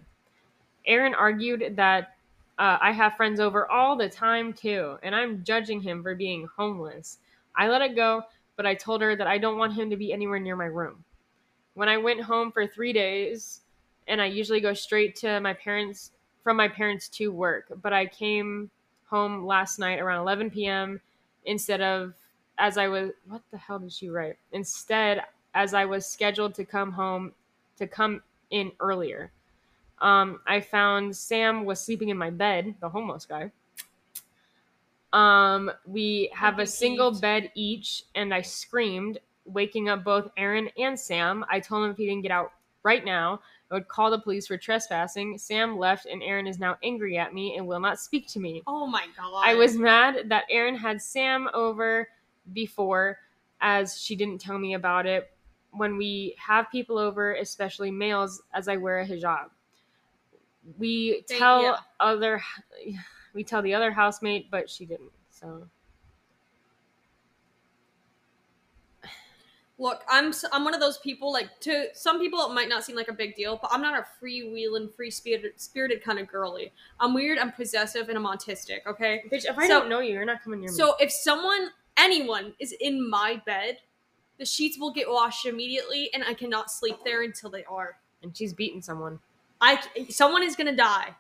Erin 0.86 1.16
argued 1.16 1.76
that 1.76 2.16
uh, 2.58 2.78
I 2.80 2.92
have 2.92 3.18
friends 3.18 3.40
over 3.40 3.70
all 3.70 3.98
the 3.98 4.08
time 4.08 4.54
too, 4.54 4.98
and 5.04 5.14
I'm 5.14 5.44
judging 5.44 5.82
him 5.82 6.02
for 6.02 6.16
being 6.16 6.48
homeless. 6.56 7.18
I 7.56 7.68
let 7.68 7.82
it 7.82 7.96
go, 7.96 8.24
but 8.56 8.66
I 8.66 8.76
told 8.76 9.02
her 9.02 9.16
that 9.16 9.28
I 9.28 9.38
don't 9.38 9.58
want 9.58 9.74
him 9.74 9.90
to 9.90 9.98
be 9.98 10.14
anywhere 10.14 10.40
near 10.40 10.56
my 10.56 10.66
room. 10.66 11.04
When 11.74 11.90
I 11.90 11.98
went 11.98 12.22
home 12.22 12.52
for 12.52 12.66
three 12.66 12.94
days, 12.94 13.62
and 14.08 14.22
I 14.22 14.26
usually 14.26 14.62
go 14.62 14.74
straight 14.74 15.16
to 15.18 15.40
my 15.40 15.54
parents 15.54 16.12
from 16.44 16.58
my 16.58 16.68
parents 16.68 17.10
to 17.10 17.32
work, 17.32 17.72
but 17.82 17.94
I 17.94 18.06
came 18.06 18.70
home 19.08 19.46
last 19.46 19.80
night 19.80 20.00
around 20.00 20.22
11 20.22 20.52
p.m 20.52 21.02
instead 21.46 21.82
of 21.82 22.14
as 22.58 22.78
I 22.78 22.88
was 22.88 23.12
what 23.28 23.42
the 23.52 23.58
hell 23.58 23.80
did 23.80 23.92
she 23.92 24.10
write? 24.10 24.38
Instead, 24.52 25.22
as 25.54 25.74
I 25.74 25.86
was 25.86 26.06
scheduled 26.06 26.56
to 26.56 26.66
come 26.66 26.92
home 26.92 27.32
to 27.78 27.88
come 27.88 28.22
in 28.52 28.72
earlier. 28.80 29.32
Um, 30.02 30.42
I 30.46 30.60
found 30.60 31.16
Sam 31.16 31.66
was 31.66 31.80
sleeping 31.80 32.10
in 32.10 32.18
my 32.18 32.30
bed, 32.30 32.76
the 32.82 32.90
homeless 32.90 33.26
guy. 33.26 33.52
Um, 35.14 35.72
we 35.86 36.30
have 36.34 36.60
a 36.60 36.68
single 36.68 37.18
bed 37.18 37.52
each, 37.56 38.04
and 38.14 38.34
I 38.34 38.42
screamed, 38.42 39.20
waking 39.46 39.88
up 39.88 40.04
both 40.04 40.30
Erin 40.36 40.70
and 40.78 41.00
Sam. 41.00 41.46
I 41.50 41.62
told 41.62 41.86
him 41.86 41.92
if 41.92 41.98
he 41.98 42.06
didn't 42.06 42.24
get 42.24 42.32
out 42.32 42.52
right 42.84 43.06
now, 43.06 43.40
I 43.72 43.74
would 43.74 43.88
call 43.88 44.12
the 44.12 44.20
police 44.20 44.48
for 44.48 44.58
trespassing. 44.58 45.38
Sam 45.38 45.78
left, 45.78 46.06
and 46.06 46.22
Erin 46.22 46.46
is 46.48 46.60
now 46.60 46.78
angry 46.84 47.18
at 47.18 47.34
me 47.34 47.58
and 47.58 47.66
will 47.68 47.80
not 47.80 48.00
speak 48.00 48.28
to 48.30 48.40
me. 48.40 48.62
Oh 48.68 48.86
my 48.86 49.06
god. 49.18 49.42
I 49.44 49.56
was 49.56 49.76
mad 49.76 50.30
that 50.30 50.44
Erin 50.52 50.76
had 50.76 51.02
Sam 51.02 51.50
over 51.54 52.08
before, 52.54 53.18
as 53.62 54.00
she 54.00 54.16
didn't 54.16 54.40
tell 54.40 54.60
me 54.60 54.76
about 54.76 55.06
it. 55.08 55.32
When 55.72 55.98
we 55.98 56.36
have 56.38 56.70
people 56.72 56.98
over, 57.00 57.34
especially 57.36 57.90
males, 57.92 58.42
as 58.54 58.68
I 58.68 58.78
wear 58.78 59.00
a 59.00 59.06
hijab, 59.08 59.50
we 60.78 61.24
They- 61.28 61.38
tell 61.38 61.64
yeah. 61.64 61.78
other, 62.00 62.42
we 63.34 63.44
tell 63.44 63.62
the 63.62 63.74
other 63.74 63.92
housemate, 63.92 64.50
but 64.52 64.70
she 64.70 64.86
didn't. 64.86 65.12
So 65.32 65.68
Look, 69.78 70.04
I'm 70.10 70.32
I'm 70.54 70.64
one 70.64 70.74
of 70.74 70.80
those 70.80 70.98
people. 71.00 71.34
Like 71.34 71.60
to 71.62 71.88
some 71.94 72.20
people, 72.20 72.40
it 72.50 72.54
might 72.54 72.70
not 72.70 72.86
seem 72.86 72.96
like 72.96 73.10
a 73.10 73.14
big 73.14 73.36
deal, 73.36 73.60
but 73.62 73.70
I'm 73.74 73.82
not 73.82 74.00
a 74.00 74.06
freewheeling, 74.24 74.94
free 74.96 75.12
spirited, 75.12 75.60
spirited 75.60 76.02
kind 76.04 76.18
of 76.18 76.28
girly. 76.28 76.72
I'm 77.00 77.14
weird. 77.14 77.38
I'm 77.40 77.52
possessive, 77.52 78.08
and 78.08 78.18
I'm 78.18 78.24
autistic. 78.26 78.86
Okay. 78.88 79.24
bitch, 79.32 79.44
if 79.46 79.58
I 79.58 79.68
So- 79.68 79.80
don't 79.80 79.90
know 79.90 80.00
you, 80.00 80.14
you're 80.14 80.24
not 80.26 80.42
coming 80.44 80.62
near 80.62 80.70
me. 80.70 80.76
So 80.76 80.96
if 81.00 81.12
someone, 81.12 81.72
anyone, 81.98 82.56
is 82.60 82.72
in 82.80 83.10
my 83.10 83.42
bed, 83.46 83.80
the 84.38 84.46
sheets 84.46 84.78
will 84.80 84.92
get 84.92 85.10
washed 85.10 85.46
immediately, 85.46 86.10
and 86.14 86.24
I 86.24 86.34
cannot 86.36 86.72
sleep 86.72 86.98
there 87.04 87.22
until 87.24 87.50
they 87.50 87.66
are. 87.66 87.98
and 88.24 88.36
she's 88.36 88.54
beating 88.54 88.82
someone. 88.82 89.20
I 89.62 89.80
someone 90.10 90.42
is 90.42 90.56
gonna 90.56 90.76
die. 90.76 91.16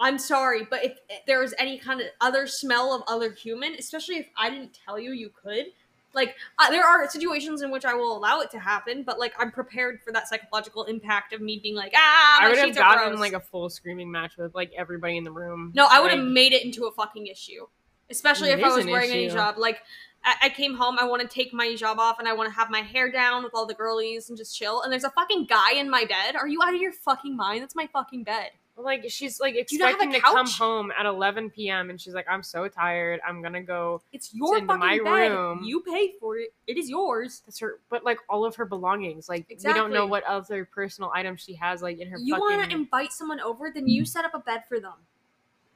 I'm 0.00 0.18
sorry, 0.18 0.64
but 0.64 0.82
if 0.84 0.98
there 1.26 1.42
is 1.42 1.54
any 1.58 1.78
kind 1.78 2.00
of 2.00 2.06
other 2.22 2.46
smell 2.46 2.94
of 2.94 3.02
other 3.06 3.32
human, 3.32 3.74
especially 3.74 4.16
if 4.16 4.28
I 4.36 4.48
didn't 4.48 4.72
tell 4.84 4.98
you 4.98 5.12
you 5.12 5.28
could, 5.30 5.66
like 6.14 6.36
uh, 6.58 6.70
there 6.70 6.84
are 6.84 7.08
situations 7.08 7.62
in 7.62 7.70
which 7.70 7.84
I 7.84 7.94
will 7.94 8.16
allow 8.16 8.40
it 8.40 8.50
to 8.52 8.58
happen, 8.58 9.02
but 9.02 9.18
like 9.18 9.32
I'm 9.38 9.50
prepared 9.50 10.00
for 10.04 10.12
that 10.12 10.28
psychological 10.28 10.84
impact 10.84 11.32
of 11.32 11.40
me 11.40 11.58
being 11.62 11.74
like, 11.74 11.92
ah, 11.96 12.38
I 12.42 12.48
would 12.48 12.58
have 12.58 12.74
gotten 12.74 13.08
gross. 13.10 13.20
like 13.20 13.32
a 13.32 13.40
full 13.40 13.70
screaming 13.70 14.10
match 14.10 14.36
with 14.36 14.54
like 14.54 14.72
everybody 14.76 15.16
in 15.16 15.24
the 15.24 15.32
room. 15.32 15.72
No, 15.74 15.86
I 15.90 16.00
would 16.00 16.10
have 16.10 16.20
Like, 16.20 16.28
made 16.28 16.52
it 16.52 16.64
into 16.64 16.84
a 16.86 16.92
fucking 16.92 17.26
issue. 17.26 17.66
Especially 18.10 18.50
if 18.50 18.62
I 18.62 18.68
was 18.68 18.84
wearing 18.84 19.10
issue. 19.10 19.34
a 19.36 19.40
hijab. 19.40 19.56
Like, 19.56 19.78
I, 20.22 20.34
I 20.42 20.48
came 20.50 20.74
home, 20.74 20.98
I 21.00 21.04
want 21.04 21.22
to 21.22 21.28
take 21.28 21.54
my 21.54 21.66
hijab 21.66 21.96
off, 21.96 22.18
and 22.18 22.28
I 22.28 22.34
want 22.34 22.50
to 22.50 22.54
have 22.54 22.68
my 22.68 22.80
hair 22.80 23.10
down 23.10 23.42
with 23.42 23.52
all 23.54 23.64
the 23.64 23.72
girlies 23.74 24.28
and 24.28 24.36
just 24.36 24.56
chill. 24.56 24.82
And 24.82 24.92
there's 24.92 25.04
a 25.04 25.10
fucking 25.10 25.46
guy 25.46 25.72
in 25.74 25.88
my 25.88 26.04
bed. 26.04 26.36
Are 26.36 26.46
you 26.46 26.60
out 26.62 26.74
of 26.74 26.80
your 26.80 26.92
fucking 26.92 27.34
mind? 27.34 27.62
That's 27.62 27.74
my 27.74 27.88
fucking 27.90 28.24
bed. 28.24 28.50
Like 28.76 29.04
she's 29.08 29.38
like 29.38 29.54
expecting 29.54 30.12
to 30.12 30.20
come 30.20 30.48
home 30.48 30.92
at 30.98 31.04
11 31.04 31.50
p.m. 31.50 31.90
and 31.90 32.00
she's 32.00 32.14
like, 32.14 32.26
"I'm 32.28 32.42
so 32.42 32.68
tired. 32.68 33.20
I'm 33.26 33.42
gonna 33.42 33.62
go." 33.62 34.00
It's 34.12 34.34
your 34.34 34.56
into 34.56 34.68
fucking 34.68 34.80
my 34.80 34.98
bed. 34.98 35.30
room. 35.32 35.62
You 35.62 35.80
paid 35.80 36.12
for 36.18 36.38
it. 36.38 36.54
It 36.66 36.78
is 36.78 36.88
yours. 36.88 37.42
That's 37.44 37.58
her, 37.58 37.80
but 37.90 38.02
like 38.02 38.18
all 38.30 38.46
of 38.46 38.56
her 38.56 38.64
belongings. 38.64 39.28
Like 39.28 39.46
we 39.48 39.72
don't 39.72 39.92
know 39.92 40.06
what 40.06 40.24
other 40.24 40.64
personal 40.64 41.12
items 41.14 41.42
she 41.42 41.54
has 41.54 41.82
like 41.82 41.98
in 41.98 42.08
her. 42.08 42.18
You 42.18 42.34
fucking... 42.34 42.56
want 42.58 42.70
to 42.70 42.76
invite 42.76 43.12
someone 43.12 43.40
over, 43.40 43.70
then 43.72 43.88
you 43.88 44.06
set 44.06 44.24
up 44.24 44.34
a 44.34 44.38
bed 44.38 44.62
for 44.68 44.80
them. 44.80 44.94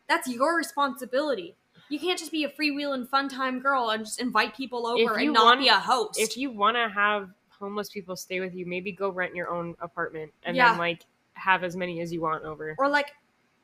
That's 0.08 0.26
your 0.28 0.56
responsibility. 0.56 1.54
You 1.88 2.00
can't 2.00 2.18
just 2.18 2.32
be 2.32 2.44
a 2.44 2.48
freewheeling 2.48 3.08
fun 3.08 3.28
time 3.28 3.60
girl 3.60 3.90
and 3.90 4.04
just 4.04 4.20
invite 4.20 4.56
people 4.56 4.86
over 4.86 5.18
and 5.18 5.32
not 5.32 5.44
want- 5.44 5.60
be 5.60 5.68
a 5.68 5.74
host. 5.74 6.18
If 6.18 6.36
you 6.36 6.50
want 6.50 6.76
to 6.76 6.88
have 6.88 7.30
homeless 7.50 7.88
people 7.88 8.16
stay 8.16 8.40
with 8.40 8.54
you, 8.54 8.66
maybe 8.66 8.92
go 8.92 9.10
rent 9.10 9.34
your 9.34 9.50
own 9.50 9.76
apartment 9.80 10.32
and 10.42 10.56
Yeah. 10.56 10.70
then 10.70 10.78
like 10.78 11.02
have 11.36 11.62
as 11.64 11.76
many 11.76 12.00
as 12.00 12.12
you 12.12 12.20
want 12.20 12.44
over. 12.44 12.74
or 12.78 12.88
like 12.88 13.12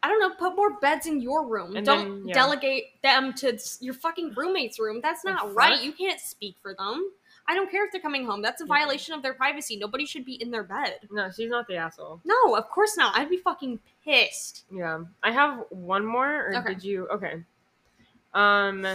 I 0.05 0.09
don't 0.09 0.19
know, 0.19 0.31
put 0.35 0.57
more 0.57 0.81
beds 0.81 1.07
in 1.07 1.21
your 1.21 1.47
room. 1.47 1.77
And 1.77 1.87
don't 1.87 2.19
then, 2.23 2.29
yeah. 2.29 2.35
delegate 2.35 3.01
them 3.05 3.33
to 3.35 3.57
your 3.81 3.95
fucking 3.95 4.35
roommate's 4.37 4.81
room. 4.81 4.99
That's 5.01 5.23
The 5.23 5.31
not 5.31 5.41
fuck? 5.43 5.57
right. 5.57 5.81
You 5.81 5.93
can't 5.93 6.19
speak 6.19 6.57
for 6.61 6.75
them. 6.75 7.09
I 7.49 7.55
don't 7.55 7.71
care 7.71 7.85
if 7.87 7.93
they're 7.93 8.01
coming 8.01 8.27
home. 8.27 8.43
That's 8.43 8.61
a 8.63 8.67
violation 8.67 9.15
of 9.15 9.23
their 9.23 9.35
privacy. 9.35 9.77
Nobody 9.77 10.05
should 10.05 10.25
be 10.25 10.35
in 10.43 10.51
their 10.51 10.65
bed. 10.65 10.99
No, 11.13 11.31
she's 11.31 11.51
not 11.51 11.69
the 11.69 11.77
asshole. 11.77 12.21
No, 12.25 12.57
of 12.57 12.69
course 12.69 12.97
not. 12.97 13.17
I'd 13.17 13.29
be 13.31 13.37
fucking 13.37 13.79
pissed. 14.05 14.65
Yeah, 14.73 15.05
I 15.23 15.31
have 15.31 15.65
one 15.71 16.05
more. 16.05 16.49
Or 16.49 16.57
Okay. 16.57 16.75
did 16.75 16.83
you? 16.85 17.07
Okay. 17.09 17.43
Um. 18.35 18.87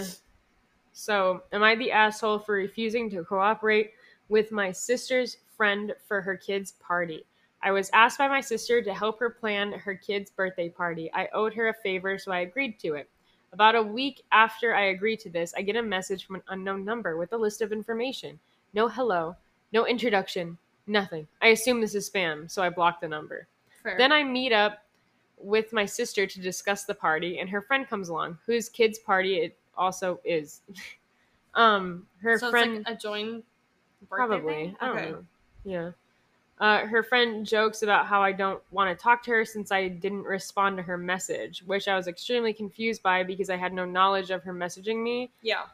So, 0.94 1.44
am 1.54 1.62
I 1.64 1.76
the 1.76 1.91
asshole 1.91 2.40
for 2.40 2.56
refusing 2.56 3.10
to 3.12 3.24
cooperate 3.24 3.91
with 4.30 4.52
my 4.52 4.72
sister's 4.72 5.38
friend 5.56 5.94
for 6.08 6.22
her 6.22 6.36
kid's 6.36 6.72
party? 6.74 7.24
I 7.68 7.72
was 7.72 7.89
asked 7.91 8.18
by 8.18 8.30
my 8.30 8.39
sister 8.39 8.81
to 8.81 8.94
help 8.94 9.19
her 9.19 9.30
plan 9.30 9.73
her 9.73 9.94
kid's 9.94 10.31
birthday 10.31 10.69
party. 10.69 11.11
I 11.14 11.27
owed 11.34 11.53
her 11.53 11.68
a 11.68 11.73
favor, 11.73 12.18
so 12.18 12.31
I 12.31 12.39
agreed 12.39 12.80
to 12.80 12.94
it. 12.94 13.10
About 13.52 13.76
a 13.76 13.84
week 13.84 14.23
after 14.31 14.73
I 14.73 14.84
agreed 14.85 15.19
to 15.22 15.30
this, 15.30 15.53
I 15.53 15.64
get 15.64 15.76
a 15.76 15.84
message 15.84 16.26
from 16.26 16.38
an 16.38 16.44
unknown 16.48 16.85
number 16.85 17.18
with 17.18 17.34
a 17.34 17.38
list 17.38 17.61
of 17.61 17.73
information. 17.73 18.39
No 18.73 18.88
hello, 18.88 19.35
no 19.73 19.85
introduction, 19.85 20.57
nothing. 20.88 21.27
I 21.41 21.48
assume 21.49 21.81
this 21.81 21.94
is 21.94 22.10
spam, 22.10 22.49
so 22.49 22.64
I 22.64 22.69
block 22.69 23.02
the 23.02 23.10
number. 23.10 23.48
Fair. 23.84 23.98
Then 23.98 24.14
I 24.14 24.23
meet 24.23 24.53
up 24.53 24.85
with 25.38 25.73
my 25.73 25.84
sister 25.84 26.26
to 26.26 26.39
discuss 26.39 26.85
the 26.85 26.95
party, 26.95 27.39
and 27.39 27.49
her 27.49 27.61
friend 27.61 27.85
comes 27.85 28.07
along, 28.07 28.38
whose 28.45 28.69
kid's 28.69 28.98
party 28.98 29.39
it 29.39 29.57
also 29.76 30.22
is. 30.23 30.61
um, 31.53 32.07
her 32.22 32.39
so 32.39 32.49
friend 32.49 32.77
it's 32.77 32.88
like 32.88 32.98
a 32.98 32.98
joint 32.98 33.44
probably. 34.10 34.53
thing? 34.53 34.77
I 34.80 34.88
don't 34.88 34.98
Okay. 34.98 35.11
know. 35.11 35.26
Yeah. 35.65 35.91
Uh, 36.60 36.88
her 36.88 37.04
friend 37.04 37.46
jokes 37.46 37.84
about 37.84 38.08
how 38.08 38.22
I 38.22 38.32
don't 38.32 38.62
want 38.72 38.90
to 38.90 39.02
talk 39.02 39.24
to 39.24 39.32
her 39.32 39.46
since 39.46 39.72
I 39.72 39.88
didn't 39.90 40.24
respond 40.24 40.78
to 40.78 40.84
her 40.84 40.98
message, 40.98 41.64
which 41.66 41.88
I 41.88 41.96
was 41.96 42.08
extremely 42.08 42.52
confused 42.52 43.04
by 43.04 43.24
because 43.24 43.50
I 43.50 43.58
had 43.58 43.74
no 43.74 43.86
knowledge 43.86 44.32
of 44.32 44.44
her 44.44 44.54
messaging 44.54 45.04
me. 45.04 45.32
Yeah. 45.44 45.66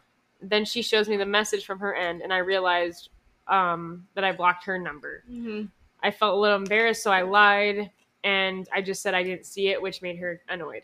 Then 0.42 0.66
she 0.66 0.82
shows 0.82 1.08
me 1.08 1.16
the 1.16 1.26
message 1.26 1.66
from 1.66 1.80
her 1.80 1.96
end, 1.96 2.22
and 2.22 2.34
I 2.34 2.40
realized 2.40 3.10
um, 3.48 4.08
that 4.16 4.26
I 4.26 4.34
blocked 4.34 4.66
her 4.66 4.78
number. 4.78 5.24
Mm-hmm. 5.32 5.68
I 6.02 6.12
felt 6.12 6.36
a 6.36 6.38
little 6.38 6.58
embarrassed, 6.58 7.02
so 7.02 7.12
I 7.12 7.22
lied 7.22 7.90
and 8.24 8.68
I 8.74 8.82
just 8.82 9.02
said 9.02 9.14
I 9.14 9.24
didn't 9.24 9.46
see 9.46 9.70
it, 9.70 9.82
which 9.82 10.02
made 10.02 10.18
her 10.18 10.42
annoyed. 10.50 10.84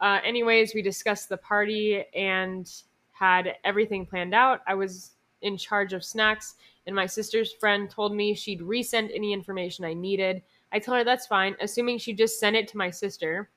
Uh, 0.00 0.20
anyways, 0.24 0.74
we 0.74 0.82
discussed 0.82 1.28
the 1.28 1.36
party 1.36 2.04
and 2.14 2.70
had 3.12 3.56
everything 3.64 4.06
planned 4.06 4.34
out. 4.34 4.60
I 4.66 4.74
was 4.74 5.12
in 5.42 5.56
charge 5.56 5.92
of 5.92 6.04
snacks, 6.04 6.54
and 6.88 6.96
my 6.96 7.06
sister's 7.06 7.52
friend 7.52 7.88
told 7.88 8.12
me 8.12 8.34
she'd 8.34 8.60
resend 8.60 9.14
any 9.14 9.32
information 9.32 9.84
I 9.84 9.94
needed. 9.94 10.42
I 10.72 10.80
told 10.80 10.98
her 10.98 11.04
that's 11.04 11.26
fine, 11.28 11.54
assuming 11.60 11.98
she 11.98 12.12
just 12.12 12.40
sent 12.40 12.56
it 12.56 12.66
to 12.68 12.76
my 12.76 12.90
sister. 12.90 13.48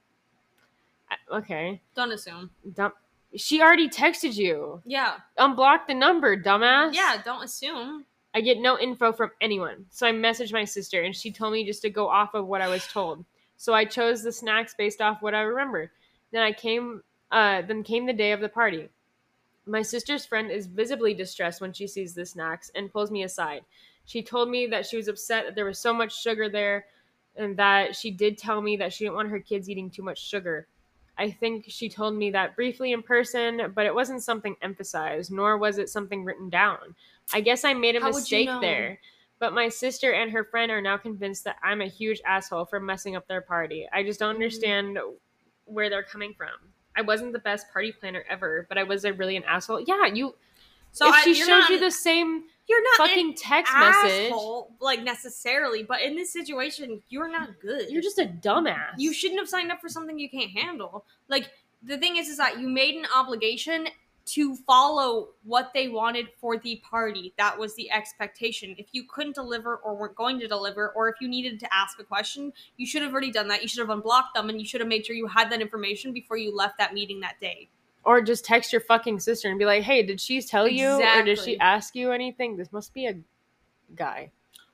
I- 1.09 1.37
Okay, 1.37 1.81
Don't 1.95 2.11
assume. 2.11 2.51
dumb. 2.73 2.93
She 3.35 3.61
already 3.61 3.87
texted 3.89 4.35
you. 4.35 4.81
Yeah. 4.85 5.15
Unblock 5.39 5.87
the 5.87 5.93
number, 5.93 6.35
dumbass. 6.37 6.93
Yeah. 6.93 7.21
Don't 7.23 7.43
assume. 7.43 8.05
I 8.33 8.41
get 8.41 8.59
no 8.59 8.77
info 8.77 9.11
from 9.13 9.31
anyone. 9.41 9.85
So 9.89 10.05
I 10.05 10.11
messaged 10.11 10.51
my 10.53 10.65
sister 10.65 11.01
and 11.01 11.15
she 11.15 11.31
told 11.31 11.53
me 11.53 11.65
just 11.65 11.81
to 11.83 11.89
go 11.89 12.07
off 12.09 12.33
of 12.33 12.47
what 12.47 12.61
I 12.61 12.67
was 12.67 12.85
told. 12.87 13.23
So 13.57 13.73
I 13.73 13.85
chose 13.85 14.21
the 14.23 14.31
snacks 14.31 14.73
based 14.77 15.01
off 15.01 15.21
what 15.21 15.33
I 15.33 15.41
remember. 15.41 15.91
Then 16.31 16.41
I 16.43 16.51
came 16.51 17.01
uh 17.31 17.61
then 17.61 17.83
came 17.83 18.05
the 18.05 18.13
day 18.13 18.31
of 18.33 18.41
the 18.41 18.49
party. 18.49 18.89
My 19.65 19.81
sister's 19.81 20.25
friend 20.25 20.49
is 20.49 20.65
visibly 20.65 21.13
distressed 21.13 21.61
when 21.61 21.73
she 21.73 21.87
sees 21.87 22.13
the 22.13 22.25
snacks 22.25 22.71
and 22.75 22.91
pulls 22.91 23.11
me 23.11 23.23
aside. 23.23 23.61
She 24.05 24.23
told 24.23 24.49
me 24.49 24.67
that 24.67 24.85
she 24.85 24.97
was 24.97 25.07
upset 25.07 25.45
that 25.45 25.55
there 25.55 25.65
was 25.65 25.79
so 25.79 25.93
much 25.93 26.21
sugar 26.21 26.49
there 26.49 26.85
and 27.35 27.55
that 27.57 27.95
she 27.95 28.11
did 28.11 28.37
tell 28.37 28.61
me 28.61 28.75
that 28.77 28.91
she 28.91 29.05
didn't 29.05 29.15
want 29.15 29.29
her 29.29 29.39
kids 29.39 29.69
eating 29.69 29.89
too 29.89 30.03
much 30.03 30.21
sugar. 30.21 30.67
I 31.17 31.29
think 31.29 31.65
she 31.67 31.87
told 31.87 32.15
me 32.15 32.31
that 32.31 32.55
briefly 32.55 32.93
in 32.93 33.03
person, 33.03 33.71
but 33.75 33.85
it 33.85 33.93
wasn't 33.93 34.23
something 34.23 34.55
emphasized, 34.61 35.31
nor 35.31 35.57
was 35.57 35.77
it 35.77 35.89
something 35.89 36.23
written 36.23 36.49
down. 36.49 36.95
I 37.33 37.41
guess 37.41 37.63
I 37.63 37.73
made 37.73 37.95
a 37.95 37.99
How 37.99 38.07
would 38.07 38.15
you 38.15 38.37
mistake 38.39 38.47
know? 38.47 38.61
there. 38.61 38.99
But 39.37 39.53
my 39.53 39.69
sister 39.69 40.11
and 40.13 40.31
her 40.31 40.43
friend 40.43 40.71
are 40.71 40.81
now 40.81 40.97
convinced 40.97 41.43
that 41.43 41.57
I'm 41.63 41.81
a 41.81 41.87
huge 41.87 42.21
asshole 42.25 42.65
for 42.65 42.79
messing 42.79 43.15
up 43.15 43.27
their 43.27 43.41
party. 43.41 43.87
I 43.91 44.03
just 44.03 44.19
don't 44.19 44.33
mm. 44.33 44.35
understand 44.35 44.97
where 45.65 45.89
they're 45.89 46.03
coming 46.03 46.33
from. 46.35 46.70
I 46.95 47.01
wasn't 47.01 47.33
the 47.33 47.39
best 47.39 47.71
party 47.71 47.91
planner 47.91 48.23
ever, 48.29 48.65
but 48.69 48.77
I 48.77 48.83
was 48.83 49.05
a 49.05 49.13
really 49.13 49.37
an 49.37 49.43
asshole. 49.43 49.81
Yeah, 49.81 50.05
you. 50.05 50.35
So 50.91 51.07
if 51.07 51.15
I, 51.15 51.21
she 51.23 51.33
showed 51.33 51.47
not, 51.47 51.69
you 51.69 51.79
the 51.79 51.91
same 51.91 52.43
you're 52.67 52.83
not 52.83 53.09
fucking 53.09 53.29
an 53.29 53.35
text 53.35 53.73
message, 53.77 54.33
like 54.79 55.03
necessarily, 55.03 55.83
but 55.83 56.01
in 56.01 56.15
this 56.15 56.31
situation, 56.31 57.01
you're 57.09 57.29
not 57.29 57.59
good. 57.59 57.89
you're 57.89 58.01
just 58.01 58.19
a 58.19 58.25
dumbass. 58.25 58.93
you 58.97 59.13
shouldn't 59.13 59.39
have 59.39 59.49
signed 59.49 59.71
up 59.71 59.81
for 59.81 59.89
something 59.89 60.17
you 60.17 60.29
can't 60.29 60.51
handle. 60.51 61.05
Like 61.27 61.49
the 61.83 61.97
thing 61.97 62.17
is, 62.17 62.27
is 62.27 62.37
that 62.37 62.59
you 62.59 62.67
made 62.67 62.95
an 62.95 63.05
obligation 63.13 63.87
to 64.33 64.55
follow 64.55 65.29
what 65.43 65.71
they 65.73 65.87
wanted 65.89 66.27
for 66.39 66.57
the 66.57 66.81
party. 66.89 67.33
That 67.37 67.57
was 67.57 67.75
the 67.75 67.91
expectation. 67.91 68.75
If 68.77 68.87
you 68.91 69.03
couldn't 69.03 69.35
deliver 69.35 69.77
or 69.77 69.95
weren't 69.95 70.15
going 70.15 70.39
to 70.39 70.47
deliver, 70.47 70.89
or 70.95 71.09
if 71.09 71.15
you 71.19 71.27
needed 71.27 71.59
to 71.59 71.73
ask 71.73 71.99
a 71.99 72.03
question, 72.03 72.53
you 72.77 72.85
should 72.85 73.01
have 73.01 73.11
already 73.11 73.31
done 73.31 73.47
that. 73.49 73.61
You 73.61 73.67
should 73.67 73.79
have 73.81 73.89
unblocked 73.89 74.35
them 74.35 74.49
and 74.49 74.59
you 74.59 74.65
should 74.65 74.79
have 74.81 74.87
made 74.87 75.05
sure 75.05 75.15
you 75.15 75.27
had 75.27 75.51
that 75.51 75.61
information 75.61 76.13
before 76.13 76.37
you 76.37 76.55
left 76.55 76.77
that 76.77 76.93
meeting 76.93 77.19
that 77.21 77.39
day. 77.41 77.69
or 78.03 78.19
just 78.19 78.43
text 78.43 78.71
your 78.73 78.81
fucking 78.81 79.19
sister 79.19 79.47
and 79.47 79.59
be 79.59 79.65
like, 79.65 79.83
"Hey, 79.83 80.01
did 80.01 80.19
she 80.19 80.41
tell 80.41 80.67
you, 80.67 80.89
or 80.89 81.21
did 81.23 81.37
she 81.37 81.59
ask 81.59 81.93
you 81.95 82.11
anything?" 82.11 82.57
This 82.57 82.71
must 82.73 82.95
be 82.95 83.05
a 83.05 83.15
guy. 83.95 84.31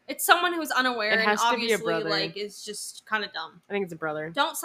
It's 0.08 0.26
someone 0.26 0.54
who's 0.54 0.72
unaware 0.72 1.12
It 1.12 1.20
and 1.20 1.22
has 1.24 1.42
to 1.42 1.48
be 1.50 1.50
a 1.50 1.76
obviously 1.76 1.84
brother. 1.84 2.10
like 2.10 2.38
is 2.38 2.64
just 2.64 3.06
kind 3.06 3.26
of 3.26 3.34
dumb. 3.34 3.62
I 3.70 3.74
think 3.74 3.84
it's 3.84 3.92
a 3.92 3.98
brother. 3.98 4.30
Don't 4.30 4.58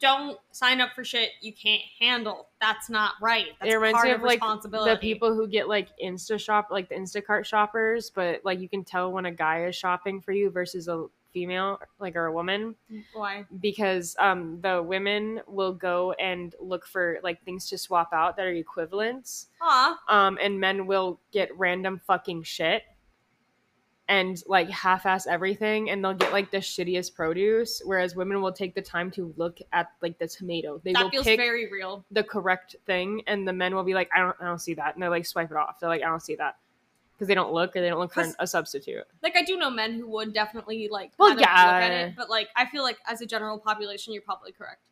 don't 0.00 0.38
sign 0.52 0.80
up 0.80 0.90
for 0.94 1.04
shit 1.04 1.30
you 1.40 1.52
can't 1.52 1.82
handle. 1.98 2.48
That's 2.60 2.88
not 2.88 3.12
right. 3.20 3.46
That's 3.60 3.72
it 3.72 3.76
reminds 3.76 3.94
part 3.96 4.06
me 4.06 4.12
of 4.12 4.20
of 4.20 4.24
like 4.24 4.40
responsibility. 4.40 4.90
the 4.94 4.96
people 4.98 5.34
who 5.34 5.48
get 5.48 5.68
like 5.68 5.88
Insta 6.02 6.38
shop, 6.38 6.68
like 6.70 6.88
the 6.88 6.94
Instacart 6.94 7.44
shoppers, 7.44 8.10
but 8.10 8.40
like 8.44 8.60
you 8.60 8.68
can 8.68 8.84
tell 8.84 9.10
when 9.12 9.26
a 9.26 9.32
guy 9.32 9.64
is 9.66 9.74
shopping 9.76 10.20
for 10.20 10.32
you 10.32 10.50
versus 10.50 10.88
a 10.88 11.06
female, 11.32 11.78
like 11.98 12.16
or 12.16 12.26
a 12.26 12.32
woman, 12.32 12.74
Why? 13.12 13.44
because 13.60 14.16
um 14.18 14.60
the 14.62 14.82
women 14.82 15.40
will 15.46 15.74
go 15.74 16.12
and 16.12 16.54
look 16.60 16.86
for 16.86 17.18
like 17.22 17.42
things 17.44 17.68
to 17.68 17.78
swap 17.78 18.12
out 18.12 18.36
that 18.36 18.46
are 18.46 18.52
equivalents, 18.52 19.48
Aw. 19.60 19.98
um, 20.08 20.38
and 20.40 20.58
men 20.60 20.86
will 20.86 21.20
get 21.32 21.56
random 21.58 22.00
fucking 22.06 22.44
shit 22.44 22.82
and 24.08 24.42
like 24.46 24.70
half-ass 24.70 25.26
everything 25.26 25.90
and 25.90 26.02
they'll 26.02 26.14
get 26.14 26.32
like 26.32 26.50
the 26.50 26.56
shittiest 26.58 27.14
produce 27.14 27.82
whereas 27.84 28.16
women 28.16 28.40
will 28.40 28.52
take 28.52 28.74
the 28.74 28.80
time 28.82 29.10
to 29.10 29.32
look 29.36 29.58
at 29.72 29.90
like 30.00 30.18
the 30.18 30.26
tomato 30.26 30.80
they 30.84 30.92
that 30.94 31.02
will 31.04 31.10
feels 31.10 31.24
pick 31.24 31.38
very 31.38 31.70
real. 31.70 32.04
the 32.10 32.24
correct 32.24 32.74
thing 32.86 33.22
and 33.26 33.46
the 33.46 33.52
men 33.52 33.74
will 33.74 33.84
be 33.84 33.92
like 33.94 34.08
i 34.14 34.18
don't 34.20 34.34
i 34.40 34.44
don't 34.46 34.60
see 34.60 34.72
that 34.74 34.94
and 34.94 35.02
they 35.02 35.08
like 35.08 35.26
swipe 35.26 35.50
it 35.50 35.56
off 35.56 35.78
they're 35.78 35.88
like 35.90 36.02
i 36.02 36.06
don't 36.06 36.22
see 36.22 36.34
that 36.34 36.56
because 37.12 37.28
they 37.28 37.34
don't 37.34 37.52
look 37.52 37.76
or 37.76 37.80
they 37.82 37.88
don't 37.88 37.98
look 37.98 38.14
for 38.14 38.24
a 38.38 38.46
substitute 38.46 39.02
Like 39.24 39.34
I 39.36 39.42
do 39.42 39.56
know 39.56 39.70
men 39.70 39.92
who 39.98 40.06
would 40.10 40.32
definitely 40.32 40.88
like 40.88 41.10
Well, 41.18 41.32
of 41.32 41.38
look 41.38 41.46
at 41.48 41.90
yeah. 41.90 42.06
it, 42.06 42.14
but 42.16 42.30
like 42.30 42.48
I 42.54 42.64
feel 42.66 42.84
like 42.84 42.96
as 43.08 43.20
a 43.20 43.26
general 43.26 43.58
population, 43.58 44.12
you're 44.12 44.22
probably 44.22 44.52
correct. 44.52 44.82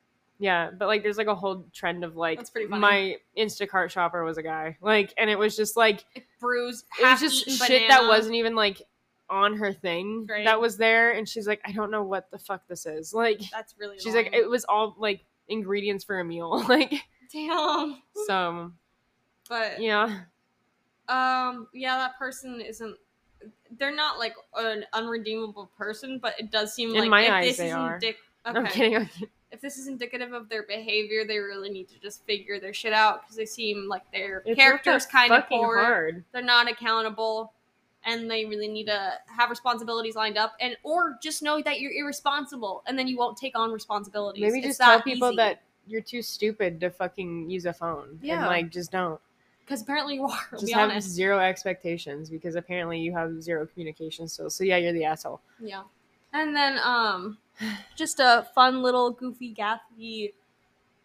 yeah 0.41 0.71
but 0.77 0.89
like 0.89 1.05
there's 1.05 1.19
like 1.19 1.29
a 1.29 1.35
whole 1.37 1.65
trend 1.73 2.03
of 2.05 2.17
like 2.17 2.39
That's 2.39 2.51
pretty 2.51 2.67
funny. 2.69 2.81
my 2.81 3.17
instacart 3.39 3.91
shopper 3.91 4.25
was 4.25 4.37
a 4.39 4.43
guy 4.43 4.77
like 4.83 5.15
and 5.17 5.31
it 5.31 5.39
was 5.39 5.57
just 5.57 5.77
like 5.77 6.05
It 6.17 6.25
bruised. 6.41 6.85
it 7.01 7.05
was 7.05 7.21
just 7.21 7.49
shit 7.67 7.89
that 7.89 8.03
wasn't 8.09 8.35
even 8.35 8.55
like 8.57 8.83
on 9.29 9.57
her 9.57 9.73
thing 9.73 10.27
Right. 10.29 10.45
that 10.45 10.61
was 10.61 10.77
there 10.77 11.13
and 11.13 11.29
she's 11.29 11.47
like 11.49 11.61
i 11.65 11.73
don't 11.73 11.91
know 11.91 12.03
what 12.03 12.31
the 12.31 12.39
fuck 12.39 12.67
this 12.69 12.87
is 12.87 13.13
like 13.13 13.41
That's 13.51 13.75
really. 13.79 13.99
she's 13.99 14.15
like 14.15 14.31
it 14.33 14.49
was 14.49 14.65
all 14.69 14.95
like 14.99 15.25
ingredients 15.49 16.05
for 16.05 16.21
a 16.21 16.25
meal 16.25 16.65
like 16.69 16.93
damn. 17.33 18.01
so 18.27 18.71
But 19.49 19.81
yeah 19.81 20.21
um, 21.09 21.69
yeah, 21.73 21.97
that 21.99 22.19
person 22.19 22.61
isn't. 22.61 22.97
They're 23.79 23.95
not 23.95 24.19
like 24.19 24.35
an 24.57 24.85
unredeemable 24.93 25.71
person, 25.79 26.19
but 26.21 26.35
it 26.39 26.51
does 26.51 26.75
seem 26.75 26.91
In 26.91 26.97
like 26.97 27.11
my 27.11 27.23
if 27.23 27.31
eyes, 27.31 27.45
this 27.47 27.57
they 27.59 27.69
is 27.69 27.75
are. 27.75 27.99
indic- 28.01 28.15
i'm 28.45 28.67
kidding 28.67 28.97
I'm 28.97 29.07
kidding. 29.07 29.29
if 29.53 29.61
this 29.61 29.77
is 29.79 29.87
indicative 29.87 30.33
of 30.33 30.49
their 30.49 30.65
behavior, 30.65 31.25
they 31.25 31.39
really 31.39 31.71
need 31.71 31.89
to 31.91 32.01
just 32.01 32.25
figure 32.27 32.59
their 32.59 32.73
shit 32.75 32.93
out 32.93 33.23
because 33.23 33.37
they 33.37 33.47
seem 33.47 33.87
like 33.89 34.03
their 34.13 34.43
It's 34.47 34.57
character's 34.59 35.07
kind 35.07 35.33
of 35.33 35.47
poor. 35.49 35.79
hard 35.79 36.25
They're 36.33 36.43
not 36.43 36.69
accountable, 36.69 37.53
and 38.07 38.31
they 38.31 38.45
really 38.47 38.69
need 38.69 38.87
to 38.87 39.13
have 39.27 39.51
responsibilities 39.51 40.17
lined 40.17 40.39
up, 40.39 40.55
and 40.61 40.77
or 40.83 41.19
just 41.23 41.43
know 41.43 41.61
that 41.63 41.81
you're 41.81 41.93
irresponsible, 41.93 42.83
and 42.87 42.99
then 42.99 43.07
you 43.07 43.19
won't 43.19 43.37
take 43.37 43.59
on 43.59 43.71
responsibilities. 43.73 44.41
Maybe 44.41 44.59
It's 44.59 44.69
just 44.69 44.81
tell 44.81 45.03
people 45.03 45.29
easy. 45.29 45.37
that 45.37 45.63
you're 45.87 46.01
too 46.01 46.23
stupid 46.23 46.81
to 46.81 46.91
fucking 46.91 47.51
use 47.51 47.67
a 47.67 47.73
phone. 47.73 48.19
And 48.29 48.43
like 48.47 48.71
just 48.71 48.91
don't. 48.91 49.21
because 49.61 49.83
apparently 49.83 50.15
you 50.15 50.25
are. 50.25 50.39
Just 50.59 50.73
have 50.73 50.91
honest. 50.91 51.09
zero 51.11 51.39
expectations 51.41 52.31
because 52.31 52.55
apparently 52.57 52.99
you 53.01 53.13
have 53.13 53.43
zero 53.43 53.67
communication 53.67 54.27
skills. 54.29 54.55
So 54.55 54.65
yeah, 54.65 54.77
you're 54.79 54.93
the 54.93 55.05
asshole. 55.05 55.41
Yeah. 55.61 55.83
And 56.33 56.55
then 56.57 56.79
um 56.85 57.39
just 57.97 58.21
a 58.21 58.47
fun 58.55 58.83
little 58.83 59.11
goofy 59.11 59.55
gaffy 59.55 60.33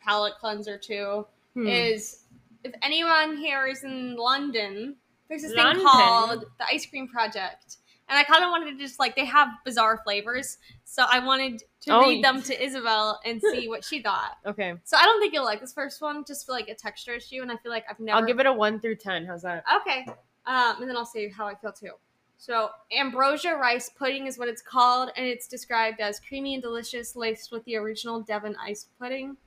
palate 0.04 0.34
cleanser 0.40 0.78
too 0.78 1.26
Hmm. 1.54 1.68
is 1.68 2.24
if 2.64 2.74
anyone 2.82 3.36
here 3.38 3.66
is 3.68 3.84
in 3.84 4.16
London, 4.16 4.96
there's 5.32 5.42
this 5.42 5.56
London? 5.56 5.78
thing 5.78 5.86
called 5.88 6.46
the 6.60 6.66
Ice 6.72 6.86
Cream 6.86 7.08
Project. 7.08 7.78
And 8.10 8.18
I 8.20 8.24
kind 8.24 8.44
of 8.44 8.50
wanted 8.50 8.74
to 8.74 8.78
just 8.78 9.00
like 9.00 9.16
they 9.16 9.24
have 9.24 9.48
bizarre 9.64 10.02
flavors, 10.04 10.58
so 10.84 11.06
I 11.10 11.20
wanted 11.26 11.64
to 11.82 11.92
Oh, 11.92 12.02
read 12.02 12.22
them 12.22 12.42
to 12.42 12.62
Isabel 12.64 13.20
and 13.24 13.42
see 13.42 13.68
what 13.70 13.86
she 13.86 14.02
thought. 14.02 14.34
okay. 14.46 14.74
So 14.84 14.98
I 14.98 15.04
don't 15.06 15.22
think 15.22 15.34
you'll 15.34 15.46
like 15.46 15.62
this 15.62 15.72
first 15.74 16.02
one, 16.02 16.26
just 16.28 16.46
for 16.46 16.52
like 16.52 16.68
a 16.68 16.76
texture 16.76 17.14
issue, 17.14 17.42
and 17.42 17.50
I 17.50 17.56
feel 17.58 17.72
like 17.72 17.86
I've 17.90 18.00
never. 18.02 18.18
I'll 18.20 18.26
give 18.26 18.42
it 18.42 18.46
a 18.46 18.52
one 18.52 18.82
through 18.82 18.98
ten. 18.98 19.26
How's 19.26 19.44
that? 19.44 19.64
Okay. 19.82 20.06
Um, 20.46 20.82
and 20.82 20.90
then 20.90 20.98
I'll 20.98 21.06
say 21.06 21.30
how 21.30 21.48
I 21.48 21.56
feel 21.56 21.72
too. 21.72 21.92
So, 22.38 22.70
ambrosia 22.92 23.56
rice 23.56 23.90
pudding 23.98 24.28
is 24.28 24.38
what 24.38 24.50
it's 24.50 24.62
called, 24.64 25.12
and 25.16 25.26
it's 25.26 25.48
described 25.48 26.02
as 26.02 26.20
creamy 26.20 26.56
and 26.56 26.62
delicious, 26.62 27.16
laced 27.16 27.52
with 27.52 27.64
the 27.66 27.78
original 27.78 28.20
Devon 28.20 28.58
ice 28.62 28.88
pudding. 29.00 29.38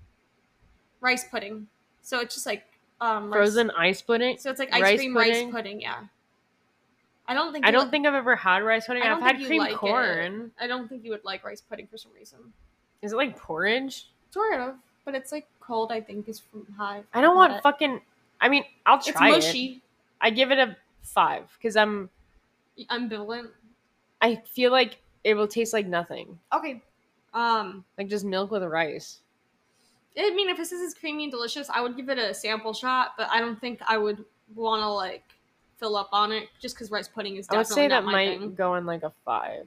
Rice 1.00 1.24
pudding. 1.24 1.66
So 2.02 2.20
it's 2.20 2.34
just 2.34 2.46
like 2.46 2.62
um 3.00 3.30
Frozen 3.30 3.70
ice 3.72 4.00
pudding. 4.02 4.38
So 4.38 4.50
it's 4.50 4.58
like 4.58 4.72
ice 4.72 4.82
rice 4.82 4.98
cream 5.00 5.14
pudding? 5.14 5.46
rice 5.46 5.54
pudding, 5.54 5.80
yeah. 5.80 6.00
I 7.26 7.34
don't 7.34 7.52
think 7.52 7.64
I 7.66 7.70
don't 7.70 7.84
would- 7.84 7.90
think 7.90 8.06
I've 8.06 8.14
ever 8.14 8.36
had 8.36 8.62
rice 8.62 8.86
pudding. 8.86 9.02
I've 9.02 9.20
had 9.20 9.36
cream 9.44 9.58
like 9.60 9.72
it. 9.72 9.78
corn. 9.78 10.50
I 10.60 10.66
don't 10.66 10.88
think 10.88 11.04
you 11.04 11.10
would 11.10 11.24
like 11.24 11.44
rice 11.44 11.60
pudding 11.62 11.86
for 11.86 11.96
some 11.96 12.12
reason. 12.16 12.38
Is 13.02 13.12
it 13.12 13.16
like 13.16 13.38
porridge? 13.38 14.06
Sort 14.30 14.60
of, 14.60 14.74
but 15.04 15.14
it's 15.14 15.32
like 15.32 15.46
cold. 15.60 15.90
I 15.92 16.00
think 16.00 16.28
is 16.28 16.40
from 16.40 16.66
high. 16.76 17.02
I 17.14 17.20
don't 17.20 17.36
want 17.36 17.52
But 17.54 17.62
fucking. 17.62 18.00
I 18.40 18.48
mean, 18.48 18.64
I'll 18.84 18.96
It's 18.98 19.06
try 19.06 19.28
it. 19.28 19.32
mushy. 19.32 19.80
I 20.20 20.30
give 20.30 20.50
it 20.50 20.58
a 20.58 20.76
five 21.02 21.44
because 21.58 21.76
I'm. 21.76 22.10
Ambivalent. 22.90 23.48
I 24.20 24.36
feel 24.36 24.70
like 24.72 24.98
it 25.22 25.34
will 25.34 25.46
taste 25.48 25.72
like 25.72 25.86
nothing, 25.86 26.38
Okay. 26.52 26.82
Um, 27.32 27.84
like 27.98 28.08
just 28.08 28.24
milk 28.24 28.50
with 28.50 28.62
rice. 28.64 29.20
I 30.16 30.30
mean, 30.30 30.48
if 30.48 30.56
this 30.56 30.72
is 30.72 30.94
creamy 30.94 31.24
and 31.24 31.32
delicious, 31.32 31.68
I 31.68 31.80
would 31.80 31.96
give 31.96 32.08
it 32.08 32.18
a 32.18 32.32
sample 32.32 32.72
shot, 32.72 33.14
but 33.18 33.28
I 33.30 33.40
don't 33.40 33.60
think 33.60 33.80
I 33.86 33.98
would 33.98 34.24
want 34.54 34.82
to 34.82 34.88
like 34.88 35.24
fill 35.78 35.96
up 35.96 36.08
on 36.12 36.32
it 36.32 36.48
just 36.60 36.76
because 36.76 36.90
rice 36.90 37.08
pudding 37.08 37.36
is 37.36 37.46
I 37.50 37.56
would 37.56 37.66
say 37.66 37.88
that 37.88 38.04
might 38.04 38.38
thing. 38.38 38.54
go 38.54 38.76
in 38.76 38.86
like 38.86 39.02
a 39.02 39.12
five. 39.24 39.66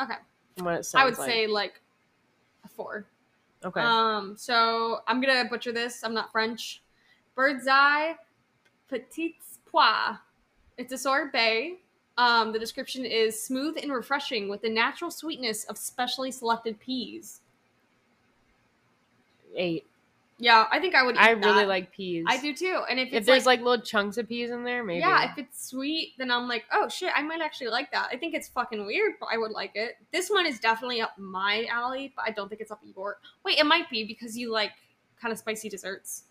Okay. 0.00 0.14
From 0.56 0.66
what 0.66 0.74
it 0.74 0.84
sounds 0.84 1.02
I 1.02 1.04
would 1.04 1.18
like. 1.18 1.30
say 1.30 1.46
like 1.46 1.80
a 2.64 2.68
four. 2.68 3.06
okay. 3.64 3.80
Um, 3.80 4.36
so 4.36 5.00
I'm 5.06 5.20
gonna 5.20 5.46
butcher 5.48 5.72
this. 5.72 6.04
I'm 6.04 6.14
not 6.14 6.30
French. 6.32 6.82
Birds 7.34 7.66
Eye 7.68 8.16
petits 8.88 9.58
pois. 9.64 10.16
It's 10.76 10.92
a 10.92 10.98
sorbet. 10.98 11.78
Um, 12.18 12.52
the 12.52 12.58
description 12.58 13.06
is 13.06 13.42
smooth 13.42 13.78
and 13.82 13.90
refreshing 13.90 14.48
with 14.48 14.60
the 14.60 14.68
natural 14.68 15.10
sweetness 15.10 15.64
of 15.64 15.78
specially 15.78 16.30
selected 16.30 16.78
peas. 16.78 17.40
Eight. 19.56 19.86
Yeah, 20.38 20.66
I 20.72 20.80
think 20.80 20.94
I 20.96 21.04
would. 21.04 21.14
Eat 21.14 21.20
I 21.20 21.30
really 21.32 21.66
like 21.66 21.92
peas. 21.92 22.24
I 22.28 22.36
do 22.36 22.52
too. 22.52 22.82
And 22.90 22.98
if 22.98 23.12
If 23.12 23.26
there's 23.26 23.46
like, 23.46 23.60
little 23.60 23.80
chunks 23.80 24.18
of 24.18 24.28
peas 24.28 24.50
in 24.50 24.64
there, 24.64 24.82
maybe. 24.82 24.98
Yeah, 25.00 25.30
if 25.30 25.38
it's 25.38 25.68
sweet, 25.68 26.14
then 26.18 26.32
I'm 26.32 26.48
like, 26.48 26.64
oh 26.72 26.88
shit, 26.88 27.12
I 27.14 27.22
might 27.22 27.40
actually 27.40 27.68
like 27.68 27.92
that. 27.92 28.08
I 28.10 28.16
think 28.16 28.34
it's 28.34 28.48
fucking 28.48 28.84
weird, 28.84 29.12
but 29.20 29.28
I 29.32 29.36
would 29.38 29.52
like 29.52 29.72
it. 29.76 29.96
This 30.12 30.30
one 30.30 30.44
is 30.46 30.58
definitely 30.58 31.00
up 31.00 31.16
my 31.16 31.66
alley, 31.70 32.12
but 32.16 32.24
I 32.26 32.32
don't 32.32 32.48
think 32.48 32.60
it's 32.60 32.72
up 32.72 32.80
your. 32.82 33.18
Wait, 33.44 33.58
it 33.58 33.66
might 33.66 33.88
be 33.88 34.04
because 34.04 34.36
you 34.36 34.50
like 34.50 34.72
kind 35.20 35.30
of 35.30 35.38
spicy 35.38 35.68
desserts. 35.68 36.24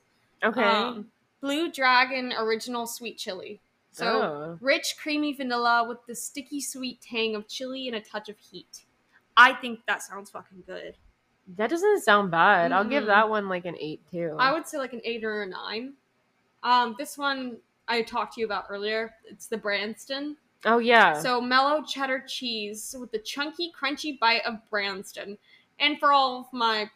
okay. 0.43 0.61
Um, 0.63 1.07
Blue 1.39 1.71
Dragon 1.71 2.33
Original 2.37 2.85
Sweet 2.87 3.17
Chili. 3.17 3.61
So 3.91 4.05
Oh. 4.05 4.57
rich, 4.61 4.95
creamy 5.01 5.33
vanilla 5.33 5.85
with 5.87 6.05
the 6.05 6.15
sticky 6.15 6.59
sweet 6.61 7.01
tang 7.01 7.33
of 7.35 7.47
chili 7.47 7.87
and 7.87 7.95
a 7.95 8.01
touch 8.01 8.29
of 8.29 8.37
heat. 8.37 8.85
I 9.37 9.53
think 9.53 9.85
that 9.87 10.01
sounds 10.03 10.29
fucking 10.29 10.63
good. 10.67 10.95
That 11.57 11.69
doesn't 11.69 12.01
sound 12.03 12.31
bad. 12.31 12.71
I'll 12.71 12.83
give 12.87 13.05
that 13.07 13.29
one 13.29 13.49
like 13.49 13.65
an 13.65 13.75
eight 13.79 14.01
too. 14.11 14.35
I 14.39 14.53
would 14.53 14.67
say 14.67 14.77
like 14.77 14.93
an 14.93 15.01
eight 15.03 15.23
or 15.23 15.43
a 15.43 15.47
nine. 15.47 15.93
Um, 16.63 16.95
this 16.97 17.17
one 17.17 17.57
I 17.87 18.01
talked 18.03 18.35
to 18.35 18.39
you 18.41 18.45
about 18.45 18.65
earlier. 18.69 19.13
It's 19.25 19.47
the 19.47 19.57
Branston. 19.57 20.37
oh 20.65 20.77
yeah. 20.79 21.19
So 21.19 21.41
mellow 21.41 21.83
cheddar 21.83 22.23
cheese 22.27 22.95
with 22.99 23.11
the 23.11 23.19
chunky, 23.19 23.71
crunchy 23.79 24.19
bite 24.19 24.45
of 24.45 24.55
Branston. 24.69 25.37
And 25.79 25.99
for 25.99 26.13
all 26.13 26.41
of 26.41 26.45
my 26.53 26.89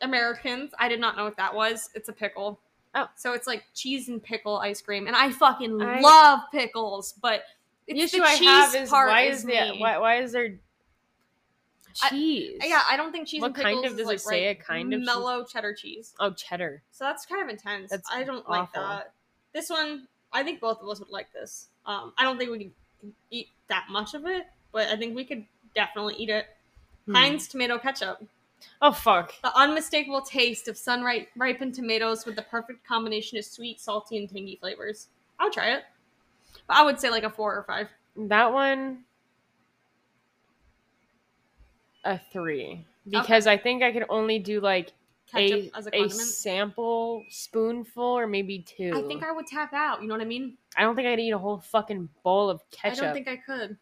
Americans, 0.00 0.72
I 0.78 0.88
did 0.88 1.00
not 1.00 1.16
know 1.16 1.24
what 1.24 1.36
that 1.36 1.54
was. 1.54 1.90
It's 1.94 2.08
a 2.08 2.12
pickle. 2.12 2.60
Oh. 2.94 3.08
So 3.14 3.32
it's 3.34 3.46
like 3.46 3.64
cheese 3.74 4.08
and 4.08 4.22
pickle 4.22 4.58
ice 4.58 4.80
cream. 4.80 5.06
And 5.06 5.14
I 5.14 5.30
fucking 5.30 5.80
I- 5.82 6.00
love 6.00 6.40
pickles, 6.52 7.14
but 7.20 7.42
the 7.86 7.94
it's 8.00 8.14
issue 8.14 8.22
the 8.22 8.28
I 8.28 8.36
cheese 8.36 8.48
have 8.48 8.74
is 8.74 8.88
part 8.90 9.10
why 9.10 9.22
is 9.22 9.38
is 9.38 9.44
the 9.44 9.74
why, 9.78 9.98
why 9.98 10.16
is 10.16 10.32
there 10.32 10.58
I- 12.02 12.10
cheese? 12.10 12.58
Yeah, 12.62 12.82
I 12.88 12.96
don't 12.96 13.12
think 13.12 13.28
cheese 13.28 13.40
What 13.42 13.54
kind 13.54 13.84
of- 13.84 13.92
does 13.92 14.00
it 14.00 14.06
like, 14.06 14.20
say 14.20 14.46
right. 14.46 14.58
a 14.58 14.62
kind 14.62 14.92
of 14.92 15.00
mellow 15.02 15.44
cheddar 15.44 15.74
cheese. 15.74 16.14
oh 16.20 16.32
cheddar. 16.32 16.82
So 16.90 17.04
that's 17.04 17.26
kind 17.26 17.42
of 17.42 17.48
intense. 17.48 17.90
That's 17.90 18.08
I 18.12 18.24
don't 18.24 18.48
like 18.48 18.72
that. 18.72 19.12
This 19.52 19.70
one, 19.70 20.06
I 20.32 20.42
think 20.42 20.60
both 20.60 20.80
of 20.82 20.88
us 20.88 20.98
would 21.00 21.08
like 21.10 21.32
this. 21.32 21.68
Um, 21.86 22.12
I 22.18 22.24
don't 22.24 22.36
think 22.38 22.50
we 22.50 22.58
can 22.58 22.72
eat 23.30 23.48
that 23.68 23.86
much 23.90 24.14
of 24.14 24.26
it, 24.26 24.46
but 24.72 24.88
I 24.88 24.96
think 24.96 25.14
we 25.16 25.24
could 25.24 25.44
definitely 25.74 26.14
eat 26.16 26.28
it. 26.30 26.46
Hmm. 27.06 27.14
Heinz 27.14 27.48
tomato 27.48 27.78
ketchup. 27.78 28.22
Oh 28.82 28.92
fuck. 28.92 29.32
The 29.42 29.56
unmistakable 29.56 30.22
taste 30.22 30.66
of 30.68 30.76
sun 30.76 31.04
ripened 31.36 31.74
tomatoes 31.74 32.26
with 32.26 32.36
the 32.36 32.42
perfect 32.42 32.86
combination 32.86 33.38
of 33.38 33.44
sweet, 33.44 33.80
salty, 33.80 34.16
and 34.18 34.28
tangy 34.28 34.56
flavors. 34.60 35.08
I'll 35.38 35.50
try 35.50 35.74
it. 35.74 35.84
But 36.66 36.78
I 36.78 36.82
would 36.82 36.98
say 36.98 37.10
like 37.10 37.22
a 37.22 37.30
four 37.30 37.54
or 37.54 37.62
five. 37.64 37.88
That 38.16 38.52
one 38.52 39.04
a 42.06 42.20
three. 42.32 42.84
Because 43.08 43.46
I 43.46 43.56
think 43.56 43.82
I 43.82 43.92
could 43.92 44.04
only 44.08 44.38
do 44.38 44.60
like 44.60 44.92
a, 45.34 45.70
as 45.76 45.86
a 45.86 46.04
a 46.04 46.08
sample 46.10 47.24
spoonful 47.30 48.02
or 48.02 48.26
maybe 48.26 48.60
two. 48.60 48.92
I 48.94 49.02
think 49.02 49.22
I 49.24 49.32
would 49.32 49.46
tap 49.46 49.72
out. 49.72 50.00
You 50.02 50.08
know 50.08 50.14
what 50.14 50.20
I 50.20 50.26
mean? 50.26 50.56
I 50.76 50.82
don't 50.82 50.94
think 50.96 51.06
I'd 51.08 51.18
eat 51.20 51.30
a 51.32 51.38
whole 51.38 51.58
fucking 51.58 52.08
bowl 52.22 52.48
of 52.50 52.60
ketchup. 52.70 53.02
I 53.02 53.04
don't 53.06 53.14
think 53.14 53.28
I 53.28 53.36
could. 53.36 53.76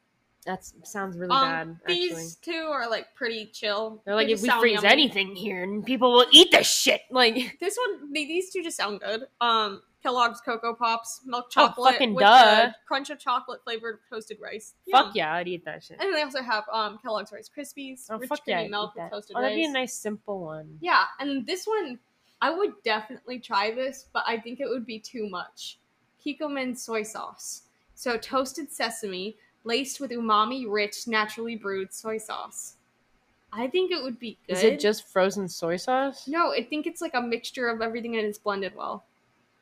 that 0.47 0.65
sounds 0.85 1.17
really 1.19 1.31
Um, 1.35 1.43
bad. 1.49 1.77
Actually, 1.85 2.09
these 2.09 2.35
two 2.37 2.69
are 2.71 2.89
like 2.89 3.15
pretty 3.15 3.47
chill. 3.47 4.03
they're 4.05 4.15
like, 4.15 4.27
They 4.27 4.35
if 4.35 4.43
we 4.43 4.51
freeze 4.51 4.75
yummy. 4.83 4.89
anything 4.89 5.35
here, 5.37 5.63
and 5.63 5.85
people 5.85 6.13
will 6.13 6.27
eat 6.33 6.51
this 6.51 6.71
shit. 6.71 7.01
Like, 7.11 7.59
This 7.61 7.77
one, 7.87 8.13
they- 8.13 8.27
these 8.27 8.51
two 8.53 8.63
just 8.63 8.77
sound 8.77 9.01
good. 9.01 9.27
Um, 9.41 9.83
Kellogg's 10.05 10.41
Cocoa 10.43 10.75
Pops, 10.75 11.23
milk 11.25 11.47
Oh, 11.47 11.51
chocolate 11.51 11.95
fucking 11.95 12.15
with 12.15 12.23
duh. 12.23 12.71
crunch 12.87 13.09
of 13.09 13.19
chocolate 13.19 13.63
flavored 13.65 14.01
toasted 14.11 14.37
rice. 14.39 14.75
fuck 14.91 15.15
yeah, 15.17 15.35
I'd 15.35 15.49
eat 15.49 15.65
that 15.65 15.83
shit. 15.83 15.97
And 15.99 16.09
then 16.09 16.13
they 16.13 16.23
also 16.23 16.43
have 16.43 16.65
um 16.71 16.99
Kellogg's 17.03 17.33
Rice 17.33 17.49
Krispies, 17.57 18.07
Oh 18.11 18.19
rich 18.19 18.29
fuck 18.29 18.45
creamy 18.45 18.65
yeah, 18.65 18.69
milk 18.69 18.95
with 18.95 19.11
toasted 19.11 19.35
Oh, 19.37 19.41
that'd 19.41 19.57
be 19.57 19.65
a 19.65 19.71
nice 19.71 19.95
simple 19.95 20.41
one. 20.41 20.77
Yeah, 20.83 21.05
and 21.19 21.47
this 21.47 21.67
one, 21.67 21.99
I 22.43 22.51
would 22.51 22.75
definitely 22.85 23.39
try 23.39 23.71
this, 23.71 24.05
but 24.13 24.25
I 24.27 24.39
think 24.39 24.61
it 24.61 24.69
would 24.69 24.85
be 24.85 24.99
too 24.99 25.27
much. 25.31 25.79
Kikkoman 26.25 26.77
soy 26.77 27.03
sauce. 27.03 27.63
So 27.95 28.19
toasted 28.19 28.71
sesame 28.71 29.37
laced 29.65 30.01
with 30.01 30.11
umami 30.11 30.67
rich, 30.71 31.09
naturally 31.09 31.57
brewed 31.57 31.95
soy 31.95 32.19
sauce. 32.19 32.75
I 33.51 33.69
think 33.69 33.91
it 33.91 34.03
would 34.03 34.19
be 34.19 34.37
good. 34.47 34.57
Is 34.57 34.65
it 34.65 34.81
just 34.81 35.07
frozen 35.09 35.49
soy 35.49 35.77
sauce? 35.77 36.27
No, 36.29 36.53
I 36.53 36.63
think 36.63 36.87
it's 36.87 37.01
like 37.01 37.15
a 37.15 37.23
mixture 37.23 37.69
of 37.69 37.81
everything 37.81 38.17
and 38.17 38.27
it's 38.27 38.37
blended 38.39 38.75
well. 38.77 39.05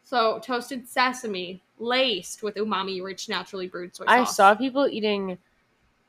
So 0.05 0.41
toasted 0.41 0.89
sesame 0.89 1.63
laced 1.79 2.43
with 2.43 2.57
umami 2.57 3.03
rich, 3.03 3.29
naturally 3.29 3.67
brewed 3.69 3.95
soy 3.95 4.05
sauce. 4.05 4.13
I 4.15 4.25
saw 4.25 4.55
people 4.55 4.87
eating. 4.89 5.39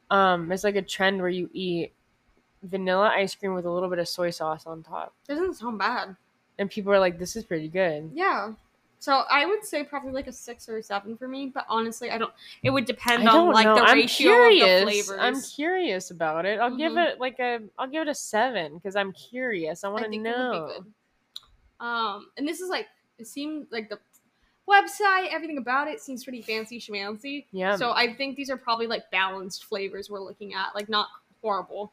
Um, 0.10 0.52
it's 0.52 0.64
like 0.64 0.76
a 0.76 0.82
trend 0.82 1.20
where 1.22 1.30
you 1.30 1.49
eat 1.53 1.94
vanilla 2.64 3.11
ice 3.15 3.36
cream 3.36 3.53
with 3.53 3.65
a 3.65 3.72
little 3.72 3.90
bit 3.90 3.99
of 3.99 4.07
soy 4.07 4.30
sauce 4.30 4.65
on 4.65 4.84
top, 4.84 5.14
Doesn't 5.28 5.56
sound 5.56 5.78
bad. 5.80 6.15
and 6.60 6.70
people 6.70 6.91
are 6.91 6.99
like, 6.99 7.18
"This 7.20 7.36
is 7.36 7.44
pretty 7.44 7.68
good." 7.68 8.11
Yeah. 8.14 8.53
So 8.99 9.24
I 9.30 9.45
would 9.45 9.65
say 9.65 9.84
probably 9.84 10.11
like 10.14 10.28
a 10.28 10.32
six 10.32 10.70
or 10.70 10.78
a 10.78 10.84
seven 10.84 11.18
for 11.18 11.28
me, 11.28 11.48
but 11.53 11.65
honestly, 11.68 12.10
I 12.10 12.18
don't. 12.18 12.32
It 12.64 12.70
would 12.70 12.86
depend 12.86 13.28
on 13.28 13.52
like 13.52 13.65
know. 13.65 13.76
the 13.76 13.82
I'm 13.82 13.98
ratio 13.98 14.28
curious. 14.28 14.82
of 14.82 14.88
the 14.88 14.91
flavors. 14.91 15.20
I'm 15.20 15.41
curious 15.41 16.11
about 16.11 16.45
it. 16.45 16.60
I'll 16.60 16.76
give 16.76 16.94
Mhm. 16.94 17.07
it 17.14 17.20
like 17.20 17.38
a. 17.40 17.60
I'll 17.78 17.88
give 17.88 18.03
it 18.03 18.07
a 18.07 18.15
seven 18.15 18.76
because 18.76 18.95
I'm 18.95 19.11
curious. 19.14 19.84
I 19.84 19.90
wanna 19.90 20.07
know. 20.10 20.53
it 20.53 20.61
would 20.61 20.68
be 20.68 20.74
good. 20.84 20.94
Um, 21.86 22.28
and 22.38 22.48
this 22.48 22.61
is 22.61 22.70
like 22.70 22.88
it 23.19 23.27
seemed 23.27 23.68
like 23.72 23.90
the 23.90 23.99
website, 24.69 25.27
everything 25.31 25.57
about 25.57 25.88
it 25.88 25.99
seems 26.02 26.23
pretty 26.23 26.41
fancy 26.41 26.80
schmancy. 26.80 27.45
Yeah. 27.52 27.76
So 27.76 27.91
I 27.91 28.14
think 28.14 28.35
these 28.35 28.49
are 28.49 28.57
probably 28.57 28.88
like 28.88 29.10
balanced 29.11 29.65
flavors 29.65 30.10
we're 30.10 30.22
looking 30.22 30.53
at, 30.53 30.73
like 30.76 30.90
not 30.90 31.07
horrible. 31.41 31.91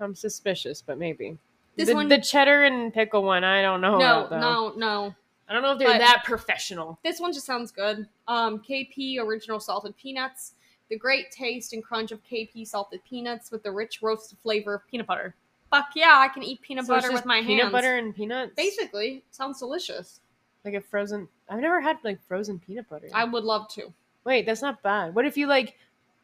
I'm 0.00 0.14
suspicious, 0.14 0.82
but 0.82 0.98
maybe. 0.98 1.38
This 1.76 1.88
the, 1.88 1.94
one- 1.94 2.08
the 2.08 2.20
cheddar 2.20 2.64
and 2.64 2.92
pickle 2.92 3.22
one, 3.22 3.44
I 3.44 3.62
don't 3.62 3.80
know. 3.80 3.98
no, 3.98 4.24
about, 4.26 4.40
no, 4.40 4.72
no. 4.76 5.14
I 5.48 5.54
don't 5.54 5.62
know 5.62 5.72
if 5.72 5.78
they're 5.78 5.88
But- 5.88 5.98
that 5.98 6.22
professional. 6.24 6.98
This 7.02 7.20
one 7.20 7.32
just 7.32 7.46
sounds 7.46 7.70
good. 7.72 8.06
Um, 8.28 8.58
KP 8.60 9.18
original 9.18 9.60
salted 9.60 9.96
peanuts. 9.96 10.54
The 10.90 10.98
great 10.98 11.30
taste 11.30 11.72
and 11.72 11.82
crunch 11.82 12.12
of 12.12 12.22
KP 12.24 12.66
salted 12.66 13.00
peanuts 13.08 13.50
with 13.50 13.62
the 13.62 13.70
rich 13.72 14.00
roasted 14.02 14.38
flavor 14.42 14.74
of 14.74 14.86
peanut 14.88 15.06
butter. 15.06 15.34
Fuck 15.70 15.90
yeah, 15.96 16.18
I 16.18 16.28
can 16.28 16.42
eat 16.42 16.60
peanut 16.60 16.84
So 16.84 16.94
butter 16.94 17.10
with 17.12 17.24
my 17.24 17.36
peanut 17.40 17.46
hands. 17.46 17.58
Peanut 17.60 17.72
butter 17.72 17.96
and 17.96 18.14
peanuts. 18.14 18.52
Basically, 18.56 19.24
sounds 19.30 19.58
delicious. 19.58 20.20
Like 20.64 20.74
a 20.74 20.80
frozen. 20.80 21.28
I've 21.48 21.60
never 21.60 21.80
had 21.80 21.98
like 22.04 22.20
frozen 22.26 22.58
peanut 22.58 22.88
butter. 22.88 23.08
I 23.14 23.24
would 23.24 23.44
love 23.44 23.68
to. 23.70 23.92
Wait, 24.24 24.46
that's 24.46 24.62
not 24.62 24.82
bad. 24.82 25.14
What 25.14 25.26
if 25.26 25.36
you 25.36 25.46
like 25.46 25.76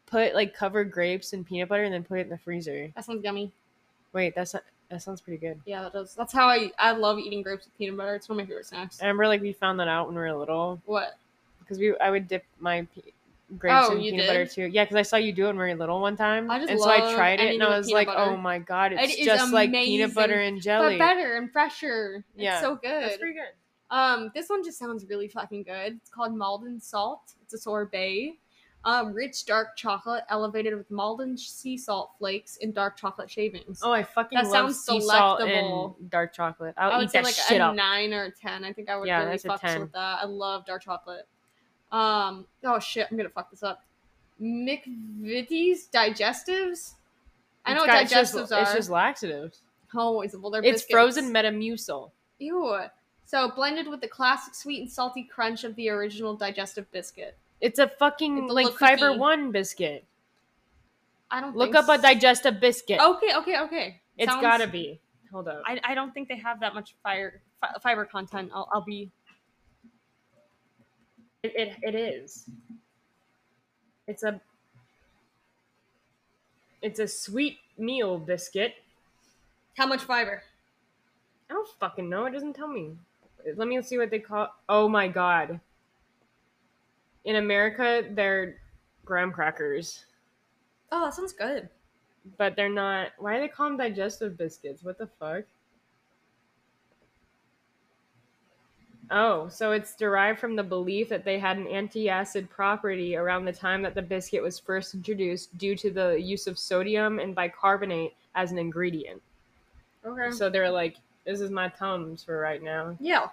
put 0.05 0.33
like 0.33 0.53
covered 0.53 0.91
grapes 0.91 1.33
in 1.33 1.43
peanut 1.43 1.69
butter 1.69 1.83
and 1.83 1.93
then 1.93 2.03
put 2.03 2.19
it 2.19 2.23
in 2.23 2.29
the 2.29 2.37
freezer? 2.37 2.91
That 2.95 3.05
sounds 3.05 3.23
yummy. 3.23 3.51
Wait, 4.13 4.33
that's 4.35 4.53
not, 4.53 4.63
that 4.89 5.01
sounds 5.01 5.21
pretty 5.21 5.37
good. 5.37 5.59
Yeah, 5.65 5.83
that 5.83 5.93
does. 5.93 6.15
That's 6.15 6.33
how 6.33 6.47
I 6.47 6.71
I 6.79 6.91
love 6.91 7.19
eating 7.19 7.41
grapes 7.41 7.65
with 7.65 7.77
peanut 7.77 7.97
butter. 7.97 8.15
It's 8.15 8.29
one 8.29 8.39
of 8.39 8.45
my 8.45 8.47
favorite 8.49 8.65
snacks. 8.65 9.01
I 9.01 9.05
remember 9.05 9.27
like 9.27 9.41
we 9.41 9.53
found 9.53 9.79
that 9.79 9.87
out 9.87 10.07
when 10.07 10.15
we 10.15 10.21
were 10.21 10.33
little 10.33 10.81
What? 10.85 11.17
because 11.59 11.77
we 11.77 11.95
I 11.99 12.09
would 12.09 12.27
dip 12.27 12.43
my 12.59 12.87
pe- 12.95 13.11
grapes 13.59 13.87
Oh, 13.89 13.95
peanut 13.97 14.25
butter 14.25 14.45
too. 14.47 14.65
Yeah, 14.67 14.85
because 14.85 14.95
I 14.95 15.01
saw 15.03 15.17
you 15.17 15.31
do 15.33 15.43
it 15.43 15.47
when 15.49 15.57
we 15.57 15.63
were 15.65 15.75
little 15.75 15.99
one 15.99 16.15
time, 16.15 16.49
I 16.49 16.57
just 16.59 16.71
and 16.71 16.79
so 16.79 16.89
I 16.89 17.13
tried 17.13 17.39
it 17.39 17.53
and 17.53 17.61
I 17.63 17.77
was 17.77 17.91
like, 17.91 18.07
butter. 18.07 18.19
oh 18.31 18.37
my 18.37 18.57
god, 18.59 18.93
it's 18.93 19.13
It 19.19 19.25
just 19.25 19.51
like 19.53 19.71
peanut 19.71 20.15
butter 20.15 20.39
and 20.39 20.59
jelly. 20.61 20.97
But 20.97 21.05
better 21.05 21.35
and 21.35 21.51
fresher. 21.51 22.23
Yeah, 22.35 22.53
It's 22.53 22.61
so 22.61 22.75
good. 22.75 23.03
That's 23.03 23.17
pretty 23.17 23.33
good. 23.33 23.43
Um, 23.91 24.31
this 24.35 24.49
one 24.49 24.63
just 24.63 24.77
sounds 24.77 25.05
really 25.07 25.27
fucking 25.27 25.63
good. 25.63 25.93
It's 26.01 26.09
called 26.09 26.33
Maldon 26.35 26.79
Salt. 26.79 27.33
It's 27.43 27.53
a 27.53 27.57
sorbet. 27.57 28.37
Um, 28.85 29.11
rich 29.13 29.45
dark 29.45 29.75
chocolate 29.75 30.23
elevated 30.29 30.73
with 30.73 30.89
Maldon 30.89 31.37
sea 31.37 31.77
salt 31.77 32.11
flakes 32.17 32.57
and 32.61 32.73
dark 32.73 32.95
chocolate 32.95 33.29
shavings. 33.29 33.81
Oh, 33.83 33.91
I 33.91 34.03
fucking 34.03 34.37
That 34.37 34.45
love 34.45 34.51
sounds 34.73 34.79
sea 34.85 35.01
salt 35.01 35.39
delectable. 35.39 35.97
and 35.99 36.09
dark 36.09 36.33
chocolate. 36.33 36.75
I'll 36.77 36.91
I 36.93 36.97
would 36.97 37.05
eat 37.05 37.11
say 37.11 37.17
that 37.19 37.25
like 37.25 37.33
shit 37.35 37.59
a 37.59 37.65
up. 37.65 37.75
nine 37.75 38.13
or 38.13 38.23
a 38.25 38.31
ten. 38.31 38.63
I 38.63 38.71
think 38.71 38.89
I 38.89 38.95
would 38.97 39.05
Yeah, 39.07 39.25
really 39.25 39.37
fuck 39.37 39.61
with 39.63 39.91
that. 39.91 40.19
I 40.21 40.25
love 40.25 40.65
dark 40.65 40.81
chocolate. 40.83 41.27
Um, 41.91 42.45
oh 42.63 42.79
shit, 42.79 43.07
I'm 43.11 43.17
gonna 43.17 43.27
fuck 43.29 43.49
this 43.51 43.63
up. 43.63 43.83
McVitie's 44.41 45.87
digestives. 45.93 46.93
I 47.65 47.73
know 47.73 47.81
It's 47.83 47.87
what 47.87 47.87
got- 47.87 48.01
it's 48.03 48.11
just- 48.11 48.33
digestives 48.35 48.55
are. 48.57 48.61
It's 48.61 48.73
just 48.73 48.89
laxatives. 48.89 49.59
oh, 49.95 50.21
it's 50.21 50.35
well, 50.37 50.51
they're 50.51 50.63
It's 50.63 50.83
frozen 50.83 51.33
Metamucil. 51.33 52.11
Ew. 52.39 52.79
So 53.29 53.51
blended 53.51 53.87
with 53.87 54.01
the 54.01 54.07
classic 54.07 54.55
sweet 54.55 54.81
and 54.81 54.91
salty 54.91 55.21
crunch 55.23 55.63
of 55.63 55.75
the 55.75 55.87
original 55.89 56.35
digestive 56.35 56.91
biscuit. 56.91 57.37
It's 57.61 57.77
a 57.77 57.87
fucking 57.87 58.39
It's 58.45 58.51
a 58.51 58.53
like 58.55 58.65
little 58.65 58.79
fiber 58.79 59.07
cookie. 59.09 59.19
one 59.19 59.51
biscuit. 59.51 60.03
I 61.29 61.39
don't 61.39 61.55
Look 61.55 61.73
think 61.73 61.75
up 61.75 61.89
a 61.89 61.91
s- 61.91 62.01
digestive 62.01 62.59
biscuit. 62.59 62.99
Okay, 62.99 63.35
okay, 63.37 63.59
okay. 63.59 64.01
it's 64.17 64.31
Sounds- 64.31 64.41
gotta 64.41 64.65
be. 64.65 64.99
Hold 65.31 65.47
up. 65.47 65.61
I, 65.63 65.79
I 65.83 65.93
don't 65.93 66.11
think 66.11 66.27
they 66.27 66.37
have 66.37 66.59
that 66.61 66.73
much 66.73 66.95
fire 67.03 67.39
fi- 67.61 67.75
fiber 67.83 68.03
content. 68.03 68.49
I'll, 68.51 68.67
I'll 68.73 68.81
be 68.81 69.11
It, 71.43 71.51
it, 71.55 71.77
it 71.83 71.93
is. 71.95 72.49
It's 74.07 74.23
a 74.23 74.41
it's 76.81 76.99
a 76.99 77.07
sweet 77.07 77.59
meal 77.77 78.17
biscuit. 78.17 78.73
how 79.77 79.85
much 79.85 80.01
fiber? 80.01 80.41
I 81.47 81.53
don't 81.53 81.69
fucking 81.79 82.09
know. 82.09 82.25
It 82.25 82.31
doesn't 82.31 82.55
tell 82.55 82.67
me. 82.69 82.95
Let 83.55 83.67
me 83.67 83.81
see 83.81 83.97
what 83.97 84.09
they 84.11 84.19
call. 84.19 84.49
Oh 84.67 84.87
my 84.89 85.07
god. 85.07 85.59
In 87.25 87.35
America, 87.37 88.03
they're 88.11 88.55
graham 89.05 89.31
crackers, 89.31 90.05
Oh, 90.91 91.03
that 91.05 91.13
sounds 91.13 91.33
good. 91.33 91.69
but 92.37 92.55
they're 92.55 92.69
not. 92.69 93.09
Why 93.17 93.35
do 93.35 93.41
they 93.41 93.47
call 93.47 93.67
them 93.69 93.77
digestive 93.77 94.37
biscuits? 94.37 94.83
What 94.83 94.97
the 94.97 95.07
fuck? 95.19 95.43
Oh, 99.11 99.47
so 99.49 99.71
it's 99.71 99.95
derived 99.95 100.39
from 100.39 100.55
the 100.55 100.63
belief 100.63 101.09
that 101.09 101.25
they 101.25 101.39
had 101.39 101.57
an 101.57 101.65
anti-acid 101.67 102.47
property 102.49 103.15
around 103.15 103.45
the 103.45 103.51
time 103.53 103.81
that 103.81 103.95
the 103.95 104.01
biscuit 104.03 104.43
was 104.43 104.59
first 104.59 104.93
introduced 104.93 105.57
due 105.57 105.75
to 105.77 105.89
the 105.89 106.19
use 106.21 106.45
of 106.45 106.59
sodium 106.59 107.17
and 107.17 107.33
bicarbonate 107.33 108.13
as 108.35 108.51
an 108.51 108.59
ingredient. 108.59 109.19
Okay. 110.05 110.29
So 110.29 110.47
they're 110.49 110.69
like, 110.69 110.97
this 111.29 111.41
is 111.41 111.51
my 111.51 111.67
tums 111.69 112.23
for 112.23 112.39
right 112.39 112.61
now. 112.63 112.97
yeah. 112.99 113.27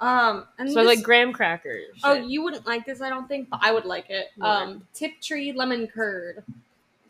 Um. 0.00 0.46
And 0.58 0.68
So 0.70 0.80
this- 0.84 0.96
like 0.96 1.02
graham 1.02 1.32
crackers. 1.32 1.98
Oh, 2.04 2.12
you 2.14 2.42
wouldn't 2.42 2.66
like 2.66 2.84
this, 2.86 3.00
I 3.00 3.08
don't 3.08 3.26
think, 3.28 3.48
but 3.50 3.60
I 3.62 3.72
would 3.72 3.84
like 3.84 4.10
it. 4.10 4.28
What? 4.36 4.46
Um, 4.48 4.86
Tiptree 4.94 5.52
lemon 5.52 5.88
curd, 5.88 6.44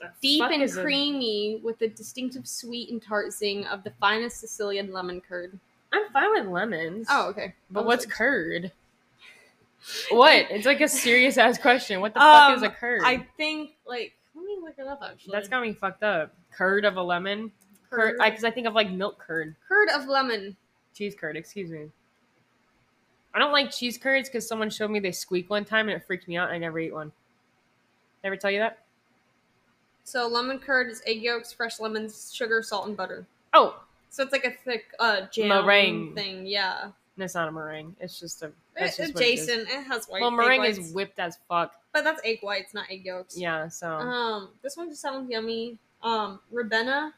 The 0.00 0.10
deep 0.22 0.42
and 0.44 0.70
creamy 0.72 1.60
with 1.62 1.78
the 1.78 1.88
distinctive 1.88 2.46
sweet 2.48 2.90
and 2.90 3.02
tart 3.02 3.32
zing 3.32 3.66
of 3.66 3.84
the 3.84 3.90
finest 4.00 4.40
Sicilian 4.40 4.90
lemon 4.92 5.20
curd. 5.20 5.58
I'm 5.92 6.10
fine 6.12 6.30
with 6.32 6.46
lemons. 6.46 7.06
Oh, 7.10 7.28
okay. 7.28 7.54
but 7.70 7.84
what's 7.84 8.06
like- 8.06 8.14
curd? 8.14 8.72
What? 10.10 10.46
It's 10.50 10.66
like 10.66 10.80
a 10.80 10.88
serious 11.06 11.38
ass 11.38 11.58
question. 11.58 12.00
What 12.00 12.14
the 12.14 12.20
fuck 12.20 12.56
is 12.56 12.62
a 12.62 12.66
Um, 12.68 12.72
curd? 12.72 13.02
I 13.04 13.26
think 13.36 13.76
like 13.86 14.14
let 14.34 14.44
me 14.44 14.56
look 14.62 14.74
it 14.78 14.86
up 14.86 15.00
actually. 15.02 15.32
That's 15.32 15.48
got 15.48 15.62
me 15.62 15.72
fucked 15.72 16.02
up. 16.02 16.34
Curd 16.52 16.84
of 16.84 16.96
a 16.96 17.02
lemon. 17.02 17.52
Curd, 17.90 18.16
because 18.22 18.44
I, 18.44 18.50
think 18.50 18.66
of 18.66 18.74
like 18.74 18.90
milk 18.90 19.18
curd, 19.18 19.54
curd 19.68 19.88
of 19.94 20.06
lemon. 20.08 20.56
cheese 20.94 21.14
curd. 21.18 21.36
Excuse 21.36 21.70
me. 21.70 21.86
I 23.34 23.38
don't 23.38 23.52
like 23.52 23.70
cheese 23.70 23.98
curds 23.98 24.28
because 24.28 24.46
someone 24.46 24.70
showed 24.70 24.90
me 24.90 24.98
they 25.00 25.12
squeak 25.12 25.48
one 25.50 25.64
time 25.64 25.88
and 25.88 25.96
it 25.96 26.04
freaked 26.06 26.26
me 26.28 26.36
out. 26.36 26.48
and 26.48 26.56
I 26.56 26.58
never 26.58 26.78
eat 26.78 26.92
one. 26.92 27.12
Never 28.24 28.36
tell 28.36 28.50
you 28.50 28.58
that? 28.58 28.78
So 30.04 30.26
lemon 30.26 30.58
curd 30.58 30.88
is 30.88 31.02
egg 31.06 31.22
yolks, 31.22 31.52
fresh 31.52 31.78
lemons, 31.80 32.32
sugar, 32.34 32.62
salt, 32.62 32.88
and 32.88 32.96
butter. 32.96 33.26
Oh, 33.54 33.80
So 34.10 34.22
it's 34.22 34.32
like 34.32 34.44
a 34.44 34.52
thick 34.64 34.86
uh 34.98 35.22
jam 35.32 35.48
Meringue. 35.48 36.14
thing. 36.14 36.46
Yeah. 36.46 36.84
and 36.84 37.24
it's 37.24 37.34
not 37.34 37.48
a 37.48 37.52
meringue. 37.52 37.94
It's 38.00 38.18
just 38.18 38.42
a. 38.42 38.46
It, 38.46 38.54
That's 38.78 38.96
just 38.96 39.14
what 39.14 39.22
it. 39.24 39.48
It, 39.48 39.68
has 39.84 40.06
white. 40.06 40.20
Well, 40.22 40.30
meringue 40.30 40.64
is 40.64 40.92
whipped 40.92 41.18
as 41.18 41.38
fuck. 41.48 41.74
but 41.92 42.04
that's 42.04 42.20
egg 42.24 42.38
whites, 42.42 42.74
not 42.74 42.86
egg 42.90 43.04
yolks. 43.04 43.36
Yeah. 43.36 43.68
So 43.68 43.88
Um, 43.90 44.50
this 44.62 44.76
one 44.76 44.88
just 44.88 45.02
sounds 45.02 45.28
yummy. 45.30 45.78
Um, 46.02 46.40
Ribena 46.52 47.12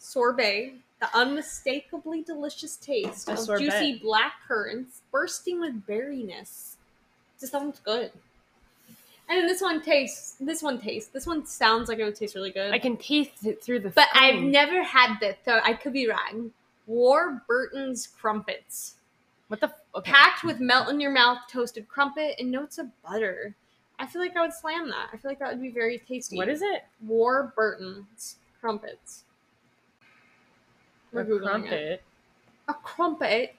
sorbet, 0.00 0.72
the 1.00 1.08
unmistakably 1.16 2.22
delicious 2.22 2.76
taste 2.76 3.28
A 3.28 3.32
of 3.32 3.38
sorbet. 3.38 3.64
juicy 3.64 3.98
black 4.00 4.32
currants 4.48 5.02
bursting 5.12 5.60
with 5.60 5.86
berryness. 5.86 6.74
This 7.38 7.50
sounds 7.50 7.80
good. 7.80 8.10
And 9.28 9.38
then 9.38 9.46
this 9.46 9.60
one 9.62 9.80
tastes. 9.80 10.34
This 10.40 10.60
one 10.62 10.80
tastes. 10.80 11.08
This 11.10 11.26
one 11.26 11.46
sounds 11.46 11.88
like 11.88 11.98
it 12.00 12.04
would 12.04 12.16
taste 12.16 12.34
really 12.34 12.50
good. 12.50 12.72
I 12.72 12.78
can 12.80 12.96
taste 12.96 13.46
it 13.46 13.62
through 13.62 13.80
the. 13.80 13.90
but 13.90 14.08
I've 14.12 14.42
never 14.42 14.82
had 14.82 15.18
this, 15.20 15.36
so 15.44 15.60
I 15.62 15.74
could 15.74 15.92
be 15.92 16.08
wrong. 16.08 16.50
Warburton's 16.88 18.08
crumpets, 18.08 18.94
What 19.48 19.60
the? 19.60 19.68
f- 19.68 19.74
Okay. 19.94 20.10
packed 20.12 20.44
with 20.44 20.60
melt 20.60 20.88
in 20.88 21.00
your 21.00 21.10
mouth 21.12 21.38
toasted 21.48 21.88
crumpet 21.88 22.36
and 22.40 22.50
notes 22.50 22.78
of 22.78 22.86
butter. 23.02 23.54
I 23.98 24.06
feel 24.06 24.20
like 24.22 24.36
I 24.36 24.40
would 24.42 24.52
slam 24.52 24.88
that. 24.88 25.08
I 25.12 25.16
feel 25.16 25.30
like 25.30 25.38
that 25.40 25.50
would 25.52 25.60
be 25.62 25.70
very 25.70 25.98
tasty. 25.98 26.36
What 26.36 26.48
is 26.48 26.62
it? 26.62 26.84
Warburton's 27.06 28.36
crumpets. 28.60 29.24
We're 31.12 31.22
a 31.22 31.24
Googling 31.24 31.42
it. 31.42 31.42
crumpet. 31.44 32.02
A 32.68 32.74
crumpet. 32.74 33.54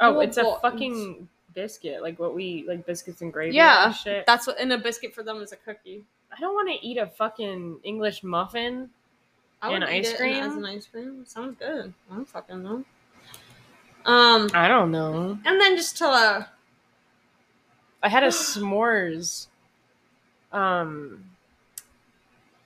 Oh, 0.00 0.20
it's 0.20 0.36
a 0.36 0.56
fucking 0.60 1.28
biscuit, 1.54 2.02
like 2.02 2.18
what 2.18 2.34
we 2.34 2.64
like 2.66 2.84
biscuits 2.86 3.20
and 3.22 3.32
gravy. 3.32 3.54
Yeah, 3.56 3.86
and 3.86 3.94
shit. 3.94 4.26
That's 4.26 4.46
what. 4.46 4.58
And 4.58 4.72
a 4.72 4.78
biscuit 4.78 5.14
for 5.14 5.22
them 5.22 5.36
is 5.42 5.52
a 5.52 5.56
cookie. 5.56 6.04
I 6.36 6.40
don't 6.40 6.54
want 6.54 6.68
to 6.70 6.86
eat 6.86 6.98
a 6.98 7.06
fucking 7.06 7.80
English 7.84 8.22
muffin. 8.22 8.90
I 9.60 9.72
And 9.74 9.84
eat 9.84 9.88
ice 9.88 10.08
it 10.10 10.16
cream? 10.16 10.42
as 10.42 10.56
an 10.56 10.64
ice 10.64 10.86
cream. 10.86 11.24
Sounds 11.26 11.56
good. 11.58 11.92
I 12.10 12.14
don't 12.14 12.28
fucking 12.28 12.62
know. 12.62 12.84
Um, 14.04 14.50
I 14.54 14.66
don't 14.66 14.90
know. 14.90 15.38
and 15.44 15.60
then 15.60 15.76
just 15.76 15.96
to 15.98 16.06
uh, 16.06 16.44
I 18.02 18.08
had 18.08 18.24
a 18.24 18.28
s'mores, 18.28 19.46
um, 20.52 21.22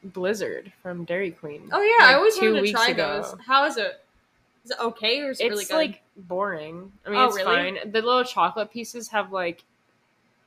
blizzard 0.05 0.73
from 0.83 1.05
Dairy 1.05 1.31
Queen. 1.33 1.69
oh 1.73 1.83
yeah, 1.83 2.07
I 2.07 2.15
always 2.15 2.37
wanted 2.41 2.63
to 2.65 2.73
try 2.73 2.89
ago. 2.89 3.23
those. 3.23 3.35
How 3.47 3.67
is 3.67 3.77
it? 3.77 4.03
Is 4.67 4.73
it 4.73 4.79
okay 4.81 5.21
or 5.21 5.31
is 5.31 5.41
it 5.41 5.45
It's 5.45 5.51
really 5.51 5.65
good? 5.65 5.75
like 5.77 6.03
boring. 6.27 6.91
I 7.07 7.11
mean, 7.11 7.19
Oh, 7.21 7.27
it's 7.27 7.37
really? 7.37 7.55
fine. 7.81 7.91
The 7.93 8.03
little 8.03 8.25
chocolate 8.25 8.71
pieces 8.73 9.07
have 9.09 9.31
like 9.33 9.63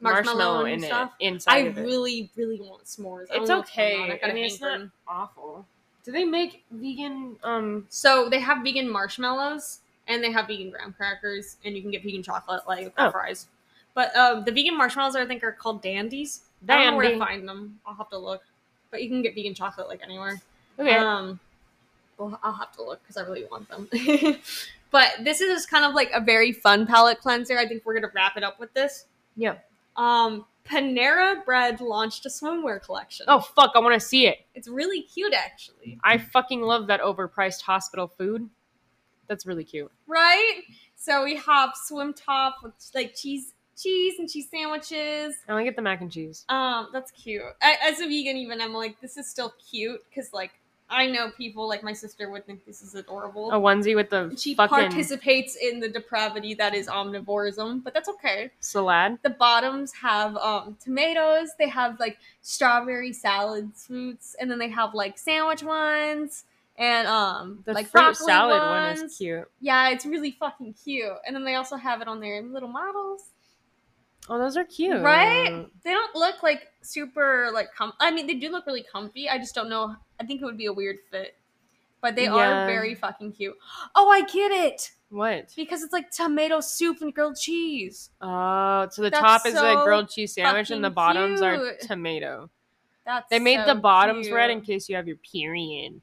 Marshmallow 0.01 0.65
and 0.65 0.75
in 0.83 0.89
stuff? 0.89 1.13
it 1.19 1.25
inside 1.27 1.53
I 1.53 1.57
of 1.59 1.77
it. 1.77 1.81
really, 1.81 2.29
really 2.35 2.59
want 2.59 2.83
s'mores. 2.85 3.27
I 3.31 3.35
don't 3.35 3.41
it's 3.43 3.49
know 3.49 3.57
what's 3.59 3.75
going 3.75 4.01
okay. 4.11 4.19
on. 4.23 4.29
I, 4.29 4.33
mean, 4.33 4.45
it's 4.45 4.59
not 4.61 4.81
awful. 5.07 5.65
Do 6.03 6.11
they 6.11 6.25
make 6.25 6.63
vegan? 6.71 7.37
Um, 7.43 7.85
So 7.89 8.29
they 8.29 8.39
have 8.39 8.61
vegan 8.63 8.89
marshmallows 8.89 9.79
and 10.07 10.23
they 10.23 10.31
have 10.33 10.47
vegan 10.47 10.69
graham 10.69 10.93
crackers 10.93 11.55
and 11.65 11.75
you 11.75 11.81
can 11.81 11.91
get 11.91 12.03
vegan 12.03 12.21
chocolate 12.23 12.63
like 12.67 12.93
Oh. 12.97 13.11
fries. 13.11 13.47
But 13.93 14.15
um, 14.17 14.43
the 14.45 14.51
vegan 14.51 14.77
marshmallows 14.77 15.15
I 15.15 15.25
think 15.25 15.43
are 15.45 15.51
called 15.53 15.81
dandies. 15.81 16.41
I 16.67 16.75
don't 16.75 16.91
know 16.91 16.97
where 16.97 17.05
to 17.05 17.09
Dandy. 17.11 17.25
find 17.25 17.47
them. 17.47 17.79
I'll 17.85 17.95
have 17.95 18.09
to 18.09 18.17
look. 18.17 18.43
But 18.91 19.01
you 19.01 19.09
can 19.09 19.21
get 19.21 19.33
vegan 19.35 19.53
chocolate 19.53 19.87
like 19.87 20.01
anywhere. 20.03 20.41
okay. 20.77 20.95
Um, 20.95 21.39
well, 22.19 22.39
I'll 22.43 22.53
have 22.53 22.71
to 22.73 22.83
look 22.83 23.01
because 23.01 23.17
I 23.17 23.21
really 23.21 23.45
want 23.49 23.69
them. 23.69 23.87
but 24.91 25.13
this 25.23 25.41
is 25.41 25.65
kind 25.65 25.85
of 25.85 25.93
like 25.95 26.11
a 26.13 26.21
very 26.21 26.51
fun 26.51 26.85
palate 26.85 27.19
cleanser. 27.19 27.57
I 27.57 27.67
think 27.67 27.85
we're 27.85 27.93
gonna 27.95 28.11
wrap 28.13 28.37
it 28.37 28.43
up 28.43 28.59
with 28.59 28.73
this. 28.73 29.05
Yeah. 29.35 29.55
Um, 29.95 30.45
Panera 30.65 31.43
Bread 31.45 31.81
launched 31.81 32.25
a 32.25 32.29
swimwear 32.29 32.81
collection. 32.83 33.25
oh 33.27 33.39
fuck! 33.39 33.71
I 33.75 33.79
want 33.79 33.95
to 33.95 33.99
see 34.05 34.27
it. 34.27 34.39
it's 34.53 34.67
really 34.67 35.01
cute 35.01 35.33
actually. 35.33 35.97
I 36.03 36.17
fucking 36.19 36.61
love 36.61 36.87
that 36.87 37.01
overpriced 37.01 37.61
hospital 37.61 38.07
food. 38.07 38.49
That's 39.27 39.45
really 39.45 39.63
cute. 39.63 39.91
right? 40.07 40.61
So 40.95 41.23
we 41.23 41.37
have 41.37 41.71
swim 41.75 42.13
top 42.13 42.57
with 42.61 42.73
like 42.93 43.15
cheese, 43.15 43.53
cheese 43.77 44.15
and 44.19 44.29
cheese 44.29 44.47
sandwiches. 44.51 45.35
I 45.47 45.53
want 45.53 45.61
to 45.61 45.63
get 45.63 45.75
the 45.75 45.81
mac 45.81 46.01
and 46.01 46.11
cheese. 46.11 46.45
Um, 46.49 46.89
that's 46.91 47.11
cute. 47.11 47.41
I, 47.61 47.77
as 47.83 47.99
a 48.01 48.05
vegan, 48.07 48.35
even 48.37 48.59
I'm 48.59 48.73
like, 48.73 48.99
this 48.99 49.17
is 49.17 49.29
still 49.29 49.53
cute 49.71 50.03
because 50.09 50.33
like 50.33 50.51
I 50.89 51.05
know 51.05 51.29
people 51.29 51.67
like 51.67 51.83
my 51.83 51.93
sister 51.93 52.29
would 52.31 52.45
think 52.45 52.65
this 52.65 52.81
is 52.81 52.95
adorable. 52.95 53.51
A 53.51 53.55
onesie 53.55 53.95
with 53.95 54.09
the 54.09 54.35
she 54.37 54.55
fucking 54.55 54.75
participates 54.75 55.55
in 55.55 55.79
the 55.79 55.87
depravity 55.89 56.55
that 56.55 56.73
is 56.73 56.87
omnivorism, 56.87 57.83
but 57.83 57.93
that's 57.93 58.09
okay. 58.09 58.49
salad. 58.59 59.19
The 59.23 59.29
bottoms 59.29 59.93
have 59.93 60.35
um, 60.37 60.77
tomatoes. 60.83 61.49
They 61.59 61.69
have 61.69 61.99
like 61.99 62.17
strawberry 62.41 63.13
salad 63.13 63.71
fruits, 63.75 64.35
and 64.39 64.49
then 64.49 64.57
they 64.57 64.69
have 64.69 64.93
like 64.93 65.17
sandwich 65.17 65.63
ones 65.63 66.45
and 66.79 67.07
um 67.07 67.59
The 67.65 67.73
like 67.73 67.87
fruit 67.87 68.15
salad 68.15 68.61
ones. 68.61 68.99
one 68.99 69.05
is 69.07 69.17
cute. 69.17 69.51
Yeah, 69.59 69.89
it's 69.89 70.05
really 70.05 70.31
fucking 70.31 70.73
cute. 70.83 71.11
And 71.27 71.35
then 71.35 71.43
they 71.43 71.55
also 71.55 71.75
have 71.75 72.01
it 72.01 72.07
on 72.07 72.19
their 72.19 72.41
little 72.41 72.69
models. 72.69 73.25
Oh, 74.29 74.37
those 74.37 74.55
are 74.57 74.63
cute. 74.63 75.01
Right? 75.01 75.67
They 75.83 75.91
don't 75.91 76.15
look 76.15 76.41
like 76.43 76.68
super 76.81 77.49
like 77.53 77.73
com 77.75 77.93
I 77.99 78.11
mean, 78.11 78.27
they 78.27 78.35
do 78.35 78.49
look 78.51 78.65
really 78.65 78.83
comfy. 78.83 79.29
I 79.29 79.37
just 79.37 79.55
don't 79.55 79.69
know. 79.69 79.95
I 80.19 80.25
think 80.25 80.41
it 80.41 80.45
would 80.45 80.57
be 80.57 80.67
a 80.67 80.73
weird 80.73 80.97
fit. 81.11 81.35
But 82.01 82.15
they 82.15 82.23
Yeah. 82.25 82.63
are 82.63 82.65
very 82.65 82.95
fucking 82.95 83.33
cute. 83.33 83.57
Oh, 83.95 84.09
I 84.09 84.21
get 84.21 84.51
it. 84.51 84.91
What? 85.09 85.51
Because 85.55 85.83
it's 85.83 85.91
like 85.91 86.11
tomato 86.11 86.61
soup 86.61 87.01
and 87.01 87.13
grilled 87.13 87.35
cheese. 87.37 88.11
Oh, 88.21 88.87
so 88.89 89.01
the 89.01 89.09
That's 89.09 89.21
top 89.21 89.45
is 89.45 89.55
a 89.55 89.81
grilled 89.83 90.09
cheese 90.09 90.33
sandwich 90.33 90.69
and 90.71 90.83
the 90.83 90.89
bottoms 90.89 91.41
are 91.41 91.75
tomato. 91.81 92.49
That's 93.05 93.27
They 93.29 93.39
made 93.39 93.57
so 93.65 93.73
the 93.73 93.79
bottoms 93.81 94.27
cute. 94.27 94.35
red 94.35 94.51
in 94.51 94.61
case 94.61 94.87
you 94.87 94.95
have 94.95 95.07
your 95.07 95.17
period. 95.17 95.99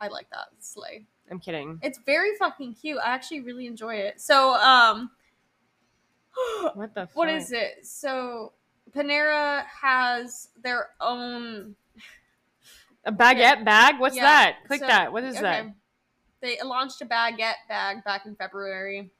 I 0.00 0.08
like 0.08 0.30
that. 0.30 0.46
Slay. 0.60 1.04
I'm 1.30 1.40
kidding. 1.40 1.78
It's 1.82 1.98
very 2.06 2.36
fucking 2.36 2.74
cute. 2.74 2.98
I 3.04 3.08
actually 3.10 3.40
really 3.40 3.66
enjoy 3.66 3.96
it. 3.96 4.20
So, 4.20 4.54
um 4.54 5.10
What 6.74 6.94
the 6.94 7.06
fuck? 7.06 7.16
what 7.16 7.28
is 7.28 7.52
it? 7.52 7.86
So 7.86 8.52
Panera 8.94 9.64
has 9.66 10.48
their 10.62 10.90
own. 11.00 11.74
A 13.04 13.12
baguette 13.12 13.64
bag? 13.64 13.98
What's 13.98 14.16
Yeah, 14.16 14.22
that? 14.22 14.56
Click 14.66 14.80
so- 14.80 14.86
that. 14.86 15.12
What 15.12 15.24
is 15.24 15.38
that? 15.40 15.66
They 16.40 16.58
launched 16.62 17.00
a 17.00 17.06
baguette 17.06 17.54
bag 17.68 18.04
back 18.04 18.26
in 18.26 18.36
February. 18.36 19.10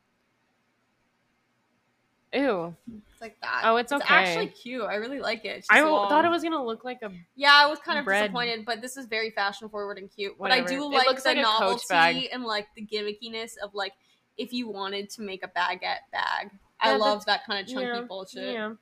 Ew. 2.34 2.74
It's 3.12 3.20
like 3.20 3.40
that. 3.42 3.62
Oh, 3.64 3.76
it's 3.76 3.92
It's 3.92 4.04
actually 4.08 4.48
cute. 4.48 4.82
I 4.82 4.96
really 4.96 5.20
like 5.20 5.44
it. 5.44 5.64
I 5.70 5.80
thought 5.82 6.24
it 6.24 6.28
was 6.28 6.42
gonna 6.42 6.62
look 6.62 6.84
like 6.84 7.00
a. 7.02 7.12
Yeah, 7.36 7.52
I 7.52 7.66
was 7.66 7.78
kind 7.78 7.98
of 7.98 8.04
bread. 8.04 8.22
disappointed, 8.24 8.64
but 8.64 8.82
this 8.82 8.96
is 8.96 9.06
very 9.06 9.30
fashion 9.30 9.68
forward 9.68 9.98
and 9.98 10.10
cute. 10.10 10.36
But 10.38 10.50
I 10.50 10.60
do 10.62 10.84
It 10.84 10.88
like 10.88 11.06
looks 11.06 11.22
the 11.22 11.30
like 11.30 11.38
novelty 11.38 12.30
and 12.30 12.44
like 12.44 12.66
the 12.74 12.84
gimmickiness 12.84 13.56
of 13.62 13.74
like 13.74 13.92
if 14.36 14.52
you 14.52 14.68
wanted 14.68 15.10
to 15.10 15.22
make 15.22 15.44
a 15.44 15.48
baguette 15.48 16.10
bag. 16.12 16.50
I 16.80 16.96
love 16.96 17.24
that 17.26 17.46
kind 17.46 17.60
of 17.60 17.72
chunky 17.72 17.86
yeah, 17.86 18.02
bullshit. 18.02 18.52
Yeah. 18.52 18.72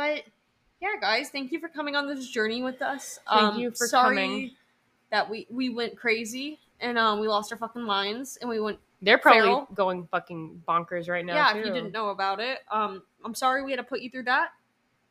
But 0.00 0.22
yeah, 0.80 0.98
guys, 0.98 1.28
thank 1.28 1.52
you 1.52 1.60
for 1.60 1.68
coming 1.68 1.94
on 1.94 2.08
this 2.08 2.26
journey 2.26 2.62
with 2.62 2.80
us. 2.80 3.18
Thank 3.28 3.42
um, 3.42 3.58
you 3.58 3.70
for 3.70 3.86
sorry 3.86 4.16
coming. 4.16 4.50
That 5.10 5.28
we 5.28 5.46
we 5.50 5.68
went 5.68 5.94
crazy 5.94 6.58
and 6.80 6.96
um 6.96 7.20
we 7.20 7.28
lost 7.28 7.52
our 7.52 7.58
fucking 7.58 7.82
minds 7.82 8.38
and 8.40 8.48
we 8.48 8.60
went 8.60 8.78
They're 9.02 9.18
probably 9.18 9.42
Feral. 9.42 9.68
going 9.74 10.06
fucking 10.06 10.62
bonkers 10.66 11.10
right 11.10 11.22
now. 11.22 11.34
yeah. 11.34 11.50
If 11.54 11.66
you 11.66 11.70
didn't 11.70 11.92
know 11.92 12.08
about 12.08 12.40
it, 12.40 12.60
um, 12.70 13.02
I'm 13.26 13.34
sorry 13.34 13.62
we 13.62 13.72
had 13.72 13.76
to 13.76 13.82
put 13.82 14.00
you 14.00 14.08
through 14.08 14.22
that. 14.22 14.52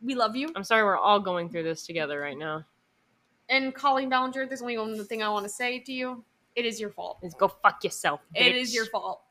We 0.02 0.16
love 0.16 0.36
you. 0.36 0.50
I'm 0.56 0.64
sorry, 0.64 0.84
we're 0.84 0.98
all 0.98 1.20
going 1.20 1.52
through 1.52 1.64
this 1.64 1.86
together 1.86 2.20
right 2.20 2.38
now. 2.38 2.66
And 3.48 3.76
Colleen 3.76 4.10
Ballinger, 4.10 4.48
there's 4.48 4.64
only 4.64 4.80
one 4.80 5.06
thing 5.06 5.22
I 5.22 5.30
want 5.30 5.46
to 5.46 5.50
say 5.50 5.78
to 5.82 5.94
you. 5.94 6.24
It 6.56 6.66
is 6.66 6.80
your 6.80 6.90
fault. 6.90 7.20
Is 7.22 7.36
go 7.36 7.48
fuck 7.48 7.84
yourself. 7.84 8.22
It 8.34 8.56
is 8.56 8.74
your 8.74 8.88
fault. 8.88 9.22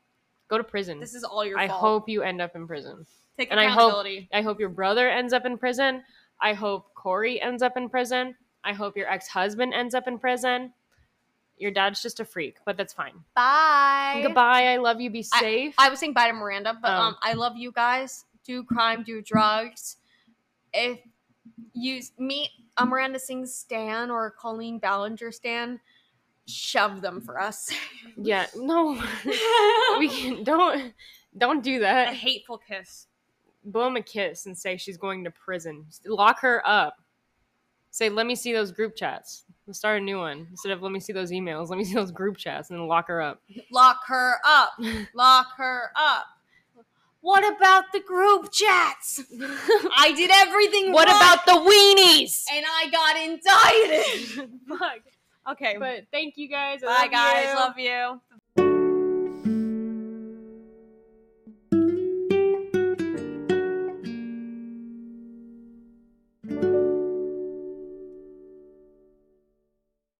Go 0.47 0.57
to 0.57 0.63
prison. 0.63 1.01
This 1.01 1.15
is 1.15 1.25
all 1.25 1.43
your 1.43 1.57
fault. 1.57 1.65
I 1.65 1.67
fault. 1.67 1.81
hope 1.81 2.07
you 2.07 2.21
end 2.21 2.39
up 2.39 2.55
in 2.55 2.65
prison. 2.65 3.05
Take 3.39 3.51
and 3.51 3.59
I 3.59 3.67
hope- 3.67 4.05
I 4.33 4.41
hope 4.41 4.59
your 4.59 4.69
brother 4.69 5.09
ends 5.09 5.31
up 5.33 5.45
in 5.45 5.57
prison. 5.57 6.03
I 6.41 6.53
hope 6.53 6.93
Corey 6.93 7.39
ends 7.41 7.63
up 7.63 7.77
in 7.77 7.89
prison. 7.89 8.35
I 8.63 8.73
hope 8.73 8.97
your 8.97 9.09
ex 9.09 9.27
husband 9.29 9.73
ends 9.73 9.95
up 9.95 10.07
in 10.07 10.19
prison. 10.19 10.73
Your 11.57 11.71
dad's 11.71 12.01
just 12.01 12.19
a 12.19 12.25
freak, 12.25 12.57
but 12.65 12.75
that's 12.77 12.93
fine. 12.93 13.13
Bye. 13.35 14.19
Goodbye. 14.23 14.67
I 14.67 14.77
love 14.77 14.99
you. 15.01 15.09
Be 15.09 15.23
safe. 15.23 15.73
I 15.77 15.89
was 15.89 15.99
saying 15.99 16.13
bye 16.13 16.27
to 16.27 16.33
Miranda, 16.33 16.77
but 16.81 16.91
Oh. 16.91 17.01
um, 17.01 17.15
I 17.21 17.33
love 17.33 17.55
you 17.57 17.71
guys. 17.71 18.25
Do 18.45 18.63
crime, 18.63 19.03
do 19.03 19.21
drugs. 19.21 19.97
If 20.73 20.99
you 21.73 22.01
meet 22.17 22.49
a 22.77 22.85
Miranda 22.85 23.19
Sings 23.19 23.53
Stan 23.55 24.09
or 24.11 24.25
a 24.27 24.31
Colleen 24.31 24.79
Ballinger 24.79 25.31
Stan, 25.31 25.79
shove 26.45 27.01
them 27.01 27.21
for 27.21 27.39
us. 27.39 27.71
yeah. 28.17 28.47
No. 28.55 29.01
we 29.99 30.07
can, 30.09 30.43
don't 30.43 30.93
don't 31.37 31.61
do 31.63 31.79
that. 31.79 32.09
a 32.09 32.13
hateful 32.13 32.57
kiss. 32.57 33.07
Blow 33.65 33.87
him 33.87 33.95
a 33.97 34.01
kiss 34.01 34.45
and 34.45 34.57
say 34.57 34.77
she's 34.77 34.97
going 34.97 35.23
to 35.25 35.31
prison. 35.31 35.85
Lock 36.05 36.39
her 36.41 36.61
up. 36.65 36.95
Say, 37.91 38.09
let 38.09 38.25
me 38.25 38.35
see 38.35 38.53
those 38.53 38.71
group 38.71 38.95
chats. 38.95 39.43
Let's 39.65 39.79
start 39.79 40.01
a 40.01 40.03
new 40.03 40.17
one 40.19 40.47
instead 40.51 40.71
of 40.71 40.81
let 40.81 40.91
me 40.91 40.99
see 40.99 41.11
those 41.13 41.31
emails. 41.31 41.69
Let 41.69 41.77
me 41.77 41.83
see 41.83 41.95
those 41.95 42.11
group 42.11 42.37
chats 42.37 42.69
and 42.69 42.79
then 42.79 42.87
lock 42.87 43.07
her 43.07 43.21
up. 43.21 43.41
Lock 43.71 44.01
her 44.07 44.35
up. 44.45 44.73
Lock 45.13 45.47
her 45.57 45.91
up. 45.95 46.25
What 47.21 47.43
about 47.55 47.85
the 47.91 47.99
group 47.99 48.51
chats? 48.51 49.21
I 49.97 50.13
did 50.15 50.31
everything 50.33 50.93
what 50.93 51.09
about 51.09 51.45
the 51.45 51.51
weenies? 51.51 52.45
and 52.53 52.65
I 52.65 52.89
got 52.89 53.17
indicted. 54.37 54.49
Fuck. 54.69 54.99
okay. 55.51 55.75
But 55.77 56.05
thank 56.11 56.37
you 56.37 56.47
guys. 56.47 56.81
I 56.83 56.85
Bye 56.87 57.01
love 57.01 57.11
guys. 57.11 57.45
you. 57.45 57.55
Love 57.55 57.77
you. 57.79 58.21